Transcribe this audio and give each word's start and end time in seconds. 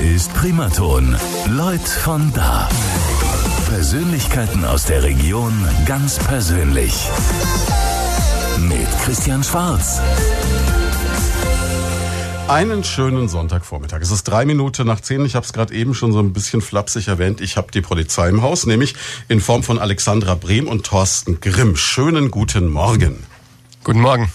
ist 0.00 0.32
Primaton. 0.32 1.14
Leut 1.50 1.86
von 1.86 2.32
da. 2.32 2.68
Persönlichkeiten 3.68 4.64
aus 4.64 4.84
der 4.84 5.02
Region 5.02 5.52
ganz 5.84 6.18
persönlich. 6.18 7.08
Mit 8.60 8.88
Christian 9.04 9.44
Schwarz. 9.44 10.00
Einen 12.48 12.82
schönen 12.82 13.28
Sonntagvormittag. 13.28 14.00
Es 14.00 14.10
ist 14.10 14.24
drei 14.24 14.46
Minuten 14.46 14.86
nach 14.86 15.00
zehn. 15.00 15.24
Ich 15.26 15.34
habe 15.34 15.44
es 15.44 15.52
gerade 15.52 15.74
eben 15.74 15.94
schon 15.94 16.12
so 16.12 16.18
ein 16.18 16.32
bisschen 16.32 16.62
flapsig 16.62 17.08
erwähnt. 17.08 17.42
Ich 17.42 17.58
habe 17.58 17.70
die 17.70 17.82
Polizei 17.82 18.28
im 18.30 18.42
Haus, 18.42 18.64
nämlich 18.64 18.94
in 19.28 19.40
Form 19.40 19.62
von 19.62 19.78
Alexandra 19.78 20.34
Brehm 20.34 20.66
und 20.66 20.86
Thorsten 20.86 21.40
Grimm. 21.40 21.76
Schönen 21.76 22.30
guten 22.30 22.68
Morgen. 22.68 23.24
Guten 23.84 24.00
Morgen. 24.00 24.30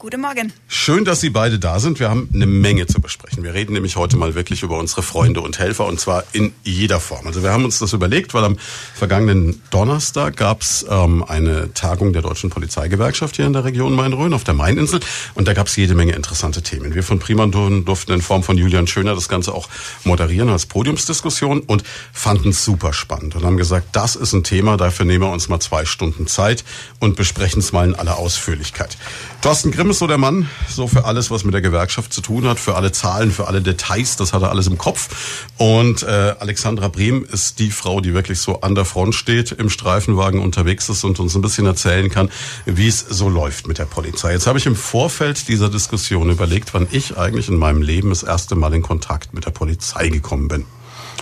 Guten 0.00 0.22
Morgen. 0.22 0.50
Schön, 0.66 1.04
dass 1.04 1.20
Sie 1.20 1.28
beide 1.28 1.58
da 1.58 1.78
sind. 1.78 2.00
Wir 2.00 2.08
haben 2.08 2.30
eine 2.32 2.46
Menge 2.46 2.86
zu 2.86 3.02
besprechen. 3.02 3.42
Wir 3.42 3.52
reden 3.52 3.74
nämlich 3.74 3.96
heute 3.96 4.16
mal 4.16 4.34
wirklich 4.34 4.62
über 4.62 4.78
unsere 4.78 5.02
Freunde 5.02 5.42
und 5.42 5.58
Helfer 5.58 5.84
und 5.84 6.00
zwar 6.00 6.24
in 6.32 6.54
jeder 6.62 7.00
Form. 7.00 7.26
Also 7.26 7.42
wir 7.42 7.50
haben 7.50 7.66
uns 7.66 7.80
das 7.80 7.92
überlegt, 7.92 8.32
weil 8.32 8.44
am 8.44 8.56
vergangenen 8.94 9.60
Donnerstag 9.68 10.38
gab 10.38 10.62
es 10.62 10.86
ähm, 10.88 11.22
eine 11.22 11.74
Tagung 11.74 12.14
der 12.14 12.22
Deutschen 12.22 12.48
Polizeigewerkschaft 12.48 13.36
hier 13.36 13.44
in 13.44 13.52
der 13.52 13.64
Region 13.64 13.94
Main-Rhön 13.94 14.32
auf 14.32 14.42
der 14.42 14.54
Maininsel 14.54 15.00
und 15.34 15.46
da 15.46 15.52
gab 15.52 15.66
es 15.66 15.76
jede 15.76 15.94
Menge 15.94 16.14
interessante 16.14 16.62
Themen. 16.62 16.94
Wir 16.94 17.02
von 17.02 17.18
Primanton 17.18 17.84
durften 17.84 18.12
in 18.12 18.22
Form 18.22 18.42
von 18.42 18.56
Julian 18.56 18.86
Schöner 18.86 19.14
das 19.14 19.28
Ganze 19.28 19.52
auch 19.52 19.68
moderieren 20.04 20.48
als 20.48 20.64
Podiumsdiskussion 20.64 21.60
und 21.60 21.84
fanden 22.14 22.48
es 22.48 22.64
super 22.64 22.94
spannend 22.94 23.36
und 23.36 23.44
haben 23.44 23.58
gesagt, 23.58 23.88
das 23.92 24.16
ist 24.16 24.32
ein 24.32 24.44
Thema, 24.44 24.78
dafür 24.78 25.04
nehmen 25.04 25.24
wir 25.24 25.30
uns 25.30 25.50
mal 25.50 25.60
zwei 25.60 25.84
Stunden 25.84 26.26
Zeit 26.26 26.64
und 27.00 27.16
besprechen 27.16 27.58
es 27.58 27.72
mal 27.72 27.86
in 27.86 27.94
aller 27.94 28.16
Ausführlichkeit. 28.16 28.96
Thorsten 29.42 29.70
Grimm 29.72 29.89
ist 29.90 29.98
so 29.98 30.06
der 30.06 30.18
Mann, 30.18 30.48
so 30.68 30.86
für 30.86 31.04
alles, 31.04 31.30
was 31.30 31.44
mit 31.44 31.52
der 31.52 31.60
Gewerkschaft 31.60 32.12
zu 32.12 32.20
tun 32.20 32.46
hat, 32.46 32.60
für 32.60 32.76
alle 32.76 32.92
Zahlen, 32.92 33.32
für 33.32 33.48
alle 33.48 33.60
Details, 33.60 34.16
das 34.16 34.32
hat 34.32 34.42
er 34.42 34.50
alles 34.50 34.68
im 34.68 34.78
Kopf. 34.78 35.48
Und 35.58 36.04
äh, 36.04 36.34
Alexandra 36.38 36.88
Brehm 36.88 37.26
ist 37.30 37.58
die 37.58 37.70
Frau, 37.70 38.00
die 38.00 38.14
wirklich 38.14 38.40
so 38.40 38.60
an 38.60 38.74
der 38.74 38.84
Front 38.84 39.14
steht, 39.14 39.52
im 39.52 39.68
Streifenwagen 39.68 40.40
unterwegs 40.40 40.88
ist 40.88 41.02
und 41.04 41.18
uns 41.18 41.34
ein 41.34 41.42
bisschen 41.42 41.66
erzählen 41.66 42.08
kann, 42.08 42.30
wie 42.66 42.88
es 42.88 43.00
so 43.00 43.28
läuft 43.28 43.66
mit 43.66 43.78
der 43.78 43.84
Polizei. 43.84 44.32
Jetzt 44.32 44.46
habe 44.46 44.58
ich 44.58 44.66
im 44.66 44.76
Vorfeld 44.76 45.48
dieser 45.48 45.68
Diskussion 45.68 46.30
überlegt, 46.30 46.72
wann 46.72 46.86
ich 46.90 47.18
eigentlich 47.18 47.48
in 47.48 47.56
meinem 47.56 47.82
Leben 47.82 48.10
das 48.10 48.22
erste 48.22 48.54
Mal 48.54 48.72
in 48.74 48.82
Kontakt 48.82 49.34
mit 49.34 49.44
der 49.44 49.50
Polizei 49.50 50.08
gekommen 50.08 50.48
bin. 50.48 50.66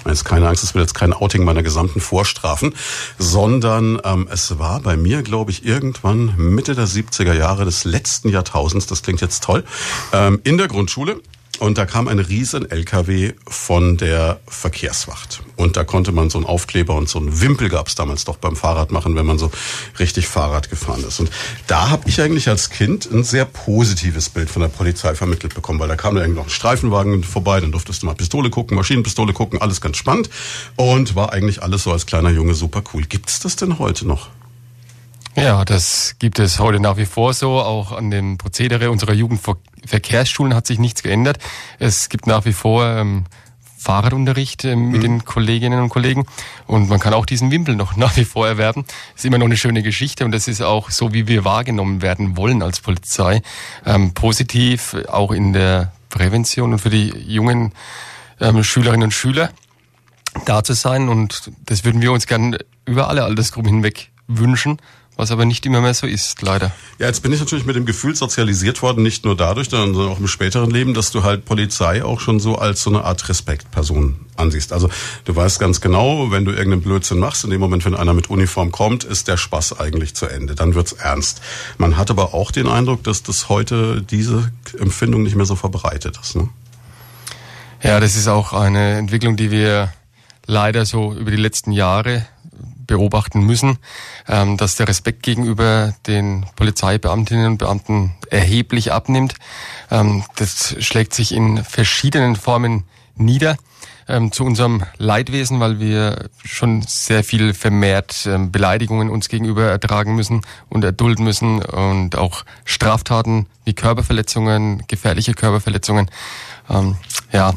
Jetzt 0.07 0.25
keine 0.25 0.49
Angst, 0.49 0.63
es 0.65 0.75
wird 0.75 0.83
jetzt 0.83 0.95
kein 0.95 1.13
Outing 1.13 1.45
meiner 1.45 1.63
gesamten 1.63 2.01
Vorstrafen, 2.01 2.75
sondern 3.19 4.01
ähm, 4.05 4.29
es 4.31 4.59
war 4.59 4.81
bei 4.81 4.97
mir, 4.97 5.23
glaube 5.23 5.51
ich, 5.51 5.65
irgendwann 5.65 6.35
Mitte 6.37 6.75
der 6.75 6.87
70er 6.87 7.35
Jahre 7.35 7.65
des 7.65 7.85
letzten 7.85 8.29
Jahrtausends, 8.29 8.87
das 8.87 9.03
klingt 9.03 9.21
jetzt 9.21 9.43
toll, 9.43 9.65
ähm, 10.13 10.41
in 10.45 10.57
der 10.57 10.69
Grundschule. 10.69 11.21
Und 11.59 11.77
da 11.77 11.87
kam 11.87 12.07
ein 12.07 12.21
riesen 12.21 12.71
LKW 12.71 13.33
von 13.47 13.97
der 13.97 14.41
Verkehrswacht. 14.47 15.43
Und 15.57 15.77
da 15.77 15.85
konnte 15.85 16.13
man 16.13 16.31
so 16.31 16.39
einen 16.39 16.47
Aufkleber 16.47 16.95
und 16.95 17.09
so 17.09 17.19
einen 17.19 17.41
Wimpel 17.41 17.69
gab 17.69 17.89
es 17.89 17.97
damals 17.97 18.25
doch 18.25 18.37
beim 18.37 18.55
Fahrrad 18.55 18.93
machen, 18.93 19.17
wenn 19.17 19.27
man 19.27 19.39
so 19.39 19.51
richtig 19.99 20.29
Fahrrad 20.29 20.71
gefahren 20.71 21.05
ist. 21.07 21.19
Und 21.19 21.31
da 21.67 21.91
habe 21.91 22.09
ich 22.09 22.21
eigentlich 22.21 22.49
als 22.49 22.71
Kind 22.71 23.11
ein 23.11 23.25
sehr 23.25 23.45
positives 23.45 24.29
Bild 24.29 24.51
von 24.51 24.63
der 24.63 24.69
Polizei 24.69 25.15
vermittelt 25.17 25.55
bekommen, 25.55 25.81
weil 25.81 25.89
da 25.89 25.97
kam 25.97 26.15
da 26.15 26.21
irgendwie 26.21 26.39
noch 26.39 26.47
ein 26.47 26.51
Streifenwagen 26.51 27.25
vorbei, 27.25 27.61
dann 27.61 27.73
durftest 27.73 28.03
du 28.03 28.07
mal 28.07 28.15
Pistole 28.15 28.51
gucken, 28.51 28.77
Maschinenpistole 28.77 29.33
gucken, 29.33 29.61
alles 29.61 29.81
ganz 29.81 29.97
spannend. 29.97 30.31
Und 30.77 31.17
war 31.17 31.33
eigentlich 31.33 31.63
alles 31.63 31.83
so 31.83 31.93
als 31.93 32.07
kleiner 32.07 32.31
Junge 32.31 32.55
super 32.55 32.83
cool. 32.95 33.03
Gibt's 33.03 33.41
das 33.41 33.57
denn 33.57 33.81
heute 33.81 34.07
noch? 34.07 34.29
Ja, 35.41 35.65
das 35.65 36.17
gibt 36.19 36.41
es 36.41 36.59
heute 36.59 36.81
nach 36.81 36.97
wie 36.97 37.07
vor 37.07 37.33
so. 37.33 37.61
Auch 37.61 37.93
an 37.93 38.11
dem 38.11 38.39
Prozedere 38.39 38.91
unserer 38.91 39.13
Jugendverkehrsschulen 39.13 40.53
hat 40.53 40.67
sich 40.67 40.81
nichts 40.81 41.05
geändert. 41.05 41.39
Es 41.79 42.09
gibt 42.09 42.27
nach 42.27 42.45
wie 42.45 42.53
vor 42.53 42.85
ähm, 42.85 43.25
Fahrradunterricht 43.79 44.65
äh, 44.65 44.75
mit 44.75 44.97
mhm. 44.97 45.01
den 45.01 45.25
Kolleginnen 45.25 45.81
und 45.81 45.91
Kollegen 45.91 46.27
und 46.67 46.89
man 46.89 46.99
kann 46.99 47.15
auch 47.15 47.25
diesen 47.25 47.53
Wimpel 47.53 47.77
noch 47.77 47.95
nach 47.95 48.17
wie 48.17 48.25
vor 48.25 48.49
erwerben. 48.49 48.85
Ist 49.15 49.25
immer 49.25 49.39
noch 49.39 49.47
eine 49.47 49.57
schöne 49.57 49.85
Geschichte 49.85 50.25
und 50.25 50.33
das 50.33 50.49
ist 50.49 50.61
auch 50.61 50.91
so, 50.91 51.15
wie 51.15 51.29
wir 51.29 51.45
wahrgenommen 51.45 52.03
werden 52.03 52.37
wollen 52.37 52.61
als 52.61 52.81
Polizei. 52.81 53.41
Ähm, 53.87 54.15
positiv, 54.15 54.97
auch 55.09 55.31
in 55.31 55.53
der 55.53 55.93
Prävention 56.11 56.73
und 56.73 56.81
für 56.81 56.91
die 56.91 57.11
jungen 57.11 57.73
ähm, 58.41 58.65
Schülerinnen 58.65 59.05
und 59.05 59.13
Schüler 59.13 59.51
da 60.47 60.65
zu 60.65 60.73
sein 60.73 61.09
und 61.09 61.53
das 61.65 61.85
würden 61.85 62.03
wir 62.03 62.11
uns 62.11 62.27
gern 62.27 62.57
über 62.85 63.09
alle 63.09 63.23
Altersgruppen 63.23 63.71
hinweg 63.71 64.11
wünschen 64.27 64.79
was 65.19 65.33
aber 65.33 65.45
nicht 65.45 65.67
immer 65.67 65.81
mehr 65.81 65.95
so 65.95 66.07
ist, 66.07 66.43
leider. 66.43 66.71
Ja, 67.01 67.09
jetzt 67.09 67.25
bin 67.25 67.33
ich 67.33 67.41
natürlich 67.41 67.67
mit 67.67 67.75
dem 67.75 67.85
Gefühl 67.85 68.15
sozialisiert 68.15 68.81
worden, 68.83 69.03
nicht 69.03 69.25
nur 69.25 69.37
dadurch, 69.37 69.69
sondern 69.69 70.09
auch 70.09 70.21
im 70.21 70.29
späteren 70.29 70.71
Leben, 70.71 70.95
dass 70.95 71.11
du 71.11 71.25
halt 71.25 71.45
Polizei 71.45 72.05
auch 72.05 72.21
schon 72.21 72.39
so 72.39 72.55
als 72.55 72.85
so 72.85 72.91
eine 72.91 73.03
Art 73.03 73.29
Respektperson 73.29 74.15
ansiehst. 74.37 74.73
Also 74.73 74.89
du 75.25 75.35
weißt 75.35 75.59
ganz 75.59 75.81
genau, 75.81 76.31
wenn 76.31 76.45
du 76.45 76.53
irgendeinen 76.53 76.83
Blödsinn 76.83 77.19
machst, 77.19 77.43
in 77.43 77.51
dem 77.51 77.59
Moment, 77.59 77.85
wenn 77.85 77.97
einer 77.97 78.15
mit 78.15 78.31
Uniform 78.31 78.71
kommt, 78.71 79.03
ist 79.03 79.27
der 79.27 79.37
Spaß 79.37 79.81
eigentlich 79.81 80.15
zu 80.15 80.27
Ende. 80.27 80.55
Dann 80.55 80.77
wird's 80.77 80.93
ernst. 80.93 81.43
Man 81.79 81.97
hat 81.97 82.13
aber 82.13 82.33
auch 82.33 82.53
den 82.53 82.69
Eindruck, 82.69 83.03
dass 83.03 83.25
das 83.25 83.49
heute 83.49 84.01
diese 84.01 84.53
Empfindung 84.79 85.25
nicht 85.25 85.35
mehr 85.35 85.47
so 85.47 85.57
verbreitet 85.57 86.17
ist. 86.23 86.37
Ne? 86.37 86.49
Ja, 87.83 87.99
das 87.99 88.15
ist 88.15 88.29
auch 88.29 88.53
eine 88.53 88.99
Entwicklung, 88.99 89.37
die 89.37 89.51
wir 89.51 89.93
leider 90.47 90.87
so 90.87 91.13
über 91.13 91.33
die 91.33 91.37
letzten 91.37 91.73
Jahre 91.73 92.25
beobachten 92.89 93.43
müssen, 93.43 93.79
ähm, 94.27 94.57
dass 94.57 94.75
der 94.75 94.89
Respekt 94.89 95.23
gegenüber 95.23 95.95
den 96.09 96.45
Polizeibeamtinnen 96.57 97.47
und 97.47 97.59
Beamten 97.59 98.15
erheblich 98.31 98.93
abnimmt. 98.93 99.35
Ähm, 99.93 100.25
das 100.35 100.75
schlägt 100.81 101.15
sich 101.15 101.33
in 101.33 101.63
verschiedenen 101.63 102.35
Formen 102.35 102.83
nieder 103.15 103.57
ähm, 104.09 104.33
zu 104.33 104.45
unserem 104.45 104.83
Leidwesen, 104.97 105.61
weil 105.61 105.79
wir 105.79 106.31
schon 106.45 106.83
sehr 106.83 107.23
viel 107.23 107.55
vermehrt 107.55 108.27
ähm, 108.27 108.51
Beleidigungen 108.51 109.11
uns 109.11 109.29
gegenüber 109.29 109.65
ertragen 109.65 110.15
müssen 110.17 110.43
und 110.69 110.83
erdulden 110.83 111.25
müssen 111.25 111.63
und 111.63 112.17
auch 112.17 112.45
Straftaten 112.65 113.47
wie 113.65 113.75
Körperverletzungen, 113.75 114.83
gefährliche 114.89 115.35
Körperverletzungen. 115.35 116.11
Ähm, 116.71 116.97
ja, 117.33 117.55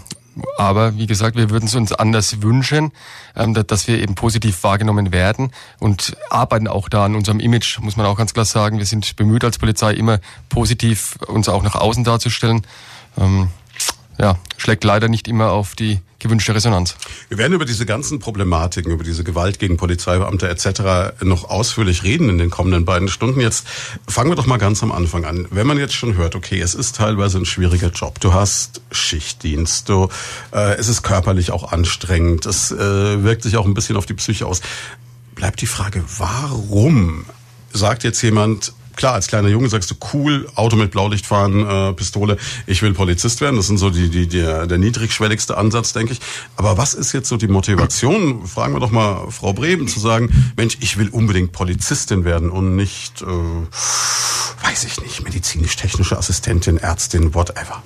aber 0.58 0.98
wie 0.98 1.08
gesagt, 1.08 1.36
wir 1.36 1.50
würden 1.50 1.66
es 1.66 1.76
uns 1.76 1.92
anders 1.92 2.42
wünschen, 2.42 2.92
ähm, 3.36 3.54
dass 3.54 3.88
wir 3.88 4.00
eben 4.00 4.16
positiv 4.16 4.64
wahrgenommen 4.64 5.12
werden 5.12 5.52
und 5.80 6.16
arbeiten 6.30 6.68
auch 6.68 6.90
da 6.90 7.06
an 7.06 7.16
unserem 7.16 7.40
Image, 7.40 7.80
muss 7.80 7.98
man 7.98 8.06
auch 8.06 8.18
ganz 8.18 8.34
klar 8.34 8.46
sagen. 8.46 8.78
Wir 8.78 8.86
sind 8.86 9.16
bemüht 9.16 9.44
als 9.44 9.58
Polizei 9.58 9.94
immer 9.94 10.20
positiv 10.50 11.18
uns 11.28 11.50
auch 11.50 11.64
nach 11.64 11.76
außen 11.76 12.04
darzustellen. 12.04 12.62
Ja, 14.22 14.38
schlägt 14.58 14.84
leider 14.84 15.08
nicht 15.08 15.28
immer 15.28 15.50
auf 15.50 15.74
die 15.74 16.00
gewünschte 16.20 16.54
Resonanz. 16.54 16.96
Wir 17.30 17.40
werden 17.40 17.54
über 17.54 17.66
diese 17.66 17.88
ganzen 17.88 18.20
Problematiken, 18.20 18.92
über 18.92 19.04
diese 19.04 19.24
Gewalt 19.24 19.58
gegen 19.58 19.78
Polizeibeamte 19.78 20.48
etc. 20.48 21.24
noch 21.24 21.50
ausführlich 21.50 22.04
reden 22.04 22.30
in 22.30 22.38
den 22.38 22.52
kommenden 22.52 22.86
beiden 22.86 23.08
Stunden. 23.08 23.42
Jetzt 23.42 23.66
fangen 24.08 24.30
wir 24.30 24.36
doch 24.36 24.46
mal 24.46 24.58
ganz 24.58 24.84
am 24.84 24.92
Anfang 24.92 25.26
an. 25.26 25.48
Wenn 25.50 25.66
man 25.66 25.80
jetzt 25.80 25.96
schon 25.96 26.18
hört, 26.18 26.36
okay, 26.36 26.62
es 26.62 26.76
ist 26.76 26.98
teilweise 26.98 27.40
ein 27.40 27.46
schwieriger 27.46 27.90
Job. 27.90 28.20
Du 28.20 28.32
hast 28.32 28.82
Schichtdienst, 28.92 29.90
du, 29.90 30.08
äh, 30.54 30.76
es 30.76 30.88
ist 30.88 31.02
körperlich 31.02 31.50
auch 31.50 31.72
anstrengend, 31.72 32.46
es 32.46 32.70
äh, 32.70 33.24
wirkt 33.24 33.42
sich 33.42 33.58
auch 33.58 33.66
ein 33.66 33.74
bisschen 33.74 33.98
auf 33.98 34.06
die 34.06 34.14
Psyche 34.14 34.46
aus. 34.46 34.62
Bleibt 35.34 35.62
die 35.62 35.66
Frage, 35.66 36.04
warum 36.20 37.26
sagt 37.74 38.04
jetzt 38.04 38.22
jemand, 38.22 38.74
klar, 39.02 39.14
als 39.16 39.26
kleiner 39.26 39.48
Junge 39.48 39.68
sagst 39.68 39.90
du, 39.90 39.96
cool, 40.14 40.48
Auto 40.54 40.76
mit 40.76 40.92
Blaulicht 40.92 41.26
fahren, 41.26 41.68
äh, 41.68 41.94
Pistole, 41.94 42.38
ich 42.68 42.84
will 42.84 42.94
Polizist 42.94 43.42
werden. 43.42 43.56
Das 43.56 43.66
sind 43.66 43.80
so 43.80 43.90
die, 43.90 44.10
die, 44.10 44.28
der, 44.28 44.68
der 44.68 44.78
niedrigschwelligste 44.78 45.58
Ansatz, 45.58 45.92
denke 45.92 46.14
ich. 46.14 46.20
Aber 46.56 46.78
was 46.78 46.94
ist 46.94 47.12
jetzt 47.12 47.28
so 47.28 47.36
die 47.36 47.48
Motivation? 47.48 48.46
Fragen 48.46 48.76
wir 48.76 48.80
doch 48.80 48.92
mal 48.92 49.32
Frau 49.32 49.54
Breben 49.54 49.88
zu 49.88 50.00
sagen, 50.00 50.30
Mensch, 50.56 50.78
ich 50.82 51.00
will 51.00 51.10
unbedingt 51.10 51.52
Polizistin 51.52 52.26
werden 52.26 52.52
und 52.52 52.76
nicht, 52.76 53.24
äh, 53.24 53.26
weiß 53.26 54.84
ich 54.84 55.02
nicht, 55.02 55.24
medizinisch-technische 55.24 56.16
Assistentin, 56.16 56.78
Ärztin, 56.78 57.34
whatever. 57.34 57.82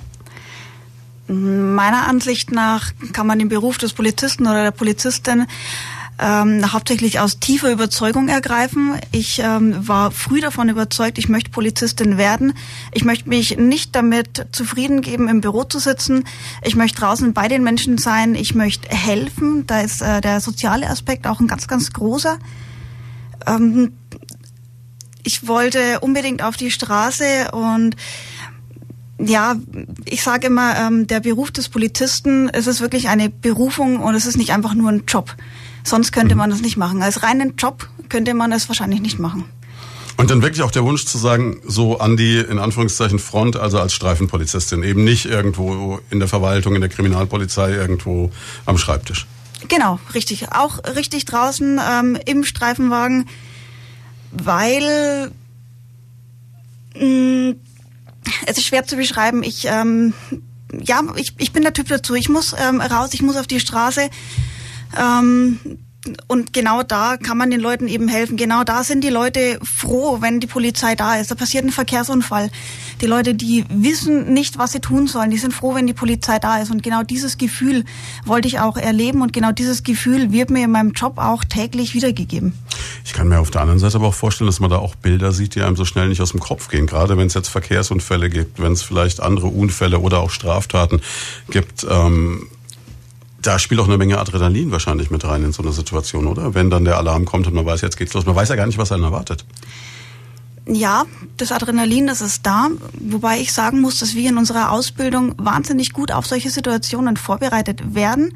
Meiner 1.28 2.06
Ansicht 2.06 2.52
nach 2.52 2.92
kann 3.14 3.26
man 3.26 3.38
den 3.38 3.48
Beruf 3.48 3.78
des 3.78 3.94
Polizisten 3.94 4.46
oder 4.46 4.64
der 4.64 4.70
Polizistin 4.70 5.46
ähm, 6.18 6.72
hauptsächlich 6.72 7.20
aus 7.20 7.38
tiefer 7.38 7.70
Überzeugung 7.70 8.28
ergreifen. 8.28 8.94
Ich 9.12 9.38
ähm, 9.38 9.86
war 9.86 10.10
früh 10.10 10.40
davon 10.40 10.68
überzeugt, 10.68 11.18
ich 11.18 11.28
möchte 11.28 11.50
Polizistin 11.50 12.16
werden. 12.16 12.54
Ich 12.92 13.04
möchte 13.04 13.28
mich 13.28 13.58
nicht 13.58 13.94
damit 13.94 14.46
zufrieden 14.52 15.02
geben, 15.02 15.28
im 15.28 15.40
Büro 15.40 15.64
zu 15.64 15.78
sitzen. 15.78 16.24
Ich 16.62 16.74
möchte 16.74 17.00
draußen 17.00 17.34
bei 17.34 17.48
den 17.48 17.62
Menschen 17.62 17.98
sein. 17.98 18.34
Ich 18.34 18.54
möchte 18.54 18.88
helfen. 18.88 19.66
Da 19.66 19.80
ist 19.80 20.00
äh, 20.00 20.20
der 20.20 20.40
soziale 20.40 20.88
Aspekt 20.88 21.26
auch 21.26 21.40
ein 21.40 21.48
ganz, 21.48 21.68
ganz 21.68 21.92
großer. 21.92 22.38
Ähm, 23.46 23.92
ich 25.22 25.48
wollte 25.48 26.00
unbedingt 26.00 26.42
auf 26.42 26.56
die 26.56 26.70
Straße 26.70 27.50
und 27.52 27.96
ja, 29.18 29.56
ich 30.04 30.22
sage 30.22 30.48
immer, 30.48 30.76
ähm, 30.78 31.06
der 31.06 31.20
Beruf 31.20 31.50
des 31.50 31.68
Polizisten, 31.68 32.48
es 32.50 32.66
ist 32.66 32.80
wirklich 32.80 33.08
eine 33.08 33.30
Berufung 33.30 34.00
und 34.00 34.14
es 34.14 34.26
ist 34.26 34.36
nicht 34.36 34.52
einfach 34.52 34.74
nur 34.74 34.90
ein 34.90 35.04
Job. 35.06 35.34
Sonst 35.86 36.10
könnte 36.10 36.34
mhm. 36.34 36.40
man 36.40 36.50
das 36.50 36.60
nicht 36.60 36.76
machen. 36.76 37.00
Als 37.00 37.22
reinen 37.22 37.54
Job 37.56 37.88
könnte 38.08 38.34
man 38.34 38.50
das 38.50 38.68
wahrscheinlich 38.68 39.00
nicht 39.00 39.18
machen. 39.18 39.44
Und 40.16 40.30
dann 40.30 40.42
wirklich 40.42 40.62
auch 40.62 40.70
der 40.70 40.82
Wunsch 40.82 41.04
zu 41.04 41.16
sagen, 41.16 41.60
so 41.64 41.98
an 41.98 42.16
die, 42.16 42.38
in 42.38 42.58
Anführungszeichen, 42.58 43.18
Front, 43.18 43.56
also 43.56 43.78
als 43.78 43.92
Streifenpolizistin, 43.92 44.82
eben 44.82 45.04
nicht 45.04 45.26
irgendwo 45.26 46.00
in 46.10 46.18
der 46.18 46.28
Verwaltung, 46.28 46.74
in 46.74 46.80
der 46.80 46.90
Kriminalpolizei, 46.90 47.72
irgendwo 47.72 48.32
am 48.64 48.78
Schreibtisch. 48.78 49.26
Genau, 49.68 50.00
richtig. 50.14 50.52
Auch 50.52 50.82
richtig 50.96 51.24
draußen 51.26 51.80
ähm, 51.88 52.18
im 52.24 52.44
Streifenwagen, 52.44 53.28
weil 54.32 55.30
mh, 56.98 57.04
mm, 57.04 57.56
es 58.46 58.58
ist 58.58 58.66
schwer 58.66 58.86
zu 58.86 58.96
beschreiben. 58.96 59.44
Ich 59.44 59.66
ähm, 59.66 60.14
ja, 60.72 61.00
ich, 61.14 61.34
ich 61.38 61.52
bin 61.52 61.62
der 61.62 61.74
Typ 61.74 61.88
dazu. 61.88 62.14
Ich 62.14 62.28
muss 62.28 62.54
ähm, 62.58 62.80
raus, 62.80 63.10
ich 63.12 63.22
muss 63.22 63.36
auf 63.36 63.46
die 63.46 63.60
Straße. 63.60 64.10
Ähm, 64.98 65.58
und 66.28 66.52
genau 66.52 66.82
da 66.82 67.16
kann 67.16 67.38
man 67.38 67.50
den 67.50 67.60
Leuten 67.60 67.88
eben 67.88 68.08
helfen. 68.08 68.36
Genau 68.36 68.64
da 68.64 68.84
sind 68.84 69.02
die 69.02 69.08
Leute 69.08 69.58
froh, 69.62 70.18
wenn 70.20 70.40
die 70.40 70.46
Polizei 70.46 70.94
da 70.94 71.16
ist. 71.16 71.30
Da 71.30 71.34
passiert 71.34 71.64
ein 71.64 71.70
Verkehrsunfall. 71.70 72.50
Die 73.00 73.06
Leute, 73.06 73.34
die 73.34 73.64
wissen 73.68 74.32
nicht, 74.32 74.58
was 74.58 74.72
sie 74.72 74.80
tun 74.80 75.06
sollen, 75.06 75.30
die 75.30 75.38
sind 75.38 75.52
froh, 75.52 75.74
wenn 75.74 75.86
die 75.86 75.92
Polizei 75.92 76.38
da 76.38 76.58
ist. 76.58 76.70
Und 76.70 76.82
genau 76.82 77.02
dieses 77.02 77.38
Gefühl 77.38 77.84
wollte 78.24 78.48
ich 78.48 78.60
auch 78.60 78.76
erleben. 78.76 79.22
Und 79.22 79.32
genau 79.32 79.52
dieses 79.52 79.82
Gefühl 79.82 80.32
wird 80.32 80.50
mir 80.50 80.64
in 80.64 80.70
meinem 80.70 80.92
Job 80.92 81.18
auch 81.18 81.44
täglich 81.44 81.94
wiedergegeben. 81.94 82.54
Ich 83.04 83.12
kann 83.12 83.28
mir 83.28 83.40
auf 83.40 83.50
der 83.50 83.62
anderen 83.62 83.78
Seite 83.78 83.96
aber 83.96 84.08
auch 84.08 84.14
vorstellen, 84.14 84.46
dass 84.46 84.60
man 84.60 84.70
da 84.70 84.78
auch 84.78 84.94
Bilder 84.94 85.32
sieht, 85.32 85.54
die 85.54 85.62
einem 85.62 85.76
so 85.76 85.84
schnell 85.84 86.08
nicht 86.08 86.20
aus 86.20 86.30
dem 86.30 86.40
Kopf 86.40 86.68
gehen. 86.68 86.86
Gerade 86.86 87.16
wenn 87.16 87.26
es 87.26 87.34
jetzt 87.34 87.48
Verkehrsunfälle 87.48 88.30
gibt, 88.30 88.60
wenn 88.60 88.72
es 88.72 88.82
vielleicht 88.82 89.20
andere 89.20 89.48
Unfälle 89.48 89.98
oder 89.98 90.20
auch 90.20 90.30
Straftaten 90.30 91.00
gibt. 91.48 91.86
Ähm 91.88 92.48
da 93.42 93.58
spielt 93.58 93.80
auch 93.80 93.86
eine 93.86 93.98
Menge 93.98 94.18
Adrenalin 94.18 94.72
wahrscheinlich 94.72 95.10
mit 95.10 95.24
rein 95.24 95.44
in 95.44 95.52
so 95.52 95.62
eine 95.62 95.72
Situation, 95.72 96.26
oder? 96.26 96.54
Wenn 96.54 96.70
dann 96.70 96.84
der 96.84 96.96
Alarm 96.96 97.24
kommt 97.24 97.46
und 97.46 97.54
man 97.54 97.66
weiß, 97.66 97.80
jetzt 97.80 97.96
geht's 97.96 98.14
los. 98.14 98.26
Man 98.26 98.34
weiß 98.34 98.48
ja 98.48 98.56
gar 98.56 98.66
nicht, 98.66 98.78
was 98.78 98.92
einen 98.92 99.04
erwartet. 99.04 99.44
Ja, 100.68 101.04
das 101.36 101.52
Adrenalin, 101.52 102.08
das 102.08 102.20
ist 102.20 102.44
da. 102.44 102.68
Wobei 102.98 103.38
ich 103.38 103.52
sagen 103.52 103.80
muss, 103.80 104.00
dass 104.00 104.16
wir 104.16 104.28
in 104.28 104.36
unserer 104.36 104.72
Ausbildung 104.72 105.34
wahnsinnig 105.38 105.92
gut 105.92 106.10
auf 106.10 106.26
solche 106.26 106.50
Situationen 106.50 107.16
vorbereitet 107.16 107.94
werden. 107.94 108.34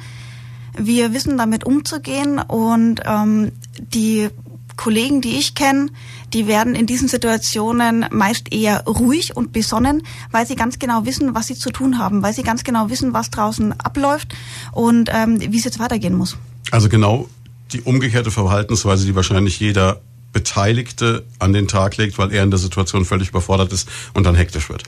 Wir 0.79 1.13
wissen 1.13 1.37
damit 1.37 1.65
umzugehen 1.65 2.39
und 2.39 3.01
ähm, 3.05 3.51
die 3.79 4.29
Kollegen, 4.77 5.21
die 5.21 5.39
ich 5.39 5.57
kenne, 5.57 5.89
die 6.33 6.47
werden 6.47 6.75
in 6.75 6.87
diesen 6.87 7.09
Situationen 7.09 8.07
meist 8.11 8.53
eher 8.53 8.85
ruhig 8.85 9.37
und 9.37 9.53
besonnen, 9.53 10.03
weil 10.31 10.47
sie 10.47 10.55
ganz 10.55 10.79
genau 10.79 11.05
wissen, 11.05 11.35
was 11.35 11.47
sie 11.47 11.55
zu 11.55 11.71
tun 11.71 11.99
haben, 11.99 12.23
weil 12.23 12.33
sie 12.33 12.43
ganz 12.43 12.65
genau 12.65 12.91
wissen, 12.91 13.13
was 13.13 13.31
draußen 13.31 13.79
abläuft 13.81 14.35
und 14.73 15.11
ähm, 15.13 15.41
wie 15.41 15.59
es 15.59 15.65
jetzt 15.65 15.79
weitergehen 15.79 16.15
muss. 16.15 16.37
Also 16.71 16.89
genau 16.89 17.29
die 17.73 17.83
umgekehrte 17.83 18.31
Verhaltensweise, 18.31 19.07
die 19.07 19.15
wahrscheinlich 19.15 19.61
jeder 19.61 20.01
Beteiligte 20.33 21.25
an 21.39 21.53
den 21.53 21.67
Tag 21.67 21.97
legt, 21.97 22.19
weil 22.19 22.33
er 22.33 22.45
in 22.45 22.51
der 22.51 22.59
Situation 22.59 23.05
völlig 23.05 23.31
überfordert 23.31 23.73
ist 23.73 23.89
und 24.15 24.25
dann 24.25 24.35
hektisch 24.35 24.69
wird. 24.69 24.85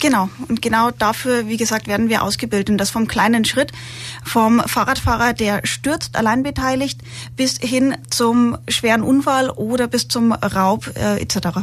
Genau. 0.00 0.30
Und 0.48 0.62
genau 0.62 0.90
dafür, 0.90 1.46
wie 1.46 1.56
gesagt, 1.56 1.86
werden 1.86 2.08
wir 2.08 2.22
ausgebildet. 2.22 2.70
Und 2.70 2.78
das 2.78 2.90
vom 2.90 3.06
kleinen 3.06 3.44
Schritt, 3.44 3.72
vom 4.24 4.60
Fahrradfahrer, 4.60 5.34
der 5.34 5.60
stürzt, 5.64 6.16
allein 6.16 6.42
beteiligt, 6.42 7.00
bis 7.36 7.58
hin 7.58 7.94
zum 8.10 8.56
schweren 8.68 9.02
Unfall 9.02 9.50
oder 9.50 9.86
bis 9.86 10.08
zum 10.08 10.32
Raub 10.32 10.90
äh, 10.96 11.20
etc. 11.20 11.60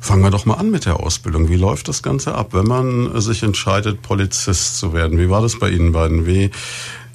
Fangen 0.00 0.22
wir 0.22 0.30
doch 0.30 0.44
mal 0.44 0.54
an 0.54 0.70
mit 0.70 0.84
der 0.84 1.00
Ausbildung. 1.00 1.48
Wie 1.48 1.56
läuft 1.56 1.88
das 1.88 2.02
Ganze 2.02 2.34
ab, 2.34 2.52
wenn 2.52 2.66
man 2.66 3.20
sich 3.20 3.42
entscheidet, 3.42 4.02
Polizist 4.02 4.78
zu 4.78 4.92
werden? 4.92 5.18
Wie 5.18 5.30
war 5.30 5.42
das 5.42 5.58
bei 5.58 5.70
Ihnen 5.70 5.92
beiden? 5.92 6.26
Wie, 6.26 6.50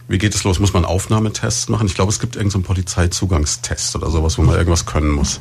wie 0.07 0.17
geht 0.17 0.35
es 0.35 0.43
los? 0.43 0.59
Muss 0.59 0.73
man 0.73 0.83
Aufnahmetests 0.83 1.69
machen? 1.69 1.87
Ich 1.87 1.95
glaube, 1.95 2.11
es 2.11 2.19
gibt 2.19 2.35
irgendeinen 2.35 2.63
so 2.63 2.67
Polizeizugangstest 2.67 3.95
oder 3.95 4.09
sowas, 4.09 4.37
wo 4.37 4.41
man 4.41 4.55
irgendwas 4.55 4.85
können 4.85 5.11
muss. 5.11 5.39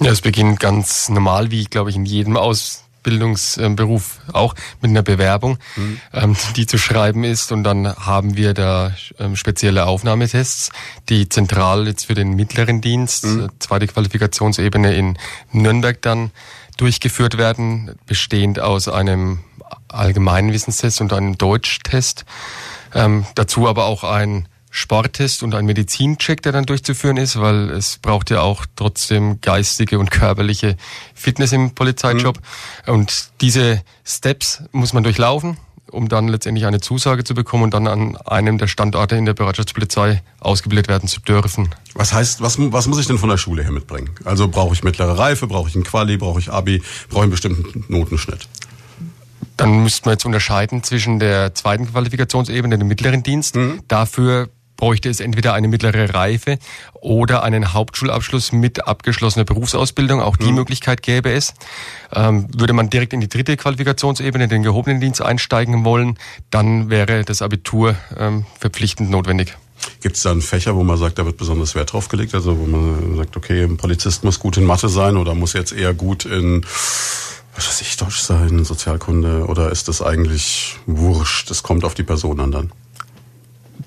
Ja, 0.00 0.10
es 0.10 0.20
beginnt 0.20 0.58
ganz 0.58 1.08
normal, 1.08 1.50
wie, 1.50 1.64
glaube 1.64 1.90
ich, 1.90 1.96
in 1.96 2.04
jedem 2.04 2.36
Aus 2.36 2.82
Bildungsberuf 3.02 4.20
auch 4.32 4.54
mit 4.80 4.90
einer 4.90 5.02
Bewerbung, 5.02 5.58
mhm. 5.76 6.00
ähm, 6.12 6.36
die 6.56 6.66
zu 6.66 6.78
schreiben 6.78 7.24
ist. 7.24 7.52
Und 7.52 7.64
dann 7.64 7.94
haben 7.94 8.36
wir 8.36 8.54
da 8.54 8.92
ähm, 9.18 9.36
spezielle 9.36 9.86
Aufnahmetests, 9.86 10.70
die 11.08 11.28
zentral 11.28 11.86
jetzt 11.86 12.06
für 12.06 12.14
den 12.14 12.34
mittleren 12.34 12.80
Dienst, 12.80 13.24
mhm. 13.24 13.44
Äh, 13.44 13.48
zweite 13.58 13.86
Qualifikationsebene 13.86 14.94
in 14.94 15.18
Nürnberg 15.52 16.00
dann 16.02 16.30
durchgeführt 16.76 17.38
werden, 17.38 17.94
bestehend 18.06 18.58
aus 18.58 18.88
einem 18.88 19.40
allgemeinen 19.88 20.52
Wissenstest 20.52 21.00
und 21.00 21.12
einem 21.12 21.38
Deutschtest. 21.38 22.24
Ähm, 22.94 23.26
dazu 23.34 23.68
aber 23.68 23.86
auch 23.86 24.04
ein 24.04 24.48
Sporttest 24.74 25.42
und 25.42 25.54
ein 25.54 25.66
Medizincheck, 25.66 26.40
der 26.40 26.50
dann 26.50 26.64
durchzuführen 26.64 27.18
ist, 27.18 27.38
weil 27.38 27.68
es 27.70 27.98
braucht 27.98 28.30
ja 28.30 28.40
auch 28.40 28.64
trotzdem 28.74 29.38
geistige 29.42 29.98
und 29.98 30.10
körperliche 30.10 30.78
Fitness 31.14 31.52
im 31.52 31.74
Polizeijob. 31.74 32.38
Mhm. 32.86 32.94
Und 32.94 33.28
diese 33.42 33.82
Steps 34.02 34.62
muss 34.72 34.94
man 34.94 35.04
durchlaufen, 35.04 35.58
um 35.90 36.08
dann 36.08 36.26
letztendlich 36.26 36.64
eine 36.64 36.80
Zusage 36.80 37.22
zu 37.22 37.34
bekommen 37.34 37.64
und 37.64 37.74
dann 37.74 37.86
an 37.86 38.16
einem 38.16 38.56
der 38.56 38.66
Standorte 38.66 39.14
in 39.14 39.26
der 39.26 39.34
Bereitschaftspolizei 39.34 40.22
ausgebildet 40.40 40.88
werden 40.88 41.06
zu 41.06 41.20
dürfen. 41.20 41.68
Was 41.92 42.14
heißt, 42.14 42.40
was, 42.40 42.56
was 42.58 42.86
muss 42.86 42.98
ich 42.98 43.06
denn 43.06 43.18
von 43.18 43.28
der 43.28 43.36
Schule 43.36 43.62
her 43.62 43.72
mitbringen? 43.72 44.08
Also 44.24 44.48
brauche 44.48 44.72
ich 44.72 44.82
mittlere 44.82 45.18
Reife, 45.18 45.46
brauche 45.46 45.68
ich 45.68 45.74
einen 45.74 45.84
Quali, 45.84 46.16
brauche 46.16 46.40
ich 46.40 46.50
Abi, 46.50 46.82
brauche 47.10 47.18
ich 47.18 47.22
einen 47.24 47.30
bestimmten 47.30 47.84
Notenschnitt? 47.88 48.48
Dann 49.58 49.82
müsste 49.82 50.06
man 50.06 50.14
jetzt 50.14 50.24
unterscheiden 50.24 50.82
zwischen 50.82 51.18
der 51.18 51.54
zweiten 51.54 51.86
Qualifikationsebene, 51.86 52.78
dem 52.78 52.88
mittleren 52.88 53.22
Dienst. 53.22 53.54
Mhm. 53.54 53.82
Dafür 53.86 54.48
bräuchte 54.82 55.08
es 55.08 55.20
entweder 55.20 55.54
eine 55.54 55.68
mittlere 55.68 56.12
Reife 56.12 56.58
oder 56.94 57.44
einen 57.44 57.72
Hauptschulabschluss 57.72 58.50
mit 58.50 58.88
abgeschlossener 58.88 59.44
Berufsausbildung. 59.44 60.20
Auch 60.20 60.36
die 60.36 60.48
mhm. 60.48 60.56
Möglichkeit 60.56 61.02
gäbe 61.02 61.30
es. 61.30 61.54
Ähm, 62.12 62.48
würde 62.52 62.72
man 62.72 62.90
direkt 62.90 63.12
in 63.12 63.20
die 63.20 63.28
dritte 63.28 63.56
Qualifikationsebene, 63.56 64.48
den 64.48 64.64
gehobenen 64.64 65.00
Dienst 65.00 65.22
einsteigen 65.22 65.84
wollen, 65.84 66.18
dann 66.50 66.90
wäre 66.90 67.24
das 67.24 67.42
Abitur 67.42 67.94
ähm, 68.18 68.44
verpflichtend 68.58 69.08
notwendig. 69.08 69.56
Gibt 70.00 70.16
es 70.16 70.24
da 70.24 70.32
einen 70.32 70.42
Fächer, 70.42 70.74
wo 70.74 70.82
man 70.82 70.98
sagt, 70.98 71.16
da 71.16 71.26
wird 71.26 71.36
besonders 71.36 71.76
Wert 71.76 71.92
drauf 71.92 72.08
gelegt? 72.08 72.34
Also 72.34 72.58
wo 72.58 72.66
man 72.66 73.14
sagt, 73.14 73.36
okay, 73.36 73.62
ein 73.62 73.76
Polizist 73.76 74.24
muss 74.24 74.40
gut 74.40 74.56
in 74.56 74.64
Mathe 74.64 74.88
sein 74.88 75.16
oder 75.16 75.36
muss 75.36 75.52
jetzt 75.52 75.70
eher 75.70 75.94
gut 75.94 76.24
in 76.24 76.66
was 77.54 77.68
weiß 77.68 77.82
ich, 77.82 77.96
Deutsch 77.98 78.20
sein, 78.20 78.64
Sozialkunde 78.64 79.46
oder 79.46 79.70
ist 79.70 79.86
das 79.86 80.02
eigentlich 80.02 80.78
wurscht? 80.86 81.50
Das 81.50 81.62
kommt 81.62 81.84
auf 81.84 81.94
die 81.94 82.02
Person 82.02 82.40
an 82.40 82.50
dann. 82.50 82.72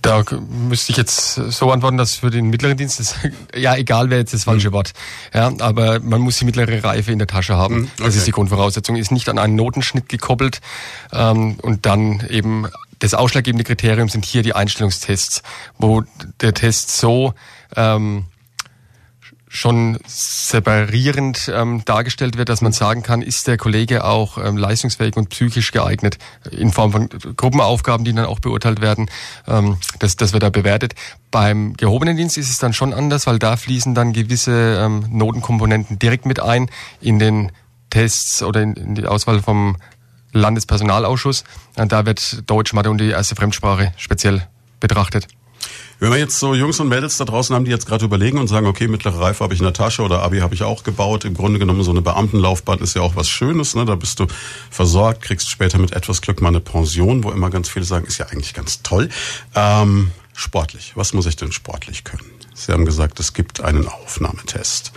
Da 0.05 0.23
müsste 0.69 0.91
ich 0.91 0.97
jetzt 0.97 1.35
so 1.35 1.71
antworten, 1.71 1.97
dass 1.97 2.15
für 2.15 2.29
den 2.29 2.49
mittleren 2.49 2.77
Dienst 2.77 2.99
ist, 2.99 3.15
ja, 3.55 3.75
egal 3.75 4.09
wäre 4.09 4.19
jetzt 4.19 4.33
das 4.33 4.43
falsche 4.43 4.69
mhm. 4.69 4.73
Wort. 4.73 4.93
Ja, 5.33 5.51
aber 5.59 5.99
man 5.99 6.21
muss 6.21 6.37
die 6.37 6.45
mittlere 6.45 6.83
Reife 6.83 7.11
in 7.11 7.19
der 7.19 7.27
Tasche 7.27 7.55
haben. 7.57 7.75
Mhm, 7.75 7.83
okay. 7.93 8.03
Das 8.05 8.15
ist 8.15 8.27
die 8.27 8.31
Grundvoraussetzung. 8.31 8.95
Ist 8.95 9.11
nicht 9.11 9.29
an 9.29 9.39
einen 9.39 9.55
Notenschnitt 9.55 10.09
gekoppelt. 10.09 10.61
Ähm, 11.11 11.57
und 11.61 11.85
dann 11.85 12.25
eben 12.29 12.67
das 12.99 13.13
ausschlaggebende 13.13 13.63
Kriterium 13.63 14.09
sind 14.09 14.25
hier 14.25 14.43
die 14.43 14.53
Einstellungstests, 14.53 15.43
wo 15.77 16.03
der 16.41 16.53
Test 16.53 16.95
so 16.97 17.33
ähm, 17.75 18.25
schon 19.55 19.97
separierend 20.05 21.51
ähm, 21.53 21.83
dargestellt 21.85 22.37
wird, 22.37 22.49
dass 22.49 22.61
man 22.61 22.73
sagen 22.73 23.03
kann, 23.03 23.21
ist 23.21 23.47
der 23.47 23.57
Kollege 23.57 24.03
auch 24.03 24.37
ähm, 24.37 24.57
leistungsfähig 24.57 25.15
und 25.15 25.29
psychisch 25.29 25.71
geeignet 25.71 26.17
in 26.51 26.71
Form 26.71 26.91
von 26.91 27.09
Gruppenaufgaben, 27.37 28.05
die 28.05 28.13
dann 28.13 28.25
auch 28.25 28.39
beurteilt 28.39 28.81
werden. 28.81 29.09
Ähm, 29.47 29.77
das, 29.99 30.17
das 30.17 30.33
wird 30.33 30.43
da 30.43 30.49
bewertet. 30.49 30.93
Beim 31.31 31.73
gehobenen 31.73 32.17
Dienst 32.17 32.37
ist 32.37 32.49
es 32.49 32.57
dann 32.57 32.73
schon 32.73 32.93
anders, 32.93 33.27
weil 33.27 33.39
da 33.39 33.55
fließen 33.55 33.95
dann 33.95 34.11
gewisse 34.11 34.77
ähm, 34.81 35.05
Notenkomponenten 35.09 35.99
direkt 35.99 36.25
mit 36.25 36.41
ein 36.41 36.69
in 36.99 37.19
den 37.19 37.51
Tests 37.89 38.43
oder 38.43 38.61
in, 38.61 38.73
in 38.73 38.95
die 38.95 39.05
Auswahl 39.05 39.41
vom 39.41 39.77
Landespersonalausschuss. 40.33 41.45
Da 41.75 42.05
wird 42.05 42.49
Deutsch, 42.49 42.73
Mathe 42.73 42.91
und 42.91 42.99
die 42.99 43.09
erste 43.09 43.35
Fremdsprache 43.35 43.93
speziell 43.95 44.45
betrachtet. 44.81 45.27
Wenn 45.99 46.11
wir 46.11 46.17
jetzt 46.17 46.39
so 46.39 46.53
Jungs 46.53 46.79
und 46.79 46.89
Mädels 46.89 47.17
da 47.17 47.25
draußen 47.25 47.55
haben, 47.55 47.63
die 47.63 47.71
jetzt 47.71 47.87
gerade 47.87 48.03
überlegen 48.03 48.37
und 48.37 48.47
sagen, 48.47 48.67
okay, 48.67 48.87
mittlere 48.87 49.19
Reife 49.21 49.43
habe 49.43 49.53
ich 49.53 49.61
in 49.61 49.63
der 49.63 49.73
Tasche 49.73 50.01
oder 50.01 50.23
Abi 50.23 50.39
habe 50.39 50.53
ich 50.53 50.63
auch 50.63 50.83
gebaut. 50.83 51.23
Im 51.23 51.35
Grunde 51.35 51.57
genommen 51.57 51.83
so 51.83 51.91
eine 51.91 52.01
Beamtenlaufbahn 52.01 52.79
ist 52.79 52.95
ja 52.95 53.01
auch 53.01 53.15
was 53.15 53.29
Schönes. 53.29 53.75
Ne? 53.75 53.85
Da 53.85 53.95
bist 53.95 54.19
du 54.19 54.27
versorgt, 54.69 55.21
kriegst 55.21 55.49
später 55.49 55.77
mit 55.77 55.93
etwas 55.93 56.21
Glück 56.21 56.41
mal 56.41 56.49
eine 56.49 56.59
Pension, 56.59 57.23
wo 57.23 57.31
immer 57.31 57.49
ganz 57.49 57.69
viele 57.69 57.85
sagen, 57.85 58.05
ist 58.05 58.17
ja 58.17 58.25
eigentlich 58.25 58.53
ganz 58.53 58.81
toll. 58.83 59.09
Ähm, 59.55 60.11
sportlich, 60.33 60.91
was 60.95 61.13
muss 61.13 61.27
ich 61.27 61.37
denn 61.37 61.53
sportlich 61.53 62.03
können? 62.03 62.25
Sie 62.53 62.73
haben 62.73 62.85
gesagt, 62.85 63.19
es 63.19 63.33
gibt 63.33 63.61
einen 63.61 63.87
Aufnahmetest. 63.87 64.91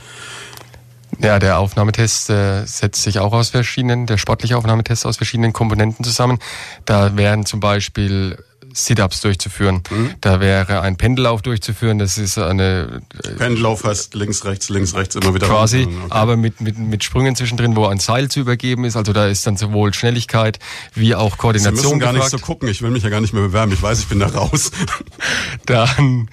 Ja, 1.20 1.38
der 1.38 1.58
Aufnahmetest 1.58 2.30
äh, 2.30 2.64
setzt 2.66 3.02
sich 3.02 3.18
auch 3.18 3.32
aus 3.32 3.50
verschiedenen, 3.50 4.06
der 4.06 4.18
sportliche 4.18 4.56
Aufnahmetest 4.56 5.06
aus 5.06 5.16
verschiedenen 5.16 5.52
Komponenten 5.52 6.04
zusammen. 6.04 6.38
Da 6.84 7.16
wären 7.16 7.46
zum 7.46 7.60
Beispiel 7.60 8.38
Sit-ups 8.85 9.20
durchzuführen. 9.20 9.82
Mhm. 9.90 10.14
Da 10.20 10.40
wäre 10.40 10.80
ein 10.82 10.97
Pendellauf 10.97 11.42
durchzuführen. 11.42 11.99
Das 11.99 12.18
ist 12.18 12.38
eine 12.38 13.02
äh, 13.25 13.28
Pendellauf 13.30 13.85
heißt 13.85 14.14
links, 14.14 14.44
rechts, 14.44 14.68
links, 14.68 14.94
rechts 14.94 15.14
immer 15.14 15.35
wieder. 15.35 15.47
Quasi, 15.47 15.82
okay. 15.82 15.97
aber 16.11 16.37
mit, 16.37 16.61
mit, 16.61 16.78
mit 16.78 17.04
Sprüngen 17.04 17.37
zwischendrin, 17.37 17.76
wo 17.76 17.87
ein 17.87 17.99
Seil 17.99 18.28
zu 18.28 18.40
übergeben 18.40 18.85
ist. 18.85 18.97
Also 18.97 19.12
da 19.12 19.26
ist 19.26 19.47
dann 19.47 19.56
sowohl 19.56 19.94
Schnelligkeit 19.94 20.58
wie 20.94 21.14
auch 21.14 21.38
Koordination. 21.38 21.76
Sie 21.76 21.87
müssen 21.87 21.99
gar 22.00 22.12
gefragt. 22.12 22.32
nicht 22.32 22.40
so 22.40 22.47
gucken. 22.47 22.68
Ich 22.68 22.82
will 22.82 22.90
mich 22.90 23.02
ja 23.02 23.11
gar 23.11 23.20
nicht 23.20 23.32
mehr 23.32 23.42
bewerben. 23.42 23.73
Ich 23.73 23.82
weiß, 23.82 24.00
ich 24.00 24.08
bin 24.08 24.20
da 24.20 24.26
raus. 24.26 24.70
dann 25.66 26.28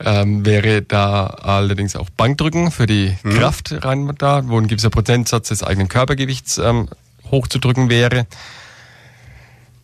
ähm, 0.00 0.44
wäre 0.44 0.82
da 0.82 1.26
allerdings 1.26 1.96
auch 1.96 2.10
Bankdrücken 2.10 2.70
für 2.70 2.86
die 2.86 3.16
mhm. 3.22 3.34
Kraft 3.34 3.84
rein 3.84 4.12
da, 4.18 4.48
wo 4.48 4.58
ein 4.58 4.66
gewisser 4.66 4.90
Prozentsatz 4.90 5.48
des 5.48 5.62
eigenen 5.62 5.88
Körpergewichts 5.88 6.58
ähm, 6.58 6.88
hochzudrücken 7.30 7.90
wäre. 7.90 8.26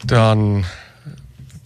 Dann 0.04 0.64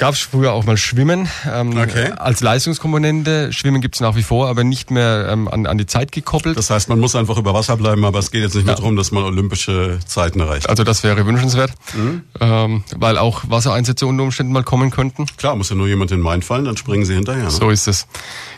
gab 0.03 0.15
es 0.15 0.21
früher 0.21 0.53
auch 0.53 0.65
mal 0.65 0.77
Schwimmen 0.77 1.29
ähm, 1.49 1.77
okay. 1.77 2.11
als 2.17 2.41
Leistungskomponente. 2.41 3.53
Schwimmen 3.53 3.81
gibt 3.81 3.95
es 3.95 4.01
nach 4.01 4.17
wie 4.17 4.25
vor, 4.25 4.49
aber 4.49 4.65
nicht 4.65 4.91
mehr 4.91 5.29
ähm, 5.31 5.47
an, 5.47 5.65
an 5.65 5.79
die 5.79 5.87
Zeit 5.87 6.11
gekoppelt. 6.11 6.59
Das 6.59 6.71
heißt, 6.71 6.89
man 6.89 6.99
muss 6.99 7.15
einfach 7.15 7.39
über 7.39 7.55
Wasser 7.55 7.77
bleiben, 7.77 8.05
aber 8.05 8.19
es 8.19 8.33
geht 8.33 8.43
jetzt 8.43 8.57
nicht 8.57 8.67
mehr 8.67 8.75
darum, 8.75 8.97
dass 8.97 9.13
man 9.13 9.23
olympische 9.23 10.01
Zeiten 10.05 10.41
erreicht. 10.41 10.69
Also 10.69 10.83
das 10.83 11.05
wäre 11.05 11.25
wünschenswert, 11.25 11.71
mhm. 11.95 12.23
ähm, 12.41 12.83
weil 12.97 13.17
auch 13.17 13.45
Wassereinsätze 13.47 14.05
unter 14.09 14.25
Umständen 14.25 14.53
mal 14.53 14.65
kommen 14.65 14.91
könnten. 14.91 15.27
Klar, 15.37 15.55
muss 15.55 15.71
ja 15.71 15.77
nur 15.77 15.87
jemand 15.87 16.11
in 16.11 16.17
den 16.17 16.25
Main 16.25 16.43
fallen, 16.43 16.65
dann 16.65 16.77
springen 16.77 17.05
sie 17.05 17.15
hinterher. 17.15 17.45
Ne? 17.45 17.51
So 17.53 17.71
ist 17.71 17.87
es. 17.87 18.09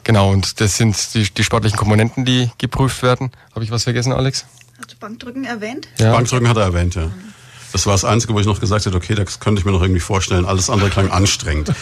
Genau, 0.03 0.31
und 0.31 0.63
das 0.63 0.79
sind 0.79 0.97
die, 1.13 1.29
die 1.29 1.45
sportlichen 1.45 1.77
Komponenten, 1.77 2.25
die 2.25 2.51
geprüft 2.57 3.03
werden. 3.03 3.33
Habe 3.55 3.65
ich 3.65 3.71
was 3.71 3.85
vergessen, 3.85 4.15
Alex? 4.15 4.47
Hast 4.79 4.93
du 4.93 4.97
Bankdrücken 4.97 5.45
erwähnt? 5.45 5.89
Ja. 5.99 6.13
Bankdrücken 6.13 6.49
hat 6.49 6.57
er 6.57 6.63
erwähnt, 6.63 6.95
ja. 6.95 7.09
Mhm. 7.09 7.34
Das 7.75 7.87
war 7.87 7.93
das 7.93 8.05
Einzige, 8.05 8.35
wo 8.35 8.39
ich 8.39 8.47
noch 8.47 8.61
gesagt 8.61 8.87
hätte, 8.87 8.97
okay, 8.97 9.17
das 9.17 9.41
könnte 9.41 9.59
ich 9.59 9.67
mir 9.67 9.73
noch 9.73 9.83
irgendwie 9.83 10.01
vorstellen. 10.01 10.45
Alles 10.45 10.71
andere 10.71 10.91
klang 10.91 11.11
anstrengend. 11.11 11.73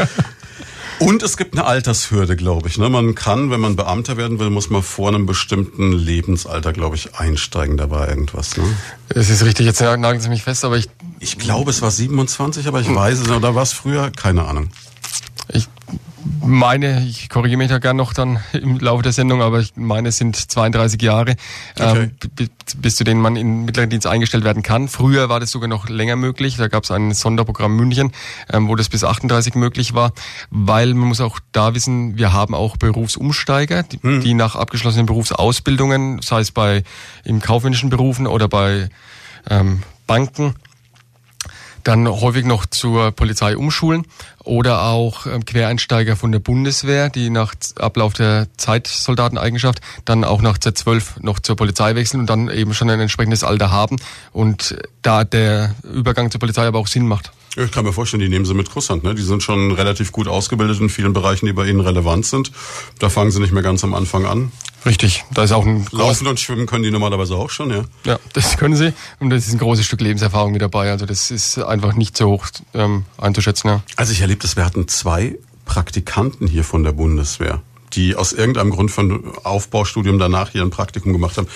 Und 0.98 1.22
es 1.22 1.36
gibt 1.36 1.52
eine 1.52 1.66
Altershürde, 1.66 2.34
glaube 2.34 2.66
ich. 2.70 2.78
Ne? 2.78 2.88
Man 2.88 3.14
kann, 3.14 3.50
wenn 3.50 3.60
man 3.60 3.76
Beamter 3.76 4.16
werden 4.16 4.38
will, 4.38 4.48
muss 4.48 4.70
man 4.70 4.82
vor 4.82 5.08
einem 5.08 5.26
bestimmten 5.26 5.92
Lebensalter, 5.92 6.72
glaube 6.72 6.96
ich, 6.96 7.14
einsteigen. 7.16 7.76
Da 7.76 7.90
war 7.90 8.08
irgendwas. 8.08 8.56
Ne? 8.56 8.64
Es 9.10 9.28
ist 9.28 9.44
richtig, 9.44 9.66
jetzt 9.66 9.82
nageln 9.82 10.20
Sie 10.20 10.30
mich 10.30 10.44
fest, 10.44 10.64
aber 10.64 10.78
ich... 10.78 10.88
Ich 11.20 11.38
glaube, 11.38 11.70
es 11.70 11.82
war 11.82 11.90
27, 11.90 12.66
aber 12.68 12.80
ich 12.80 12.92
weiß 12.92 13.18
es 13.18 13.26
nicht. 13.26 13.36
Oder 13.36 13.54
war 13.54 13.62
es 13.62 13.74
früher? 13.74 14.10
Keine 14.12 14.44
Ahnung. 14.44 14.70
Ich 15.48 15.68
meine, 16.44 17.04
ich 17.06 17.28
korrigiere 17.28 17.58
mich 17.58 17.68
da 17.68 17.78
gern 17.78 17.96
noch 17.96 18.12
dann 18.12 18.40
im 18.52 18.78
Laufe 18.78 19.02
der 19.02 19.12
Sendung, 19.12 19.42
aber 19.42 19.60
ich 19.60 19.72
meine, 19.76 20.08
es 20.08 20.16
sind 20.16 20.36
32 20.36 21.00
Jahre, 21.02 21.34
okay. 21.78 22.10
ähm, 22.38 22.50
bis 22.78 22.96
zu 22.96 23.04
denen 23.04 23.20
man 23.20 23.36
in 23.36 23.64
mittleren 23.64 23.90
Dienst 23.90 24.06
eingestellt 24.06 24.44
werden 24.44 24.62
kann. 24.62 24.88
Früher 24.88 25.28
war 25.28 25.40
das 25.40 25.50
sogar 25.50 25.68
noch 25.68 25.88
länger 25.88 26.16
möglich. 26.16 26.56
Da 26.56 26.68
gab 26.68 26.84
es 26.84 26.90
ein 26.90 27.12
Sonderprogramm 27.12 27.74
München, 27.74 28.12
ähm, 28.52 28.68
wo 28.68 28.76
das 28.76 28.88
bis 28.88 29.04
38 29.04 29.54
möglich 29.54 29.94
war, 29.94 30.12
weil 30.50 30.94
man 30.94 31.08
muss 31.08 31.20
auch 31.20 31.40
da 31.52 31.74
wissen, 31.74 32.16
wir 32.16 32.32
haben 32.32 32.54
auch 32.54 32.76
Berufsumsteiger, 32.76 33.82
die, 33.84 33.98
hm. 34.02 34.20
die 34.22 34.34
nach 34.34 34.56
abgeschlossenen 34.56 35.06
Berufsausbildungen, 35.06 36.20
sei 36.22 36.40
es 36.40 36.50
bei 36.50 36.84
im 37.24 37.40
kaufmännischen 37.40 37.90
Berufen 37.90 38.26
oder 38.26 38.48
bei 38.48 38.88
ähm, 39.50 39.82
Banken, 40.06 40.54
dann 41.84 42.08
häufig 42.08 42.44
noch 42.44 42.66
zur 42.66 43.12
Polizei 43.12 43.56
umschulen 43.56 44.06
oder 44.44 44.82
auch 44.82 45.26
ähm, 45.26 45.44
Quereinsteiger 45.44 46.16
von 46.16 46.32
der 46.32 46.38
Bundeswehr, 46.38 47.08
die 47.10 47.30
nach 47.30 47.54
Ablauf 47.76 48.12
der 48.12 48.48
Zeitsoldateneigenschaft 48.56 49.80
dann 50.04 50.24
auch 50.24 50.42
nach 50.42 50.58
Z12 50.58 51.22
noch 51.22 51.38
zur 51.40 51.56
Polizei 51.56 51.94
wechseln 51.94 52.20
und 52.20 52.30
dann 52.30 52.48
eben 52.50 52.74
schon 52.74 52.90
ein 52.90 53.00
entsprechendes 53.00 53.44
Alter 53.44 53.70
haben 53.70 53.96
und 54.32 54.76
da 55.02 55.24
der 55.24 55.74
Übergang 55.82 56.30
zur 56.30 56.40
Polizei 56.40 56.66
aber 56.66 56.78
auch 56.78 56.88
Sinn 56.88 57.06
macht. 57.06 57.32
Ich 57.56 57.70
kann 57.70 57.84
mir 57.84 57.92
vorstellen, 57.92 58.22
die 58.22 58.30
nehmen 58.30 58.46
sie 58.46 58.54
mit 58.54 58.70
Kusshand. 58.70 59.04
Ne? 59.04 59.14
Die 59.14 59.22
sind 59.22 59.42
schon 59.42 59.72
relativ 59.72 60.10
gut 60.10 60.26
ausgebildet 60.26 60.80
in 60.80 60.88
vielen 60.88 61.12
Bereichen, 61.12 61.44
die 61.44 61.52
bei 61.52 61.66
ihnen 61.66 61.80
relevant 61.80 62.24
sind. 62.24 62.50
Da 62.98 63.10
fangen 63.10 63.30
sie 63.30 63.40
nicht 63.40 63.52
mehr 63.52 63.62
ganz 63.62 63.84
am 63.84 63.92
Anfang 63.92 64.24
an. 64.24 64.52
Richtig, 64.84 65.24
da 65.32 65.44
ist 65.44 65.52
auch 65.52 65.64
ein 65.64 65.86
Laufen 65.92 66.26
und 66.26 66.40
Schwimmen 66.40 66.66
können 66.66 66.82
die 66.82 66.90
normalerweise 66.90 67.36
auch 67.36 67.50
schon, 67.50 67.70
ja. 67.70 67.84
Ja, 68.04 68.18
das 68.32 68.56
können 68.56 68.74
sie 68.74 68.92
und 69.20 69.30
das 69.30 69.46
ist 69.46 69.52
ein 69.52 69.58
großes 69.58 69.84
Stück 69.84 70.00
Lebenserfahrung 70.00 70.52
mit 70.52 70.62
dabei. 70.62 70.90
Also 70.90 71.06
das 71.06 71.30
ist 71.30 71.58
einfach 71.58 71.94
nicht 71.94 72.16
so 72.16 72.28
hoch 72.30 72.46
ähm, 72.74 73.04
einzuschätzen. 73.18 73.68
Ja. 73.68 73.82
Also 73.96 74.12
ich 74.12 74.20
erlebe 74.20 74.40
das, 74.42 74.56
wir 74.56 74.64
hatten 74.64 74.88
zwei 74.88 75.38
Praktikanten 75.64 76.48
hier 76.48 76.64
von 76.64 76.82
der 76.82 76.92
Bundeswehr, 76.92 77.62
die 77.92 78.16
aus 78.16 78.32
irgendeinem 78.32 78.70
Grund 78.70 78.90
von 78.90 79.22
Aufbaustudium 79.44 80.18
danach 80.18 80.50
hier 80.50 80.62
ein 80.62 80.70
Praktikum 80.70 81.12
gemacht 81.12 81.38
haben. 81.38 81.48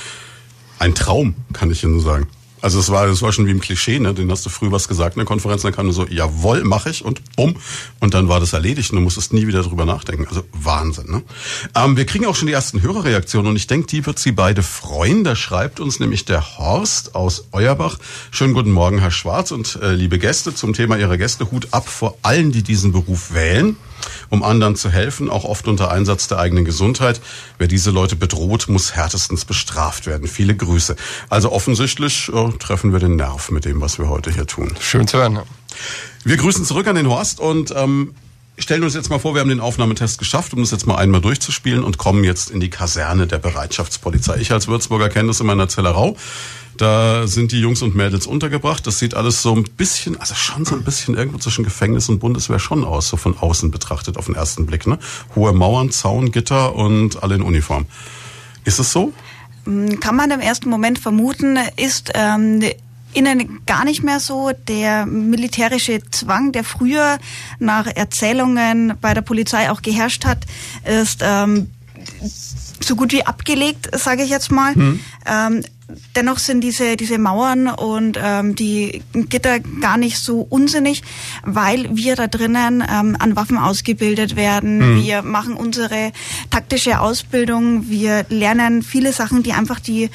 Ein 0.78 0.95
Traum, 0.95 1.35
kann 1.52 1.71
ich 1.71 1.83
Ihnen 1.83 2.00
sagen. 2.00 2.28
Also 2.63 2.81
es 2.81 2.91
war, 2.91 3.07
es 3.07 3.23
war 3.23 3.33
schon 3.33 3.47
wie 3.47 3.51
im 3.51 3.61
Klischee, 3.61 3.99
ne? 3.99 4.15
Den 4.15 4.31
hast 4.31 4.47
du 4.47 4.51
früh 4.51 4.71
was 4.71 4.89
gesagt 4.89 5.17
in 5.17 5.21
der 5.21 5.27
Konferenz, 5.27 5.63
dann 5.63 5.73
kam 5.73 5.87
du 5.87 5.93
so, 5.93 6.07
jawohl, 6.07 6.65
mache 6.65 6.91
ich 6.91 7.05
und 7.05 7.23
bumm. 7.37 7.57
Und 8.01 8.15
dann 8.15 8.29
war 8.29 8.41
das 8.41 8.53
erledigt 8.53 8.91
und 8.91 8.97
du 8.97 9.03
musstest 9.03 9.33
nie 9.33 9.47
wieder 9.47 9.63
drüber 9.63 9.85
nachdenken. 9.85 10.27
Also 10.27 10.43
Wahnsinn, 10.53 11.11
ne? 11.11 11.23
Ähm, 11.75 11.97
wir 11.97 12.07
kriegen 12.07 12.27
auch 12.27 12.35
schon 12.35 12.47
die 12.47 12.55
ersten 12.55 12.83
Hörerreaktionen 12.83 13.51
und 13.51 13.57
ich 13.57 13.67
denke, 13.67 13.87
die 13.89 14.07
wird 14.07 14.19
Sie 14.19 14.33
beide 14.33 14.63
freuen. 14.63 15.25
Da 15.25 15.37
schreibt 15.37 15.81
uns 15.81 16.01
nämlich 16.01 16.25
der 16.25 16.59
Horst 16.59 17.15
aus 17.15 17.49
Euerbach. 17.53 17.99
Schönen 18.31 18.55
guten 18.55 18.73
Morgen, 18.73 18.99
Herr 18.99 19.11
Schwarz 19.11 19.51
und 19.51 19.79
äh, 19.83 19.93
liebe 19.93 20.19
Gäste. 20.19 20.55
Zum 20.55 20.73
Thema 20.73 20.97
Ihrer 20.97 21.19
Gäste 21.19 21.51
Hut 21.51 21.69
ab 21.73 21.89
vor 21.89 22.17
allen, 22.23 22.53
die 22.53 22.63
diesen 22.63 22.93
Beruf 22.93 23.35
wählen 23.35 23.77
um 24.31 24.43
anderen 24.43 24.77
zu 24.77 24.91
helfen, 24.91 25.31
auch 25.31 25.45
oft 25.45 25.69
unter 25.69 25.91
Einsatz 25.91 26.29
der 26.29 26.39
eigenen 26.39 26.65
Gesundheit. 26.65 27.21
Wer 27.59 27.69
diese 27.69 27.91
Leute 27.91 28.17
bedroht, 28.17 28.69
muss 28.69 28.95
härtestens 28.95 29.45
bestraft 29.45 30.07
werden. 30.07 30.29
Viele 30.29 30.55
Grüße. 30.55 30.97
Also 31.29 31.53
offensichtlich 31.53 32.31
äh, 32.33 32.53
treffen 32.59 32.93
wir 32.93 33.01
den 33.01 33.17
Nerv 33.17 33.51
mit 33.51 33.65
dem, 33.65 33.81
was 33.81 33.99
wir 33.99 34.09
heute 34.09 34.31
hier 34.31 34.47
tun. 34.47 34.75
Schön 34.81 35.07
zu 35.07 35.19
hören. 35.19 35.41
Wir 36.25 36.37
grüßen 36.37 36.65
zurück 36.65 36.87
an 36.87 36.97
den 36.97 37.09
Horst 37.09 37.41
und 37.41 37.73
ähm, 37.77 38.15
stellen 38.59 38.83
uns 38.83 38.95
jetzt 38.95 39.11
mal 39.11 39.19
vor, 39.19 39.35
wir 39.35 39.41
haben 39.41 39.49
den 39.49 39.61
Aufnahmetest 39.61 40.19
geschafft, 40.19 40.53
um 40.55 40.61
das 40.61 40.71
jetzt 40.71 40.87
mal 40.87 40.97
einmal 40.97 41.21
durchzuspielen 41.21 41.85
und 41.85 41.99
kommen 41.99 42.25
jetzt 42.25 42.51
in 42.51 42.61
die 42.61 42.71
Kaserne 42.71 43.27
der 43.27 43.39
Bereitschaftspolizei. 43.39 44.39
Ich 44.39 44.53
als 44.53 44.69
Würzburger 44.69 45.09
kenne 45.09 45.29
das 45.29 45.41
in 45.41 45.47
meiner 45.47 45.69
Zellerau. 45.69 46.17
Da 46.76 47.26
sind 47.26 47.52
die 47.52 47.61
Jungs 47.61 47.83
und 47.83 47.95
Mädels 47.95 48.26
untergebracht. 48.26 48.87
Das 48.87 48.99
sieht 48.99 49.14
alles 49.14 49.42
so 49.42 49.54
ein 49.54 49.64
bisschen, 49.64 50.21
also 50.21 50.35
schon 50.35 50.64
so 50.64 50.75
ein 50.75 50.85
bisschen 50.85 51.14
irgendwo 51.14 51.38
zwischen 51.38 51.64
Gefängnis 51.64 52.09
und 52.09 52.18
Bundeswehr 52.18 52.59
schon 52.59 52.85
aus, 52.85 53.09
so 53.09 53.16
von 53.16 53.37
außen 53.38 53.71
betrachtet 53.71 54.16
auf 54.16 54.26
den 54.26 54.35
ersten 54.35 54.66
Blick. 54.66 54.87
Ne? 54.87 54.99
Hohe 55.35 55.52
Mauern, 55.52 55.90
Zaun, 55.90 56.33
Gitter 56.33 56.75
und 56.75 57.23
alle 57.23 57.35
in 57.35 57.42
Uniform. 57.42 57.87
Ist 58.64 58.78
es 58.78 58.92
so? 58.92 59.12
Hm, 59.64 60.00
kann 60.00 60.16
man 60.16 60.30
im 60.30 60.40
ersten 60.40 60.68
Moment 60.68 60.99
vermuten, 60.99 61.59
ist 61.76 62.12
ähm, 62.14 62.62
innen 63.16 63.61
gar 63.66 63.85
nicht 63.85 64.02
mehr 64.02 64.21
so. 64.21 64.52
Der 64.68 65.06
militärische 65.06 66.00
Zwang, 66.11 66.52
der 66.52 66.64
früher 66.64 67.18
nach 67.59 67.87
Erzählungen 67.87 68.95
bei 69.00 69.14
der 69.14 69.23
Polizei 69.23 69.71
auch 69.71 69.83
geherrscht 69.83 70.25
hat, 70.25 70.45
ist 70.85 71.21
ähm, 71.23 71.71
so 72.80 72.95
gut 72.95 73.12
wie 73.12 73.25
abgelegt, 73.25 73.88
sage 73.97 74.23
ich 74.23 74.30
jetzt 74.30 74.52
mal. 74.52 74.75
Hm. 74.75 75.00
Ähm, 75.26 75.64
dennoch 76.14 76.38
sind 76.38 76.62
diese, 76.62 76.97
diese 76.97 77.19
Mauern 77.19 77.69
und 77.69 78.19
ähm, 78.23 78.55
die 78.55 79.02
Gitter 79.12 79.61
gar 79.61 79.97
nicht 79.97 80.19
so 80.19 80.40
unsinnig, 80.40 81.02
weil 81.45 81.88
wir 81.97 82.16
da 82.16 82.26
drinnen 82.26 82.83
ähm, 82.88 83.16
an 83.19 83.37
Waffen 83.37 83.59
ausgebildet 83.59 84.37
werden. 84.37 84.78
Mhm. 84.78 85.05
Wir 85.05 85.23
machen 85.23 85.55
unsere 85.55 86.12
taktische 86.50 87.00
Ausbildung. 87.00 87.88
Wir 87.88 88.26
lernen 88.28 88.83
viele 88.83 89.12
Sachen, 89.12 89.43
die 89.43 89.52
einfach 89.52 89.81
die 89.81 90.11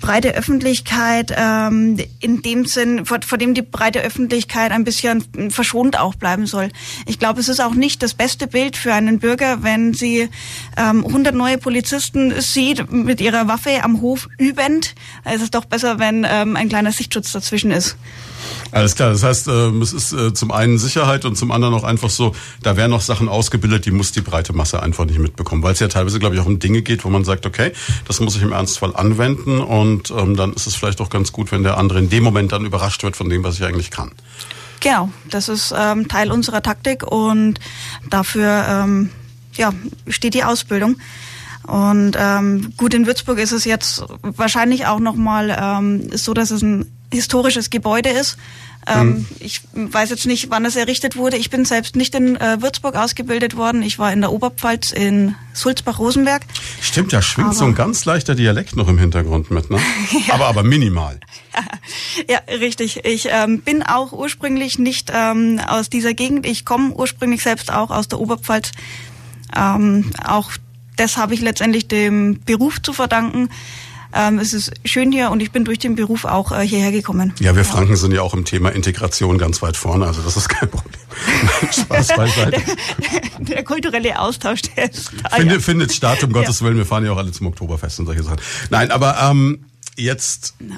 breite 0.00 0.34
Öffentlichkeit 0.34 1.34
ähm, 1.36 1.98
in 2.20 2.42
dem 2.42 2.66
Sinn, 2.66 3.06
vor, 3.06 3.20
vor 3.24 3.38
dem 3.38 3.54
die 3.54 3.62
breite 3.62 4.00
Öffentlichkeit 4.00 4.70
ein 4.72 4.84
bisschen 4.84 5.50
verschont 5.50 5.98
auch 5.98 6.14
bleiben 6.14 6.46
soll. 6.46 6.68
Ich 7.06 7.18
glaube, 7.18 7.40
es 7.40 7.48
ist 7.48 7.60
auch 7.60 7.74
nicht 7.74 8.02
das 8.02 8.14
beste 8.14 8.46
Bild 8.46 8.76
für 8.76 8.92
einen 8.92 9.18
Bürger, 9.18 9.62
wenn 9.62 9.94
sie 9.94 10.28
ähm, 10.76 11.04
100 11.06 11.34
neue 11.34 11.58
Polizisten 11.58 12.40
sieht 12.40 12.92
mit 12.92 13.20
ihrer 13.20 13.48
Waffe 13.48 13.82
am 13.82 14.00
Hof 14.00 14.28
übend. 14.38 14.94
Es 15.24 15.42
ist 15.42 15.54
doch 15.54 15.64
besser, 15.64 15.98
wenn 15.98 16.26
ähm, 16.28 16.56
ein 16.56 16.68
kleiner 16.68 16.92
Sichtschutz 16.92 17.32
dazwischen 17.32 17.70
ist. 17.70 17.96
Alles 18.70 18.94
klar, 18.94 19.10
das 19.10 19.22
heißt, 19.22 19.48
ähm, 19.48 19.82
es 19.82 19.92
ist 19.92 20.12
äh, 20.12 20.34
zum 20.34 20.50
einen 20.50 20.78
Sicherheit 20.78 21.24
und 21.24 21.36
zum 21.36 21.50
anderen 21.50 21.74
auch 21.74 21.84
einfach 21.84 22.10
so, 22.10 22.34
da 22.62 22.76
werden 22.76 22.90
noch 22.90 23.00
Sachen 23.00 23.28
ausgebildet, 23.28 23.86
die 23.86 23.90
muss 23.90 24.12
die 24.12 24.20
breite 24.20 24.52
Masse 24.52 24.82
einfach 24.82 25.04
nicht 25.04 25.18
mitbekommen, 25.18 25.62
weil 25.62 25.72
es 25.72 25.80
ja 25.80 25.88
teilweise, 25.88 26.18
glaube 26.18 26.34
ich, 26.34 26.40
auch 26.40 26.46
um 26.46 26.58
Dinge 26.58 26.82
geht, 26.82 27.04
wo 27.04 27.08
man 27.08 27.24
sagt, 27.24 27.46
okay, 27.46 27.72
das 28.06 28.20
muss 28.20 28.36
ich 28.36 28.42
im 28.42 28.52
Ernstfall 28.52 28.96
anwenden 28.96 29.60
und 29.60 30.10
ähm, 30.10 30.36
dann 30.36 30.52
ist 30.52 30.66
es 30.66 30.74
vielleicht 30.74 31.00
auch 31.00 31.10
ganz 31.10 31.32
gut, 31.32 31.52
wenn 31.52 31.62
der 31.62 31.78
andere 31.78 31.98
in 31.98 32.10
dem 32.10 32.24
Moment 32.24 32.52
dann 32.52 32.64
überrascht 32.64 33.02
wird 33.02 33.16
von 33.16 33.28
dem, 33.28 33.44
was 33.44 33.56
ich 33.56 33.64
eigentlich 33.64 33.90
kann. 33.90 34.12
Genau, 34.80 35.08
das 35.30 35.48
ist 35.48 35.72
ähm, 35.76 36.08
Teil 36.08 36.30
unserer 36.30 36.62
Taktik 36.62 37.04
und 37.04 37.58
dafür 38.10 38.66
ähm, 38.68 39.10
ja, 39.54 39.72
steht 40.08 40.34
die 40.34 40.44
Ausbildung. 40.44 40.96
Und 41.66 42.16
ähm, 42.18 42.74
gut, 42.76 42.92
in 42.92 43.06
Würzburg 43.06 43.38
ist 43.38 43.52
es 43.52 43.64
jetzt 43.64 44.04
wahrscheinlich 44.20 44.86
auch 44.86 45.00
nochmal 45.00 45.56
ähm, 45.58 46.10
so, 46.14 46.34
dass 46.34 46.50
es 46.50 46.62
ein 46.62 46.90
historisches 47.14 47.70
Gebäude 47.70 48.10
ist. 48.10 48.36
Ähm, 48.86 49.08
mhm. 49.08 49.26
Ich 49.40 49.62
weiß 49.72 50.10
jetzt 50.10 50.26
nicht, 50.26 50.50
wann 50.50 50.64
es 50.66 50.76
errichtet 50.76 51.16
wurde. 51.16 51.36
Ich 51.36 51.48
bin 51.48 51.64
selbst 51.64 51.96
nicht 51.96 52.14
in 52.14 52.36
äh, 52.36 52.60
Würzburg 52.60 52.96
ausgebildet 52.96 53.56
worden. 53.56 53.82
Ich 53.82 53.98
war 53.98 54.12
in 54.12 54.20
der 54.20 54.30
Oberpfalz 54.30 54.90
in 54.92 55.34
Sulzbach-Rosenberg. 55.54 56.42
Stimmt, 56.82 57.12
da 57.12 57.22
schwingt 57.22 57.48
aber 57.48 57.56
so 57.56 57.64
ein 57.64 57.74
ganz 57.74 58.04
leichter 58.04 58.34
Dialekt 58.34 58.76
noch 58.76 58.88
im 58.88 58.98
Hintergrund 58.98 59.50
mit, 59.50 59.70
ne? 59.70 59.78
ja. 60.26 60.34
Aber 60.34 60.48
aber 60.48 60.62
minimal. 60.62 61.18
ja, 62.28 62.40
richtig. 62.48 63.04
Ich 63.04 63.28
ähm, 63.30 63.62
bin 63.62 63.82
auch 63.82 64.12
ursprünglich 64.12 64.78
nicht 64.78 65.10
ähm, 65.14 65.60
aus 65.66 65.88
dieser 65.88 66.12
Gegend. 66.12 66.44
Ich 66.44 66.66
komme 66.66 66.92
ursprünglich 66.92 67.42
selbst 67.42 67.72
auch 67.72 67.90
aus 67.90 68.08
der 68.08 68.20
Oberpfalz. 68.20 68.72
Ähm, 69.56 70.10
auch 70.22 70.50
das 70.96 71.16
habe 71.16 71.34
ich 71.34 71.40
letztendlich 71.40 71.88
dem 71.88 72.40
Beruf 72.44 72.80
zu 72.82 72.92
verdanken. 72.92 73.48
Ähm, 74.14 74.38
es 74.38 74.52
ist 74.52 74.72
schön 74.84 75.10
hier 75.10 75.30
und 75.30 75.40
ich 75.40 75.50
bin 75.50 75.64
durch 75.64 75.80
den 75.80 75.96
Beruf 75.96 76.24
auch 76.24 76.52
äh, 76.52 76.66
hierher 76.66 76.92
gekommen. 76.92 77.34
Ja, 77.40 77.56
wir 77.56 77.64
Franken 77.64 77.96
sind 77.96 78.12
ja 78.12 78.22
auch 78.22 78.32
im 78.32 78.44
Thema 78.44 78.70
Integration 78.70 79.38
ganz 79.38 79.60
weit 79.60 79.76
vorne, 79.76 80.06
also 80.06 80.22
das 80.22 80.36
ist 80.36 80.48
kein 80.48 80.70
Problem. 80.70 80.94
Spaß 81.72 82.08
beiseite. 82.16 82.62
Der, 82.62 83.20
der, 83.38 83.64
kulturelle 83.64 84.18
Austausch, 84.20 84.62
der 84.62 84.92
ist 84.92 85.10
da, 85.22 85.36
Finde, 85.36 85.54
ja. 85.54 85.60
findet 85.60 85.92
statt, 85.92 86.22
um. 86.22 86.32
Gottes 86.32 86.62
Willen. 86.62 86.76
Wir 86.76 86.86
fahren 86.86 87.04
ja 87.04 87.12
auch 87.12 87.16
alle 87.16 87.32
zum 87.32 87.48
Oktoberfest 87.48 87.98
und 88.00 88.06
solche 88.06 88.22
Sachen. 88.22 88.38
Nein, 88.70 88.92
aber 88.92 89.18
ähm, 89.20 89.64
jetzt 89.96 90.54
no. 90.60 90.76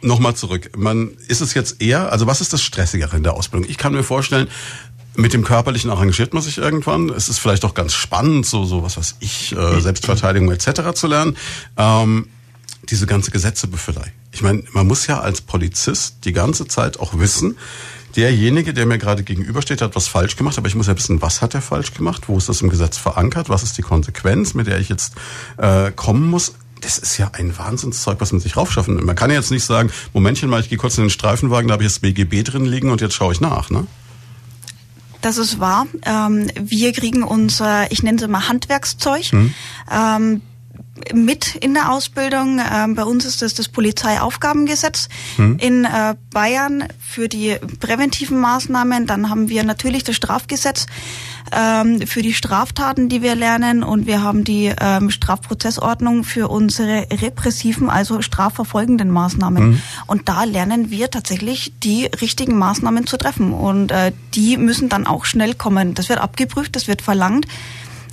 nochmal 0.00 0.34
zurück. 0.34 0.70
Man 0.76 1.10
ist 1.28 1.42
es 1.42 1.52
jetzt 1.52 1.82
eher, 1.82 2.10
also 2.10 2.26
was 2.26 2.40
ist 2.40 2.54
das 2.54 2.62
Stressigere 2.62 3.16
in 3.16 3.22
der 3.22 3.34
Ausbildung? 3.34 3.68
Ich 3.68 3.76
kann 3.76 3.92
mir 3.92 4.02
vorstellen, 4.02 4.48
mit 5.20 5.32
dem 5.32 5.44
Körperlichen 5.44 5.90
arrangiert 5.90 6.34
man 6.34 6.42
sich 6.42 6.58
irgendwann. 6.58 7.10
Es 7.10 7.28
ist 7.28 7.38
vielleicht 7.38 7.64
auch 7.64 7.74
ganz 7.74 7.94
spannend, 7.94 8.46
so, 8.46 8.64
so 8.64 8.82
was 8.82 8.96
weiß 8.96 9.16
ich, 9.20 9.52
äh, 9.56 9.80
Selbstverteidigung 9.80 10.50
etc. 10.50 10.94
zu 10.94 11.06
lernen. 11.06 11.36
Ähm, 11.76 12.28
diese 12.88 13.06
ganze 13.06 13.30
Gesetzebüffelei. 13.30 14.12
Ich 14.32 14.42
meine, 14.42 14.62
man 14.72 14.86
muss 14.86 15.06
ja 15.06 15.20
als 15.20 15.40
Polizist 15.40 16.24
die 16.24 16.32
ganze 16.32 16.66
Zeit 16.66 16.98
auch 16.98 17.18
wissen, 17.18 17.56
derjenige, 18.16 18.74
der 18.74 18.86
mir 18.86 18.98
gerade 18.98 19.22
gegenübersteht, 19.22 19.82
hat 19.82 19.94
was 19.94 20.08
falsch 20.08 20.36
gemacht, 20.36 20.58
aber 20.58 20.68
ich 20.68 20.74
muss 20.74 20.86
ja 20.86 20.96
wissen, 20.96 21.22
was 21.22 21.42
hat 21.42 21.54
er 21.54 21.62
falsch 21.62 21.94
gemacht, 21.94 22.24
wo 22.28 22.36
ist 22.36 22.48
das 22.48 22.62
im 22.62 22.70
Gesetz 22.70 22.96
verankert, 22.96 23.48
was 23.48 23.62
ist 23.62 23.78
die 23.78 23.82
Konsequenz, 23.82 24.54
mit 24.54 24.66
der 24.66 24.78
ich 24.78 24.88
jetzt 24.88 25.14
äh, 25.58 25.92
kommen 25.92 26.28
muss. 26.28 26.54
Das 26.80 26.98
ist 26.98 27.18
ja 27.18 27.30
ein 27.34 27.56
Wahnsinnszeug, 27.58 28.20
was 28.20 28.32
man 28.32 28.40
sich 28.40 28.56
raufschaffen. 28.56 29.04
Man 29.04 29.14
kann 29.14 29.30
ja 29.30 29.36
jetzt 29.36 29.50
nicht 29.50 29.64
sagen, 29.64 29.90
Momentchen 30.14 30.48
mal, 30.48 30.60
ich 30.60 30.70
gehe 30.70 30.78
kurz 30.78 30.96
in 30.96 31.04
den 31.04 31.10
Streifenwagen, 31.10 31.68
da 31.68 31.74
habe 31.74 31.84
ich 31.84 31.90
das 31.90 31.98
BGB 31.98 32.42
drin 32.42 32.64
liegen 32.64 32.90
und 32.90 33.00
jetzt 33.00 33.14
schaue 33.14 33.32
ich 33.32 33.40
nach, 33.40 33.70
ne? 33.70 33.86
Das 35.20 35.38
ist 35.38 35.60
wahr. 35.60 35.86
Ähm, 36.04 36.50
wir 36.58 36.92
kriegen 36.92 37.22
unser, 37.22 37.90
ich 37.92 38.02
nenne 38.02 38.18
es 38.18 38.24
immer 38.24 38.48
Handwerkszeug. 38.48 39.24
Hm. 39.24 39.54
Ähm, 39.90 40.42
mit 41.12 41.54
in 41.56 41.74
der 41.74 41.90
Ausbildung. 41.90 42.60
Ähm, 42.60 42.94
bei 42.94 43.04
uns 43.04 43.24
ist 43.24 43.42
das 43.42 43.54
das 43.54 43.68
Polizeiaufgabengesetz. 43.68 45.08
Hm. 45.36 45.58
In 45.58 45.84
äh, 45.84 46.14
Bayern 46.32 46.84
für 47.00 47.28
die 47.28 47.56
präventiven 47.80 48.38
Maßnahmen. 48.38 49.06
Dann 49.06 49.30
haben 49.30 49.48
wir 49.48 49.64
natürlich 49.64 50.04
das 50.04 50.16
Strafgesetz 50.16 50.86
ähm, 51.52 52.06
für 52.06 52.22
die 52.22 52.34
Straftaten, 52.34 53.08
die 53.08 53.22
wir 53.22 53.34
lernen. 53.34 53.82
Und 53.82 54.06
wir 54.06 54.22
haben 54.22 54.44
die 54.44 54.72
ähm, 54.80 55.10
Strafprozessordnung 55.10 56.24
für 56.24 56.48
unsere 56.48 57.06
repressiven, 57.10 57.90
also 57.90 58.22
strafverfolgenden 58.22 59.10
Maßnahmen. 59.10 59.62
Hm. 59.62 59.82
Und 60.06 60.28
da 60.28 60.44
lernen 60.44 60.90
wir 60.90 61.10
tatsächlich 61.10 61.72
die 61.82 62.06
richtigen 62.06 62.56
Maßnahmen 62.56 63.06
zu 63.06 63.16
treffen. 63.16 63.52
Und 63.52 63.92
äh, 63.92 64.12
die 64.34 64.56
müssen 64.56 64.88
dann 64.88 65.06
auch 65.06 65.24
schnell 65.24 65.54
kommen. 65.54 65.94
Das 65.94 66.08
wird 66.08 66.20
abgeprüft, 66.20 66.76
das 66.76 66.88
wird 66.88 67.02
verlangt. 67.02 67.46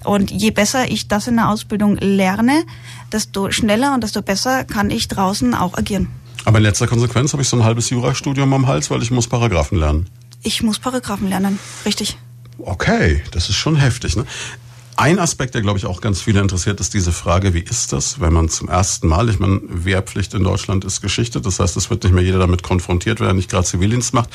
Und 0.03 0.31
je 0.31 0.51
besser 0.51 0.89
ich 0.89 1.07
das 1.07 1.27
in 1.27 1.35
der 1.35 1.49
Ausbildung 1.49 1.97
lerne, 1.97 2.63
desto 3.11 3.51
schneller 3.51 3.93
und 3.93 4.03
desto 4.03 4.21
besser 4.21 4.63
kann 4.63 4.89
ich 4.89 5.07
draußen 5.07 5.53
auch 5.53 5.77
agieren. 5.77 6.07
Aber 6.45 6.59
in 6.59 6.63
letzter 6.63 6.87
Konsequenz 6.87 7.33
habe 7.33 7.41
ich 7.41 7.49
so 7.49 7.57
ein 7.57 7.63
halbes 7.63 7.89
Jurastudium 7.89 8.53
am 8.53 8.67
Hals, 8.67 8.89
weil 8.89 9.01
ich 9.01 9.11
muss 9.11 9.27
Paragraphen 9.27 9.79
lernen. 9.79 10.09
Ich 10.43 10.63
muss 10.63 10.79
Paragraphen 10.79 11.27
lernen, 11.27 11.59
richtig. 11.85 12.17
Okay, 12.59 13.21
das 13.31 13.49
ist 13.49 13.55
schon 13.55 13.75
heftig. 13.75 14.15
Ne? 14.15 14.25
Ein 14.95 15.19
Aspekt, 15.19 15.53
der, 15.53 15.61
glaube 15.61 15.77
ich, 15.77 15.85
auch 15.85 16.01
ganz 16.01 16.21
viele 16.21 16.39
interessiert, 16.39 16.79
ist 16.79 16.93
diese 16.93 17.11
Frage, 17.11 17.53
wie 17.53 17.59
ist 17.59 17.93
das, 17.93 18.19
wenn 18.19 18.33
man 18.33 18.49
zum 18.49 18.67
ersten 18.67 19.07
Mal, 19.07 19.29
ich 19.29 19.39
meine, 19.39 19.61
Wehrpflicht 19.67 20.33
in 20.33 20.43
Deutschland 20.43 20.85
ist 20.85 21.01
Geschichte, 21.01 21.39
das 21.41 21.59
heißt, 21.59 21.77
es 21.77 21.89
wird 21.89 22.03
nicht 22.03 22.13
mehr 22.13 22.23
jeder 22.23 22.39
damit 22.39 22.63
konfrontiert, 22.63 23.19
wenn 23.19 23.27
er 23.27 23.33
nicht 23.33 23.49
gerade 23.49 23.67
Zivildienst 23.67 24.13
macht 24.13 24.29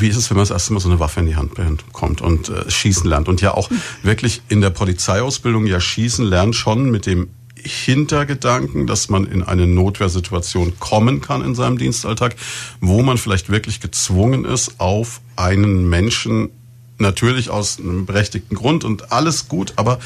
wie 0.00 0.08
ist 0.08 0.16
es, 0.16 0.30
wenn 0.30 0.36
man 0.36 0.42
das 0.42 0.50
erste 0.50 0.72
Mal 0.72 0.80
so 0.80 0.88
eine 0.88 1.00
Waffe 1.00 1.20
in 1.20 1.26
die 1.26 1.36
Hand 1.36 1.54
bekommt 1.54 2.20
und 2.20 2.48
äh, 2.48 2.70
schießen 2.70 3.08
lernt 3.08 3.28
und 3.28 3.40
ja 3.40 3.54
auch 3.54 3.70
wirklich 4.02 4.42
in 4.48 4.60
der 4.60 4.70
Polizeiausbildung 4.70 5.66
ja 5.66 5.80
schießen 5.80 6.24
lernt 6.24 6.54
schon 6.54 6.90
mit 6.90 7.06
dem 7.06 7.28
Hintergedanken, 7.56 8.86
dass 8.86 9.08
man 9.08 9.26
in 9.26 9.42
eine 9.42 9.66
Notwehrsituation 9.66 10.78
kommen 10.78 11.20
kann 11.20 11.44
in 11.44 11.54
seinem 11.54 11.78
Dienstalltag, 11.78 12.36
wo 12.80 13.02
man 13.02 13.18
vielleicht 13.18 13.50
wirklich 13.50 13.80
gezwungen 13.80 14.44
ist, 14.44 14.78
auf 14.78 15.20
einen 15.34 15.88
Menschen 15.88 16.50
natürlich 16.98 17.50
aus 17.50 17.78
einem 17.78 18.06
berechtigten 18.06 18.54
Grund 18.54 18.84
und 18.84 19.12
alles 19.12 19.48
gut, 19.48 19.72
aber 19.76 19.98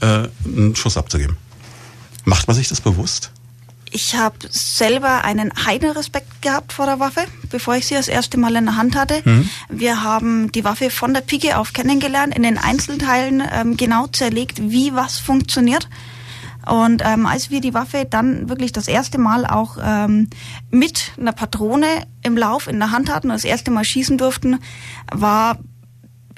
äh, 0.00 0.28
einen 0.44 0.76
Schuss 0.76 0.96
abzugeben. 0.96 1.36
Macht 2.24 2.46
man 2.46 2.56
sich 2.56 2.68
das 2.68 2.80
bewusst? 2.80 3.32
Ich 3.92 4.14
habe 4.16 4.36
selber 4.50 5.24
einen 5.24 5.52
Heidenrespekt 5.66 6.42
gehabt 6.42 6.72
vor 6.72 6.86
der 6.86 7.00
Waffe, 7.00 7.22
bevor 7.50 7.76
ich 7.76 7.86
sie 7.86 7.94
das 7.94 8.08
erste 8.08 8.38
Mal 8.38 8.56
in 8.56 8.66
der 8.66 8.76
Hand 8.76 8.96
hatte. 8.96 9.22
Mhm. 9.24 9.48
Wir 9.68 10.02
haben 10.02 10.52
die 10.52 10.64
Waffe 10.64 10.90
von 10.90 11.14
der 11.14 11.20
Pike 11.20 11.58
auf 11.58 11.72
kennengelernt, 11.72 12.36
in 12.36 12.42
den 12.42 12.58
Einzelteilen 12.58 13.42
ähm, 13.52 13.76
genau 13.76 14.06
zerlegt, 14.08 14.60
wie 14.60 14.94
was 14.94 15.18
funktioniert. 15.18 15.88
Und 16.66 17.02
ähm, 17.04 17.24
als 17.24 17.50
wir 17.50 17.60
die 17.60 17.72
Waffe 17.72 18.06
dann 18.08 18.48
wirklich 18.48 18.72
das 18.72 18.88
erste 18.88 19.16
Mal 19.16 19.46
auch 19.46 19.78
ähm, 19.82 20.28
mit 20.70 21.12
einer 21.18 21.32
Patrone 21.32 21.86
im 22.22 22.36
Lauf 22.36 22.66
in 22.66 22.78
der 22.78 22.90
Hand 22.90 23.10
hatten 23.10 23.28
und 23.28 23.34
das 23.34 23.44
erste 23.44 23.70
Mal 23.70 23.84
schießen 23.84 24.18
durften, 24.18 24.58
war 25.10 25.58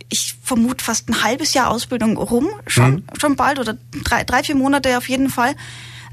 ich 0.08 0.36
vermute 0.42 0.84
fast 0.84 1.08
ein 1.08 1.22
halbes 1.22 1.54
Jahr 1.54 1.70
Ausbildung 1.70 2.16
rum, 2.16 2.48
schon, 2.66 2.92
mhm. 2.92 3.04
schon 3.18 3.36
bald 3.36 3.58
oder 3.58 3.76
drei, 4.04 4.24
drei, 4.24 4.42
vier 4.42 4.56
Monate 4.56 4.96
auf 4.98 5.08
jeden 5.08 5.30
Fall 5.30 5.54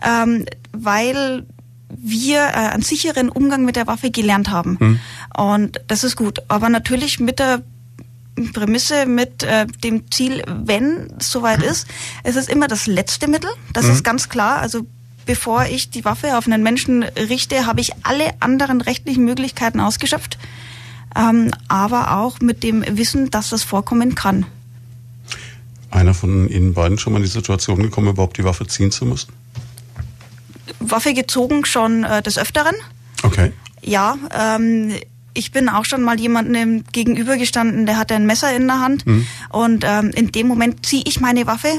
ähm, 0.04 0.46
weil 0.72 1.46
wir 1.90 2.40
äh, 2.40 2.52
einen 2.52 2.84
sicheren 2.84 3.30
Umgang 3.30 3.66
mit 3.66 3.76
der 3.76 3.88
Waffe 3.88 4.12
gelernt 4.12 4.50
haben. 4.50 4.78
Hm. 4.80 5.00
Und 5.36 5.82
das 5.88 6.04
ist 6.04 6.16
gut. 6.16 6.40
Aber 6.48 6.70
natürlich 6.70 7.20
mit 7.20 7.40
der 7.40 7.64
Prämisse, 8.54 9.06
mit 9.06 9.44
äh, 9.44 9.66
dem 9.84 10.12
Ziel, 10.12 10.44
wenn 10.48 11.12
es 11.20 11.32
soweit 11.32 11.64
ist, 11.64 11.88
es 12.24 12.36
ist 12.36 12.50
immer 12.50 12.68
das 12.68 12.88
letzte 12.88 13.28
Mittel. 13.28 13.50
Das 13.74 13.86
hm. 13.86 13.94
ist 13.94 14.04
ganz 14.04 14.30
klar. 14.30 14.60
Also 14.60 14.86
bevor 15.26 15.66
ich 15.66 15.90
die 15.90 16.06
Waffe 16.06 16.38
auf 16.38 16.46
einen 16.48 16.64
Menschen 16.64 17.04
richte, 17.04 17.66
habe 17.66 17.82
ich 17.82 17.92
alle 18.04 18.30
anderen 18.40 18.82
rechtlichen 18.82 19.26
Möglichkeiten 19.26 19.80
ausgeschöpft. 19.80 20.38
Ähm, 21.16 21.52
aber 21.68 22.18
auch 22.18 22.40
mit 22.42 22.64
dem 22.64 22.84
Wissen, 22.98 23.32
dass 23.32 23.50
das 23.50 23.64
vorkommen 23.64 24.14
kann. 24.14 24.46
Einer 25.90 26.14
von 26.14 26.50
Ihnen 26.50 26.74
beiden 26.74 26.98
schon 26.98 27.14
mal 27.14 27.20
in 27.20 27.24
die 27.24 27.30
Situation 27.30 27.82
gekommen, 27.82 28.10
überhaupt 28.10 28.38
die 28.38 28.44
Waffe 28.44 28.68
ziehen 28.68 28.92
zu 28.92 29.06
müssen? 29.06 29.32
Waffe 30.80 31.14
gezogen 31.14 31.66
schon 31.66 32.04
äh, 32.04 32.22
des 32.22 32.38
Öfteren. 32.38 32.76
Okay. 33.24 33.52
Ja, 33.82 34.18
ähm, 34.34 34.94
ich 35.34 35.52
bin 35.52 35.70
auch 35.70 35.86
schon 35.86 36.02
mal 36.02 36.20
jemandem 36.20 36.84
gegenübergestanden, 36.92 37.86
der 37.86 37.98
hatte 37.98 38.16
ein 38.16 38.26
Messer 38.26 38.56
in 38.56 38.68
der 38.68 38.80
Hand 38.80 39.06
mhm. 39.06 39.28
und 39.50 39.86
ähm, 39.88 40.10
in 40.10 40.32
dem 40.32 40.48
Moment 40.48 40.86
ziehe 40.86 41.04
ich 41.06 41.20
meine 41.20 41.46
Waffe. 41.46 41.70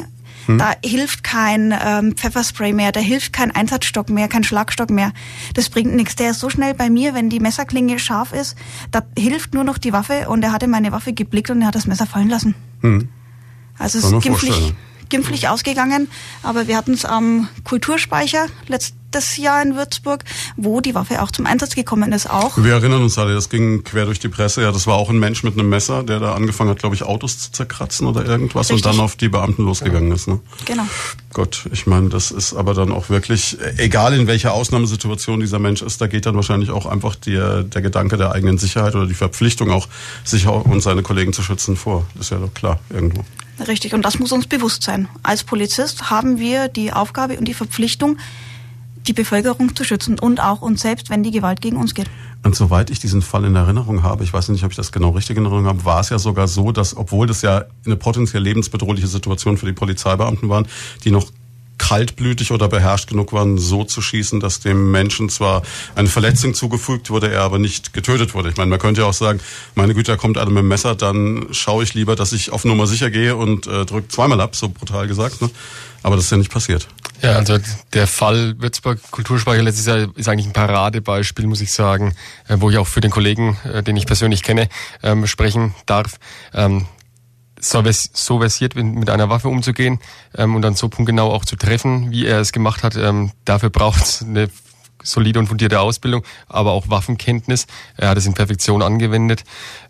Mhm. 0.47 0.59
Da 0.59 0.73
hilft 0.85 1.25
kein 1.25 1.75
ähm, 1.85 2.17
Pfefferspray 2.17 2.73
mehr, 2.73 2.93
da 2.93 3.01
hilft 3.01 3.33
kein 3.33 3.51
Einsatzstock 3.51 4.09
mehr, 4.11 4.29
kein 4.29 4.45
Schlagstock 4.45 4.91
mehr. 4.91 5.13
Das 5.55 5.69
bringt 5.69 5.95
nichts. 5.95 6.17
Der 6.17 6.31
ist 6.31 6.41
so 6.41 6.49
schnell 6.49 6.73
bei 6.73 6.89
mir, 6.89 7.15
wenn 7.15 7.29
die 7.29 7.41
Messerklinge 7.41 7.99
scharf 7.99 8.33
ist, 8.33 8.57
da 8.93 9.03
hilft 9.19 9.55
nur 9.55 9.65
noch 9.65 9.79
die 9.79 9.93
Waffe 9.93 10.29
und 10.29 10.43
er 10.43 10.53
hatte 10.53 10.69
meine 10.69 10.93
Waffe 10.93 11.13
geblickt 11.13 11.51
und 11.51 11.61
er 11.61 11.69
hat 11.69 11.75
das 11.75 11.87
Messer 11.87 12.07
fallen 12.07 12.31
lassen. 12.31 12.55
Mhm. 12.81 13.09
Also 13.77 13.99
es 13.99 14.05
ist 14.05 14.23
gimpflich 14.23 14.75
glimpflich 15.09 15.49
ausgegangen, 15.49 16.09
aber 16.43 16.67
wir 16.69 16.77
hatten 16.77 16.93
es 16.93 17.05
am 17.05 17.49
Kulturspeicher 17.65 18.47
letztes 18.67 19.39
Jahr 19.39 19.63
in 19.63 19.75
Würzburg, 19.75 20.25
wo 20.57 20.81
die 20.81 20.95
Waffe 20.95 21.23
auch 21.23 21.31
zum 21.31 21.47
Einsatz 21.47 21.75
gekommen 21.75 22.13
ist. 22.13 22.29
Auch. 22.29 22.59
Wir 22.59 22.75
erinnern 22.75 23.03
uns 23.03 23.17
alle, 23.17 23.35
das 23.35 23.49
ging 23.49 23.83
quer 23.83 24.05
durch 24.05 24.19
die 24.19 24.29
Presse. 24.29 24.63
Ja, 24.63 24.71
das 24.71 24.87
war 24.87 24.97
auch 24.97 25.09
ein 25.09 25.19
Mensch 25.19 25.43
mit 25.43 25.55
einem 25.55 25.69
Messer, 25.69 26.03
der 26.03 26.21
da 26.21 26.35
angefangen 26.35 26.71
hat, 26.71 26.79
glaube 26.79 26.95
ich, 26.95 27.03
Autos 27.05 27.39
zu 27.39 27.53
zerkratzen 27.53 28.07
oder 28.07 28.27
irgendwas 28.27 28.71
Richtig. 28.71 28.87
und 28.87 28.95
dann 28.95 29.03
auf 29.03 29.17
die 29.17 29.29
Beamten 29.29 29.65
losgegangen 29.65 30.13
ist. 30.13 30.29
Ne? 30.29 30.41
Genau. 30.67 30.85
Gott, 31.33 31.69
ich 31.73 31.87
meine, 31.87 32.11
das 32.11 32.31
ist 32.31 32.55
aber 32.55 32.75
dann 32.75 32.93
auch 32.93 33.09
wirklich, 33.09 33.57
egal 33.79 34.13
in 34.15 34.27
welcher 34.27 34.53
Ausnahmesituation 34.53 35.41
dieser 35.41 35.59
Mensch 35.59 35.83
ist, 35.83 36.01
da 36.01 36.07
geht 36.07 36.27
dann 36.27 36.35
wahrscheinlich 36.35 36.71
auch 36.71 36.87
einfach 36.87 37.15
der, 37.15 37.63
der 37.63 37.81
Gedanke 37.81 38.17
der 38.19 38.33
eigenen 38.33 38.59
Sicherheit 38.59 38.95
oder 38.95 39.07
die 39.07 39.15
Verpflichtung 39.15 39.71
auch, 39.71 39.89
sich 40.25 40.47
und 40.47 40.81
seine 40.81 41.03
Kollegen 41.03 41.33
zu 41.33 41.43
schützen 41.43 41.77
vor. 41.77 42.07
Das 42.15 42.27
ist 42.27 42.31
ja 42.31 42.39
doch 42.39 42.53
klar 42.53 42.79
irgendwo. 42.91 43.25
Richtig, 43.67 43.95
und 43.95 44.03
das 44.05 44.19
muss 44.19 44.33
uns 44.33 44.47
bewusst 44.47 44.83
sein. 44.83 45.09
Als 45.23 45.43
Polizist 45.43 46.11
haben 46.11 46.39
wir 46.39 46.69
die 46.69 46.93
Aufgabe 46.93 47.39
und 47.39 47.47
die 47.47 47.55
Verpflichtung, 47.55 48.19
die 49.07 49.13
Bevölkerung 49.13 49.75
zu 49.75 49.85
schützen 49.85 50.19
und 50.19 50.41
auch 50.41 50.63
uns 50.63 50.83
selbst, 50.83 51.11
wenn 51.11 51.23
die 51.23 51.31
Gewalt 51.31 51.61
gegen 51.61 51.77
uns 51.77 51.95
geht. 51.95 52.09
Und 52.45 52.55
soweit 52.55 52.91
ich 52.91 53.01
diesen 53.01 53.23
Fall 53.23 53.45
in 53.45 53.57
Erinnerung 53.57 54.03
habe, 54.03 54.23
ich 54.23 54.33
weiß 54.33 54.51
nicht, 54.51 54.65
ob 54.65 54.71
ich 54.71 54.77
das 54.77 54.93
genau 54.93 55.11
richtig 55.11 55.37
in 55.37 55.45
Erinnerung 55.45 55.67
habe, 55.67 55.85
war 55.85 56.01
es 56.01 56.11
ja 56.11 56.19
sogar 56.19 56.47
so, 56.47 56.71
dass, 56.71 56.97
obwohl 56.97 57.27
das 57.27 57.43
ja 57.43 57.65
eine 57.85 57.97
potenziell 57.97 58.43
lebensbedrohliche 58.43 59.09
Situation 59.09 59.57
für 59.57 59.67
die 59.67 59.73
Polizeibeamten 59.73 60.49
waren, 60.49 60.69
die 61.05 61.11
noch 61.11 61.27
kaltblütig 61.89 62.53
oder 62.53 62.69
beherrscht 62.69 63.09
genug 63.09 63.33
waren, 63.33 63.57
so 63.57 63.83
zu 63.83 64.03
schießen, 64.03 64.41
dass 64.41 64.61
dem 64.61 64.91
Menschen 64.91 65.31
zwar 65.31 65.63
eine 65.95 66.09
Verletzung 66.09 66.53
zugefügt 66.53 67.09
wurde, 67.09 67.33
er 67.33 67.41
aber 67.41 67.59
nicht 67.59 67.95
getötet 67.95 68.35
wurde. 68.35 68.51
Ich 68.51 68.59
meine, 68.59 68.69
man 68.69 68.79
könnte 68.79 69.01
ja 69.01 69.07
auch 69.07 69.15
sagen, 69.15 69.41
meine 69.75 69.95
Güte, 69.95 70.13
da 70.13 70.17
kommt 70.19 70.37
einer 70.37 70.51
mit 70.51 70.59
dem 70.59 70.69
Messer, 70.69 70.95
dann 70.95 71.47
schaue 71.53 71.85
ich 71.85 71.95
lieber, 71.95 72.15
dass 72.15 72.33
ich 72.33 72.53
auf 72.53 72.67
Nummer 72.67 72.87
sicher 72.87 73.11
gehe 73.11 73.37
und 73.37 73.67
äh, 73.67 73.87
drücke 73.87 74.09
zweimal 74.09 74.39
ab, 74.43 74.55
so 74.55 74.69
brutal 74.69 75.09
gesagt. 75.09 75.41
Ne? 75.41 75.49
Aber 76.03 76.17
das 76.17 76.27
ist 76.27 76.31
ja 76.31 76.37
nicht 76.37 76.53
passiert. 76.53 76.89
Ja, 77.23 77.37
also 77.37 77.59
der 77.95 78.07
Fall 78.07 78.55
Würzburg 78.59 79.01
Kulturspeicher 79.11 79.63
letztes 79.63 79.87
Jahr 79.87 80.09
ist 80.15 80.29
eigentlich 80.29 80.47
ein 80.47 80.53
Paradebeispiel, 80.53 81.47
muss 81.47 81.63
ich 81.63 81.73
sagen, 81.73 82.15
äh, 82.49 82.57
wo 82.59 82.69
ich 82.69 82.77
auch 82.77 82.87
für 82.87 83.01
den 83.01 83.11
Kollegen, 83.11 83.57
äh, 83.65 83.83
den 83.83 83.97
ich 83.97 84.05
persönlich 84.05 84.43
kenne, 84.43 84.69
ähm, 85.03 85.27
sprechen 85.27 85.75
darf. 85.87 86.19
Ähm, 86.53 86.85
so, 87.61 88.39
versiert 88.39 88.75
mit 88.75 89.11
einer 89.11 89.29
Waffe 89.29 89.49
umzugehen 89.49 89.99
ähm, 90.37 90.55
und 90.55 90.63
dann 90.63 90.75
so 90.75 90.89
punktgenau 90.89 91.33
auch 91.33 91.45
zu 91.45 91.57
treffen, 91.57 92.11
wie 92.11 92.27
er 92.27 92.41
es 92.41 92.53
gemacht 92.53 92.83
hat. 92.83 92.97
Ähm, 92.97 93.33
dafür 93.45 93.71
braucht 93.71 94.03
es 94.03 94.23
eine 94.23 94.49
solide 95.03 95.39
und 95.39 95.47
fundierte 95.47 95.81
Ausbildung, 95.81 96.25
aber 96.49 96.73
auch 96.73 96.89
Waffenkenntnis. 96.89 97.67
Er 97.97 98.11
hat 98.11 98.19
es 98.19 98.27
in 98.27 98.35
Perfektion 98.35 98.83
angewendet 98.83 99.45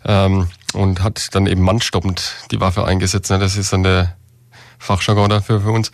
ähm, 0.05 0.47
und 0.73 1.03
hat 1.03 1.33
dann 1.35 1.47
eben 1.47 1.61
mannstoppend 1.61 2.35
die 2.51 2.59
Waffe 2.59 2.85
eingesetzt. 2.85 3.29
Das 3.29 3.55
ist 3.55 3.73
dann 3.73 3.83
der 3.83 4.15
Fachjargon 4.77 5.29
dafür 5.29 5.61
für 5.61 5.71
uns. 5.71 5.91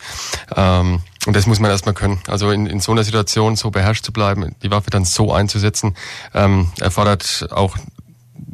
Ähm, 0.54 1.00
und 1.26 1.34
das 1.34 1.46
muss 1.46 1.58
man 1.58 1.70
erstmal 1.70 1.94
können. 1.94 2.20
Also 2.28 2.50
in, 2.50 2.66
in 2.66 2.80
so 2.80 2.92
einer 2.92 3.02
Situation 3.02 3.56
so 3.56 3.70
beherrscht 3.70 4.04
zu 4.04 4.12
bleiben, 4.12 4.54
die 4.62 4.70
Waffe 4.70 4.90
dann 4.90 5.04
so 5.04 5.32
einzusetzen, 5.32 5.96
ähm, 6.34 6.70
erfordert 6.78 7.48
auch 7.50 7.76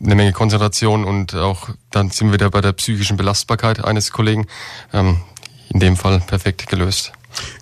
eine 0.04 0.14
Menge 0.14 0.32
Konzentration 0.32 1.04
und 1.04 1.34
auch 1.34 1.68
dann 1.90 2.10
sind 2.10 2.28
wir 2.28 2.34
wieder 2.34 2.50
bei 2.50 2.60
der 2.60 2.72
psychischen 2.72 3.16
Belastbarkeit 3.16 3.84
eines 3.84 4.10
Kollegen. 4.10 4.46
Ähm, 4.92 5.20
in 5.72 5.80
dem 5.80 5.96
Fall 5.96 6.20
perfekt 6.20 6.68
gelöst. 6.68 7.12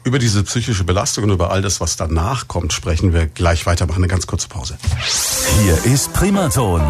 Über 0.03 0.19
diese 0.19 0.43
psychische 0.43 0.85
Belastung 0.85 1.25
und 1.25 1.31
über 1.31 1.53
all 1.53 1.63
das, 1.63 1.81
was 1.81 1.97
danach 1.97 2.49
kommt, 2.49 2.73
sprechen 2.73 3.13
wir 3.13 3.27
gleich 3.27 3.67
weiter. 3.67 3.87
Machen 3.87 3.99
eine 3.99 4.09
ganz 4.09 4.27
kurze 4.27 4.49
Pause. 4.49 4.77
Hier 5.63 5.85
ist 5.85 6.13
Primaton. 6.13 6.83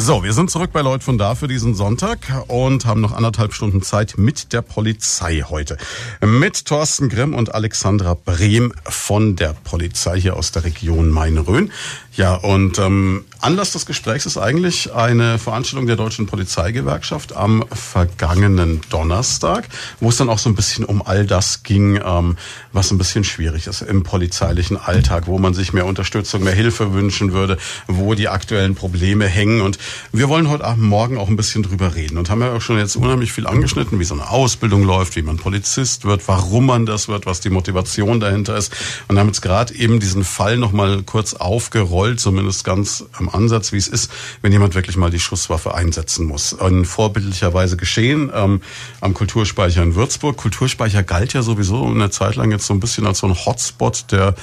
So, 0.00 0.22
wir 0.22 0.32
sind 0.32 0.48
zurück 0.48 0.70
bei 0.72 0.80
Leut 0.80 1.02
von 1.02 1.18
da 1.18 1.34
für 1.34 1.48
diesen 1.48 1.74
Sonntag 1.74 2.18
und 2.46 2.86
haben 2.86 3.00
noch 3.00 3.10
anderthalb 3.10 3.52
Stunden 3.52 3.82
Zeit 3.82 4.14
mit 4.16 4.52
der 4.52 4.62
Polizei 4.62 5.42
heute. 5.48 5.76
Mit 6.24 6.66
Thorsten 6.66 7.08
Grimm 7.08 7.34
und 7.34 7.52
Alexandra 7.52 8.14
Brehm 8.14 8.72
von 8.84 9.34
der 9.34 9.54
Polizei 9.64 10.20
hier 10.20 10.36
aus 10.36 10.52
der 10.52 10.62
Region 10.62 11.10
Main-Rhön. 11.10 11.72
Ja, 12.14 12.34
und 12.34 12.78
ähm, 12.78 13.24
Anlass 13.40 13.72
des 13.72 13.86
Gesprächs 13.86 14.26
ist 14.26 14.38
eigentlich 14.38 14.92
eine 14.92 15.38
Veranstaltung 15.38 15.86
der 15.86 15.94
Deutschen 15.94 16.26
Polizeigewerkschaft 16.26 17.36
am 17.36 17.64
vergangenen 17.72 18.80
Donnerstag, 18.90 19.68
wo 20.00 20.08
es 20.08 20.16
dann 20.16 20.28
auch 20.28 20.38
so 20.38 20.48
ein 20.48 20.56
bisschen 20.56 20.84
um 20.84 21.00
all 21.00 21.26
das 21.26 21.62
ging, 21.62 22.00
ähm, 22.04 22.36
was 22.72 22.90
ein 22.90 22.98
bisschen 22.98 23.22
schwierig 23.22 23.68
ist 23.68 23.82
im 23.82 24.02
polizeilichen 24.02 24.76
Alltag, 24.76 25.28
wo 25.28 25.38
man 25.38 25.54
sich 25.54 25.72
mehr 25.72 25.86
Unterstützung, 25.86 26.42
mehr 26.42 26.54
Hilfe 26.54 26.92
wünschen 26.92 27.32
würde, 27.32 27.56
wo 27.86 28.14
die 28.14 28.28
aktuellen 28.28 28.74
Probleme 28.74 29.26
hängen. 29.26 29.60
Und 29.60 29.78
wir 30.12 30.28
wollen 30.28 30.48
heute 30.48 30.64
Abend 30.64 30.84
morgen 30.84 31.18
auch 31.18 31.28
ein 31.28 31.36
bisschen 31.36 31.62
drüber 31.62 31.94
reden 31.94 32.18
und 32.18 32.30
haben 32.30 32.40
ja 32.40 32.52
auch 32.52 32.60
schon 32.60 32.78
jetzt 32.78 32.96
unheimlich 32.96 33.32
viel 33.32 33.46
angeschnitten, 33.46 33.98
wie 33.98 34.04
so 34.04 34.14
eine 34.14 34.28
Ausbildung 34.30 34.82
läuft, 34.82 35.16
wie 35.16 35.22
man 35.22 35.36
Polizist 35.36 36.04
wird, 36.04 36.26
warum 36.28 36.66
man 36.66 36.86
das 36.86 37.08
wird, 37.08 37.26
was 37.26 37.40
die 37.40 37.50
Motivation 37.50 38.20
dahinter 38.20 38.56
ist. 38.56 38.74
Und 39.08 39.18
haben 39.18 39.28
jetzt 39.28 39.42
gerade 39.42 39.74
eben 39.74 40.00
diesen 40.00 40.24
Fall 40.24 40.56
nochmal 40.56 41.02
kurz 41.02 41.34
aufgerollt 41.34 42.20
zumindest 42.20 42.64
ganz 42.64 43.04
am 43.12 43.28
Ansatz, 43.28 43.72
wie 43.72 43.76
es 43.76 43.88
ist, 43.88 44.10
wenn 44.42 44.52
jemand 44.52 44.74
wirklich 44.74 44.96
mal 44.96 45.10
die 45.10 45.20
Schusswaffe 45.20 45.74
einsetzen 45.74 46.26
muss. 46.26 46.52
In 46.52 46.84
vorbildlicher 46.84 47.54
Weise 47.54 47.76
geschehen 47.76 48.30
ähm, 48.34 48.60
am 49.00 49.14
Kulturspeicher 49.14 49.82
in 49.82 49.94
Würzburg. 49.94 50.36
Kulturspeicher 50.36 51.02
galt 51.02 51.32
ja 51.32 51.42
sowieso 51.42 51.86
eine 51.86 52.10
Zeit 52.10 52.36
lang 52.36 52.50
jetzt 52.50 52.66
so 52.66 52.74
ein 52.74 52.80
bisschen 52.80 53.06
als 53.06 53.18
so 53.18 53.26
ein 53.26 53.34
Hotspot 53.34 54.06
der 54.10 54.34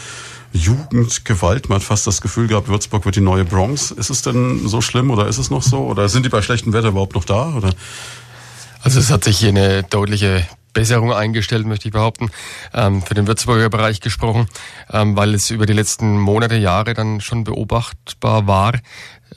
Jugendgewalt. 0.55 1.69
Man 1.69 1.77
hat 1.77 1.83
fast 1.83 2.07
das 2.07 2.21
Gefühl 2.21 2.47
gehabt, 2.47 2.67
Würzburg 2.67 3.05
wird 3.05 3.15
die 3.15 3.21
neue 3.21 3.45
Bronx. 3.45 3.91
Ist 3.91 4.09
es 4.09 4.21
denn 4.21 4.67
so 4.67 4.81
schlimm 4.81 5.11
oder 5.11 5.27
ist 5.27 5.37
es 5.37 5.49
noch 5.49 5.61
so? 5.61 5.79
Oder 5.79 6.09
sind 6.09 6.25
die 6.25 6.29
bei 6.29 6.41
schlechtem 6.41 6.73
Wetter 6.73 6.89
überhaupt 6.89 7.15
noch 7.15 7.25
da? 7.25 7.53
Oder? 7.53 7.71
Also 8.81 8.99
es 8.99 9.11
hat 9.11 9.23
sich 9.23 9.37
hier 9.37 9.49
eine 9.49 9.83
deutliche 9.83 10.47
Besserung 10.73 11.13
eingestellt, 11.13 11.65
möchte 11.65 11.87
ich 11.87 11.93
behaupten, 11.93 12.29
ähm, 12.73 13.01
für 13.01 13.13
den 13.13 13.27
Würzburger 13.27 13.69
Bereich 13.69 14.01
gesprochen, 14.01 14.47
ähm, 14.91 15.15
weil 15.15 15.33
es 15.33 15.49
über 15.49 15.65
die 15.65 15.73
letzten 15.73 16.19
Monate, 16.19 16.55
Jahre 16.55 16.93
dann 16.93 17.21
schon 17.21 17.43
beobachtbar 17.45 18.45
war, 18.45 18.73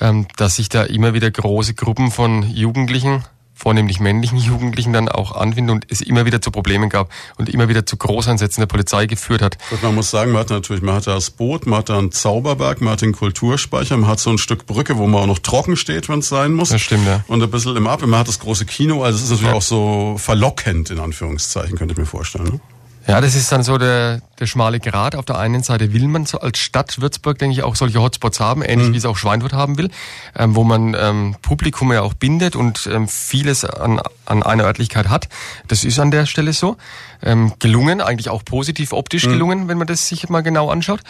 ähm, 0.00 0.26
dass 0.36 0.56
sich 0.56 0.68
da 0.68 0.82
immer 0.82 1.14
wieder 1.14 1.30
große 1.30 1.74
Gruppen 1.74 2.10
von 2.10 2.42
Jugendlichen 2.42 3.24
vornehmlich 3.58 3.98
männlichen 3.98 4.38
Jugendlichen 4.38 4.92
dann 4.92 5.08
auch 5.08 5.32
anfinden 5.32 5.70
und 5.70 5.86
es 5.88 6.00
immer 6.00 6.24
wieder 6.24 6.40
zu 6.40 6.52
Problemen 6.52 6.88
gab 6.88 7.10
und 7.38 7.48
immer 7.48 7.68
wieder 7.68 7.84
zu 7.84 7.96
Großeinsätzen 7.96 8.60
der 8.60 8.66
Polizei 8.66 9.06
geführt 9.06 9.42
hat. 9.42 9.58
Und 9.72 9.82
man 9.82 9.96
muss 9.96 10.10
sagen, 10.10 10.30
man 10.30 10.42
hat 10.42 10.50
natürlich, 10.50 10.82
man 10.82 10.94
hat 10.94 11.08
das 11.08 11.30
Boot, 11.30 11.66
man 11.66 11.80
hat 11.80 11.88
da 11.88 11.98
einen 11.98 12.12
Zauberberg, 12.12 12.80
man 12.80 12.92
hat 12.92 13.02
den 13.02 13.12
Kulturspeicher, 13.12 13.96
man 13.96 14.08
hat 14.08 14.20
so 14.20 14.30
ein 14.30 14.38
Stück 14.38 14.66
Brücke, 14.66 14.96
wo 14.96 15.08
man 15.08 15.22
auch 15.22 15.26
noch 15.26 15.40
trocken 15.40 15.76
steht, 15.76 16.08
wenn 16.08 16.20
es 16.20 16.28
sein 16.28 16.52
muss. 16.52 16.68
Das 16.68 16.80
stimmt, 16.80 17.06
ja. 17.06 17.24
Und 17.26 17.42
ein 17.42 17.50
bisschen 17.50 17.76
im 17.76 17.88
Ab, 17.88 18.00
man 18.02 18.20
hat 18.20 18.28
das 18.28 18.38
große 18.38 18.64
Kino, 18.64 19.02
also 19.02 19.16
es 19.16 19.24
ist 19.24 19.30
natürlich 19.30 19.50
ja. 19.50 19.56
auch 19.56 19.62
so 19.62 20.16
verlockend, 20.18 20.90
in 20.90 21.00
Anführungszeichen, 21.00 21.76
könnte 21.76 21.92
ich 21.92 21.98
mir 21.98 22.06
vorstellen. 22.06 22.44
Ne? 22.44 22.60
Ja, 23.08 23.22
das 23.22 23.34
ist 23.34 23.50
dann 23.50 23.62
so 23.62 23.78
der, 23.78 24.20
der 24.38 24.46
schmale 24.46 24.80
Grat. 24.80 25.16
Auf 25.16 25.24
der 25.24 25.38
einen 25.38 25.62
Seite 25.62 25.94
will 25.94 26.06
man 26.08 26.26
so 26.26 26.40
als 26.40 26.58
Stadt 26.58 27.00
Würzburg, 27.00 27.38
denke 27.38 27.54
ich, 27.54 27.62
auch 27.62 27.74
solche 27.74 28.02
Hotspots 28.02 28.38
haben, 28.38 28.60
ähnlich 28.60 28.88
mhm. 28.88 28.92
wie 28.92 28.98
es 28.98 29.06
auch 29.06 29.16
Schweinfurt 29.16 29.54
haben 29.54 29.78
will, 29.78 29.90
ähm, 30.36 30.54
wo 30.54 30.62
man 30.62 30.94
ähm, 30.94 31.34
Publikum 31.40 31.90
ja 31.90 32.02
auch 32.02 32.12
bindet 32.12 32.54
und 32.54 32.86
ähm, 32.92 33.08
vieles 33.08 33.64
an, 33.64 34.02
an 34.26 34.42
einer 34.42 34.64
Örtlichkeit 34.64 35.08
hat. 35.08 35.30
Das 35.68 35.84
ist 35.84 35.98
an 35.98 36.10
der 36.10 36.26
Stelle 36.26 36.52
so. 36.52 36.76
Ähm, 37.22 37.54
gelungen, 37.58 38.02
eigentlich 38.02 38.28
auch 38.28 38.44
positiv 38.44 38.92
optisch 38.92 39.24
mhm. 39.24 39.30
gelungen, 39.30 39.68
wenn 39.68 39.78
man 39.78 39.86
das 39.86 40.06
sich 40.06 40.28
mal 40.28 40.42
genau 40.42 40.68
anschaut. 40.68 41.00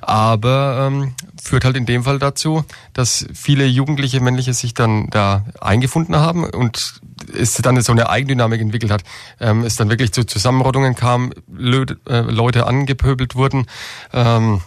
Aber 0.00 0.88
ähm, 0.88 1.14
führt 1.42 1.64
halt 1.64 1.76
in 1.76 1.86
dem 1.86 2.04
Fall 2.04 2.20
dazu, 2.20 2.64
dass 2.92 3.26
viele 3.34 3.66
jugendliche 3.66 4.20
Männliche 4.20 4.54
sich 4.54 4.74
dann 4.74 5.10
da 5.10 5.44
eingefunden 5.60 6.14
haben 6.14 6.44
und 6.44 7.00
es 7.36 7.54
dann 7.54 7.80
so 7.80 7.92
eine 7.92 8.08
Eigendynamik 8.08 8.60
entwickelt 8.60 8.92
hat. 8.92 9.02
Ähm, 9.40 9.64
es 9.64 9.76
dann 9.76 9.90
wirklich 9.90 10.12
zu 10.12 10.24
Zusammenrottungen 10.24 10.94
kam, 10.94 11.32
äh, 11.32 12.20
Leute 12.20 12.66
angepöbelt 12.66 13.34
wurden. 13.34 13.66
Ähm, 14.12 14.60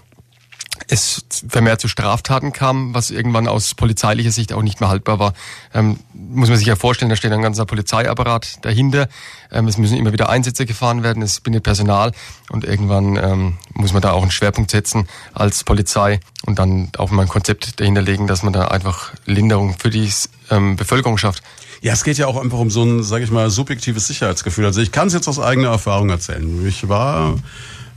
es 0.87 1.25
vermehrt 1.47 1.81
zu 1.81 1.87
Straftaten 1.87 2.53
kam, 2.53 2.93
was 2.93 3.11
irgendwann 3.11 3.47
aus 3.47 3.75
polizeilicher 3.75 4.31
Sicht 4.31 4.53
auch 4.53 4.61
nicht 4.61 4.79
mehr 4.79 4.89
haltbar 4.89 5.19
war. 5.19 5.33
Ähm, 5.73 5.99
muss 6.13 6.49
man 6.49 6.57
sich 6.57 6.67
ja 6.67 6.75
vorstellen, 6.75 7.09
da 7.09 7.15
steht 7.15 7.31
ein 7.31 7.41
ganzer 7.41 7.65
Polizeiapparat 7.65 8.65
dahinter. 8.65 9.07
Ähm, 9.51 9.67
es 9.67 9.77
müssen 9.77 9.97
immer 9.97 10.13
wieder 10.13 10.29
Einsätze 10.29 10.65
gefahren 10.65 11.03
werden, 11.03 11.21
es 11.23 11.39
bindet 11.39 11.63
Personal 11.63 12.11
und 12.49 12.63
irgendwann 12.63 13.15
ähm, 13.15 13.57
muss 13.73 13.93
man 13.93 14.01
da 14.01 14.11
auch 14.11 14.21
einen 14.21 14.31
Schwerpunkt 14.31 14.71
setzen 14.71 15.07
als 15.33 15.63
Polizei 15.63 16.19
und 16.45 16.59
dann 16.59 16.89
auch 16.97 17.11
mal 17.11 17.23
ein 17.23 17.29
Konzept 17.29 17.79
dahinter 17.79 18.01
legen, 18.01 18.27
dass 18.27 18.43
man 18.43 18.53
da 18.53 18.67
einfach 18.67 19.13
Linderung 19.25 19.75
für 19.77 19.89
die 19.89 20.11
ähm, 20.49 20.75
Bevölkerung 20.75 21.17
schafft. 21.17 21.43
Ja, 21.81 21.93
es 21.93 22.03
geht 22.03 22.19
ja 22.19 22.27
auch 22.27 22.37
einfach 22.37 22.59
um 22.59 22.69
so 22.69 22.83
ein, 22.83 23.01
sage 23.01 23.23
ich 23.23 23.31
mal, 23.31 23.49
subjektives 23.49 24.05
Sicherheitsgefühl. 24.05 24.65
Also 24.65 24.81
ich 24.81 24.91
kann 24.91 25.07
es 25.07 25.13
jetzt 25.13 25.27
aus 25.27 25.39
eigener 25.39 25.69
Erfahrung 25.69 26.09
erzählen. 26.09 26.65
Ich 26.67 26.87
war 26.87 27.35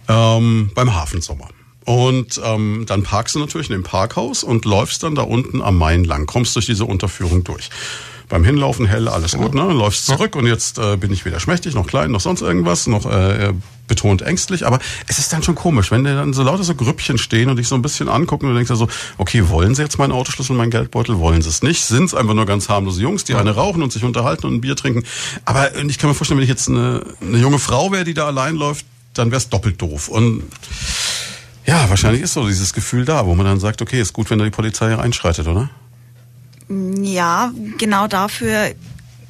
ähm, 0.09 0.71
beim 0.75 0.95
Hafensommer. 0.95 1.49
Und 1.85 2.41
ähm, 2.43 2.85
dann 2.87 3.03
parkst 3.03 3.35
du 3.35 3.41
natürlich 3.41 3.69
in 3.69 3.75
dem 3.75 3.83
Parkhaus 3.83 4.43
und 4.43 4.65
läufst 4.65 5.03
dann 5.03 5.15
da 5.15 5.21
unten 5.23 5.61
am 5.61 5.77
Main 5.77 6.05
lang, 6.05 6.25
kommst 6.25 6.57
durch 6.57 6.65
diese 6.65 6.87
Unterführung 6.87 7.45
durch. 7.45 7.69
Beim 8.35 8.43
Hinlaufen 8.43 8.87
hell, 8.87 9.07
alles 9.07 9.35
gut, 9.35 9.55
ne? 9.55 9.63
Läufst 9.63 10.07
zurück 10.07 10.35
und 10.35 10.49
jetzt 10.49 10.77
äh, 10.79 10.97
bin 10.97 11.13
ich 11.13 11.25
weder 11.25 11.39
schmächtig, 11.39 11.77
noch 11.77 11.87
klein, 11.87 12.11
noch 12.11 12.19
sonst 12.19 12.41
irgendwas, 12.41 12.89
noch 12.89 13.07
äh, 13.07 13.53
betont 13.87 14.23
ängstlich. 14.23 14.67
Aber 14.67 14.81
es 15.07 15.21
ist 15.21 15.33
dann 15.33 15.45
schon 15.45 15.55
komisch, 15.55 15.93
wenn 15.93 16.03
dann 16.03 16.33
so 16.33 16.43
lauter 16.43 16.65
so 16.65 16.75
Grüppchen 16.75 17.17
stehen 17.17 17.49
und 17.49 17.59
dich 17.59 17.69
so 17.69 17.77
ein 17.77 17.83
bisschen 17.83 18.09
angucken 18.09 18.47
und 18.47 18.51
du 18.51 18.57
denkst 18.57 18.71
ja 18.71 18.75
so, 18.75 18.89
okay, 19.19 19.49
wollen 19.51 19.77
sie 19.77 19.83
jetzt 19.83 20.01
meinen 20.01 20.11
Autoschlüssel, 20.11 20.57
meinen 20.57 20.73
Geldbeutel? 20.73 21.21
Wollen 21.21 21.43
sie 21.43 21.49
es 21.49 21.63
nicht? 21.63 21.85
Sind 21.85 22.07
es 22.07 22.15
einfach 22.17 22.35
nur 22.35 22.45
ganz 22.45 22.69
harmlose 22.69 23.01
Jungs, 23.01 23.23
die 23.23 23.37
eine 23.37 23.53
rauchen 23.53 23.85
und 23.85 23.93
sich 23.93 24.03
unterhalten 24.03 24.49
und 24.49 24.55
ein 24.55 24.61
Bier 24.61 24.75
trinken? 24.75 25.05
Aber 25.45 25.73
ich 25.77 25.99
kann 25.99 26.11
mir 26.11 26.15
vorstellen, 26.15 26.39
wenn 26.39 26.45
ich 26.45 26.51
jetzt 26.51 26.69
eine, 26.69 27.03
eine 27.21 27.39
junge 27.39 27.61
Frau 27.61 27.93
wäre, 27.93 28.03
die 28.03 28.15
da 28.15 28.27
allein 28.27 28.57
läuft, 28.57 28.85
dann 29.13 29.31
wäre 29.31 29.39
es 29.39 29.49
doppelt 29.49 29.81
doof. 29.81 30.09
Und 30.09 30.43
ja, 31.67 31.89
wahrscheinlich 31.89 32.23
ist 32.23 32.35
so 32.35 32.49
dieses 32.49 32.73
Gefühl 32.73 33.05
da, 33.05 33.27
wo 33.27 33.37
man 33.37 33.47
dann 33.47 33.61
sagt, 33.61 33.81
okay, 33.81 34.01
ist 34.01 34.13
gut, 34.13 34.29
wenn 34.31 34.41
da 34.41 34.45
die 34.45 34.51
Polizei 34.51 34.99
einschreitet, 34.99 35.47
oder? 35.47 35.71
Ja, 36.69 37.53
genau 37.79 38.07
dafür 38.07 38.75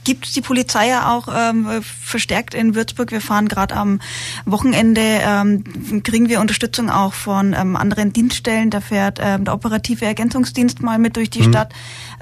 gibt 0.05 0.27
es 0.27 0.33
die 0.33 0.41
Polizei 0.41 0.89
ja 0.89 1.13
auch 1.13 1.29
ähm, 1.35 1.67
verstärkt 1.83 2.55
in 2.55 2.75
Würzburg. 2.75 3.11
Wir 3.11 3.21
fahren 3.21 3.49
gerade 3.49 3.75
am 3.75 4.01
Wochenende, 4.45 5.01
ähm, 5.01 5.65
kriegen 6.03 6.29
wir 6.29 6.41
Unterstützung 6.41 6.91
auch 6.91 7.15
von 7.15 7.55
ähm, 7.59 7.75
anderen 7.75 8.13
Dienststellen. 8.13 8.71
Da 8.71 8.81
fährt 8.81 9.19
ähm, 9.21 9.47
der 9.47 9.55
operative 9.55 10.05
Ergänzungsdienst 10.05 10.83
mal 10.83 10.99
mit 10.99 11.17
durch 11.17 11.31
die 11.31 11.43
mhm. 11.43 11.51
Stadt. 11.51 11.73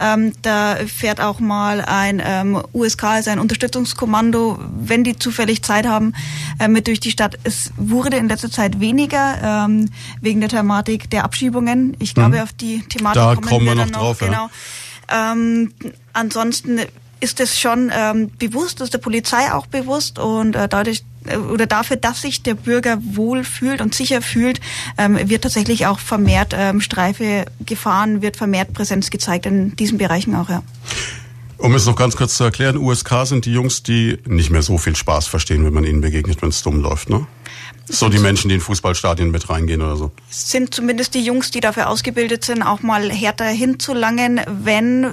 Ähm, 0.01 0.33
da 0.43 0.77
fährt 0.87 1.21
auch 1.21 1.41
mal 1.41 1.81
ein 1.83 2.23
ähm, 2.25 2.63
USK, 2.73 3.05
also 3.05 3.31
ein 3.31 3.39
Unterstützungskommando, 3.39 4.59
wenn 4.79 5.05
die 5.05 5.19
zufällig 5.19 5.63
Zeit 5.63 5.87
haben, 5.87 6.15
äh, 6.59 6.69
mit 6.69 6.87
durch 6.87 7.01
die 7.01 7.11
Stadt. 7.11 7.39
Es 7.45 7.73
wurde 7.77 8.17
in 8.17 8.29
letzter 8.29 8.51
Zeit 8.51 8.81
weniger 8.81 9.67
ähm, 9.67 9.91
wegen 10.21 10.41
der 10.41 10.49
Thematik 10.49 11.11
der 11.11 11.25
Abschiebungen. 11.25 11.97
Ich 11.99 12.15
glaube, 12.15 12.37
mhm. 12.37 12.43
auf 12.43 12.53
die 12.53 12.81
Thematik 12.83 13.23
da 13.23 13.35
kommen, 13.35 13.49
kommen 13.49 13.67
wir 13.67 13.75
noch, 13.75 13.87
noch 13.87 13.99
drauf. 13.99 14.19
Genau. 14.21 14.33
Ja. 14.33 14.51
Ähm, 15.13 15.73
ansonsten 16.13 16.81
ist 17.21 17.39
es 17.39 17.59
schon 17.59 17.93
ähm, 17.95 18.31
bewusst, 18.39 18.81
ist 18.81 18.93
der 18.93 18.99
Polizei 18.99 19.53
auch 19.53 19.67
bewusst 19.67 20.19
und 20.19 20.57
äh, 20.57 20.69
dadurch 20.69 21.05
äh, 21.27 21.37
oder 21.37 21.67
dafür, 21.67 21.97
dass 21.97 22.23
sich 22.23 22.43
der 22.43 22.55
Bürger 22.55 22.99
wohl 23.01 23.45
fühlt 23.45 23.81
und 23.81 23.95
sicher 23.95 24.23
fühlt, 24.23 24.61
ähm, 24.99 25.19
wird 25.29 25.43
tatsächlich 25.43 25.87
auch 25.87 26.01
vermehrt 26.01 26.53
ähm, 26.57 26.81
Streife 26.81 27.47
gefahren, 27.65 28.23
wird 28.23 28.37
vermehrt 28.37 28.73
Präsenz 28.73 29.11
gezeigt 29.11 29.47
in 29.47 29.77
diesen 29.77 29.99
Bereichen 29.99 30.35
auch, 30.35 30.49
ja. 30.49 30.63
Um 31.59 31.77
es 31.77 31.87
noch 31.87 31.95
ganz 31.95 32.17
kurz 32.17 32.37
zu 32.37 32.43
erklären, 32.43 32.77
USK 32.77 33.25
sind 33.25 33.45
die 33.45 33.53
Jungs, 33.53 33.85
die 33.85 34.19
nicht 34.27 34.51
mehr 34.51 34.63
so 34.63 34.79
viel 34.79 34.97
Spaß 34.97 35.29
verstehen, 35.29 35.65
wenn 35.65 35.73
man 35.73 35.85
ihnen 35.85 36.01
begegnet, 36.01 36.43
wenn 36.43 36.49
es 36.49 36.63
dumm 36.63 36.81
läuft, 36.81 37.09
ne? 37.09 37.25
So 37.89 38.09
die 38.09 38.19
Menschen, 38.19 38.49
die 38.49 38.55
in 38.55 38.61
Fußballstadien 38.61 39.31
mit 39.31 39.49
reingehen 39.51 39.83
oder 39.83 39.97
so. 39.97 40.13
Sind 40.31 40.75
zumindest 40.75 41.15
die 41.15 41.25
Jungs, 41.25 41.51
die 41.51 41.61
dafür 41.61 41.89
ausgebildet 41.89 42.45
sind, 42.45 42.63
auch 42.63 42.83
mal 42.83 43.11
härter 43.11 43.47
hinzulangen, 43.47 44.41
wenn 44.47 45.09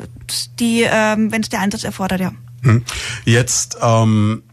die, 0.60 0.86
ähm, 0.90 1.32
wenn 1.32 1.42
es 1.42 1.50
der 1.50 1.62
Einsatz 1.62 1.84
erfordert, 1.84 2.22
ja. 2.22 2.32
Hm. 2.62 2.84
Jetzt 3.26 3.78
ähm, 3.82 4.44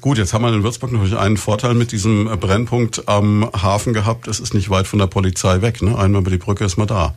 Gut, 0.00 0.18
jetzt 0.18 0.32
haben 0.32 0.42
wir 0.42 0.52
in 0.52 0.62
Würzburg 0.62 0.92
natürlich 0.92 1.16
einen 1.16 1.36
Vorteil 1.36 1.74
mit 1.74 1.92
diesem 1.92 2.26
Brennpunkt 2.38 3.08
am 3.08 3.50
Hafen 3.52 3.92
gehabt. 3.92 4.28
Es 4.28 4.38
ist 4.38 4.54
nicht 4.54 4.70
weit 4.70 4.86
von 4.86 4.98
der 4.98 5.06
Polizei 5.06 5.60
weg. 5.60 5.82
Ne? 5.82 5.98
Einmal 5.98 6.20
über 6.20 6.30
die 6.30 6.38
Brücke 6.38 6.64
ist 6.64 6.76
man 6.76 6.86
da. 6.86 7.14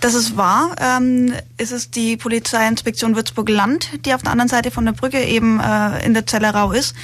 Das 0.00 0.14
ist 0.14 0.36
wahr. 0.36 0.76
Ähm, 0.78 1.32
ist 1.56 1.72
es 1.72 1.90
die 1.90 2.16
Polizeiinspektion 2.16 3.16
Würzburg-Land, 3.16 4.04
die 4.04 4.14
auf 4.14 4.22
der 4.22 4.32
anderen 4.32 4.50
Seite 4.50 4.70
von 4.70 4.84
der 4.84 4.92
Brücke 4.92 5.24
eben 5.24 5.58
äh, 5.58 6.04
in 6.04 6.14
der 6.14 6.26
Zellerau 6.26 6.72
ist. 6.72 6.94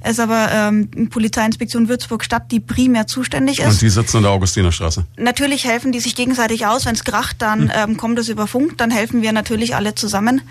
Es 0.00 0.12
ist 0.12 0.20
aber 0.20 0.50
ähm, 0.52 0.88
Polizeiinspektion 1.10 1.88
Würzburg-Stadt, 1.88 2.50
die 2.50 2.60
primär 2.60 3.06
zuständig 3.06 3.58
ist. 3.58 3.66
Und 3.66 3.82
die 3.82 3.88
sitzen 3.88 4.18
in 4.18 4.22
der 4.24 4.32
Augustinerstraße. 4.32 5.04
Natürlich 5.16 5.64
helfen 5.64 5.92
die 5.92 6.00
sich 6.00 6.14
gegenseitig 6.14 6.66
aus. 6.66 6.86
Wenn 6.86 6.94
es 6.94 7.04
kracht, 7.04 7.36
dann 7.40 7.62
hm. 7.62 7.70
ähm, 7.74 7.96
kommt 7.96 8.18
es 8.18 8.28
über 8.28 8.46
Funk. 8.46 8.78
Dann 8.78 8.90
helfen 8.90 9.22
wir 9.22 9.32
natürlich 9.32 9.74
alle 9.74 9.94
zusammen. 9.94 10.42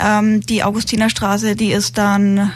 Ähm, 0.00 0.40
die 0.40 0.64
Augustinerstraße, 0.64 1.56
die 1.56 1.72
ist 1.72 1.98
dann 1.98 2.52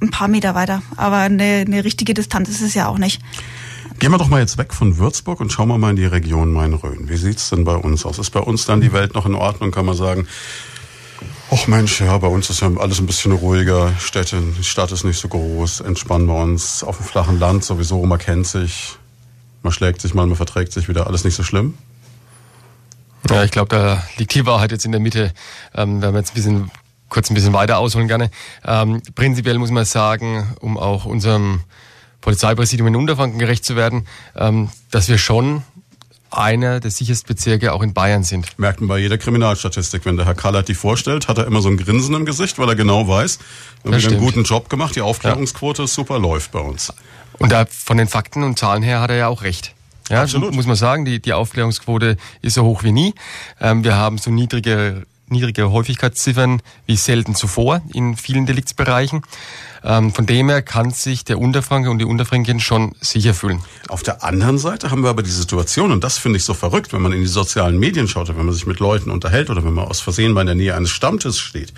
ein 0.00 0.10
paar 0.10 0.28
Meter 0.28 0.54
weiter. 0.54 0.82
Aber 0.96 1.18
eine, 1.18 1.64
eine 1.66 1.84
richtige 1.84 2.14
Distanz 2.14 2.48
ist 2.48 2.62
es 2.62 2.74
ja 2.74 2.86
auch 2.86 2.98
nicht. 2.98 3.20
Gehen 3.98 4.10
wir 4.10 4.18
doch 4.18 4.28
mal 4.28 4.40
jetzt 4.40 4.58
weg 4.58 4.74
von 4.74 4.98
Würzburg 4.98 5.40
und 5.40 5.50
schauen 5.50 5.68
wir 5.68 5.78
mal 5.78 5.90
in 5.90 5.96
die 5.96 6.04
Region 6.04 6.52
Main-Rhön. 6.52 7.08
Wie 7.08 7.16
sieht's 7.16 7.48
denn 7.48 7.64
bei 7.64 7.76
uns 7.76 8.04
aus? 8.04 8.18
Ist 8.18 8.30
bei 8.30 8.40
uns 8.40 8.66
dann 8.66 8.82
die 8.82 8.92
Welt 8.92 9.14
noch 9.14 9.24
in 9.24 9.34
Ordnung? 9.34 9.70
Kann 9.70 9.86
man 9.86 9.96
sagen, 9.96 10.26
ach 11.50 11.66
Mensch, 11.66 12.00
ja, 12.00 12.16
bei 12.18 12.26
uns 12.26 12.50
ist 12.50 12.60
ja 12.60 12.70
alles 12.76 12.98
ein 12.98 13.06
bisschen 13.06 13.32
ruhiger. 13.32 13.92
Städte, 13.98 14.40
die 14.58 14.64
Stadt 14.64 14.92
ist 14.92 15.04
nicht 15.04 15.18
so 15.18 15.28
groß. 15.28 15.80
Entspannen 15.80 16.26
wir 16.26 16.34
uns. 16.34 16.82
Auf 16.82 16.96
dem 16.96 17.06
flachen 17.06 17.38
Land 17.38 17.64
sowieso, 17.64 18.04
man 18.04 18.18
kennt 18.18 18.46
sich. 18.46 18.96
Man 19.62 19.72
schlägt 19.72 20.00
sich 20.00 20.14
mal, 20.14 20.26
man 20.26 20.36
verträgt 20.36 20.72
sich 20.72 20.88
wieder. 20.88 21.06
Alles 21.06 21.24
nicht 21.24 21.34
so 21.34 21.42
schlimm? 21.42 21.74
Ja, 23.30 23.42
ich 23.42 23.50
glaube, 23.50 23.68
da 23.68 24.02
liegt 24.16 24.34
die 24.34 24.46
Wahrheit 24.46 24.70
jetzt 24.70 24.84
in 24.84 24.92
der 24.92 25.00
Mitte. 25.00 25.32
Ähm, 25.74 26.00
wir 26.00 26.12
jetzt 26.12 26.30
ein 26.30 26.34
bisschen, 26.34 26.70
kurz 27.08 27.30
ein 27.30 27.34
bisschen 27.34 27.52
weiter 27.52 27.78
ausholen 27.78 28.08
gerne. 28.08 28.30
Ähm, 28.64 29.02
prinzipiell 29.14 29.58
muss 29.58 29.70
man 29.70 29.84
sagen, 29.84 30.54
um 30.60 30.78
auch 30.78 31.04
unserem 31.04 31.62
Polizeipräsidium 32.20 32.88
in 32.88 32.96
Unterfranken 32.96 33.38
gerecht 33.38 33.64
zu 33.64 33.76
werden, 33.76 34.06
ähm, 34.36 34.70
dass 34.90 35.08
wir 35.08 35.18
schon 35.18 35.62
einer 36.36 36.80
der 36.80 36.90
sichersten 36.90 37.28
Bezirke 37.28 37.72
auch 37.72 37.82
in 37.82 37.94
Bayern 37.94 38.24
sind. 38.24 38.58
Merkt 38.58 38.80
man 38.80 38.88
bei 38.88 38.98
jeder 38.98 39.18
Kriminalstatistik. 39.18 40.04
Wenn 40.04 40.16
der 40.16 40.26
Herr 40.26 40.34
Kallert 40.34 40.68
die 40.68 40.74
vorstellt, 40.74 41.28
hat 41.28 41.38
er 41.38 41.46
immer 41.46 41.62
so 41.62 41.68
ein 41.68 41.76
Grinsen 41.76 42.14
im 42.14 42.24
Gesicht, 42.24 42.58
weil 42.58 42.68
er 42.68 42.76
genau 42.76 43.08
weiß, 43.08 43.38
wir 43.84 43.92
haben 43.92 44.06
einen 44.06 44.18
guten 44.18 44.44
Job 44.44 44.68
gemacht, 44.68 44.96
die 44.96 45.00
Aufklärungsquote 45.00 45.82
ja. 45.82 45.88
super 45.88 46.18
läuft 46.18 46.52
bei 46.52 46.60
uns. 46.60 46.92
Und 47.38 47.52
da 47.52 47.66
von 47.66 47.96
den 47.96 48.08
Fakten 48.08 48.42
und 48.42 48.58
Zahlen 48.58 48.82
her 48.82 49.00
hat 49.00 49.10
er 49.10 49.16
ja 49.16 49.28
auch 49.28 49.42
recht. 49.42 49.74
Ja, 50.08 50.22
Absolut. 50.22 50.54
muss 50.54 50.66
man 50.66 50.76
sagen, 50.76 51.04
die, 51.04 51.20
die 51.20 51.32
Aufklärungsquote 51.32 52.16
ist 52.40 52.54
so 52.54 52.62
hoch 52.62 52.84
wie 52.84 52.92
nie. 52.92 53.14
Ähm, 53.60 53.82
wir 53.82 53.96
haben 53.96 54.18
so 54.18 54.30
niedrige 54.30 55.04
niedrige 55.28 55.70
Häufigkeitsziffern 55.70 56.62
wie 56.86 56.96
selten 56.96 57.34
zuvor 57.34 57.82
in 57.92 58.16
vielen 58.16 58.46
Deliktsbereichen. 58.46 59.22
Ähm, 59.84 60.12
von 60.12 60.26
dem 60.26 60.48
her 60.48 60.62
kann 60.62 60.90
sich 60.90 61.24
der 61.24 61.38
Unterfranke 61.38 61.90
und 61.90 61.98
die 61.98 62.04
Unterfränkin 62.04 62.58
schon 62.58 62.94
sicher 63.00 63.34
fühlen. 63.34 63.62
Auf 63.88 64.02
der 64.02 64.24
anderen 64.24 64.58
Seite 64.58 64.90
haben 64.90 65.02
wir 65.02 65.10
aber 65.10 65.22
die 65.22 65.30
Situation, 65.30 65.92
und 65.92 66.02
das 66.02 66.18
finde 66.18 66.38
ich 66.38 66.44
so 66.44 66.54
verrückt, 66.54 66.92
wenn 66.92 67.02
man 67.02 67.12
in 67.12 67.20
die 67.20 67.26
sozialen 67.26 67.78
Medien 67.78 68.08
schaut, 68.08 68.28
wenn 68.28 68.44
man 68.44 68.52
sich 68.52 68.66
mit 68.66 68.80
Leuten 68.80 69.10
unterhält 69.10 69.48
oder 69.48 69.64
wenn 69.64 69.74
man 69.74 69.86
aus 69.86 70.00
Versehen 70.00 70.32
mal 70.32 70.40
in 70.40 70.46
der 70.48 70.56
Nähe 70.56 70.74
eines 70.74 70.90
Stammtisches 70.90 71.38
steht, 71.38 71.72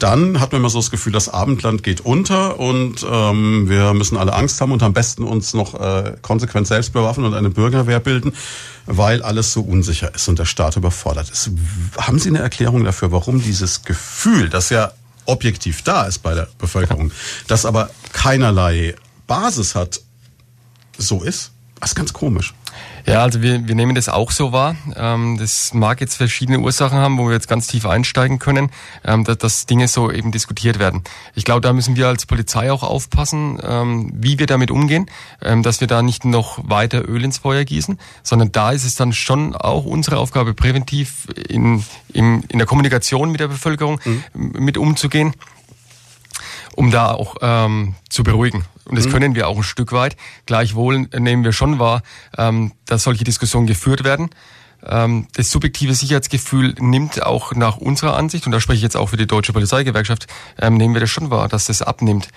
dann 0.00 0.40
hat 0.40 0.50
man 0.50 0.62
immer 0.62 0.70
so 0.70 0.78
das 0.78 0.90
Gefühl, 0.90 1.12
das 1.12 1.28
Abendland 1.28 1.84
geht 1.84 2.00
unter 2.00 2.58
und 2.58 3.06
ähm, 3.08 3.68
wir 3.68 3.94
müssen 3.94 4.16
alle 4.16 4.32
Angst 4.32 4.60
haben 4.60 4.72
und 4.72 4.82
am 4.82 4.92
besten 4.92 5.22
uns 5.22 5.54
noch 5.54 5.74
äh, 5.80 6.14
konsequent 6.22 6.66
selbst 6.66 6.92
bewaffnen 6.92 7.26
und 7.26 7.34
eine 7.34 7.50
Bürgerwehr 7.50 8.00
bilden 8.00 8.32
weil 8.86 9.22
alles 9.22 9.52
so 9.52 9.62
unsicher 9.62 10.14
ist 10.14 10.28
und 10.28 10.38
der 10.38 10.44
Staat 10.44 10.76
überfordert 10.76 11.30
ist. 11.30 11.50
Haben 11.98 12.18
Sie 12.18 12.28
eine 12.28 12.40
Erklärung 12.40 12.84
dafür, 12.84 13.12
warum 13.12 13.42
dieses 13.42 13.82
Gefühl, 13.82 14.48
das 14.48 14.70
ja 14.70 14.92
objektiv 15.26 15.82
da 15.82 16.04
ist 16.04 16.18
bei 16.18 16.34
der 16.34 16.48
Bevölkerung, 16.58 17.10
das 17.46 17.64
aber 17.64 17.90
keinerlei 18.12 18.94
Basis 19.26 19.74
hat, 19.74 20.00
so 20.98 21.22
ist? 21.22 21.50
Das 21.80 21.90
ist 21.90 21.94
ganz 21.96 22.12
komisch. 22.12 22.54
Ja, 23.06 23.22
also 23.22 23.42
wir, 23.42 23.68
wir 23.68 23.74
nehmen 23.74 23.94
das 23.94 24.08
auch 24.08 24.30
so 24.30 24.52
wahr. 24.52 24.76
Ähm, 24.96 25.36
das 25.38 25.74
mag 25.74 26.00
jetzt 26.00 26.16
verschiedene 26.16 26.58
Ursachen 26.60 26.96
haben, 26.96 27.18
wo 27.18 27.26
wir 27.26 27.34
jetzt 27.34 27.48
ganz 27.48 27.66
tief 27.66 27.84
einsteigen 27.84 28.38
können, 28.38 28.70
ähm, 29.04 29.24
dass, 29.24 29.38
dass 29.38 29.66
Dinge 29.66 29.88
so 29.88 30.10
eben 30.10 30.32
diskutiert 30.32 30.78
werden. 30.78 31.02
Ich 31.34 31.44
glaube, 31.44 31.60
da 31.60 31.74
müssen 31.74 31.96
wir 31.96 32.08
als 32.08 32.24
Polizei 32.24 32.72
auch 32.72 32.82
aufpassen, 32.82 33.58
ähm, 33.62 34.10
wie 34.14 34.38
wir 34.38 34.46
damit 34.46 34.70
umgehen, 34.70 35.10
ähm, 35.42 35.62
dass 35.62 35.80
wir 35.80 35.88
da 35.88 36.00
nicht 36.02 36.24
noch 36.24 36.58
weiter 36.66 37.06
Öl 37.06 37.24
ins 37.24 37.38
Feuer 37.38 37.64
gießen, 37.64 37.98
sondern 38.22 38.52
da 38.52 38.72
ist 38.72 38.84
es 38.84 38.94
dann 38.94 39.12
schon 39.12 39.54
auch 39.54 39.84
unsere 39.84 40.16
Aufgabe, 40.16 40.54
präventiv 40.54 41.26
in, 41.48 41.84
in, 42.12 42.42
in 42.44 42.58
der 42.58 42.66
Kommunikation 42.66 43.30
mit 43.30 43.40
der 43.40 43.48
Bevölkerung 43.48 44.00
mhm. 44.04 44.52
mit 44.58 44.78
umzugehen 44.78 45.34
um 46.76 46.90
da 46.90 47.12
auch 47.12 47.36
ähm, 47.40 47.94
zu 48.08 48.24
beruhigen. 48.24 48.64
Und 48.86 48.96
das 48.96 49.06
mhm. 49.06 49.12
können 49.12 49.34
wir 49.34 49.48
auch 49.48 49.56
ein 49.56 49.62
Stück 49.62 49.92
weit. 49.92 50.16
Gleichwohl 50.46 51.08
nehmen 51.18 51.44
wir 51.44 51.52
schon 51.52 51.78
wahr, 51.78 52.02
ähm, 52.36 52.72
dass 52.86 53.04
solche 53.04 53.24
Diskussionen 53.24 53.66
geführt 53.66 54.04
werden. 54.04 54.30
Ähm, 54.86 55.26
das 55.34 55.50
subjektive 55.50 55.94
Sicherheitsgefühl 55.94 56.74
nimmt 56.78 57.22
auch 57.22 57.54
nach 57.54 57.78
unserer 57.78 58.16
Ansicht, 58.16 58.46
und 58.46 58.52
da 58.52 58.60
spreche 58.60 58.76
ich 58.76 58.82
jetzt 58.82 58.96
auch 58.96 59.08
für 59.08 59.16
die 59.16 59.26
Deutsche 59.26 59.52
Polizeigewerkschaft, 59.52 60.26
ähm, 60.60 60.76
nehmen 60.76 60.94
wir 60.94 61.00
das 61.00 61.10
schon 61.10 61.30
wahr, 61.30 61.48
dass 61.48 61.64
das 61.66 61.80
abnimmt. 61.80 62.28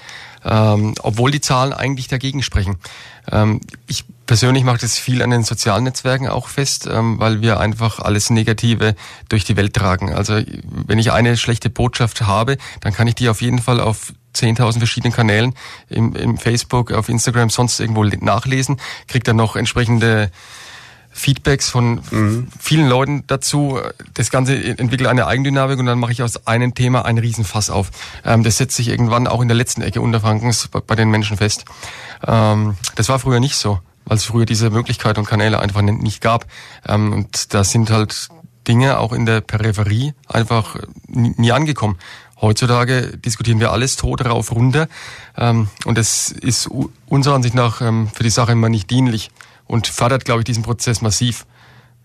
Ähm, 0.45 0.95
obwohl 1.01 1.31
die 1.31 1.41
Zahlen 1.41 1.73
eigentlich 1.73 2.07
dagegen 2.07 2.41
sprechen. 2.41 2.77
Ähm, 3.29 3.59
ich 3.87 4.05
persönlich 4.27 4.63
mache 4.63 4.77
das 4.77 4.97
viel 4.97 5.21
an 5.21 5.31
den 5.31 5.43
sozialen 5.43 5.83
Netzwerken 5.83 6.27
auch 6.27 6.47
fest, 6.47 6.87
ähm, 6.89 7.19
weil 7.19 7.41
wir 7.41 7.59
einfach 7.59 7.99
alles 7.99 8.29
Negative 8.29 8.95
durch 9.29 9.43
die 9.43 9.57
Welt 9.57 9.73
tragen. 9.73 10.13
Also 10.13 10.39
wenn 10.85 10.99
ich 10.99 11.11
eine 11.11 11.35
schlechte 11.35 11.69
Botschaft 11.69 12.21
habe, 12.21 12.57
dann 12.79 12.93
kann 12.93 13.07
ich 13.07 13.15
die 13.15 13.29
auf 13.29 13.41
jeden 13.41 13.59
Fall 13.59 13.81
auf 13.81 14.13
10.000 14.37 14.77
verschiedenen 14.77 15.13
Kanälen 15.13 15.53
im, 15.89 16.15
im 16.15 16.37
Facebook, 16.37 16.91
auf 16.91 17.09
Instagram, 17.09 17.49
sonst 17.49 17.79
irgendwo 17.79 18.03
nachlesen, 18.03 18.77
kriegt 19.07 19.27
dann 19.27 19.35
noch 19.35 19.55
entsprechende 19.55 20.31
Feedbacks 21.17 21.69
von 21.69 22.01
mhm. 22.11 22.47
vielen 22.59 22.87
Leuten 22.87 23.23
dazu. 23.25 23.79
Das 24.13 24.29
Ganze 24.29 24.55
entwickelt 24.55 25.07
eine 25.07 25.25
Eigendynamik 25.25 25.79
und 25.79 25.87
dann 25.87 25.99
mache 25.99 26.11
ich 26.11 26.21
aus 26.21 26.45
einem 26.45 26.75
Thema 26.75 27.05
einen 27.05 27.17
Riesenfass 27.17 27.69
auf. 27.69 27.89
Ähm, 28.23 28.43
das 28.43 28.57
setzt 28.57 28.75
sich 28.75 28.87
irgendwann 28.89 29.27
auch 29.27 29.41
in 29.41 29.47
der 29.47 29.57
letzten 29.57 29.81
Ecke 29.81 29.99
Unterfrankens 29.99 30.67
bei, 30.67 30.79
bei 30.79 30.95
den 30.95 31.09
Menschen 31.09 31.37
fest. 31.37 31.65
Ähm, 32.25 32.77
das 32.95 33.09
war 33.09 33.17
früher 33.17 33.39
nicht 33.39 33.55
so, 33.55 33.79
weil 34.05 34.17
es 34.17 34.25
früher 34.25 34.45
diese 34.45 34.69
Möglichkeit 34.69 35.17
und 35.17 35.25
Kanäle 35.25 35.59
einfach 35.59 35.81
nicht 35.81 36.21
gab. 36.21 36.45
Ähm, 36.87 37.11
und 37.11 37.53
da 37.53 37.63
sind 37.63 37.89
halt 37.89 38.29
Dinge 38.67 38.99
auch 38.99 39.11
in 39.11 39.25
der 39.25 39.41
Peripherie 39.41 40.13
einfach 40.27 40.75
nie, 41.07 41.33
nie 41.37 41.51
angekommen. 41.51 41.97
Heutzutage 42.39 43.17
diskutieren 43.17 43.59
wir 43.59 43.71
alles 43.71 43.95
tot 43.95 44.23
rauf 44.23 44.51
runter 44.51 44.87
ähm, 45.35 45.69
und 45.85 45.97
das 45.97 46.29
ist 46.29 46.69
unserer 47.07 47.35
Ansicht 47.35 47.55
nach 47.55 47.81
ähm, 47.81 48.09
für 48.13 48.23
die 48.23 48.29
Sache 48.29 48.51
immer 48.51 48.69
nicht 48.69 48.89
dienlich 48.89 49.31
und 49.65 49.87
fördert, 49.87 50.25
glaube 50.25 50.41
ich, 50.41 50.45
diesen 50.45 50.63
Prozess 50.63 51.01
massiv. 51.01 51.45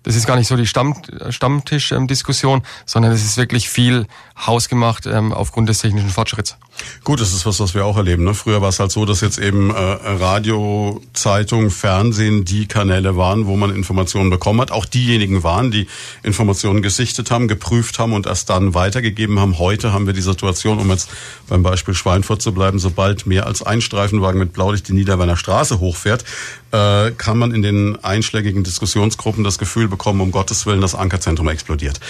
Das 0.04 0.16
ist 0.16 0.26
gar 0.26 0.36
nicht 0.36 0.48
so 0.48 0.56
die 0.56 0.66
Stamm, 0.66 1.00
Stammtischdiskussion, 1.28 2.62
sondern 2.86 3.12
es 3.12 3.24
ist 3.24 3.36
wirklich 3.36 3.68
viel 3.68 4.06
hausgemacht 4.36 5.06
ähm, 5.06 5.32
aufgrund 5.32 5.68
des 5.68 5.78
technischen 5.78 6.10
Fortschritts. 6.10 6.56
Gut, 7.04 7.20
das 7.20 7.32
ist 7.32 7.46
was, 7.46 7.60
was 7.60 7.74
wir 7.74 7.84
auch 7.84 7.96
erleben. 7.96 8.24
Ne? 8.24 8.34
Früher 8.34 8.62
war 8.62 8.68
es 8.68 8.80
halt 8.80 8.92
so, 8.92 9.04
dass 9.04 9.20
jetzt 9.20 9.38
eben 9.38 9.70
äh, 9.70 9.74
Radio, 9.74 11.00
Zeitung, 11.12 11.70
Fernsehen 11.70 12.44
die 12.44 12.66
Kanäle 12.66 13.16
waren, 13.16 13.46
wo 13.46 13.56
man 13.56 13.74
Informationen 13.74 14.30
bekommen 14.30 14.60
hat. 14.60 14.70
Auch 14.70 14.84
diejenigen 14.84 15.42
waren, 15.42 15.70
die 15.70 15.88
Informationen 16.22 16.82
gesichtet 16.82 17.30
haben, 17.30 17.48
geprüft 17.48 17.98
haben 17.98 18.12
und 18.12 18.26
erst 18.26 18.50
dann 18.50 18.74
weitergegeben 18.74 19.40
haben. 19.40 19.58
Heute 19.58 19.92
haben 19.92 20.06
wir 20.06 20.12
die 20.12 20.22
Situation, 20.22 20.78
um 20.78 20.90
jetzt 20.90 21.10
beim 21.48 21.62
Beispiel 21.62 21.94
Schweinfurt 21.94 22.40
zu 22.40 22.52
bleiben, 22.52 22.78
sobald 22.78 23.26
mehr 23.26 23.46
als 23.46 23.62
ein 23.62 23.80
Streifenwagen 23.80 24.38
mit 24.38 24.52
Blaulicht 24.52 24.88
die 24.88 24.92
Niederwerner 24.92 25.36
Straße 25.36 25.80
hochfährt, 25.80 26.24
äh, 26.72 27.10
kann 27.12 27.38
man 27.38 27.52
in 27.52 27.62
den 27.62 28.02
einschlägigen 28.04 28.64
Diskussionsgruppen 28.64 29.44
das 29.44 29.58
Gefühl 29.58 29.88
bekommen, 29.88 30.20
um 30.20 30.30
Gottes 30.30 30.66
Willen, 30.66 30.80
das 30.80 30.94
Ankerzentrum 30.94 31.48
explodiert. 31.48 32.00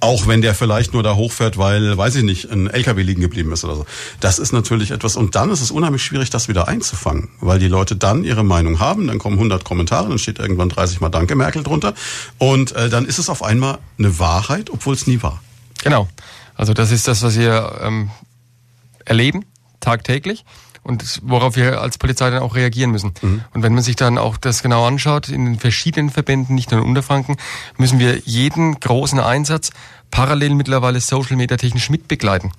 Auch 0.00 0.28
wenn 0.28 0.42
der 0.42 0.54
vielleicht 0.54 0.92
nur 0.92 1.02
da 1.02 1.16
hochfährt, 1.16 1.58
weil, 1.58 1.98
weiß 1.98 2.14
ich 2.16 2.22
nicht, 2.22 2.50
ein 2.52 2.68
LKW 2.68 3.02
liegen 3.02 3.20
geblieben 3.20 3.50
ist 3.52 3.64
oder 3.64 3.74
so. 3.74 3.86
Das 4.20 4.38
ist 4.38 4.52
natürlich 4.52 4.92
etwas, 4.92 5.16
und 5.16 5.34
dann 5.34 5.50
ist 5.50 5.60
es 5.60 5.72
unheimlich 5.72 6.04
schwierig, 6.04 6.30
das 6.30 6.46
wieder 6.46 6.68
einzufangen, 6.68 7.30
weil 7.40 7.58
die 7.58 7.66
Leute 7.66 7.96
dann 7.96 8.22
ihre 8.22 8.44
Meinung 8.44 8.78
haben, 8.78 9.08
dann 9.08 9.18
kommen 9.18 9.36
100 9.36 9.64
Kommentare, 9.64 10.08
dann 10.08 10.18
steht 10.18 10.38
irgendwann 10.38 10.68
30 10.68 11.00
Mal 11.00 11.08
Danke 11.08 11.34
Merkel 11.34 11.64
drunter 11.64 11.94
und 12.38 12.72
äh, 12.72 12.88
dann 12.88 13.06
ist 13.06 13.18
es 13.18 13.28
auf 13.28 13.42
einmal 13.42 13.78
eine 13.98 14.20
Wahrheit, 14.20 14.70
obwohl 14.70 14.94
es 14.94 15.08
nie 15.08 15.20
war. 15.22 15.42
Genau. 15.82 16.08
Also 16.54 16.74
das 16.74 16.92
ist 16.92 17.08
das, 17.08 17.22
was 17.22 17.36
wir 17.36 17.80
ähm, 17.82 18.10
erleben, 19.04 19.46
tagtäglich 19.80 20.44
und 20.88 21.20
worauf 21.22 21.54
wir 21.54 21.80
als 21.82 21.98
Polizei 21.98 22.30
dann 22.30 22.42
auch 22.42 22.54
reagieren 22.54 22.90
müssen. 22.90 23.12
Mhm. 23.20 23.44
Und 23.52 23.62
wenn 23.62 23.74
man 23.74 23.82
sich 23.82 23.94
dann 23.94 24.16
auch 24.16 24.38
das 24.38 24.62
genau 24.62 24.86
anschaut, 24.86 25.28
in 25.28 25.44
den 25.44 25.58
verschiedenen 25.58 26.08
Verbänden, 26.08 26.54
nicht 26.54 26.70
nur 26.70 26.80
in 26.80 26.86
Unterfranken, 26.86 27.36
müssen 27.76 27.98
wir 27.98 28.18
jeden 28.24 28.80
großen 28.80 29.20
Einsatz 29.20 29.70
parallel 30.10 30.54
mittlerweile 30.54 31.00
Social 31.00 31.36
Media 31.36 31.58
technisch 31.58 31.90
mitbegleiten. 31.90 32.52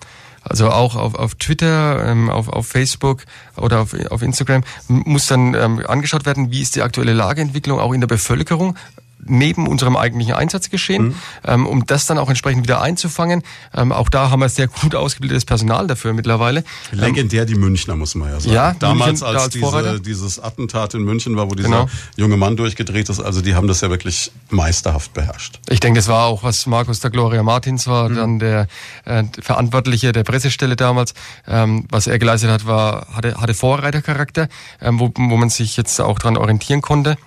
Also 0.44 0.70
auch 0.70 0.96
auf, 0.96 1.15
auf 1.15 1.36
Twitter, 1.36 2.06
ähm, 2.06 2.30
auf, 2.30 2.48
auf 2.48 2.68
Facebook 2.68 3.26
oder 3.58 3.82
auf, 3.82 3.94
auf 4.10 4.22
Instagram 4.22 4.63
muss 4.88 5.26
dann 5.26 5.54
ähm, 5.56 5.84
angeschaut 5.86 6.26
werden, 6.26 6.52
wie 6.52 6.62
ist 6.62 6.76
die 6.76 6.82
aktuelle 6.82 7.13
Lageentwicklung 7.13 7.80
auch 7.80 7.94
in 7.94 8.00
der 8.00 8.08
Bevölkerung 8.08 8.78
neben 9.25 9.67
unserem 9.67 9.95
eigentlichen 9.95 10.34
Einsatz 10.34 10.69
geschehen, 10.69 11.03
mhm. 11.03 11.15
ähm, 11.45 11.67
um 11.67 11.86
das 11.86 12.05
dann 12.05 12.17
auch 12.17 12.29
entsprechend 12.29 12.63
wieder 12.63 12.82
einzufangen. 12.82 13.43
Ähm, 13.75 13.91
auch 13.91 14.10
da 14.10 14.29
haben 14.29 14.39
wir 14.39 14.49
sehr 14.49 14.67
gut 14.67 14.95
ausgebildetes 14.95 15.45
Personal 15.45 15.88
dafür 15.88 16.13
mittlerweile. 16.13 16.63
Legendär 16.91 17.45
die 17.45 17.55
Münchner, 17.55 17.95
muss 17.95 18.15
man 18.15 18.29
ja 18.29 18.39
sagen. 18.39 18.53
Ja, 18.53 18.75
Damals, 18.79 19.21
München, 19.21 19.27
als, 19.27 19.43
als 19.43 19.53
diese, 19.53 20.01
dieses 20.01 20.39
Attentat 20.39 20.93
in 20.93 21.03
München 21.03 21.36
war, 21.36 21.49
wo 21.49 21.55
dieser 21.55 21.69
genau. 21.69 21.89
junge 22.15 22.38
Mann 22.38 22.55
durchgedreht 22.55 23.10
ist, 23.10 23.19
also 23.19 23.41
die 23.41 23.55
haben 23.55 23.67
das 23.67 23.82
ja 23.82 23.89
wirklich 23.89 24.32
meisterhaft 24.49 25.13
beherrscht. 25.13 25.60
Ich 25.69 25.79
denke, 25.79 25.99
das 25.99 26.08
war 26.08 26.25
auch, 26.25 26.43
was 26.43 26.65
Markus 26.65 26.99
der 26.99 27.12
Gloria 27.12 27.43
Martins 27.43 27.88
war, 27.88 28.10
mhm. 28.10 28.15
dann 28.15 28.39
der 28.39 28.67
äh, 29.05 29.23
Verantwortliche 29.41 30.12
der 30.12 30.23
Pressestelle 30.23 30.75
damals. 30.75 31.13
Ähm, 31.47 31.86
was 31.89 32.08
er 32.08 32.19
geleistet 32.19 32.49
hat, 32.49 32.65
war, 32.65 33.08
hatte, 33.13 33.39
hatte 33.39 33.53
Vorreitercharakter, 33.53 34.47
ähm, 34.82 34.99
wo, 34.99 35.12
wo 35.15 35.38
man 35.38 35.49
sich 35.49 35.77
jetzt 35.77 35.99
auch 35.99 36.19
dran 36.19 36.38
orientieren 36.38 36.82
konnte. 36.82 37.17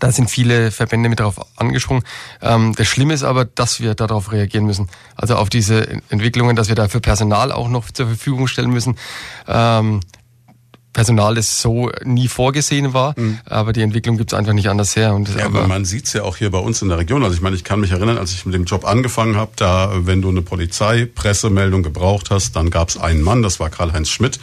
Da 0.00 0.12
sind 0.12 0.30
viele 0.30 0.70
Verbände 0.70 1.08
mit 1.08 1.20
darauf 1.20 1.40
angesprungen. 1.56 2.04
Ähm, 2.42 2.74
das 2.76 2.86
Schlimme 2.86 3.14
ist 3.14 3.22
aber, 3.22 3.44
dass 3.44 3.80
wir 3.80 3.94
darauf 3.94 4.32
reagieren 4.32 4.66
müssen. 4.66 4.88
Also 5.16 5.36
auf 5.36 5.48
diese 5.48 5.88
Entwicklungen, 6.08 6.56
dass 6.56 6.68
wir 6.68 6.74
dafür 6.74 7.00
Personal 7.00 7.52
auch 7.52 7.68
noch 7.68 7.90
zur 7.90 8.06
Verfügung 8.06 8.48
stellen 8.48 8.70
müssen. 8.70 8.96
Ähm, 9.46 10.00
Personal, 10.98 11.36
das 11.36 11.62
so 11.62 11.92
nie 12.02 12.26
vorgesehen 12.26 12.92
war, 12.92 13.14
mhm. 13.16 13.38
aber 13.44 13.72
die 13.72 13.82
Entwicklung 13.82 14.16
gibt 14.16 14.32
es 14.32 14.38
einfach 14.38 14.52
nicht 14.52 14.68
anders 14.68 14.96
her. 14.96 15.14
Und 15.14 15.32
ja, 15.36 15.44
aber 15.44 15.68
man 15.68 15.84
sieht 15.84 16.06
es 16.06 16.12
ja 16.12 16.24
auch 16.24 16.36
hier 16.36 16.50
bei 16.50 16.58
uns 16.58 16.82
in 16.82 16.88
der 16.88 16.98
Region. 16.98 17.22
Also 17.22 17.36
ich 17.36 17.40
meine, 17.40 17.54
ich 17.54 17.62
kann 17.62 17.78
mich 17.78 17.92
erinnern, 17.92 18.18
als 18.18 18.32
ich 18.32 18.44
mit 18.46 18.54
dem 18.54 18.64
Job 18.64 18.84
angefangen 18.84 19.36
habe, 19.36 19.52
da, 19.54 19.92
wenn 19.94 20.22
du 20.22 20.30
eine 20.30 20.42
Polizeipressemeldung 20.42 21.84
gebraucht 21.84 22.30
hast, 22.30 22.56
dann 22.56 22.70
gab 22.70 22.88
es 22.88 22.96
einen 22.96 23.22
Mann, 23.22 23.42
das 23.42 23.60
war 23.60 23.70
Karl-Heinz 23.70 24.08
Schmidt 24.08 24.40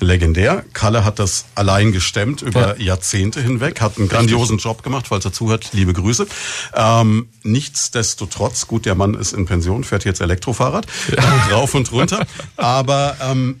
legendär. 0.00 0.64
Kalle 0.72 1.04
hat 1.04 1.18
das 1.18 1.46
allein 1.54 1.92
gestemmt 1.92 2.42
über 2.42 2.78
ja. 2.78 2.84
Jahrzehnte 2.84 3.40
hinweg, 3.40 3.80
hat 3.80 3.98
einen 3.98 4.08
grandiosen 4.08 4.58
Job 4.58 4.82
gemacht, 4.82 5.08
falls 5.08 5.24
er 5.24 5.32
zuhört, 5.32 5.70
liebe 5.72 5.92
Grüße. 5.92 6.26
Ähm, 6.74 7.28
nichtsdestotrotz, 7.42 8.66
gut, 8.66 8.86
der 8.86 8.94
Mann 8.94 9.14
ist 9.14 9.32
in 9.32 9.46
Pension, 9.46 9.84
fährt 9.84 10.04
jetzt 10.04 10.20
Elektrofahrrad, 10.20 10.86
ja. 11.16 11.56
rauf 11.56 11.74
und 11.74 11.90
runter, 11.92 12.26
aber 12.56 13.16
ähm, 13.20 13.60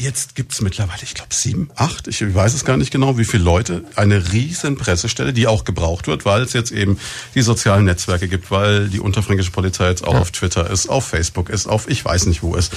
Jetzt 0.00 0.34
gibt's 0.34 0.62
mittlerweile, 0.62 1.02
ich 1.02 1.12
glaube, 1.12 1.34
sieben, 1.34 1.68
acht, 1.76 2.08
ich 2.08 2.22
weiß 2.34 2.54
es 2.54 2.64
gar 2.64 2.78
nicht 2.78 2.90
genau, 2.90 3.18
wie 3.18 3.26
viele 3.26 3.42
Leute, 3.42 3.84
eine 3.96 4.32
riesen 4.32 4.78
Pressestelle, 4.78 5.34
die 5.34 5.46
auch 5.46 5.64
gebraucht 5.64 6.06
wird, 6.06 6.24
weil 6.24 6.40
es 6.40 6.54
jetzt 6.54 6.72
eben 6.72 6.98
die 7.34 7.42
sozialen 7.42 7.84
Netzwerke 7.84 8.26
gibt, 8.26 8.50
weil 8.50 8.88
die 8.88 8.98
unterfränkische 8.98 9.50
Polizei 9.50 9.90
jetzt 9.90 10.02
auch 10.02 10.14
ja. 10.14 10.20
auf 10.20 10.30
Twitter 10.30 10.70
ist, 10.70 10.88
auf 10.88 11.06
Facebook 11.06 11.50
ist, 11.50 11.66
auf 11.66 11.86
ich 11.86 12.02
weiß 12.02 12.24
nicht 12.24 12.42
wo 12.42 12.54
ist. 12.54 12.72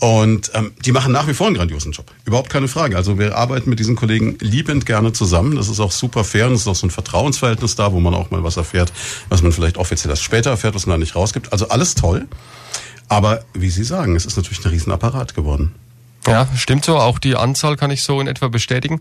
Und 0.00 0.50
ähm, 0.52 0.74
die 0.84 0.92
machen 0.92 1.12
nach 1.12 1.26
wie 1.26 1.32
vor 1.32 1.46
einen 1.46 1.56
grandiosen 1.56 1.92
Job. 1.92 2.12
Überhaupt 2.26 2.50
keine 2.50 2.68
Frage. 2.68 2.94
Also 2.94 3.18
wir 3.18 3.38
arbeiten 3.38 3.70
mit 3.70 3.78
diesen 3.78 3.96
Kollegen 3.96 4.36
liebend 4.42 4.84
gerne 4.84 5.14
zusammen. 5.14 5.56
Das 5.56 5.70
ist 5.70 5.80
auch 5.80 5.92
super 5.92 6.24
fair 6.24 6.46
und 6.46 6.52
es 6.52 6.60
ist 6.60 6.68
auch 6.68 6.76
so 6.76 6.86
ein 6.86 6.90
Vertrauensverhältnis 6.90 7.74
da, 7.76 7.94
wo 7.94 8.00
man 8.00 8.12
auch 8.12 8.30
mal 8.30 8.44
was 8.44 8.58
erfährt, 8.58 8.92
was 9.30 9.40
man 9.40 9.52
vielleicht 9.52 9.78
offiziell 9.78 10.10
erst 10.10 10.24
später 10.24 10.50
erfährt, 10.50 10.74
was 10.74 10.84
man 10.84 10.96
da 10.96 10.98
nicht 10.98 11.16
rausgibt. 11.16 11.54
Also 11.54 11.70
alles 11.70 11.94
toll. 11.94 12.28
Aber 13.08 13.46
wie 13.54 13.70
Sie 13.70 13.84
sagen, 13.84 14.14
es 14.14 14.26
ist 14.26 14.36
natürlich 14.36 14.62
ein 14.62 14.72
Riesenapparat 14.72 15.34
geworden. 15.34 15.74
Ja, 16.26 16.48
stimmt 16.56 16.84
so. 16.84 16.98
Auch 16.98 17.18
die 17.18 17.36
Anzahl 17.36 17.76
kann 17.76 17.90
ich 17.90 18.02
so 18.02 18.20
in 18.20 18.26
etwa 18.26 18.48
bestätigen. 18.48 19.00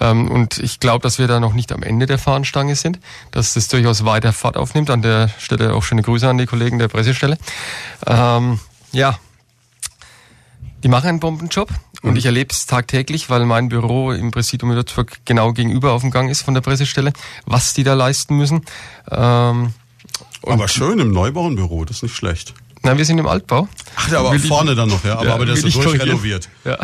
Ähm, 0.00 0.30
und 0.30 0.58
ich 0.58 0.80
glaube, 0.80 1.02
dass 1.02 1.18
wir 1.18 1.28
da 1.28 1.40
noch 1.40 1.54
nicht 1.54 1.72
am 1.72 1.82
Ende 1.82 2.06
der 2.06 2.18
Fahnenstange 2.18 2.76
sind, 2.76 2.98
dass 3.30 3.54
das 3.54 3.68
durchaus 3.68 4.04
weiter 4.04 4.32
Fahrt 4.32 4.56
aufnimmt. 4.56 4.90
An 4.90 5.02
der 5.02 5.28
Stelle 5.38 5.74
auch 5.74 5.82
schöne 5.82 6.02
Grüße 6.02 6.28
an 6.28 6.38
die 6.38 6.46
Kollegen 6.46 6.78
der 6.78 6.88
Pressestelle. 6.88 7.38
Ähm, 8.06 8.60
ja, 8.92 9.18
die 10.84 10.88
machen 10.88 11.08
einen 11.08 11.20
Bombenjob 11.20 11.70
und 12.02 12.12
mhm. 12.12 12.16
ich 12.18 12.26
erlebe 12.26 12.52
es 12.52 12.66
tagtäglich, 12.66 13.30
weil 13.30 13.46
mein 13.46 13.70
Büro 13.70 14.12
im 14.12 14.30
Präsidium 14.30 14.70
in 14.72 14.76
Würzburg 14.76 15.18
genau 15.24 15.54
gegenüber 15.54 15.92
auf 15.92 16.02
dem 16.02 16.10
Gang 16.10 16.30
ist 16.30 16.42
von 16.42 16.52
der 16.52 16.60
Pressestelle, 16.60 17.14
was 17.46 17.72
die 17.72 17.84
da 17.84 17.94
leisten 17.94 18.36
müssen. 18.36 18.66
Ähm, 19.10 19.72
Aber 20.42 20.68
schön 20.68 20.98
im 20.98 21.10
Neubauenbüro, 21.12 21.86
das 21.86 21.96
ist 21.96 22.02
nicht 22.02 22.16
schlecht. 22.16 22.52
Nein, 22.84 22.98
wir 22.98 23.04
sind 23.06 23.18
im 23.18 23.26
Altbau. 23.26 23.66
Ach, 23.96 24.12
aber 24.12 24.32
will 24.32 24.38
vorne 24.38 24.72
ich, 24.72 24.76
dann 24.76 24.90
noch, 24.90 25.02
ja. 25.04 25.14
Aber, 25.14 25.24
ja, 25.24 25.34
aber 25.34 25.46
der 25.46 25.54
ist 25.54 25.62
so 25.72 25.82
durchrenoviert. 25.82 26.50
Ja, 26.64 26.78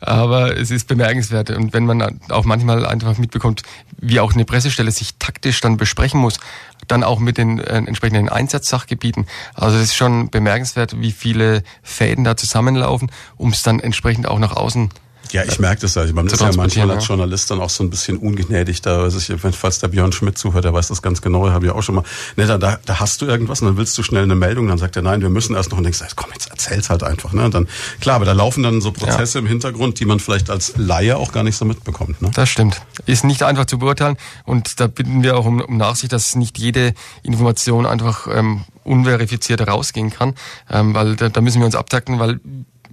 aber 0.00 0.56
es 0.56 0.70
ist 0.70 0.86
bemerkenswert. 0.86 1.50
Und 1.50 1.72
wenn 1.72 1.86
man 1.86 2.20
auch 2.28 2.44
manchmal 2.44 2.86
einfach 2.86 3.18
mitbekommt, 3.18 3.62
wie 3.98 4.20
auch 4.20 4.32
eine 4.32 4.44
Pressestelle 4.44 4.92
sich 4.92 5.16
taktisch 5.18 5.60
dann 5.60 5.76
besprechen 5.76 6.20
muss, 6.20 6.38
dann 6.86 7.02
auch 7.02 7.18
mit 7.18 7.36
den 7.36 7.58
äh, 7.58 7.78
entsprechenden 7.78 8.28
Einsatzsachgebieten. 8.28 9.26
Also 9.54 9.76
es 9.76 9.84
ist 9.84 9.96
schon 9.96 10.30
bemerkenswert, 10.30 11.00
wie 11.00 11.10
viele 11.10 11.64
Fäden 11.82 12.22
da 12.22 12.36
zusammenlaufen, 12.36 13.10
um 13.36 13.50
es 13.50 13.62
dann 13.62 13.80
entsprechend 13.80 14.28
auch 14.28 14.38
nach 14.38 14.54
außen 14.54 14.90
ja, 15.32 15.44
ich 15.44 15.58
merke 15.58 15.82
das 15.82 15.94
ja. 15.94 16.04
Man 16.12 16.26
ist 16.26 16.40
ja 16.40 16.50
manchmal 16.56 16.90
als 16.90 17.06
Journalist 17.06 17.50
dann 17.50 17.60
auch 17.60 17.70
so 17.70 17.84
ein 17.84 17.90
bisschen 17.90 18.16
ungnädig 18.18 18.82
da. 18.82 19.02
Also 19.02 19.18
ich, 19.18 19.40
falls 19.56 19.78
der 19.78 19.88
Björn 19.88 20.12
Schmidt 20.12 20.38
zuhört, 20.38 20.64
der 20.64 20.72
weiß 20.72 20.88
das 20.88 21.02
ganz 21.02 21.22
genau, 21.22 21.48
habe 21.50 21.66
ich 21.66 21.72
auch 21.72 21.82
schon 21.82 21.96
mal. 21.96 22.04
Ne, 22.36 22.46
da, 22.46 22.58
da, 22.58 23.00
hast 23.00 23.22
du 23.22 23.26
irgendwas 23.26 23.60
und 23.60 23.68
dann 23.68 23.76
willst 23.76 23.96
du 23.98 24.02
schnell 24.02 24.22
eine 24.22 24.34
Meldung, 24.34 24.68
dann 24.68 24.78
sagt 24.78 24.96
er, 24.96 25.02
nein, 25.02 25.20
wir 25.20 25.30
müssen 25.30 25.54
erst 25.54 25.70
noch 25.70 25.78
und 25.78 25.84
denkst, 25.84 26.00
komm, 26.16 26.30
jetzt 26.32 26.50
erzähl's 26.50 26.90
halt 26.90 27.02
einfach. 27.02 27.32
Ne? 27.32 27.44
Und 27.44 27.54
dann, 27.54 27.68
klar, 28.00 28.16
aber 28.16 28.24
da 28.24 28.32
laufen 28.32 28.62
dann 28.62 28.80
so 28.80 28.92
Prozesse 28.92 29.38
ja. 29.38 29.42
im 29.42 29.46
Hintergrund, 29.46 30.00
die 30.00 30.04
man 30.04 30.20
vielleicht 30.20 30.50
als 30.50 30.74
Laie 30.76 31.16
auch 31.16 31.32
gar 31.32 31.42
nicht 31.42 31.56
so 31.56 31.64
mitbekommt. 31.64 32.20
Ne? 32.22 32.30
Das 32.34 32.48
stimmt. 32.48 32.82
Ist 33.06 33.24
nicht 33.24 33.42
einfach 33.42 33.66
zu 33.66 33.78
beurteilen 33.78 34.16
und 34.44 34.80
da 34.80 34.86
bitten 34.86 35.22
wir 35.22 35.36
auch 35.36 35.46
um, 35.46 35.60
um 35.60 35.76
Nachsicht, 35.76 36.12
dass 36.12 36.34
nicht 36.34 36.58
jede 36.58 36.94
Information 37.22 37.86
einfach 37.86 38.26
ähm, 38.32 38.64
unverifiziert 38.84 39.66
rausgehen 39.66 40.10
kann, 40.10 40.34
ähm, 40.70 40.94
weil 40.94 41.16
da, 41.16 41.28
da 41.28 41.40
müssen 41.40 41.60
wir 41.60 41.66
uns 41.66 41.74
abtakten, 41.74 42.18
weil 42.18 42.40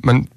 man 0.02 0.28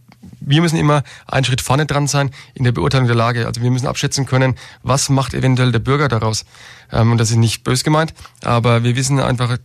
wir 0.41 0.61
müssen 0.61 0.77
immer 0.77 1.03
einen 1.27 1.45
Schritt 1.45 1.61
vorne 1.61 1.87
dran 1.87 2.07
sein 2.07 2.31
in 2.55 2.65
der 2.65 2.73
Beurteilung 2.73 3.07
der 3.07 3.17
Lage. 3.17 3.47
Also 3.47 3.63
wir 3.63 3.71
müssen 3.71 3.87
abschätzen 3.87 4.27
können, 4.27 4.57
was 4.83 5.09
macht 5.09 5.35
eventuell 5.35 5.73
der 5.73 5.79
Bürger 5.79 6.09
daraus. 6.09 6.45
Ähm, 6.93 7.13
und 7.13 7.19
das 7.19 7.31
ist 7.31 7.37
nicht 7.37 7.65
bös 7.65 7.85
gemeint, 7.85 8.15
aber 8.43 8.83
wir 8.83 8.97
wissen 8.97 9.21
einfach 9.21 9.57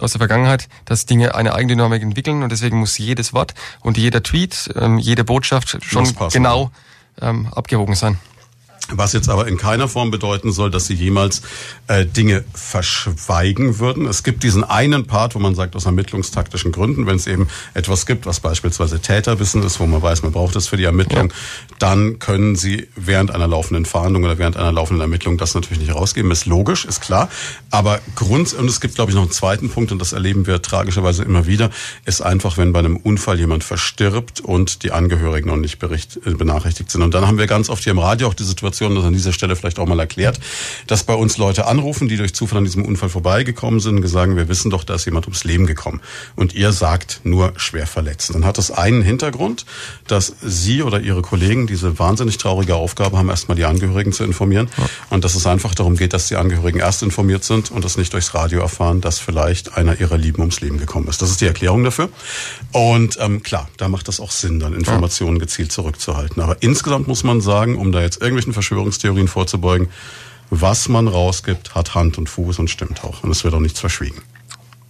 aus 0.00 0.12
der 0.12 0.18
Vergangenheit, 0.18 0.68
dass 0.84 1.06
Dinge 1.06 1.34
eine 1.34 1.54
Eigendynamik 1.54 2.02
entwickeln 2.02 2.42
und 2.42 2.50
deswegen 2.50 2.78
muss 2.78 2.98
jedes 2.98 3.32
Wort 3.32 3.54
und 3.80 3.98
jeder 3.98 4.22
Tweet, 4.22 4.70
ähm, 4.76 4.98
jede 4.98 5.24
Botschaft 5.24 5.78
schon 5.84 6.12
genau 6.32 6.70
ähm, 7.20 7.48
abgewogen 7.52 7.94
sein. 7.94 8.18
Was 8.90 9.12
jetzt 9.12 9.28
aber 9.28 9.46
in 9.46 9.56
keiner 9.56 9.88
Form 9.88 10.10
bedeuten 10.10 10.52
soll, 10.52 10.70
dass 10.70 10.86
sie 10.86 10.94
jemals 10.94 11.42
äh, 11.86 12.04
Dinge 12.04 12.44
verschweigen 12.52 13.78
würden. 13.78 14.06
Es 14.06 14.22
gibt 14.22 14.42
diesen 14.42 14.64
einen 14.64 15.06
Part, 15.06 15.34
wo 15.34 15.38
man 15.38 15.54
sagt, 15.54 15.76
aus 15.76 15.86
ermittlungstaktischen 15.86 16.72
Gründen, 16.72 17.06
wenn 17.06 17.16
es 17.16 17.26
eben 17.26 17.48
etwas 17.74 18.06
gibt, 18.06 18.26
was 18.26 18.40
beispielsweise 18.40 19.00
Täterwissen 19.00 19.62
ist, 19.62 19.80
wo 19.80 19.86
man 19.86 20.02
weiß, 20.02 20.22
man 20.22 20.32
braucht 20.32 20.56
es 20.56 20.66
für 20.66 20.76
die 20.76 20.84
Ermittlung, 20.84 21.32
dann 21.78 22.18
können 22.18 22.56
sie 22.56 22.88
während 22.96 23.30
einer 23.30 23.46
laufenden 23.46 23.84
Fahndung 23.84 24.24
oder 24.24 24.38
während 24.38 24.56
einer 24.56 24.72
laufenden 24.72 25.00
Ermittlung 25.00 25.38
das 25.38 25.54
natürlich 25.54 25.80
nicht 25.80 25.94
rausgeben. 25.94 26.30
Ist 26.30 26.46
logisch, 26.46 26.84
ist 26.84 27.00
klar. 27.00 27.28
Aber 27.70 28.00
Grund, 28.16 28.52
und 28.52 28.68
es 28.68 28.80
gibt, 28.80 28.96
glaube 28.96 29.10
ich, 29.10 29.14
noch 29.14 29.22
einen 29.22 29.30
zweiten 29.30 29.70
Punkt, 29.70 29.92
und 29.92 29.98
das 30.00 30.12
erleben 30.12 30.46
wir 30.46 30.60
tragischerweise 30.60 31.22
immer 31.22 31.46
wieder, 31.46 31.70
ist 32.04 32.20
einfach, 32.20 32.58
wenn 32.58 32.72
bei 32.72 32.80
einem 32.80 32.96
Unfall 32.96 33.38
jemand 33.38 33.64
verstirbt 33.64 34.40
und 34.40 34.82
die 34.82 34.92
Angehörigen 34.92 35.48
noch 35.48 35.56
nicht 35.56 35.78
bericht, 35.78 36.18
äh, 36.26 36.34
benachrichtigt 36.34 36.90
sind. 36.90 37.02
Und 37.02 37.14
dann 37.14 37.26
haben 37.26 37.38
wir 37.38 37.46
ganz 37.46 37.70
oft 37.70 37.84
hier 37.84 37.92
im 37.92 37.98
Radio 37.98 38.28
auch 38.28 38.34
die 38.34 38.44
Situation, 38.44 38.71
Situation, 38.72 38.94
das 38.94 39.04
an 39.04 39.12
dieser 39.12 39.32
Stelle 39.32 39.54
vielleicht 39.54 39.78
auch 39.78 39.86
mal 39.86 40.00
erklärt, 40.00 40.40
dass 40.86 41.04
bei 41.04 41.14
uns 41.14 41.36
Leute 41.36 41.66
anrufen, 41.66 42.08
die 42.08 42.16
durch 42.16 42.34
Zufall 42.34 42.58
an 42.58 42.64
diesem 42.64 42.84
Unfall 42.84 43.08
vorbeigekommen 43.08 43.80
sind 43.80 43.96
und 43.96 44.06
sagen, 44.08 44.36
wir 44.36 44.48
wissen 44.48 44.70
doch, 44.70 44.84
da 44.84 44.94
ist 44.94 45.04
jemand 45.04 45.26
ums 45.26 45.44
Leben 45.44 45.66
gekommen. 45.66 46.00
Und 46.36 46.54
ihr 46.54 46.72
sagt 46.72 47.20
nur 47.24 47.52
schwer 47.56 47.86
verletzt. 47.86 48.34
Dann 48.34 48.44
hat 48.44 48.58
das 48.58 48.70
einen 48.70 49.02
Hintergrund, 49.02 49.66
dass 50.06 50.34
Sie 50.42 50.82
oder 50.82 51.00
Ihre 51.00 51.22
Kollegen 51.22 51.66
diese 51.66 51.98
wahnsinnig 51.98 52.38
traurige 52.38 52.74
Aufgabe 52.74 53.18
haben, 53.18 53.28
erstmal 53.28 53.56
die 53.56 53.64
Angehörigen 53.64 54.12
zu 54.12 54.24
informieren. 54.24 54.68
Ja. 54.76 54.84
Und 55.10 55.24
dass 55.24 55.34
es 55.34 55.46
einfach 55.46 55.74
darum 55.74 55.96
geht, 55.96 56.12
dass 56.12 56.28
die 56.28 56.36
Angehörigen 56.36 56.80
erst 56.80 57.02
informiert 57.02 57.44
sind 57.44 57.70
und 57.70 57.84
das 57.84 57.96
nicht 57.96 58.12
durchs 58.12 58.34
Radio 58.34 58.60
erfahren, 58.60 59.00
dass 59.00 59.18
vielleicht 59.18 59.76
einer 59.76 60.00
ihrer 60.00 60.16
Lieben 60.16 60.40
ums 60.40 60.60
Leben 60.60 60.78
gekommen 60.78 61.08
ist. 61.08 61.20
Das 61.20 61.30
ist 61.30 61.40
die 61.40 61.46
Erklärung 61.46 61.84
dafür. 61.84 62.08
Und 62.72 63.18
ähm, 63.20 63.42
klar, 63.42 63.68
da 63.76 63.88
macht 63.88 64.08
das 64.08 64.20
auch 64.20 64.30
Sinn, 64.30 64.60
dann 64.60 64.72
Informationen 64.72 65.38
gezielt 65.38 65.72
zurückzuhalten. 65.72 66.42
Aber 66.42 66.56
insgesamt 66.60 67.08
muss 67.08 67.22
man 67.22 67.40
sagen, 67.40 67.76
um 67.76 67.92
da 67.92 68.00
jetzt 68.00 68.20
irgendwelchen 68.22 68.54
Verschwörungstheorien 68.62 69.28
vorzubeugen. 69.28 69.88
Was 70.50 70.88
man 70.88 71.08
rausgibt, 71.08 71.74
hat 71.74 71.94
Hand 71.94 72.18
und 72.18 72.28
Fuß 72.28 72.58
und 72.58 72.68
stimmt 72.68 73.04
auch. 73.04 73.22
Und 73.22 73.30
es 73.30 73.42
wird 73.42 73.54
auch 73.54 73.60
nichts 73.60 73.80
verschwiegen. 73.80 74.22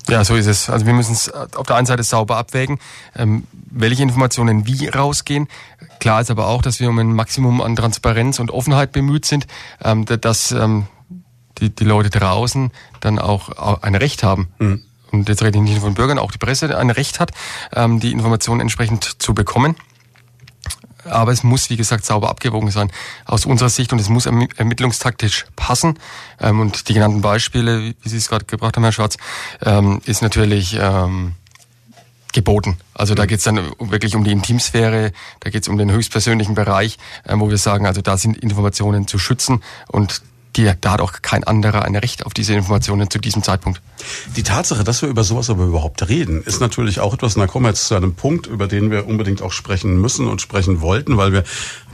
Ja, 0.08 0.24
so 0.24 0.34
ist 0.34 0.46
es. 0.46 0.68
Also 0.68 0.86
wir 0.86 0.92
müssen 0.92 1.12
es 1.12 1.30
auf 1.32 1.66
der 1.66 1.76
einen 1.76 1.86
Seite 1.86 2.02
sauber 2.02 2.36
abwägen, 2.36 2.80
ähm, 3.14 3.44
welche 3.70 4.02
Informationen 4.02 4.66
wie 4.66 4.88
rausgehen. 4.88 5.46
Klar 6.00 6.20
ist 6.20 6.30
aber 6.30 6.48
auch, 6.48 6.62
dass 6.62 6.80
wir 6.80 6.88
um 6.88 6.98
ein 6.98 7.14
Maximum 7.14 7.60
an 7.60 7.76
Transparenz 7.76 8.40
und 8.40 8.50
Offenheit 8.50 8.90
bemüht 8.90 9.24
sind, 9.24 9.46
ähm, 9.82 10.04
dass 10.04 10.50
ähm, 10.50 10.86
die, 11.58 11.70
die 11.70 11.84
Leute 11.84 12.10
draußen 12.10 12.72
dann 13.00 13.20
auch 13.20 13.82
ein 13.82 13.94
Recht 13.94 14.24
haben. 14.24 14.48
Mhm. 14.58 14.82
Und 15.12 15.28
jetzt 15.28 15.42
rede 15.42 15.58
ich 15.58 15.62
nicht 15.62 15.78
von 15.78 15.94
Bürgern, 15.94 16.18
auch 16.18 16.32
die 16.32 16.38
Presse 16.38 16.76
ein 16.76 16.90
Recht 16.90 17.20
hat, 17.20 17.30
ähm, 17.72 18.00
die 18.00 18.10
Informationen 18.10 18.60
entsprechend 18.60 19.22
zu 19.22 19.34
bekommen. 19.34 19.76
Aber 21.04 21.32
es 21.32 21.42
muss, 21.42 21.70
wie 21.70 21.76
gesagt, 21.76 22.04
sauber 22.04 22.28
abgewogen 22.28 22.70
sein 22.70 22.90
aus 23.24 23.46
unserer 23.46 23.68
Sicht 23.68 23.92
und 23.92 24.00
es 24.00 24.08
muss 24.08 24.26
ermittlungstaktisch 24.26 25.46
passen. 25.56 25.98
Ähm, 26.40 26.60
und 26.60 26.88
die 26.88 26.94
genannten 26.94 27.20
Beispiele, 27.20 27.94
wie 28.00 28.08
Sie 28.08 28.16
es 28.16 28.28
gerade 28.28 28.44
gebracht 28.44 28.76
haben, 28.76 28.84
Herr 28.84 28.92
Schwarz, 28.92 29.16
ähm, 29.64 30.00
ist 30.04 30.22
natürlich 30.22 30.78
ähm, 30.80 31.34
geboten. 32.32 32.78
Also 32.94 33.14
da 33.14 33.26
geht 33.26 33.38
es 33.38 33.44
dann 33.44 33.72
wirklich 33.78 34.16
um 34.16 34.24
die 34.24 34.32
Intimsphäre, 34.32 35.12
da 35.40 35.50
geht 35.50 35.62
es 35.62 35.68
um 35.68 35.76
den 35.76 35.90
höchstpersönlichen 35.90 36.54
Bereich, 36.54 36.96
wo 37.28 37.50
wir 37.50 37.58
sagen, 37.58 37.84
also 37.86 38.00
da 38.00 38.16
sind 38.16 38.38
Informationen 38.38 39.06
zu 39.06 39.18
schützen 39.18 39.62
und 39.88 40.22
die, 40.56 40.70
da 40.80 40.92
hat 40.92 41.00
auch 41.00 41.12
kein 41.22 41.44
anderer 41.44 41.84
ein 41.84 41.96
Recht 41.96 42.26
auf 42.26 42.34
diese 42.34 42.54
Informationen 42.54 43.10
zu 43.10 43.18
diesem 43.18 43.42
Zeitpunkt. 43.42 43.80
Die 44.36 44.42
Tatsache, 44.42 44.84
dass 44.84 45.02
wir 45.02 45.08
über 45.08 45.24
sowas 45.24 45.50
aber 45.50 45.64
überhaupt 45.64 46.08
reden, 46.08 46.42
ist 46.42 46.60
natürlich 46.60 47.00
auch 47.00 47.14
etwas, 47.14 47.34
da 47.34 47.46
kommen 47.46 47.66
wir 47.66 47.70
jetzt 47.70 47.86
zu 47.86 47.94
einem 47.94 48.14
Punkt, 48.14 48.46
über 48.46 48.66
den 48.66 48.90
wir 48.90 49.06
unbedingt 49.06 49.42
auch 49.42 49.52
sprechen 49.52 50.00
müssen 50.00 50.28
und 50.28 50.40
sprechen 50.40 50.80
wollten, 50.80 51.16
weil 51.16 51.32
wir 51.32 51.44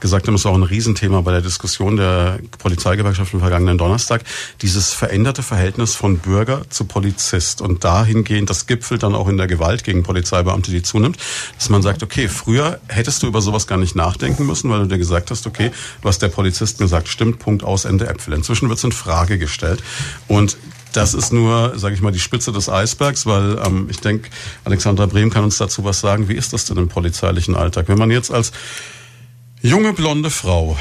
gesagt 0.01 0.27
haben, 0.27 0.35
ist 0.35 0.47
auch 0.47 0.55
ein 0.55 0.63
Riesenthema 0.63 1.21
bei 1.21 1.33
der 1.33 1.41
Diskussion 1.41 1.97
der 1.97 2.39
Polizeigewerkschaft 2.59 3.35
am 3.35 3.41
vergangenen 3.41 3.79
Donnerstag, 3.79 4.23
dieses 4.63 4.93
veränderte 4.93 5.43
Verhältnis 5.43 5.95
von 5.95 6.19
Bürger 6.19 6.63
zu 6.71 6.85
Polizist 6.85 7.61
und 7.61 7.85
dahingehend, 7.85 8.51
das 8.51 8.67
gipfelt 8.67 9.03
dann 9.03 9.15
auch 9.15 9.29
in 9.29 9.37
der 9.37 9.47
Gewalt 9.47 9.85
gegen 9.85 10.03
Polizeibeamte, 10.03 10.71
die 10.71 10.83
zunimmt, 10.83 11.19
dass 11.57 11.69
man 11.69 11.83
sagt, 11.83 12.03
okay, 12.03 12.29
früher 12.29 12.81
hättest 12.89 13.23
du 13.23 13.27
über 13.27 13.41
sowas 13.41 13.67
gar 13.67 13.79
nicht 13.79 13.97
nachdenken 13.97 14.47
müssen, 14.47 14.71
weil 14.71 14.81
du 14.81 14.87
dir 14.87 14.99
gesagt 14.99 15.31
hast, 15.31 15.47
okay, 15.47 15.71
was 16.03 16.19
der 16.19 16.29
Polizist 16.29 16.81
mir 16.81 16.89
sagt, 16.89 17.09
stimmt, 17.09 17.39
Punkt 17.39 17.63
aus, 17.63 17.85
Ende 17.85 18.09
Äpfel. 18.09 18.35
Inzwischen 18.35 18.69
wird 18.69 18.79
es 18.79 18.85
in 18.85 18.93
Frage 18.93 19.39
gestellt 19.39 19.83
und 20.27 20.57
das 20.93 21.15
ist 21.15 21.33
nur, 21.33 21.79
sage 21.79 21.95
ich 21.95 22.01
mal, 22.01 22.13
die 22.13 22.19
Spitze 22.19 22.53
des 22.53 22.69
Eisbergs, 22.69 23.27
weil 23.27 23.59
ähm, 23.65 23.89
ich 23.91 24.01
denke, 24.01 24.31
Alexandra 24.65 25.07
Brehm 25.07 25.31
kann 25.31 25.45
uns 25.45 25.59
dazu 25.59 25.85
was 25.85 26.01
sagen. 26.01 26.29
Wie 26.29 26.35
ist 26.35 26.53
das 26.53 26.65
denn 26.65 26.77
im 26.77 26.89
polizeilichen 26.89 27.55
Alltag? 27.57 27.89
Wenn 27.89 27.99
man 27.99 28.11
jetzt 28.11 28.33
als 28.33 28.53
junge 29.63 29.93
blonde 29.93 30.31
Frau 30.31 30.77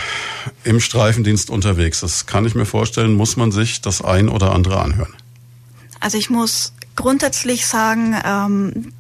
im 0.64 0.80
Streifendienst 0.80 1.50
unterwegs 1.50 2.04
ist, 2.04 2.28
kann 2.28 2.46
ich 2.46 2.56
mir 2.56 2.66
vorstellen, 2.66 3.14
muss 3.14 3.38
man 3.38 3.52
sich 3.52 3.82
das 3.82 4.02
ein 4.02 4.30
oder 4.30 4.54
andere 4.54 4.80
anhören. 4.82 5.14
Also 6.00 6.18
ich 6.18 6.30
muss 6.30 6.74
grundsätzlich 6.96 7.66
sagen, 7.66 8.16
ähm, 8.24 8.94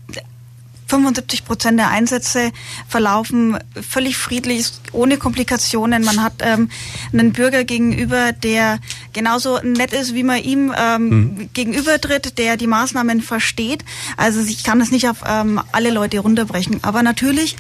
75 0.88 1.46
Prozent 1.46 1.80
der 1.80 1.90
Einsätze 1.90 2.52
verlaufen 2.88 3.58
völlig 3.88 4.18
friedlich, 4.18 4.72
ohne 4.92 5.18
Komplikationen. 5.18 6.04
Man 6.04 6.24
hat 6.24 6.34
ähm, 6.40 6.70
einen 7.12 7.34
Bürger 7.34 7.64
gegenüber, 7.64 8.32
der 8.32 8.80
genauso 9.14 9.60
nett 9.60 9.94
ist, 9.94 10.14
wie 10.14 10.24
man 10.24 10.42
ihm 10.42 10.74
ähm, 10.78 11.10
mhm. 11.10 11.50
gegenübertritt, 11.54 12.38
der 12.38 12.58
die 12.58 12.68
Maßnahmen 12.68 13.22
versteht. 13.22 13.84
Also 14.16 14.42
ich 14.42 14.64
kann 14.64 14.80
das 14.80 14.92
nicht 14.92 15.10
auf 15.10 15.18
ähm, 15.26 15.62
alle 15.72 15.92
Leute 15.92 16.20
runterbrechen. 16.20 16.80
Aber 16.84 17.04
natürlich 17.04 17.58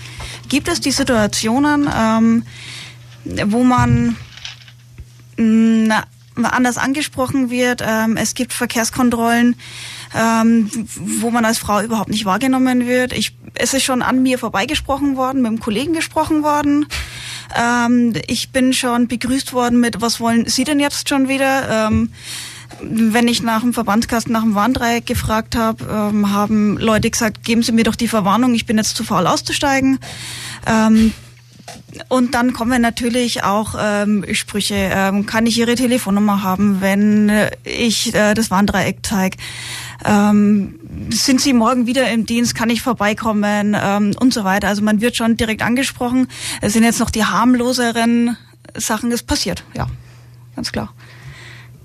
gibt 0.48 0.68
es 0.68 0.80
die 0.80 0.92
Situationen, 0.92 1.90
ähm, 1.94 2.44
wo 3.46 3.64
man 3.64 4.16
mh, 5.38 6.04
anders 6.44 6.78
angesprochen 6.78 7.50
wird. 7.50 7.84
Ähm, 7.86 8.18
es 8.18 8.36
gibt 8.36 8.54
Verkehrskontrollen, 8.54 9.56
ähm, 10.16 10.70
wo 10.96 11.32
man 11.32 11.46
als 11.46 11.58
Frau 11.58 11.82
überhaupt 11.82 12.10
nicht 12.10 12.26
wahrgenommen 12.26 12.86
wird. 12.88 13.14
Ich, 13.14 13.36
es 13.56 13.74
ist 13.74 13.84
schon 13.84 14.02
an 14.02 14.24
mir 14.24 14.38
vorbeigesprochen 14.38 15.18
worden, 15.18 15.42
mit 15.42 15.50
einem 15.50 15.60
Kollegen 15.60 15.94
gesprochen 15.94 16.44
worden. 16.44 16.88
Ähm, 17.56 18.14
ich 18.28 18.52
bin 18.52 18.74
schon 18.74 19.08
begrüßt 19.08 19.54
worden 19.54 19.80
mit, 19.80 20.02
was 20.02 20.20
wollen 20.20 20.48
Sie 20.48 20.64
denn 20.64 20.80
jetzt 20.80 21.10
schon 21.10 21.28
wieder? 21.28 21.88
Ähm, 21.88 22.12
wenn 22.82 23.28
ich 23.28 23.42
nach 23.42 23.62
dem 23.62 23.74
Verbandskasten, 23.74 24.34
nach 24.34 24.44
dem 24.44 24.56
Warndreieck 24.56 25.06
gefragt 25.06 25.56
habe, 25.56 25.84
ähm, 25.90 26.32
haben 26.32 26.78
Leute 26.78 27.10
gesagt, 27.10 27.44
geben 27.44 27.64
Sie 27.64 27.72
mir 27.72 27.84
doch 27.84 27.96
die 27.96 28.08
Verwarnung, 28.08 28.54
ich 28.54 28.66
bin 28.66 28.78
jetzt 28.78 28.96
zu 28.96 29.04
faul 29.04 29.26
auszusteigen. 29.26 30.00
Ähm, 30.66 31.14
und 32.10 32.34
dann 32.34 32.54
kommen 32.54 32.82
natürlich 32.82 33.44
auch 33.44 33.76
ähm, 33.80 34.26
Sprüche. 34.34 34.76
Ähm, 34.76 35.26
kann 35.26 35.46
ich 35.46 35.58
Ihre 35.58 35.76
Telefonnummer 35.76 36.44
haben, 36.44 36.82
wenn 36.82 37.32
ich 37.64 38.14
äh, 38.14 38.34
das 38.34 38.52
Warndreieck 38.52 39.00
zeige? 39.04 39.38
Ähm, 40.06 40.80
sind 41.10 41.42
Sie 41.42 41.54
morgen 41.54 41.88
wieder 41.88 42.10
im 42.10 42.26
Dienst? 42.26 42.56
Kann 42.56 42.70
ich 42.70 42.82
vorbeikommen? 42.82 43.76
Ähm, 43.80 44.16
und 44.20 44.34
so 44.34 44.44
weiter. 44.44 44.68
Also 44.68 44.82
man 44.82 45.02
wird 45.02 45.16
schon 45.16 45.38
direkt 45.38 45.62
angesprochen. 45.62 46.28
Es 46.62 46.74
sind 46.74 46.84
jetzt 46.84 47.00
noch 47.00 47.10
die 47.10 47.26
harmloseren 47.26 48.38
Sachen. 48.76 49.12
Es 49.12 49.24
passiert, 49.24 49.64
ja, 49.76 49.88
ganz 50.56 50.72
klar. 50.72 50.94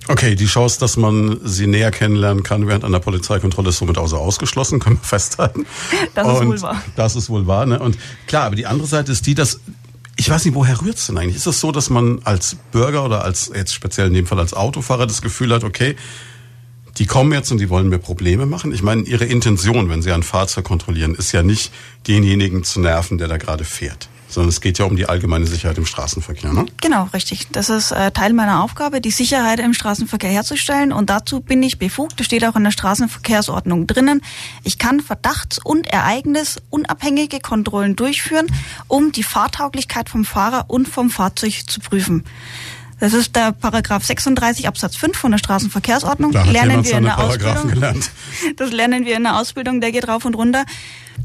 Okay, 0.08 0.34
die 0.34 0.46
Chance, 0.46 0.80
dass 0.80 0.96
man 0.96 1.38
sie 1.44 1.66
näher 1.66 1.90
kennenlernen 1.90 2.42
kann 2.42 2.66
während 2.66 2.84
einer 2.84 2.98
Polizeikontrolle 2.98 3.68
ist 3.68 3.78
somit 3.78 3.98
außer 3.98 4.18
ausgeschlossen, 4.18 4.80
können 4.80 4.96
wir 4.96 5.06
festhalten. 5.06 5.66
Das 6.14 6.26
ist 6.26 6.46
wohl 6.46 6.62
wahr. 6.62 6.82
Das 6.96 7.16
ist 7.16 7.30
wohl 7.30 7.46
wahr. 7.46 7.66
Ne? 7.66 7.78
Und 7.78 7.96
klar, 8.26 8.44
aber 8.44 8.56
die 8.56 8.66
andere 8.66 8.88
Seite 8.88 9.12
ist 9.12 9.26
die, 9.26 9.34
dass 9.34 9.60
ich 10.16 10.28
weiß 10.28 10.44
nicht, 10.44 10.54
woher 10.54 10.80
rührt 10.82 10.98
es 10.98 11.06
denn 11.06 11.16
eigentlich? 11.16 11.36
Ist 11.36 11.46
es 11.46 11.58
so, 11.58 11.72
dass 11.72 11.88
man 11.88 12.20
als 12.24 12.56
Bürger 12.70 13.04
oder 13.04 13.24
als 13.24 13.50
jetzt 13.54 13.72
speziell 13.72 14.08
in 14.08 14.14
dem 14.14 14.26
Fall 14.26 14.38
als 14.38 14.52
Autofahrer 14.52 15.06
das 15.06 15.22
Gefühl 15.22 15.54
hat, 15.54 15.64
okay, 15.64 15.96
die 16.98 17.06
kommen 17.06 17.32
jetzt 17.32 17.50
und 17.50 17.58
die 17.58 17.70
wollen 17.70 17.88
mir 17.88 17.98
Probleme 17.98 18.44
machen? 18.44 18.72
Ich 18.72 18.82
meine, 18.82 19.02
ihre 19.02 19.24
Intention, 19.24 19.88
wenn 19.88 20.02
sie 20.02 20.12
ein 20.12 20.22
Fahrzeug 20.22 20.64
kontrollieren, 20.64 21.14
ist 21.14 21.32
ja 21.32 21.42
nicht 21.42 21.72
denjenigen 22.06 22.62
zu 22.62 22.80
nerven, 22.80 23.16
der 23.16 23.28
da 23.28 23.38
gerade 23.38 23.64
fährt 23.64 24.10
sondern 24.32 24.48
es 24.48 24.60
geht 24.60 24.78
ja 24.78 24.84
um 24.86 24.96
die 24.96 25.06
allgemeine 25.06 25.46
Sicherheit 25.46 25.78
im 25.78 25.86
Straßenverkehr. 25.86 26.52
Ne? 26.52 26.66
Genau, 26.80 27.08
richtig. 27.12 27.48
Das 27.52 27.68
ist 27.68 27.92
äh, 27.92 28.10
Teil 28.10 28.32
meiner 28.32 28.62
Aufgabe, 28.62 29.00
die 29.00 29.10
Sicherheit 29.10 29.60
im 29.60 29.74
Straßenverkehr 29.74 30.30
herzustellen 30.30 30.92
und 30.92 31.10
dazu 31.10 31.40
bin 31.40 31.62
ich 31.62 31.78
befugt, 31.78 32.18
das 32.18 32.26
steht 32.26 32.44
auch 32.44 32.56
in 32.56 32.64
der 32.64 32.70
Straßenverkehrsordnung 32.70 33.86
drinnen, 33.86 34.22
ich 34.64 34.78
kann 34.78 35.00
Verdachts- 35.00 35.58
und 35.62 35.86
Ereignisunabhängige 35.86 37.40
Kontrollen 37.40 37.96
durchführen, 37.96 38.46
um 38.88 39.12
die 39.12 39.22
Fahrtauglichkeit 39.22 40.08
vom 40.08 40.24
Fahrer 40.24 40.64
und 40.68 40.88
vom 40.88 41.10
Fahrzeug 41.10 41.62
zu 41.66 41.80
prüfen. 41.80 42.24
Das 43.02 43.14
ist 43.14 43.34
der 43.34 43.50
Paragraph 43.50 44.04
36 44.04 44.68
Absatz 44.68 44.94
5 44.94 45.18
von 45.18 45.32
der 45.32 45.38
Straßenverkehrsordnung. 45.38 46.30
Da 46.30 46.44
lernen 46.44 46.84
wir 46.84 46.98
in 46.98 47.02
der 47.02 47.18
Ausbildung. 47.18 47.68
Gelernt. 47.68 48.10
Das 48.56 48.70
lernen 48.70 49.04
wir 49.04 49.16
in 49.16 49.24
der 49.24 49.40
Ausbildung, 49.40 49.80
der 49.80 49.90
geht 49.90 50.06
rauf 50.06 50.24
und 50.24 50.36
runter. 50.36 50.64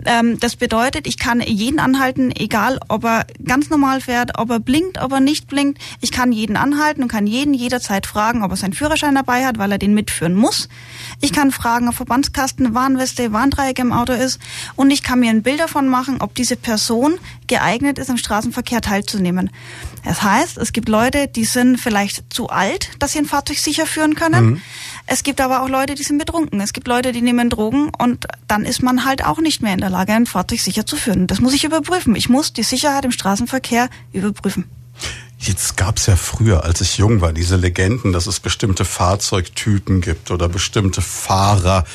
Ähm, 0.05 0.39
das 0.39 0.55
bedeutet, 0.55 1.07
ich 1.07 1.17
kann 1.17 1.41
jeden 1.41 1.79
anhalten, 1.79 2.31
egal 2.31 2.79
ob 2.87 3.03
er 3.03 3.25
ganz 3.43 3.69
normal 3.69 4.01
fährt, 4.01 4.37
ob 4.37 4.49
er 4.49 4.59
blinkt, 4.59 5.01
ob 5.01 5.11
er 5.11 5.19
nicht 5.19 5.47
blinkt. 5.47 5.81
Ich 6.01 6.11
kann 6.11 6.31
jeden 6.31 6.55
anhalten 6.55 7.03
und 7.03 7.09
kann 7.09 7.27
jeden 7.27 7.53
jederzeit 7.53 8.05
fragen, 8.05 8.43
ob 8.43 8.51
er 8.51 8.57
seinen 8.57 8.73
Führerschein 8.73 9.15
dabei 9.15 9.45
hat, 9.45 9.57
weil 9.57 9.71
er 9.71 9.77
den 9.77 9.93
mitführen 9.93 10.35
muss. 10.35 10.69
Ich 11.19 11.33
kann 11.33 11.51
fragen, 11.51 11.89
ob 11.89 11.95
Verbandskasten, 11.95 12.73
Warnweste, 12.73 13.33
Warndreieck 13.33 13.79
im 13.79 13.91
Auto 13.91 14.13
ist. 14.13 14.39
Und 14.75 14.91
ich 14.91 15.03
kann 15.03 15.19
mir 15.19 15.29
ein 15.29 15.43
Bild 15.43 15.59
davon 15.59 15.87
machen, 15.87 16.21
ob 16.21 16.35
diese 16.35 16.55
Person 16.55 17.19
geeignet 17.47 17.97
ist, 17.97 18.09
im 18.09 18.17
Straßenverkehr 18.17 18.81
teilzunehmen. 18.81 19.49
Das 20.03 20.21
heißt, 20.21 20.57
es 20.57 20.73
gibt 20.73 20.89
Leute, 20.89 21.27
die 21.27 21.45
sind 21.45 21.77
vielleicht 21.77 22.33
zu 22.33 22.49
alt, 22.49 22.91
dass 22.99 23.13
sie 23.13 23.19
ein 23.19 23.25
Fahrzeug 23.25 23.57
sicher 23.57 23.85
führen 23.85 24.15
können. 24.15 24.45
Mhm. 24.45 24.61
Es 25.09 25.23
gibt 25.23 25.39
aber 25.39 25.63
auch 25.63 25.69
Leute, 25.69 25.95
die 25.95 26.03
sind 26.03 26.17
betrunken. 26.17 26.59
Es 26.59 26.73
gibt 26.73 26.87
Leute, 26.87 27.13
die 27.13 27.21
nehmen 27.21 27.49
Drogen 27.49 27.91
und 27.97 28.27
dann 28.47 28.65
ist 28.65 28.83
man 28.83 29.05
halt 29.05 29.25
auch 29.25 29.39
nicht 29.39 29.61
mehr 29.61 29.73
in 29.73 29.79
der 29.79 29.89
Lage, 29.89 30.13
ein 30.13 30.25
Fahrzeug 30.25 30.59
sicher 30.59 30.85
zu 30.85 30.97
führen. 30.97 31.27
Das 31.27 31.39
muss 31.39 31.53
ich 31.53 31.63
überprüfen. 31.63 32.13
Ich 32.15 32.27
muss 32.27 32.51
die 32.51 32.63
Sicherheit 32.63 33.05
im 33.05 33.11
Straßenverkehr 33.11 33.89
überprüfen. 34.11 34.65
Jetzt 35.39 35.77
gab 35.77 35.97
es 35.97 36.07
ja 36.07 36.15
früher, 36.15 36.65
als 36.65 36.81
ich 36.81 36.97
jung 36.97 37.21
war, 37.21 37.31
diese 37.31 37.55
Legenden, 37.55 38.11
dass 38.11 38.27
es 38.27 38.41
bestimmte 38.41 38.83
Fahrzeugtypen 38.83 40.01
gibt 40.01 40.29
oder 40.29 40.49
bestimmte 40.49 41.01
Fahrer, 41.01 41.85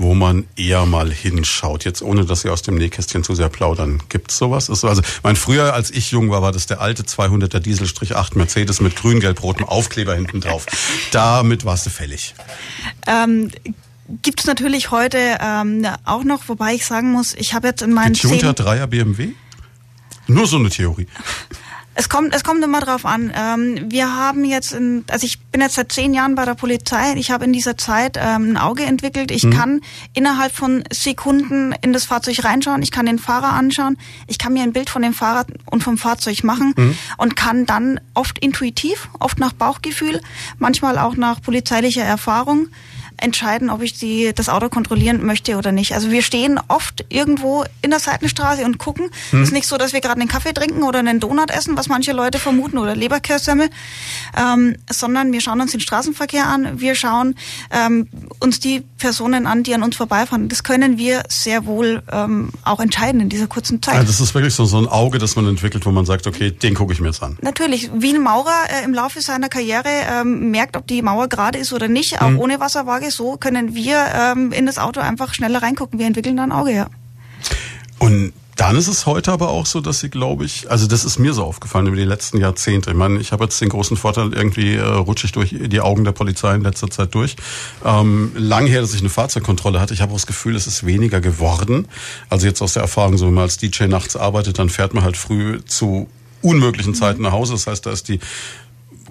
wo 0.00 0.14
man 0.14 0.46
eher 0.56 0.86
mal 0.86 1.12
hinschaut. 1.12 1.84
Jetzt 1.84 2.00
ohne, 2.00 2.24
dass 2.24 2.40
Sie 2.40 2.48
aus 2.48 2.62
dem 2.62 2.76
Nähkästchen 2.76 3.22
zu 3.22 3.34
sehr 3.34 3.50
plaudern. 3.50 4.02
Gibt's 4.08 4.38
sowas? 4.38 4.70
Ist 4.70 4.80
so, 4.80 4.88
also, 4.88 5.02
mein 5.22 5.36
früher, 5.36 5.74
als 5.74 5.90
ich 5.90 6.10
jung 6.10 6.30
war, 6.30 6.40
war 6.40 6.52
das 6.52 6.66
der 6.66 6.80
alte 6.80 7.02
200er 7.02 7.60
Diesel-8 7.60 8.38
Mercedes 8.38 8.80
mit 8.80 8.96
grün-gelb-rotem 8.96 9.68
Aufkleber 9.68 10.14
hinten 10.14 10.40
drauf. 10.40 10.64
Damit 11.12 11.66
warst 11.66 11.84
du 11.84 11.90
fällig. 11.90 12.34
Ähm, 13.06 13.50
gibt 14.22 14.40
es 14.40 14.46
natürlich 14.46 14.90
heute 14.90 15.18
ähm, 15.38 15.86
auch 16.06 16.24
noch, 16.24 16.48
wobei 16.48 16.72
ich 16.72 16.86
sagen 16.86 17.12
muss, 17.12 17.34
ich 17.34 17.52
habe 17.52 17.68
jetzt 17.68 17.82
in 17.82 17.92
meinen 17.92 18.14
Getunter 18.14 18.54
Dreier 18.54 18.86
BMW? 18.86 19.32
Nur 20.28 20.46
so 20.46 20.56
eine 20.56 20.70
Theorie. 20.70 21.08
Es 21.94 22.08
kommt, 22.08 22.34
es 22.34 22.44
kommt 22.44 22.64
immer 22.64 22.80
drauf 22.80 23.04
an. 23.04 23.32
Ähm, 23.34 23.90
wir 23.90 24.14
haben 24.14 24.44
jetzt, 24.44 24.72
in, 24.72 25.04
also 25.10 25.26
ich 25.26 25.40
bin 25.46 25.60
jetzt 25.60 25.74
seit 25.74 25.90
zehn 25.92 26.14
Jahren 26.14 26.34
bei 26.34 26.44
der 26.44 26.54
Polizei. 26.54 27.14
Ich 27.16 27.30
habe 27.30 27.44
in 27.44 27.52
dieser 27.52 27.76
Zeit 27.76 28.16
ähm, 28.16 28.52
ein 28.52 28.56
Auge 28.56 28.84
entwickelt. 28.84 29.30
Ich 29.30 29.44
mhm. 29.44 29.50
kann 29.50 29.80
innerhalb 30.14 30.52
von 30.52 30.84
Sekunden 30.92 31.74
in 31.82 31.92
das 31.92 32.04
Fahrzeug 32.04 32.44
reinschauen. 32.44 32.82
Ich 32.82 32.92
kann 32.92 33.06
den 33.06 33.18
Fahrer 33.18 33.52
anschauen. 33.52 33.98
Ich 34.28 34.38
kann 34.38 34.52
mir 34.52 34.62
ein 34.62 34.72
Bild 34.72 34.88
von 34.88 35.02
dem 35.02 35.14
Fahrer 35.14 35.46
und 35.66 35.82
vom 35.82 35.98
Fahrzeug 35.98 36.44
machen 36.44 36.74
mhm. 36.76 36.98
und 37.18 37.34
kann 37.36 37.66
dann 37.66 38.00
oft 38.14 38.38
intuitiv, 38.38 39.08
oft 39.18 39.38
nach 39.40 39.52
Bauchgefühl, 39.52 40.20
manchmal 40.58 40.96
auch 40.96 41.16
nach 41.16 41.42
polizeilicher 41.42 42.04
Erfahrung 42.04 42.68
entscheiden, 43.20 43.70
ob 43.70 43.82
ich 43.82 43.94
die, 43.94 44.32
das 44.34 44.48
Auto 44.48 44.68
kontrollieren 44.68 45.24
möchte 45.24 45.56
oder 45.56 45.72
nicht. 45.72 45.94
Also 45.94 46.10
wir 46.10 46.22
stehen 46.22 46.58
oft 46.68 47.04
irgendwo 47.08 47.64
in 47.82 47.90
der 47.90 48.00
Seitenstraße 48.00 48.64
und 48.64 48.78
gucken. 48.78 49.10
Hm. 49.30 49.42
ist 49.42 49.52
nicht 49.52 49.66
so, 49.66 49.76
dass 49.76 49.92
wir 49.92 50.00
gerade 50.00 50.20
einen 50.20 50.28
Kaffee 50.28 50.52
trinken 50.52 50.82
oder 50.82 50.98
einen 50.98 51.20
Donut 51.20 51.50
essen, 51.50 51.76
was 51.76 51.88
manche 51.88 52.12
Leute 52.12 52.38
vermuten, 52.38 52.78
oder 52.78 52.96
Leberkässemmel, 52.96 53.68
ähm, 54.36 54.76
sondern 54.90 55.32
wir 55.32 55.40
schauen 55.40 55.60
uns 55.60 55.72
den 55.72 55.80
Straßenverkehr 55.80 56.46
an. 56.46 56.80
Wir 56.80 56.94
schauen 56.94 57.34
ähm, 57.70 58.08
uns 58.38 58.60
die 58.60 58.82
Personen 58.98 59.46
an, 59.46 59.62
die 59.62 59.74
an 59.74 59.82
uns 59.82 59.96
vorbeifahren. 59.96 60.48
Das 60.48 60.62
können 60.62 60.98
wir 60.98 61.22
sehr 61.28 61.66
wohl 61.66 62.02
ähm, 62.10 62.50
auch 62.64 62.80
entscheiden 62.80 63.20
in 63.20 63.28
dieser 63.28 63.46
kurzen 63.46 63.82
Zeit. 63.82 63.94
Also 63.96 64.06
das 64.06 64.20
ist 64.20 64.34
wirklich 64.34 64.54
so, 64.54 64.64
so 64.64 64.78
ein 64.78 64.86
Auge, 64.86 65.18
das 65.18 65.36
man 65.36 65.46
entwickelt, 65.46 65.84
wo 65.86 65.90
man 65.90 66.06
sagt, 66.06 66.26
okay, 66.26 66.50
den 66.50 66.74
gucke 66.74 66.92
ich 66.92 67.00
mir 67.00 67.08
jetzt 67.08 67.22
an. 67.22 67.38
Natürlich, 67.40 67.90
wie 67.94 68.14
ein 68.14 68.22
Maurer 68.22 68.64
äh, 68.70 68.84
im 68.84 68.94
Laufe 68.94 69.20
seiner 69.20 69.48
Karriere 69.48 69.88
ähm, 69.88 70.50
merkt, 70.50 70.76
ob 70.76 70.86
die 70.86 71.02
Mauer 71.02 71.28
gerade 71.28 71.58
ist 71.58 71.72
oder 71.72 71.88
nicht, 71.88 72.20
auch 72.20 72.28
hm. 72.28 72.38
ohne 72.38 72.60
Wasserwaage 72.60 73.09
so 73.10 73.36
können 73.36 73.74
wir 73.74 74.06
ähm, 74.14 74.52
in 74.52 74.66
das 74.66 74.78
Auto 74.78 75.00
einfach 75.00 75.34
schneller 75.34 75.62
reingucken. 75.62 75.98
Wir 75.98 76.06
entwickeln 76.06 76.36
da 76.36 76.44
ein 76.44 76.52
Auge, 76.52 76.72
ja. 76.72 76.86
Und 77.98 78.32
Dann 78.60 78.76
ist 78.76 78.88
es 78.88 79.06
heute 79.06 79.32
aber 79.32 79.48
auch 79.48 79.64
so, 79.64 79.80
dass 79.80 80.00
sie, 80.00 80.10
glaube 80.10 80.44
ich, 80.44 80.70
also 80.70 80.86
das 80.86 81.06
ist 81.06 81.18
mir 81.18 81.32
so 81.32 81.44
aufgefallen 81.44 81.86
über 81.86 81.96
die 81.96 82.04
letzten 82.04 82.36
Jahrzehnte. 82.36 82.90
Ich 82.90 82.96
meine, 82.96 83.18
ich 83.18 83.32
habe 83.32 83.44
jetzt 83.44 83.58
den 83.58 83.70
großen 83.70 83.96
Vorteil, 83.96 84.34
irgendwie 84.34 84.74
äh, 84.74 84.82
rutsche 84.82 85.24
ich 85.24 85.32
durch 85.32 85.56
die 85.58 85.80
Augen 85.80 86.04
der 86.04 86.12
Polizei 86.12 86.56
in 86.56 86.60
letzter 86.60 86.90
Zeit 86.90 87.14
durch. 87.14 87.36
Ähm, 87.86 88.32
lang 88.34 88.66
her, 88.66 88.82
dass 88.82 88.92
ich 88.92 89.00
eine 89.00 89.08
Fahrzeugkontrolle 89.08 89.80
hatte. 89.80 89.94
Ich 89.94 90.02
habe 90.02 90.12
auch 90.12 90.16
das 90.16 90.26
Gefühl, 90.26 90.56
es 90.56 90.66
ist 90.66 90.84
weniger 90.84 91.22
geworden. 91.22 91.88
Also 92.28 92.46
jetzt 92.46 92.60
aus 92.60 92.74
der 92.74 92.82
Erfahrung, 92.82 93.16
so 93.16 93.26
wenn 93.28 93.32
man 93.32 93.44
als 93.44 93.56
DJ 93.56 93.84
nachts 93.84 94.14
arbeitet, 94.14 94.58
dann 94.58 94.68
fährt 94.68 94.92
man 94.92 95.04
halt 95.04 95.16
früh 95.16 95.64
zu 95.64 96.06
unmöglichen 96.42 96.94
Zeiten 96.94 97.22
nach 97.22 97.32
Hause. 97.32 97.54
Das 97.54 97.66
heißt, 97.66 97.86
da 97.86 97.92
ist 97.92 98.08
die 98.08 98.20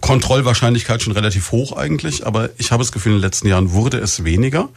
Kontrollwahrscheinlichkeit 0.01 1.01
schon 1.01 1.13
relativ 1.13 1.51
hoch 1.51 1.75
eigentlich, 1.75 2.25
aber 2.25 2.49
ich 2.57 2.71
habe 2.71 2.83
das 2.83 2.91
Gefühl, 2.91 3.13
in 3.13 3.17
den 3.17 3.23
letzten 3.23 3.47
Jahren 3.47 3.71
wurde 3.71 3.97
es 3.97 4.23
weniger. 4.23 4.69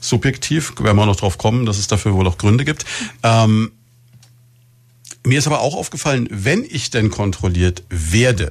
Subjektiv, 0.00 0.74
werden 0.80 0.96
wir 0.96 1.06
noch 1.06 1.16
drauf 1.16 1.38
kommen, 1.38 1.66
dass 1.66 1.78
es 1.78 1.86
dafür 1.86 2.14
wohl 2.14 2.26
auch 2.26 2.38
Gründe 2.38 2.64
gibt. 2.64 2.84
Ähm, 3.22 3.72
mir 5.24 5.38
ist 5.38 5.46
aber 5.46 5.60
auch 5.60 5.74
aufgefallen, 5.74 6.28
wenn 6.30 6.64
ich 6.64 6.90
denn 6.90 7.10
kontrolliert 7.10 7.82
werde, 7.90 8.50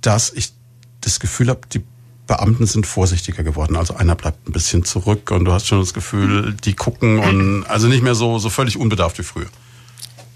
dass 0.00 0.32
ich 0.32 0.52
das 1.00 1.18
Gefühl 1.18 1.48
habe, 1.48 1.60
die 1.72 1.82
Beamten 2.26 2.66
sind 2.66 2.86
vorsichtiger 2.86 3.42
geworden. 3.42 3.76
Also 3.76 3.94
einer 3.94 4.14
bleibt 4.14 4.48
ein 4.48 4.52
bisschen 4.52 4.84
zurück 4.84 5.30
und 5.30 5.44
du 5.44 5.52
hast 5.52 5.66
schon 5.66 5.80
das 5.80 5.94
Gefühl, 5.94 6.54
die 6.64 6.74
gucken 6.74 7.18
und 7.18 7.64
also 7.66 7.86
nicht 7.88 8.02
mehr 8.02 8.14
so, 8.14 8.38
so 8.38 8.50
völlig 8.50 8.76
unbedarft 8.76 9.18
wie 9.18 9.22
früher. 9.22 9.46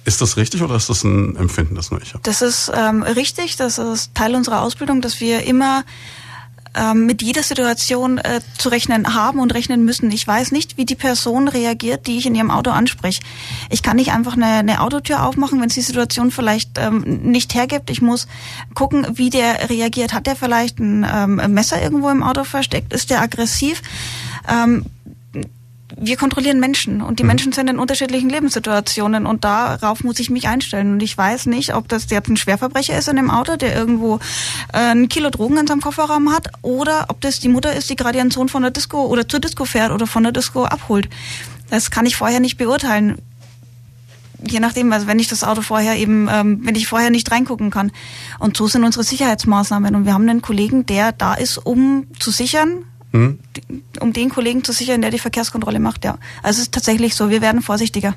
Ist 0.04 0.20
das 0.20 0.36
richtig 0.36 0.62
oder 0.62 0.76
ist 0.76 0.88
das 0.88 1.04
ein 1.04 1.36
Empfinden, 1.36 1.74
das 1.74 1.90
nur 1.90 2.00
ich 2.00 2.14
habe? 2.14 2.22
Das 2.22 2.42
ist 2.42 2.72
ähm, 2.74 3.02
richtig, 3.02 3.56
das 3.56 3.78
ist 3.78 4.14
Teil 4.14 4.34
unserer 4.34 4.62
Ausbildung, 4.62 5.00
dass 5.02 5.20
wir 5.20 5.44
immer 5.44 5.84
ähm, 6.74 7.06
mit 7.06 7.20
jeder 7.22 7.42
Situation 7.42 8.18
äh, 8.18 8.40
zu 8.58 8.68
rechnen 8.68 9.14
haben 9.14 9.40
und 9.40 9.52
rechnen 9.52 9.84
müssen. 9.84 10.10
Ich 10.10 10.26
weiß 10.26 10.52
nicht, 10.52 10.76
wie 10.76 10.84
die 10.84 10.94
Person 10.94 11.48
reagiert, 11.48 12.06
die 12.06 12.16
ich 12.16 12.26
in 12.26 12.34
ihrem 12.34 12.50
Auto 12.50 12.70
anspreche. 12.70 13.20
Ich 13.70 13.82
kann 13.82 13.96
nicht 13.96 14.12
einfach 14.12 14.34
eine, 14.34 14.46
eine 14.46 14.80
Autotür 14.80 15.26
aufmachen, 15.26 15.60
wenn 15.60 15.68
es 15.68 15.74
die 15.74 15.80
Situation 15.80 16.30
vielleicht 16.30 16.78
ähm, 16.78 17.00
nicht 17.00 17.54
hergibt. 17.54 17.90
Ich 17.90 18.02
muss 18.02 18.28
gucken, 18.74 19.06
wie 19.14 19.30
der 19.30 19.68
reagiert. 19.68 20.12
Hat 20.12 20.26
der 20.26 20.36
vielleicht 20.36 20.78
ein 20.78 21.04
ähm, 21.12 21.52
Messer 21.52 21.82
irgendwo 21.82 22.08
im 22.08 22.22
Auto 22.22 22.44
versteckt? 22.44 22.92
Ist 22.92 23.10
der 23.10 23.20
aggressiv? 23.20 23.82
Ähm, 24.48 24.86
wir 25.96 26.16
kontrollieren 26.16 26.60
Menschen 26.60 27.02
und 27.02 27.18
die 27.18 27.22
mhm. 27.22 27.28
Menschen 27.28 27.52
sind 27.52 27.68
in 27.68 27.78
unterschiedlichen 27.78 28.30
Lebenssituationen 28.30 29.26
und 29.26 29.44
darauf 29.44 30.04
muss 30.04 30.18
ich 30.18 30.30
mich 30.30 30.48
einstellen. 30.48 30.92
Und 30.92 31.02
ich 31.02 31.16
weiß 31.16 31.46
nicht, 31.46 31.74
ob 31.74 31.88
das 31.88 32.10
jetzt 32.10 32.28
ein 32.28 32.36
Schwerverbrecher 32.36 32.96
ist 32.96 33.08
in 33.08 33.16
dem 33.16 33.30
Auto, 33.30 33.56
der 33.56 33.74
irgendwo 33.74 34.16
äh, 34.72 34.90
ein 34.92 35.08
Kilo 35.08 35.30
Drogen 35.30 35.58
in 35.58 35.66
seinem 35.66 35.80
Kofferraum 35.80 36.32
hat, 36.32 36.48
oder 36.62 37.06
ob 37.08 37.20
das 37.20 37.40
die 37.40 37.48
Mutter 37.48 37.72
ist, 37.72 37.90
die 37.90 37.96
gerade 37.96 38.18
ihren 38.18 38.30
Sohn 38.30 38.48
von 38.48 38.62
der 38.62 38.70
Disco 38.70 39.06
oder 39.06 39.28
zur 39.28 39.40
Disco 39.40 39.64
fährt 39.64 39.92
oder 39.92 40.06
von 40.06 40.22
der 40.22 40.32
Disco 40.32 40.64
abholt. 40.64 41.08
Das 41.70 41.90
kann 41.90 42.06
ich 42.06 42.16
vorher 42.16 42.40
nicht 42.40 42.58
beurteilen. 42.58 43.16
Je 44.42 44.58
nachdem, 44.58 44.92
also 44.92 45.06
wenn 45.06 45.18
ich 45.18 45.28
das 45.28 45.44
Auto 45.44 45.60
vorher 45.60 45.96
eben, 45.96 46.28
ähm, 46.30 46.60
wenn 46.62 46.74
ich 46.74 46.88
vorher 46.88 47.10
nicht 47.10 47.30
reingucken 47.30 47.70
kann. 47.70 47.92
Und 48.38 48.56
so 48.56 48.66
sind 48.68 48.84
unsere 48.84 49.04
Sicherheitsmaßnahmen. 49.04 49.94
Und 49.94 50.06
wir 50.06 50.14
haben 50.14 50.28
einen 50.28 50.42
Kollegen, 50.42 50.86
der 50.86 51.12
da 51.12 51.34
ist, 51.34 51.58
um 51.58 52.06
zu 52.18 52.30
sichern, 52.30 52.84
hm? 53.12 53.38
Um 54.00 54.12
den 54.12 54.28
Kollegen 54.28 54.64
zu 54.64 54.72
sichern, 54.72 55.02
der 55.02 55.10
die 55.10 55.18
Verkehrskontrolle 55.18 55.80
macht, 55.80 56.04
ja. 56.04 56.18
Also 56.42 56.58
es 56.58 56.64
ist 56.64 56.74
tatsächlich 56.74 57.14
so, 57.14 57.30
wir 57.30 57.40
werden 57.40 57.62
vorsichtiger. 57.62 58.14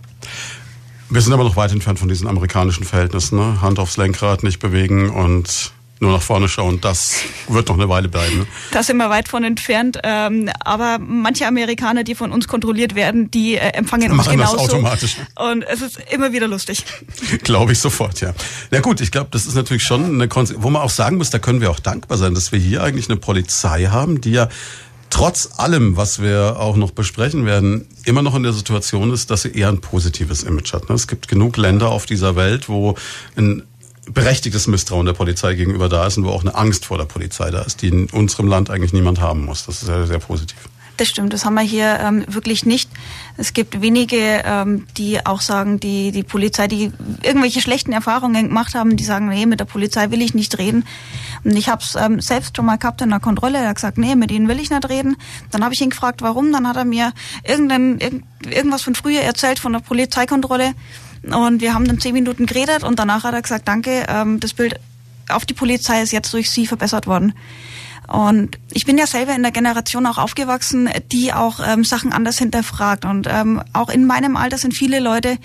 Wir 1.09 1.21
sind 1.21 1.33
aber 1.33 1.43
noch 1.43 1.55
weit 1.55 1.71
entfernt 1.71 1.99
von 1.99 2.07
diesen 2.07 2.27
amerikanischen 2.27 2.83
Verhältnissen. 2.85 3.37
Ne? 3.37 3.61
Hand 3.61 3.79
aufs 3.79 3.97
Lenkrad, 3.97 4.43
nicht 4.43 4.59
bewegen 4.59 5.09
und 5.09 5.73
nur 5.99 6.11
nach 6.11 6.21
vorne 6.21 6.49
schauen, 6.49 6.81
das 6.81 7.15
wird 7.47 7.69
noch 7.69 7.75
eine 7.75 7.87
Weile 7.87 8.09
bleiben. 8.09 8.39
Ne? 8.39 8.47
Da 8.71 8.83
sind 8.83 8.97
wir 8.97 9.09
weit 9.09 9.27
von 9.27 9.43
entfernt. 9.43 9.99
Ähm, 10.03 10.49
aber 10.59 10.99
manche 10.99 11.47
Amerikaner, 11.47 12.03
die 12.03 12.13
von 12.13 12.31
uns 12.31 12.47
kontrolliert 12.47 12.93
werden, 12.95 13.31
die 13.31 13.55
äh, 13.55 13.69
empfangen 13.69 14.11
uns 14.11 14.17
Machen 14.17 14.37
genauso. 14.37 14.57
Das 14.57 14.69
automatisch. 14.69 15.17
Und 15.35 15.63
es 15.63 15.81
ist 15.81 15.99
immer 16.11 16.33
wieder 16.33 16.47
lustig. 16.47 16.83
glaube 17.43 17.71
ich 17.71 17.79
sofort, 17.79 18.21
ja. 18.21 18.33
Na 18.71 18.81
gut, 18.81 19.01
ich 19.01 19.11
glaube, 19.11 19.29
das 19.31 19.45
ist 19.45 19.55
natürlich 19.55 19.83
schon 19.83 20.03
eine 20.03 20.27
Konsequenz, 20.27 20.63
wo 20.63 20.69
man 20.69 20.81
auch 20.81 20.89
sagen 20.89 21.17
muss, 21.17 21.29
da 21.29 21.39
können 21.39 21.61
wir 21.61 21.71
auch 21.71 21.79
dankbar 21.79 22.17
sein, 22.17 22.33
dass 22.33 22.51
wir 22.51 22.59
hier 22.59 22.83
eigentlich 22.83 23.09
eine 23.09 23.17
Polizei 23.17 23.85
haben, 23.85 24.19
die 24.19 24.31
ja 24.31 24.49
trotz 25.13 25.49
allem, 25.57 25.95
was 25.95 26.21
wir 26.21 26.57
auch 26.59 26.75
noch 26.75 26.89
besprechen 26.89 27.45
werden, 27.45 27.87
immer 28.03 28.23
noch 28.23 28.33
in 28.33 28.41
der 28.41 28.51
Situation 28.51 29.13
ist, 29.13 29.29
dass 29.29 29.43
sie 29.43 29.51
eher 29.51 29.69
ein 29.69 29.79
positives 29.79 30.41
Image 30.41 30.73
hat. 30.73 30.89
Ne? 30.89 30.95
Es 30.95 31.07
gibt 31.07 31.27
genug 31.27 31.55
Länder 31.57 31.89
auf 31.89 32.07
dieser 32.07 32.35
Welt, 32.35 32.67
wo 32.67 32.95
ein 33.35 33.61
berechtigtes 34.10 34.68
Misstrauen 34.68 35.06
der 35.06 35.14
Polizei 35.14 35.54
gegenüber 35.56 35.89
da 35.89 36.06
ist 36.06 36.18
und 36.18 36.26
wo 36.26 36.30
auch 36.30 36.41
eine 36.41 36.56
Angst 36.56 36.86
vor 36.86 36.97
der 36.97 37.06
Polizei 37.06 37.51
da 37.51 37.62
ist, 37.62 37.82
die 37.82 37.88
in 37.88 38.10
unserem 38.10 38.47
Land 38.47 38.70
eigentlich 38.70 38.93
niemand 38.93 39.22
haben 39.22 39.45
muss. 39.45 39.66
Das 39.66 39.82
ist 39.82 39.86
sehr, 39.86 40.08
sehr 40.08 40.20
positiv. 40.20 40.58
Das 40.97 41.10
stimmt, 41.10 41.34
das 41.34 41.43
haben 41.43 41.56
wir 41.56 41.62
hier 41.62 41.99
ähm, 42.01 42.24
wirklich 42.28 42.68
nicht. 42.68 42.88
Es 43.36 43.54
gibt 43.54 43.82
wenige, 43.82 44.43
ähm, 44.45 44.86
die 44.95 45.26
auch 45.26 45.41
sagen, 45.41 45.80
die, 45.80 46.12
die 46.12 46.22
Polizei, 46.22 46.68
die 46.68 46.91
irgendwelche 47.24 47.62
schlechten 47.62 47.93
Erfahrungen 47.93 48.49
gemacht 48.49 48.76
haben, 48.76 48.95
die 48.95 49.04
sagen, 49.04 49.28
nee, 49.28 49.47
mit 49.47 49.60
der 49.60 49.66
Polizei 49.66 50.12
will 50.12 50.22
ich 50.22 50.36
nicht 50.36 50.60
reden. 50.60 50.86
Und 51.43 51.58
ich 51.58 51.68
habe 51.68 51.82
es 51.82 51.95
ähm, 51.95 52.22
selbst 52.22 52.56
schon 52.56 52.68
mal 52.68 52.78
gehabt 52.78 53.01
in 53.01 53.10
der 53.10 53.20
Kontrolle, 53.20 53.58
er 53.58 53.70
hat 53.70 53.76
gesagt, 53.78 53.97
nee, 53.97 54.16
mit 54.16 54.32
ihnen 54.32 54.47
will 54.47 54.60
ich 54.60 54.70
nicht 54.70 54.88
reden. 54.88 55.18
Dann 55.49 55.64
habe 55.64 55.74
ich 55.74 55.82
ihn 55.82 55.89
gefragt, 55.89 56.22
warum. 56.22 56.51
Dann 56.51 56.68
hat 56.68 56.78
er 56.78 56.86
mir 56.86 57.12
irgendein, 57.43 57.97
irgend, 57.97 58.26
irgendwas 58.45 58.84
von 58.84 58.93
früher 58.93 59.22
erzählt, 59.22 59.58
von 59.58 59.74
der 59.74 59.80
Polizeikontrolle. 59.80 60.74
Und 61.24 61.61
wir 61.61 61.74
haben 61.74 61.88
dann 61.88 61.99
zehn 61.99 62.13
Minuten 62.13 62.45
geredet 62.45 62.84
und 62.84 62.99
danach 62.99 63.24
hat 63.24 63.34
er 63.34 63.41
gesagt, 63.41 63.67
danke, 63.67 64.05
ähm, 64.09 64.39
das 64.39 64.53
Bild 64.53 64.80
auf 65.30 65.45
die 65.45 65.53
Polizei 65.53 66.01
ist 66.01 66.11
jetzt 66.11 66.34
durch 66.34 66.51
Sie 66.51 66.67
verbessert 66.67 67.07
worden. 67.07 67.34
Und 68.07 68.57
ich 68.71 68.86
bin 68.86 68.97
ja 68.97 69.07
selber 69.07 69.34
in 69.34 69.43
der 69.43 69.51
Generation 69.51 70.05
auch 70.05 70.17
aufgewachsen, 70.17 70.89
die 71.11 71.32
auch 71.32 71.59
ähm, 71.65 71.86
Sachen 71.86 72.11
anders 72.11 72.38
hinterfragt. 72.38 73.05
Und 73.05 73.28
ähm, 73.30 73.61
auch 73.71 73.89
in 73.89 74.05
meinem 74.05 74.36
Alter 74.36 74.57
sind 74.57 74.74
viele 74.74 74.99
Leute, 74.99 75.38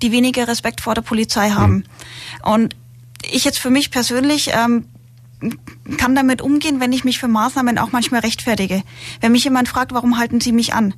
die 0.00 0.12
weniger 0.12 0.48
Respekt 0.48 0.80
vor 0.80 0.94
der 0.94 1.02
Polizei 1.02 1.50
haben. 1.50 1.74
Mhm. 1.74 1.84
Und 2.50 2.76
ich 3.30 3.44
jetzt 3.44 3.58
für 3.58 3.70
mich 3.70 3.90
persönlich 3.90 4.50
ähm, 4.54 4.86
kann 5.98 6.14
damit 6.14 6.40
umgehen, 6.40 6.80
wenn 6.80 6.92
ich 6.92 7.04
mich 7.04 7.18
für 7.18 7.28
Maßnahmen 7.28 7.78
auch 7.78 7.92
manchmal 7.92 8.20
rechtfertige. 8.20 8.82
Wenn 9.20 9.32
mich 9.32 9.44
jemand 9.44 9.68
fragt, 9.68 9.92
warum 9.92 10.18
halten 10.18 10.40
Sie 10.40 10.52
mich 10.52 10.72
an? 10.72 10.94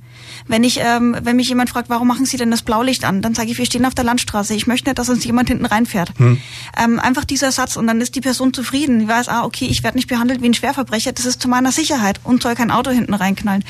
Wenn 0.46 0.62
ich, 0.62 0.78
ähm, 0.80 1.16
wenn 1.22 1.36
mich 1.36 1.48
jemand 1.48 1.70
fragt, 1.70 1.90
warum 1.90 2.06
machen 2.06 2.24
Sie 2.24 2.36
denn 2.36 2.50
das 2.50 2.62
Blaulicht 2.62 3.04
an? 3.04 3.20
Dann 3.20 3.34
sage 3.34 3.50
ich, 3.50 3.58
wir 3.58 3.66
stehen 3.66 3.84
auf 3.84 3.94
der 3.94 4.04
Landstraße. 4.04 4.54
Ich 4.54 4.66
möchte 4.66 4.88
nicht, 4.88 4.98
dass 4.98 5.08
uns 5.08 5.24
jemand 5.24 5.48
hinten 5.48 5.66
reinfährt. 5.66 6.12
Hm. 6.18 6.40
Ähm, 6.76 7.00
einfach 7.00 7.24
dieser 7.24 7.50
Satz 7.50 7.76
und 7.76 7.86
dann 7.88 8.00
ist 8.00 8.14
die 8.14 8.20
Person 8.20 8.54
zufrieden. 8.54 9.00
Die 9.00 9.08
weiß, 9.08 9.28
ah, 9.28 9.44
okay, 9.44 9.66
ich 9.66 9.82
werde 9.82 9.96
nicht 9.96 10.08
behandelt 10.08 10.40
wie 10.40 10.48
ein 10.48 10.54
Schwerverbrecher. 10.54 11.12
Das 11.12 11.26
ist 11.26 11.42
zu 11.42 11.48
meiner 11.48 11.72
Sicherheit 11.72 12.20
und 12.22 12.42
soll 12.42 12.54
kein 12.54 12.70
Auto 12.70 12.90
hinten 12.90 13.14
reinknallen. 13.14 13.64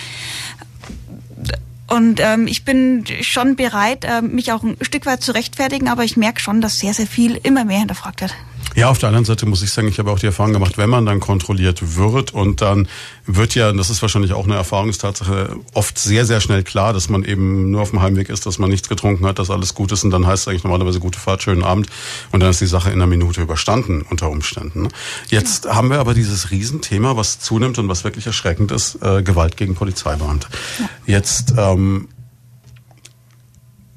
Und 1.88 2.20
ähm, 2.20 2.46
ich 2.46 2.64
bin 2.66 3.04
schon 3.22 3.56
bereit, 3.56 4.04
äh, 4.04 4.20
mich 4.20 4.52
auch 4.52 4.62
ein 4.62 4.76
Stück 4.82 5.06
weit 5.06 5.22
zu 5.22 5.32
rechtfertigen, 5.32 5.88
aber 5.88 6.04
ich 6.04 6.18
merke 6.18 6.40
schon, 6.40 6.60
dass 6.60 6.78
sehr, 6.78 6.92
sehr 6.92 7.06
viel 7.06 7.40
immer 7.42 7.64
mehr 7.64 7.78
hinterfragt 7.78 8.20
wird. 8.20 8.34
Ja, 8.74 8.90
auf 8.90 8.98
der 8.98 9.08
anderen 9.08 9.24
Seite 9.24 9.44
muss 9.46 9.62
ich 9.62 9.72
sagen, 9.72 9.88
ich 9.88 9.98
habe 9.98 10.10
auch 10.10 10.20
die 10.20 10.26
Erfahrung 10.26 10.52
gemacht, 10.52 10.78
wenn 10.78 10.88
man 10.88 11.04
dann 11.04 11.18
kontrolliert 11.18 11.96
wird 11.96 12.32
und 12.32 12.60
dann 12.60 12.86
wird 13.26 13.54
ja, 13.54 13.70
und 13.70 13.76
das 13.76 13.90
ist 13.90 14.02
wahrscheinlich 14.02 14.32
auch 14.34 14.44
eine 14.44 14.54
Erfahrungstatsache, 14.54 15.56
oft 15.74 15.98
sehr, 15.98 16.24
sehr 16.24 16.40
schnell 16.40 16.62
klar, 16.62 16.92
dass 16.92 17.08
man 17.08 17.24
eben 17.24 17.70
nur 17.70 17.82
auf 17.82 17.90
dem 17.90 18.02
Heimweg 18.02 18.28
ist, 18.28 18.46
dass 18.46 18.58
man 18.58 18.70
nichts 18.70 18.88
getrunken 18.88 19.26
hat, 19.26 19.38
dass 19.38 19.50
alles 19.50 19.74
gut 19.74 19.90
ist 19.90 20.04
und 20.04 20.10
dann 20.10 20.26
heißt 20.26 20.42
es 20.42 20.48
eigentlich 20.48 20.64
normalerweise 20.64 21.00
gute 21.00 21.18
Fahrt, 21.18 21.42
schönen 21.42 21.64
Abend 21.64 21.88
und 22.30 22.40
dann 22.40 22.50
ist 22.50 22.60
die 22.60 22.66
Sache 22.66 22.90
in 22.90 22.96
einer 22.96 23.06
Minute 23.06 23.40
überstanden 23.40 24.02
unter 24.08 24.30
Umständen. 24.30 24.82
Ne? 24.82 24.88
Jetzt 25.28 25.64
ja. 25.64 25.74
haben 25.74 25.90
wir 25.90 25.98
aber 25.98 26.14
dieses 26.14 26.50
Riesenthema, 26.50 27.16
was 27.16 27.40
zunimmt 27.40 27.78
und 27.78 27.88
was 27.88 28.04
wirklich 28.04 28.26
erschreckend 28.26 28.70
ist, 28.70 29.02
äh, 29.02 29.22
Gewalt 29.22 29.56
gegen 29.56 29.74
Polizeibeamte. 29.74 30.46
Ja. 30.78 30.88
Jetzt 31.06 31.54
ähm, 31.56 32.08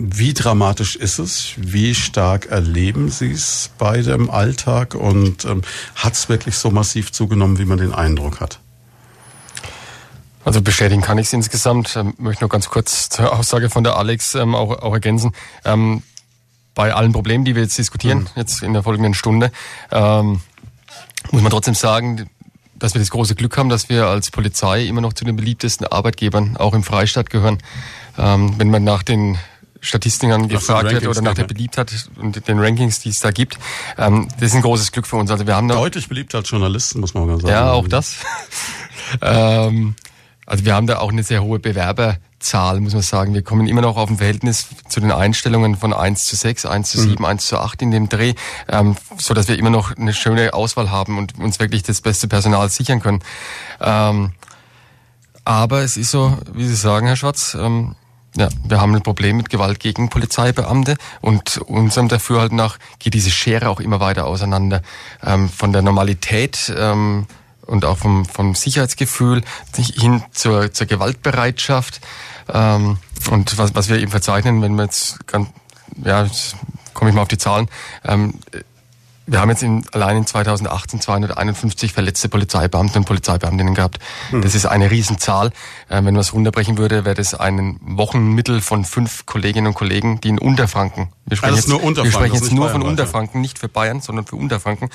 wie 0.04 0.34
dramatisch 0.34 0.96
ist 0.96 1.20
es? 1.20 1.54
Wie 1.58 1.94
stark 1.94 2.48
erleben 2.48 3.10
Sie 3.10 3.32
es 3.32 3.70
beide 3.78 4.12
im 4.12 4.30
Alltag? 4.30 4.96
Und 4.96 5.46
ähm, 5.46 5.62
hat 5.96 6.14
es 6.14 6.30
wirklich 6.30 6.56
so 6.58 6.72
massiv 6.72 7.12
zugenommen, 7.12 7.60
wie 7.60 7.66
man 7.66 7.78
den 7.78 7.94
Eindruck 7.94 8.40
hat? 8.40 8.60
Also 10.44 10.62
bestätigen 10.62 11.02
kann 11.02 11.18
ich 11.18 11.28
es 11.28 11.34
insgesamt. 11.34 11.96
Ähm, 11.96 12.14
möchte 12.18 12.44
noch 12.44 12.50
ganz 12.50 12.70
kurz 12.70 13.10
zur 13.10 13.38
Aussage 13.38 13.70
von 13.70 13.84
der 13.84 13.98
Alex 13.98 14.34
ähm, 14.36 14.56
auch, 14.56 14.82
auch 14.82 14.94
ergänzen. 14.94 15.34
Ähm, 15.66 16.02
bei 16.74 16.94
allen 16.94 17.12
Problemen, 17.12 17.46
die 17.46 17.54
wir 17.56 17.62
jetzt 17.62 17.78
diskutieren, 17.78 18.20
mhm. 18.20 18.28
jetzt 18.36 18.64
in 18.64 18.74
der 18.74 18.84
folgenden 18.84 19.14
Stunde, 19.14 19.52
ähm, 19.92 20.42
muss 21.32 21.42
man 21.42 21.52
trotzdem 21.52 21.76
sagen, 21.76 22.30
dass 22.76 22.96
wir 22.96 23.00
das 23.00 23.12
große 23.12 23.36
Glück 23.36 23.58
haben, 23.58 23.70
dass 23.70 23.90
wir 23.90 24.08
als 24.08 24.32
Polizei 24.32 24.86
immer 24.86 25.02
noch 25.02 25.14
zu 25.14 25.26
den 25.26 25.36
beliebtesten 25.36 25.86
Arbeitgebern 25.86 26.58
auch 26.58 26.74
im 26.74 26.84
Freistaat 26.84 27.30
gehören. 27.30 27.60
Ähm, 28.18 28.56
wenn 28.58 28.72
man 28.72 28.84
nach 28.84 29.04
den 29.04 29.38
Statistikern 29.82 30.48
gefragt 30.48 30.92
wird 30.92 31.08
oder 31.08 31.22
nach 31.22 31.34
der 31.34 31.46
Beliebtheit 31.46 31.92
und 32.18 32.48
den 32.48 32.60
Rankings, 32.60 33.00
die 33.00 33.10
es 33.10 33.20
da 33.20 33.32
gibt. 33.32 33.58
Ähm, 33.98 34.28
das 34.40 34.50
ist 34.50 34.56
ein 34.56 34.62
großes 34.62 34.92
Glück 34.92 35.08
für 35.08 35.18
uns. 35.18 35.32
Also 35.32 35.48
wir 35.48 35.56
haben 35.56 35.68
deutlich 35.68 36.08
beliebt 36.08 36.34
als 36.36 36.50
Journalisten, 36.50 37.00
muss 37.00 37.14
man 37.16 37.28
sagen. 37.28 37.48
Ja, 37.48 37.72
auch 37.72 37.88
das. 37.88 38.18
ähm, 39.22 39.96
also 40.46 40.66
wir 40.66 40.76
haben 40.76 40.86
da 40.86 41.00
auch 41.00 41.12
eine 41.12 41.24
sehr 41.24 41.42
hohe 41.44 41.60
Bewerberzahl, 41.60 42.80
muss 42.80 42.94
man 42.94 43.02
sagen. 43.02 43.34
Wir 43.34 43.42
kommen 43.42 43.68
immer 43.68 43.82
noch 43.82 43.98
auf 43.98 44.10
ein 44.10 44.18
Verhältnis 44.18 44.68
zu 44.88 45.00
den 45.00 45.12
Einstellungen 45.12 45.76
von 45.76 45.94
1 45.94 46.26
zu 46.26 46.36
6, 46.36 46.68
1 46.68 46.92
zu 46.92 47.00
7, 47.00 47.16
mhm. 47.16 47.26
1 47.26 47.48
zu 47.48 47.58
8 47.58 47.82
in 47.82 47.92
dem 47.92 48.08
Dreh, 48.08 48.36
ähm, 48.68 48.96
so 49.18 49.34
dass 49.34 49.48
wir 49.48 49.58
immer 49.58 49.72
noch 49.72 49.98
eine 49.98 50.14
schöne 50.14 50.54
Auswahl 50.54 50.92
haben 50.92 51.18
und 51.18 51.40
uns 51.40 51.60
wirklich 51.60 51.82
das 51.84 52.02
beste 52.02 52.28
Personal 52.28 52.70
sichern 52.70 53.00
können. 53.00 53.24
Ähm, 53.80 54.34
aber 55.44 55.82
es 55.82 55.98
ist 55.98 56.12
so, 56.12 56.38
wie 56.54 56.68
Sie 56.68 56.76
sagen, 56.76 57.08
Herr 57.08 57.16
Schwarz, 57.16 57.58
ähm, 57.60 57.96
Ja, 58.38 58.48
wir 58.64 58.80
haben 58.80 58.96
ein 58.96 59.04
Problem 59.04 59.38
mit 59.38 59.50
Gewalt 59.50 59.80
gegen 59.82 60.10
Polizeibeamte 60.10 60.96
und 61.20 61.58
unserem 61.58 62.08
Dafürhalten 62.08 62.56
nach 62.56 62.78
geht 62.98 63.14
diese 63.14 63.30
Schere 63.30 63.70
auch 63.70 63.82
immer 63.82 64.00
weiter 64.00 64.26
auseinander. 64.26 64.82
Ähm, 65.22 65.50
von 65.50 65.74
der 65.74 65.82
Normalität 65.82 66.74
ähm, 66.78 67.28
und 67.66 67.84
auch 67.84 67.98
vom, 67.98 68.26
vom 68.26 68.56
Sicherheitsgefühl 68.56 69.42
hin 69.76 70.24
zur, 70.32 70.72
zur 70.72 70.88
Gewaltbereitschaft. 70.88 72.00
Ähm, 72.54 72.98
und 73.30 73.58
was, 73.58 73.76
was 73.76 73.90
wir 73.90 74.00
eben 74.00 74.12
verzeichnen, 74.12 74.62
wenn 74.62 74.76
wir 74.76 74.84
jetzt 74.84 75.28
ganz, 75.28 75.50
ja, 76.04 76.26
komme 76.94 77.10
ich 77.10 77.16
mal 77.16 77.24
auf 77.24 77.28
die 77.28 77.38
Zahlen, 77.38 77.68
ähm, 78.06 78.36
wir 79.32 79.40
haben 79.40 79.50
jetzt 79.50 79.64
in, 79.64 79.86
allein 79.94 80.18
in 80.18 80.26
2018 80.26 81.00
251 81.00 81.94
verletzte 81.94 82.28
Polizeibeamte 82.28 83.00
und 83.00 83.06
Polizeibeamtinnen 83.06 83.74
gehabt. 83.74 84.00
Hm. 84.30 84.42
Das 84.42 84.56
ist 84.56 84.66
eine 84.66 84.92
Riesenzahl. 84.92 85.48
Äh, 85.88 85.96
wenn 85.96 86.04
man 86.06 86.18
es 86.18 86.34
runterbrechen 86.34 86.78
würde, 86.78 87.06
wäre 87.06 87.16
das 87.16 87.34
ein 87.34 87.80
Wochenmittel 87.82 88.60
von 88.60 88.84
fünf 88.84 89.26
Kolleginnen 89.26 89.68
und 89.68 89.74
Kollegen, 89.74 90.20
die 90.20 90.30
in 90.30 90.38
Unterfranken, 90.38 91.14
wir 91.26 91.38
sprechen 91.38 91.56
also 91.56 91.80
jetzt, 91.80 92.04
wir 92.04 92.12
sprechen 92.12 92.36
jetzt 92.36 92.52
nur 92.52 92.70
von 92.70 92.82
Unterfranken, 92.82 93.40
nicht 93.40 93.58
für 93.58 93.70
Bayern, 93.70 94.02
sondern 94.02 94.26
für 94.26 94.36
Unterfranken, 94.36 94.90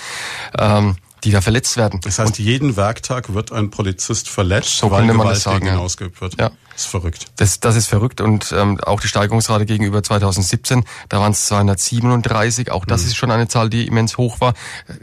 ähm, 0.59 0.97
die 1.25 1.31
da 1.31 1.41
verletzt 1.41 1.79
werden. 1.79 2.01
Das 2.03 2.19
heißt, 2.19 2.29
und 2.29 2.39
jeden 2.39 2.77
Werktag 2.77 3.33
wird 3.33 3.53
ein 3.53 3.71
Polizist 3.71 4.29
verletzt, 4.29 4.77
so 4.77 4.91
weil 4.91 5.07
Gewalt 5.07 5.39
sagen, 5.39 5.61
gegen 5.61 5.73
ihn 5.73 5.79
ja. 5.79 5.81
ausgeübt 5.83 6.21
wird. 6.21 6.39
Ja. 6.39 6.51
Das 6.77 6.85
ist 6.85 6.91
verrückt. 6.91 7.25
Das, 7.37 7.59
das 7.59 7.75
ist 7.75 7.89
verrückt 7.89 8.21
und 8.21 8.53
ähm, 8.53 8.79
auch 8.83 9.01
die 9.01 9.09
Steigerungsrate 9.09 9.65
gegenüber 9.65 10.03
2017, 10.03 10.85
da 11.09 11.21
waren 11.21 11.33
es 11.33 11.47
237, 11.47 12.71
auch 12.71 12.85
das 12.85 13.01
mhm. 13.01 13.07
ist 13.07 13.17
schon 13.17 13.31
eine 13.31 13.49
Zahl, 13.49 13.71
die 13.71 13.87
immens 13.87 14.19
hoch 14.19 14.43
war. 14.43 14.53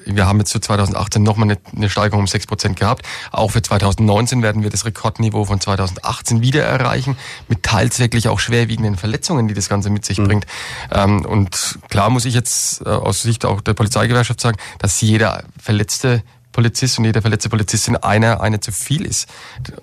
Wir 0.06 0.28
haben 0.28 0.38
jetzt 0.38 0.52
für 0.52 0.62
2018 0.62 1.24
nochmal 1.24 1.50
eine, 1.50 1.58
eine 1.76 1.90
Steigerung 1.90 2.22
um 2.22 2.28
6 2.28 2.46
Prozent 2.46 2.80
gehabt. 2.80 3.08
Auch 3.32 3.50
für 3.50 3.64
2019 3.64 4.44
werden 4.44 4.62
wir 4.62 4.70
das 4.70 4.86
Rekordniveau 4.86 5.46
von 5.46 5.60
2018 5.60 6.44
wieder 6.44 6.64
erreichen, 6.64 7.18
mit 7.48 7.64
teils 7.64 7.98
wirklich 7.98 8.28
auch 8.28 8.40
schwerwiegenden 8.40 8.96
Verletzungen, 8.96 9.48
die 9.48 9.56
das 9.56 9.68
Ganze 9.68 9.90
mit 9.90 10.06
sich 10.06 10.20
mhm. 10.20 10.28
bringt. 10.28 10.46
Ähm, 10.92 11.26
und 11.26 11.80
klar 11.90 12.12
muss 12.12 12.26
ich 12.26 12.36
jetzt 12.36 12.86
äh, 12.86 12.90
aus 12.90 13.24
Sicht 13.24 13.46
auch 13.46 13.62
der 13.62 13.74
Polizeigewerkschaft 13.74 14.42
sagen, 14.42 14.58
dass 14.78 15.02
jeder 15.02 15.44
verletzte 15.60 16.22
Polizist 16.54 16.98
und 16.98 17.06
jede 17.06 17.22
verletzte 17.22 17.50
Polizistin 17.50 17.98
einer 17.98 18.40
eine 18.40 18.62
zu 18.62 18.72
viel 18.72 19.06
ist, 19.06 19.28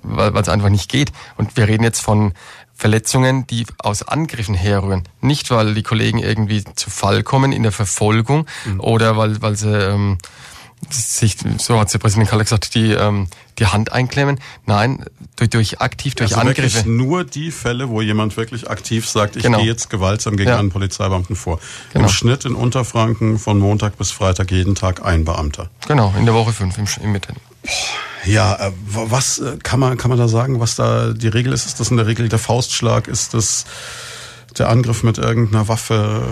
weil 0.02 0.34
es 0.36 0.48
einfach 0.48 0.70
nicht 0.70 0.90
geht. 0.90 1.12
Und 1.36 1.56
wir 1.56 1.68
reden 1.68 1.84
jetzt 1.84 2.00
von 2.00 2.32
Verletzungen, 2.74 3.46
die 3.46 3.66
aus 3.78 4.02
Angriffen 4.02 4.54
herrühren. 4.54 5.02
Nicht, 5.20 5.50
weil 5.50 5.74
die 5.74 5.82
Kollegen 5.82 6.18
irgendwie 6.18 6.64
zu 6.64 6.88
Fall 6.88 7.22
kommen 7.22 7.52
in 7.52 7.62
der 7.62 7.72
Verfolgung 7.72 8.46
mhm. 8.64 8.80
oder 8.80 9.18
weil, 9.18 9.42
weil 9.42 9.54
sie 9.54 9.70
ähm, 9.70 10.16
sich, 10.88 11.36
so 11.58 11.78
hat 11.78 11.92
der 11.92 11.98
Präsident 11.98 12.30
Kalle 12.30 12.44
gesagt, 12.44 12.74
die, 12.74 12.92
ähm, 12.92 13.28
die 13.58 13.66
Hand 13.66 13.92
einklemmen. 13.92 14.40
Nein, 14.66 15.04
durch, 15.36 15.50
durch 15.50 15.80
aktiv, 15.80 16.14
durch 16.14 16.36
also 16.36 16.48
Angriffe. 16.48 16.88
Nur 16.88 17.24
die 17.24 17.50
Fälle, 17.50 17.90
wo 17.90 18.00
jemand 18.00 18.36
wirklich 18.36 18.70
aktiv 18.70 19.08
sagt, 19.08 19.36
ich 19.36 19.42
genau. 19.42 19.58
gehe 19.58 19.66
jetzt 19.66 19.90
gewaltsam 19.90 20.36
gegen 20.36 20.50
ja. 20.50 20.58
einen 20.58 20.70
Polizeibeamten 20.70 21.36
vor. 21.36 21.60
Genau. 21.92 22.06
Im 22.06 22.10
Schnitt 22.10 22.44
in 22.44 22.54
Unterfranken 22.54 23.38
von 23.38 23.58
Montag 23.58 23.98
bis 23.98 24.10
Freitag 24.10 24.50
jeden 24.50 24.74
Tag 24.74 25.04
ein 25.04 25.24
Beamter. 25.24 25.68
Genau, 25.86 26.14
in 26.18 26.24
der 26.24 26.34
Woche 26.34 26.52
fünf 26.52 26.78
im, 26.78 26.86
im 27.02 27.12
Mitten. 27.12 27.36
Ja, 28.24 28.54
äh, 28.54 28.72
was 28.84 29.38
äh, 29.38 29.58
kann 29.62 29.80
man, 29.80 29.96
kann 29.96 30.08
man 30.08 30.18
da 30.18 30.28
sagen, 30.28 30.60
was 30.60 30.76
da 30.76 31.12
die 31.12 31.28
Regel 31.28 31.52
ist? 31.52 31.66
Ist 31.66 31.80
das 31.80 31.90
in 31.90 31.96
der 31.96 32.06
Regel 32.06 32.28
der 32.28 32.38
Faustschlag? 32.38 33.08
Ist 33.08 33.34
das 33.34 33.64
der 34.58 34.68
Angriff 34.68 35.02
mit 35.02 35.18
irgendeiner 35.18 35.68
Waffe? 35.68 36.26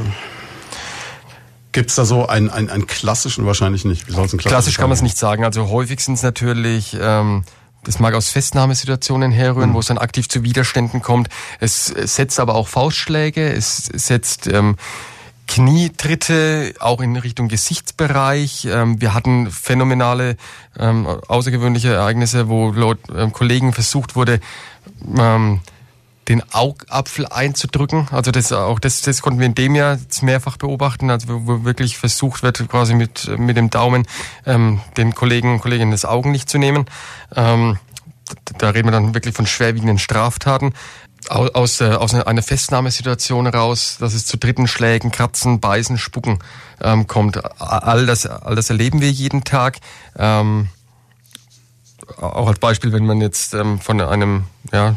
Gibt 1.79 1.91
es 1.91 1.95
da 1.95 2.05
so 2.05 2.27
einen, 2.27 2.51
einen, 2.51 2.71
einen 2.71 2.89
klassischen, 2.89 3.47
wahrscheinlich 3.47 3.85
nicht. 3.85 4.09
Wie 4.09 4.13
soll's 4.13 4.33
ein 4.33 4.39
Klassisch 4.39 4.79
kann 4.79 4.89
man 4.89 4.97
es 4.97 5.03
nicht 5.03 5.17
sagen. 5.17 5.45
Also 5.45 5.69
häufig 5.69 6.01
sind 6.01 6.15
es 6.15 6.25
natürlich, 6.25 6.97
ähm, 7.01 7.45
das 7.85 8.01
mag 8.01 8.15
aus 8.15 8.31
Festnahmesituationen 8.31 9.31
herrühren, 9.31 9.71
mhm. 9.71 9.75
wo 9.75 9.79
es 9.79 9.87
dann 9.87 9.97
aktiv 9.97 10.29
zu 10.29 10.43
Widerständen 10.43 11.03
kommt. 11.03 11.29
Es 11.61 11.87
setzt 11.87 12.41
aber 12.41 12.57
auch 12.57 12.67
Faustschläge, 12.67 13.53
es 13.53 13.77
setzt 13.95 14.49
ähm, 14.49 14.75
Knietritte, 15.47 16.75
auch 16.81 17.01
in 17.01 17.15
Richtung 17.15 17.47
Gesichtsbereich. 17.47 18.67
Ähm, 18.69 19.01
wir 19.01 19.15
hatten 19.15 19.49
phänomenale, 19.49 20.37
ähm, 20.81 21.07
außergewöhnliche 21.07 21.93
Ereignisse, 21.93 22.49
wo 22.49 22.73
laut 22.73 22.99
ähm, 23.17 23.33
Kollegen 23.33 23.73
versucht 23.73 24.17
wurde, 24.17 24.41
ähm, 25.17 25.61
den 26.29 26.43
Augapfel 26.53 27.27
einzudrücken. 27.27 28.09
Also 28.13 28.31
das 28.31 28.53
auch 28.53 28.79
das, 28.79 29.01
das 29.01 29.23
konnten 29.23 29.41
wir 29.41 29.47
in 29.47 29.55
dem 29.55 29.75
Jahr 29.75 29.99
mehrfach 30.21 30.57
beobachten, 30.57 31.11
also 31.11 31.47
wo, 31.47 31.65
wirklich 31.65 31.99
versucht 31.99 32.43
wird, 32.43 32.69
quasi 32.69 32.95
mit 32.95 33.29
mit 33.39 33.57
dem 33.57 33.71
Daumen 33.71 34.07
ähm, 34.47 34.81
den 34.97 35.15
Kollegen 35.15 35.55
und 35.55 35.61
Kolleginnen 35.61 35.91
das 35.91 36.05
Augenlicht 36.05 36.49
zu 36.51 36.59
nehmen. 36.59 36.87
Ähm, 37.35 37.79
da 38.59 38.71
reden 38.71 38.89
wir 38.89 38.93
dann 38.93 39.15
wirklich 39.15 39.35
von 39.35 39.47
schwerwiegenden 39.47 39.99
Straftaten. 39.99 40.75
Aus, 41.29 41.81
äh, 41.81 41.91
aus 41.91 42.15
einer 42.15 42.43
Festnahmesituation 42.43 43.47
heraus, 43.47 43.97
dass 43.99 44.15
es 44.15 44.25
zu 44.25 44.39
dritten 44.39 44.69
Schlägen, 44.69 45.11
Kratzen, 45.11 45.59
Beißen, 45.59 45.99
Spucken 45.99 46.39
ähm, 46.81 47.07
kommt. 47.07 47.43
All 47.61 48.07
das, 48.07 48.25
all 48.25 48.55
das 48.55 48.71
erleben 48.71 49.01
wir 49.01 49.11
jeden 49.11 49.43
Tag. 49.43 49.79
Ähm, 50.17 50.69
auch 52.17 52.47
als 52.47 52.61
Beispiel, 52.61 52.93
wenn 52.93 53.05
man 53.05 53.21
jetzt 53.21 53.53
ähm, 53.53 53.81
von 53.81 54.01
einem 54.01 54.45
ja, 54.73 54.95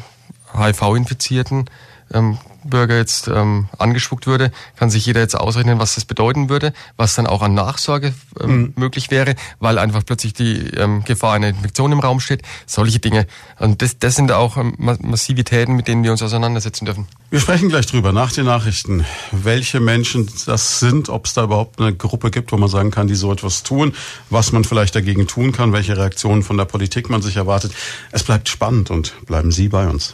HIV-Infizierten 0.54 1.66
ähm, 2.14 2.38
Bürger 2.64 2.97
jetzt 2.97 3.28
ähm, 3.28 3.68
angespuckt 3.78 4.28
würde, 4.28 4.51
kann 4.76 4.89
sich 4.89 5.05
jeder 5.05 5.22
jetzt 5.22 5.36
ausrechnen, 5.36 5.80
was 5.80 5.95
das 5.95 6.05
bedeuten 6.05 6.49
würde, 6.49 6.74
was 6.97 7.16
dann 7.16 7.28
auch 7.28 7.41
an 7.41 7.53
Nachsorge 7.53 8.14
ähm, 8.39 8.49
mhm. 8.49 8.74
möglich 8.76 9.12
wäre, 9.12 9.36
weil 9.59 9.78
einfach 9.78 10.05
plötzlich 10.05 10.34
die 10.34 10.68
ähm, 10.76 11.03
Gefahr 11.03 11.34
einer 11.34 11.49
Infektion 11.49 11.91
im 11.91 11.99
Raum 11.99 12.20
steht. 12.20 12.41
Solche 12.66 12.99
Dinge. 12.99 13.28
Und 13.59 13.82
das, 13.82 13.99
das 13.99 14.16
sind 14.16 14.32
auch 14.32 14.57
ähm, 14.57 14.76
Massivitäten, 14.78 15.76
mit 15.76 15.88
denen 15.88 16.03
wir 16.03 16.12
uns 16.12 16.22
auseinandersetzen 16.22 16.86
dürfen. 16.86 17.07
Wir 17.30 17.39
sprechen 17.39 17.70
gleich 17.70 17.88
drüber 17.88 18.12
nach 18.12 18.32
den 18.32 18.45
Nachrichten, 18.45 19.05
welche 19.32 19.80
Menschen 19.80 20.30
das 20.45 20.80
sind, 20.80 21.09
ob 21.09 21.26
es 21.26 21.34
da 21.34 21.43
überhaupt 21.43 21.80
eine 21.80 21.93
Gruppe 21.93 22.32
gibt, 22.32 22.51
wo 22.51 22.57
man 22.57 22.70
sagen 22.70 22.91
kann, 22.91 23.07
die 23.07 23.16
so 23.16 23.32
etwas 23.32 23.64
tun, 23.64 23.93
was 24.30 24.51
man 24.51 24.64
vielleicht 24.64 24.95
dagegen 24.95 25.28
tun 25.28 25.51
kann, 25.51 25.74
welche 25.74 25.97
Reaktionen 25.97 26.43
von 26.43 26.57
der 26.57 26.66
Politik 26.66 27.09
man 27.09 27.22
sich 27.22 27.38
erwartet. 27.38 27.72
Es 28.12 28.24
bleibt 28.24 28.49
spannend 28.49 28.91
und 28.91 29.14
bleiben 29.26 29.51
Sie 29.51 29.70
bei 29.70 29.88
uns. 29.88 30.14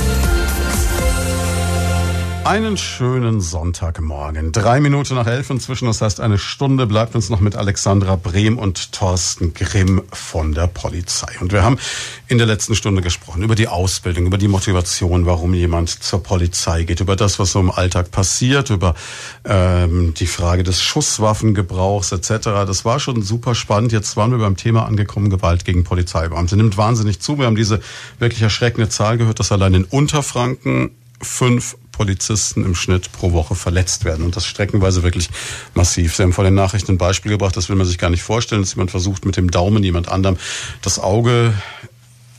Einen 2.43 2.75
schönen 2.75 3.39
Sonntagmorgen. 3.39 4.51
Drei 4.51 4.79
Minuten 4.79 5.13
nach 5.13 5.27
elf 5.27 5.51
inzwischen, 5.51 5.85
das 5.85 6.01
heißt 6.01 6.19
eine 6.19 6.39
Stunde 6.39 6.87
bleibt 6.87 7.13
uns 7.13 7.29
noch 7.29 7.39
mit 7.39 7.55
Alexandra 7.55 8.15
Brehm 8.15 8.57
und 8.57 8.91
Thorsten 8.91 9.53
Grimm 9.53 10.01
von 10.11 10.53
der 10.53 10.65
Polizei. 10.65 11.31
Und 11.39 11.53
wir 11.53 11.63
haben 11.63 11.77
in 12.27 12.39
der 12.39 12.47
letzten 12.47 12.73
Stunde 12.73 13.03
gesprochen 13.03 13.43
über 13.43 13.53
die 13.53 13.67
Ausbildung, 13.67 14.25
über 14.25 14.39
die 14.39 14.47
Motivation, 14.47 15.27
warum 15.27 15.53
jemand 15.53 15.89
zur 15.89 16.23
Polizei 16.23 16.83
geht, 16.83 16.99
über 16.99 17.15
das, 17.15 17.37
was 17.37 17.51
so 17.51 17.59
im 17.59 17.69
Alltag 17.69 18.09
passiert, 18.09 18.71
über 18.71 18.95
ähm, 19.45 20.15
die 20.15 20.27
Frage 20.27 20.63
des 20.63 20.81
Schusswaffengebrauchs 20.81 22.11
etc. 22.11 22.65
Das 22.65 22.85
war 22.85 22.99
schon 22.99 23.21
super 23.21 23.53
spannend. 23.53 23.91
Jetzt 23.91 24.17
waren 24.17 24.31
wir 24.31 24.39
beim 24.39 24.57
Thema 24.57 24.87
angekommen, 24.87 25.29
Gewalt 25.29 25.63
gegen 25.63 25.83
Polizeibeamte. 25.83 26.57
Nimmt 26.57 26.75
wahnsinnig 26.75 27.21
zu. 27.21 27.37
Wir 27.37 27.45
haben 27.45 27.55
diese 27.55 27.81
wirklich 28.17 28.41
erschreckende 28.41 28.89
Zahl 28.89 29.19
gehört, 29.19 29.39
dass 29.39 29.51
allein 29.51 29.75
in 29.75 29.83
Unterfranken 29.83 30.89
fünf 31.21 31.75
Polizisten 31.91 32.65
im 32.65 32.75
Schnitt 32.75 33.11
pro 33.11 33.31
Woche 33.31 33.55
verletzt 33.55 34.05
werden. 34.05 34.25
Und 34.25 34.35
das 34.35 34.45
streckenweise 34.45 35.03
wirklich 35.03 35.29
massiv. 35.73 36.15
Sie 36.15 36.23
haben 36.23 36.33
vor 36.33 36.43
den 36.43 36.55
Nachrichten 36.55 36.93
ein 36.93 36.97
Beispiel 36.97 37.31
gebracht, 37.31 37.57
das 37.57 37.69
will 37.69 37.75
man 37.75 37.87
sich 37.87 37.97
gar 37.97 38.09
nicht 38.09 38.23
vorstellen, 38.23 38.61
dass 38.61 38.73
jemand 38.73 38.91
versucht, 38.91 39.25
mit 39.25 39.37
dem 39.37 39.51
Daumen 39.51 39.83
jemand 39.83 40.09
anderem 40.09 40.37
das 40.81 40.99
Auge 40.99 41.53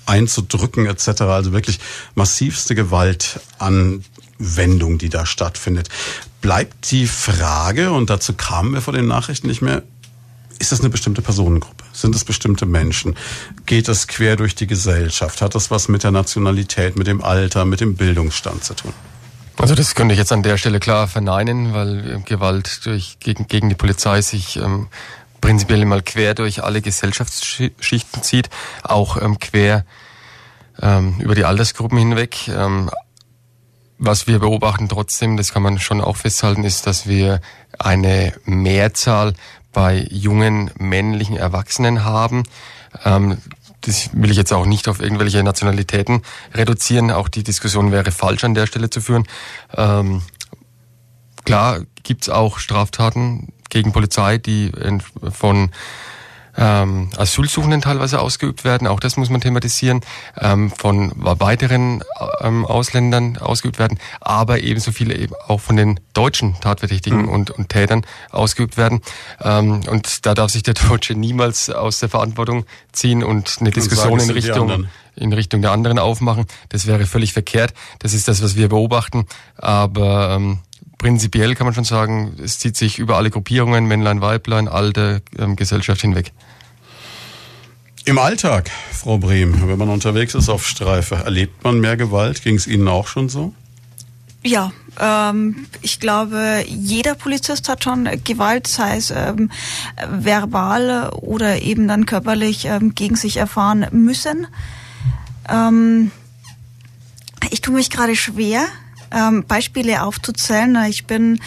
einzudrücken 0.07 0.87
etc. 0.87 1.23
Also 1.23 1.53
wirklich 1.53 1.79
massivste 2.15 2.75
Gewaltanwendung, 2.75 4.99
die 4.99 5.09
da 5.09 5.27
stattfindet. 5.27 5.89
Bleibt 6.41 6.91
die 6.91 7.07
Frage, 7.07 7.93
und 7.93 8.11
dazu 8.11 8.33
kamen 8.33 8.75
wir 8.75 8.81
vor 8.81 8.93
den 8.93 9.07
Nachrichten 9.07 9.47
nicht 9.47 9.63
mehr, 9.63 9.85
ist 10.59 10.71
das 10.71 10.81
eine 10.81 10.91
bestimmte 10.91 11.23
Personengruppe? 11.23 11.83
Sind 11.93 12.15
es 12.15 12.25
bestimmte 12.25 12.67
Menschen? 12.67 13.17
Geht 13.67 13.89
es 13.89 14.07
quer 14.07 14.37
durch 14.37 14.55
die 14.55 14.69
Gesellschaft? 14.69 15.43
Hat 15.43 15.57
das 15.57 15.73
was 15.73 15.89
mit 15.89 16.05
der 16.05 16.13
Nationalität, 16.13 16.97
mit 16.97 17.09
dem 17.09 17.23
Alter, 17.23 17.65
mit 17.65 17.81
dem 17.81 17.97
Bildungsstand 17.97 18.63
zu 18.63 18.75
tun? 18.75 18.93
Also 19.63 19.77
das 19.77 19.95
könnte 19.95 20.13
ich 20.13 20.19
jetzt 20.19 20.33
an 20.33 20.43
der 20.43 20.59
Stelle 20.59 20.81
klar 20.81 21.07
verneinen, 21.07 21.73
weil 21.73 22.17
äh, 22.17 22.19
Gewalt 22.23 22.85
durch, 22.85 23.21
gegen, 23.21 23.47
gegen 23.47 23.69
die 23.69 23.77
Polizei 23.77 24.21
sich 24.21 24.57
ähm, 24.57 24.89
prinzipiell 25.41 25.85
mal 25.85 26.03
quer 26.03 26.35
durch 26.35 26.65
alle 26.65 26.83
Gesellschaftsschichten 26.83 28.25
zieht, 28.25 28.51
auch 28.83 29.23
ähm, 29.23 29.39
quer 29.39 29.85
ähm, 30.81 31.15
über 31.21 31.37
die 31.37 31.45
Altersgruppen 31.45 31.97
hinweg. 31.97 32.49
Ähm, 32.49 32.91
was 33.99 34.27
wir 34.27 34.41
beobachten 34.41 34.89
trotzdem, 34.89 35.37
das 35.37 35.53
kann 35.53 35.63
man 35.63 35.79
schon 35.79 36.01
auch 36.01 36.17
festhalten, 36.17 36.65
ist, 36.65 36.89
dass 36.89 37.07
wir 37.07 37.41
eine 37.79 38.33
Mehrzahl 38.45 39.33
bei 39.73 40.05
jungen 40.11 40.73
männlichen 40.77 41.37
Erwachsenen 41.37 42.05
haben. 42.05 42.43
Ähm, 43.05 43.39
das 43.83 44.11
will 44.13 44.31
ich 44.31 44.37
jetzt 44.37 44.53
auch 44.53 44.67
nicht 44.67 44.89
auf 44.89 45.01
irgendwelche 45.01 45.43
Nationalitäten 45.43 46.23
reduzieren. 46.55 47.11
Auch 47.11 47.29
die 47.29 47.43
Diskussion 47.43 47.93
wäre 47.93 48.11
falsch 48.11 48.45
an 48.45 48.55
der 48.55 48.67
Stelle 48.67 48.91
zu 48.91 49.01
führen. 49.01 49.27
Ähm, 49.77 50.23
klar 51.45 51.81
gibt's 52.03 52.29
auch 52.29 52.59
Straftaten 52.59 53.53
gegen 53.69 53.93
Polizei, 53.93 54.39
die 54.39 54.73
von 55.31 55.71
ähm, 56.57 57.11
Asylsuchenden 57.17 57.81
teilweise 57.81 58.21
ausgeübt 58.21 58.65
werden, 58.65 58.87
auch 58.87 59.01
das 59.01 59.17
muss 59.17 59.31
man 59.31 59.41
thematisieren, 59.41 60.01
ähm, 60.39 60.71
von 60.71 61.13
weiteren 61.17 62.03
ähm, 62.41 62.65
Ausländern 62.67 63.39
ausgeübt 63.39 63.79
werden, 63.79 63.99
aber 64.21 64.63
ebenso 64.63 64.93
viele 64.93 65.17
eben 65.17 65.35
auch 65.47 65.61
von 65.61 65.77
den 65.77 66.01
deutschen 66.15 66.59
Tatverdächtigen 66.61 67.23
mhm. 67.23 67.29
und, 67.29 67.51
und 67.51 67.69
Tätern 67.69 68.05
ausgeübt 68.31 68.77
werden. 68.77 69.01
Ähm, 69.41 69.83
und 69.89 70.27
da 70.27 70.35
darf 70.35 70.51
sich 70.51 70.63
der 70.63 70.75
Deutsche 70.89 71.15
niemals 71.15 71.71
aus 71.71 72.01
der 72.01 72.09
Verantwortung 72.09 72.65
ziehen 72.93 73.25
und 73.25 73.57
eine 73.61 73.71
Diskussion 73.71 74.21
in 74.21 74.31
Richtung 74.31 74.87
in 75.15 75.33
Richtung 75.33 75.61
der 75.61 75.73
anderen 75.73 75.99
aufmachen. 75.99 76.47
Das 76.71 76.87
wäre 76.87 77.05
völlig 77.07 77.35
verkehrt. 77.35 77.75
Das 77.99 78.15
ist 78.15 78.29
das, 78.29 78.43
was 78.43 78.57
wir 78.57 78.69
beobachten. 78.69 79.27
Aber 79.57 80.37
ähm, 80.37 80.61
prinzipiell 81.03 81.55
kann 81.55 81.67
man 81.67 81.75
schon 81.75 81.85
sagen, 81.85 82.37
es 82.43 82.59
zieht 82.59 82.77
sich 82.77 82.99
über 82.99 83.17
alle 83.17 83.29
Gruppierungen, 83.29 83.87
Männlein, 83.87 84.21
Weiblein, 84.21 84.69
Alter, 84.69 85.21
ähm, 85.39 85.57
Gesellschaft 85.57 86.01
hinweg. 86.01 86.33
Im 88.05 88.19
Alltag, 88.19 88.71
Frau 88.93 89.19
Brehm, 89.19 89.69
wenn 89.69 89.79
man 89.79 89.89
unterwegs 89.89 90.35
ist 90.35 90.49
auf 90.49 90.67
Streife, 90.67 91.17
erlebt 91.17 91.63
man 91.65 91.81
mehr 91.81 91.97
Gewalt? 91.97 92.43
Ging 92.43 92.57
es 92.57 92.67
Ihnen 92.67 92.89
auch 92.89 93.09
schon 93.09 93.29
so? 93.29 93.53
Ja, 94.45 94.73
ähm, 94.99 95.67
ich 95.83 96.01
glaube, 96.01 96.65
jeder 96.67 97.15
Polizist 97.15 97.69
hat 97.69 97.85
schon 97.85 98.09
Gewalt, 98.25 98.67
sei 98.67 98.97
es 98.97 99.11
ähm, 99.11 99.51
verbal 100.09 101.11
oder 101.21 101.63
eben 101.63 101.87
dann 101.87 102.07
körperlich 102.07 102.65
ähm, 102.65 102.95
gegen 102.95 103.15
sich 103.17 103.37
erfahren 103.37 103.87
müssen. 103.93 104.47
Ähm, 105.49 106.11
ich 107.51 107.61
tue 107.61 107.75
mich 107.75 107.91
gerade 107.91 108.17
schwer, 108.17 108.67
ähm, 109.13 109.45
Beispiele 109.47 110.03
aufzuzählen. 110.03 110.77
Ich 110.89 111.07
bin 111.07 111.41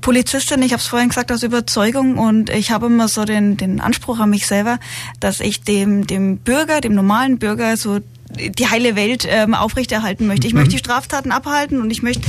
Polizistin, 0.00 0.62
ich 0.62 0.72
habe 0.72 0.80
es 0.80 0.86
vorhin 0.86 1.08
gesagt, 1.08 1.32
aus 1.32 1.42
Überzeugung 1.42 2.18
und 2.18 2.50
ich 2.50 2.70
habe 2.70 2.86
immer 2.86 3.08
so 3.08 3.24
den, 3.24 3.56
den 3.56 3.80
Anspruch 3.80 4.18
an 4.18 4.30
mich 4.30 4.46
selber, 4.46 4.78
dass 5.20 5.40
ich 5.40 5.62
dem, 5.62 6.06
dem 6.06 6.38
Bürger, 6.38 6.80
dem 6.80 6.94
normalen 6.94 7.38
Bürger 7.38 7.76
so 7.76 8.00
die 8.36 8.68
heile 8.68 8.96
Welt 8.96 9.26
ähm, 9.28 9.54
aufrechterhalten 9.54 10.26
möchte. 10.26 10.46
Ich 10.46 10.54
mhm. 10.54 10.60
möchte 10.60 10.72
die 10.72 10.78
Straftaten 10.78 11.32
abhalten 11.32 11.80
und 11.80 11.90
ich 11.90 12.02
möchte, 12.02 12.22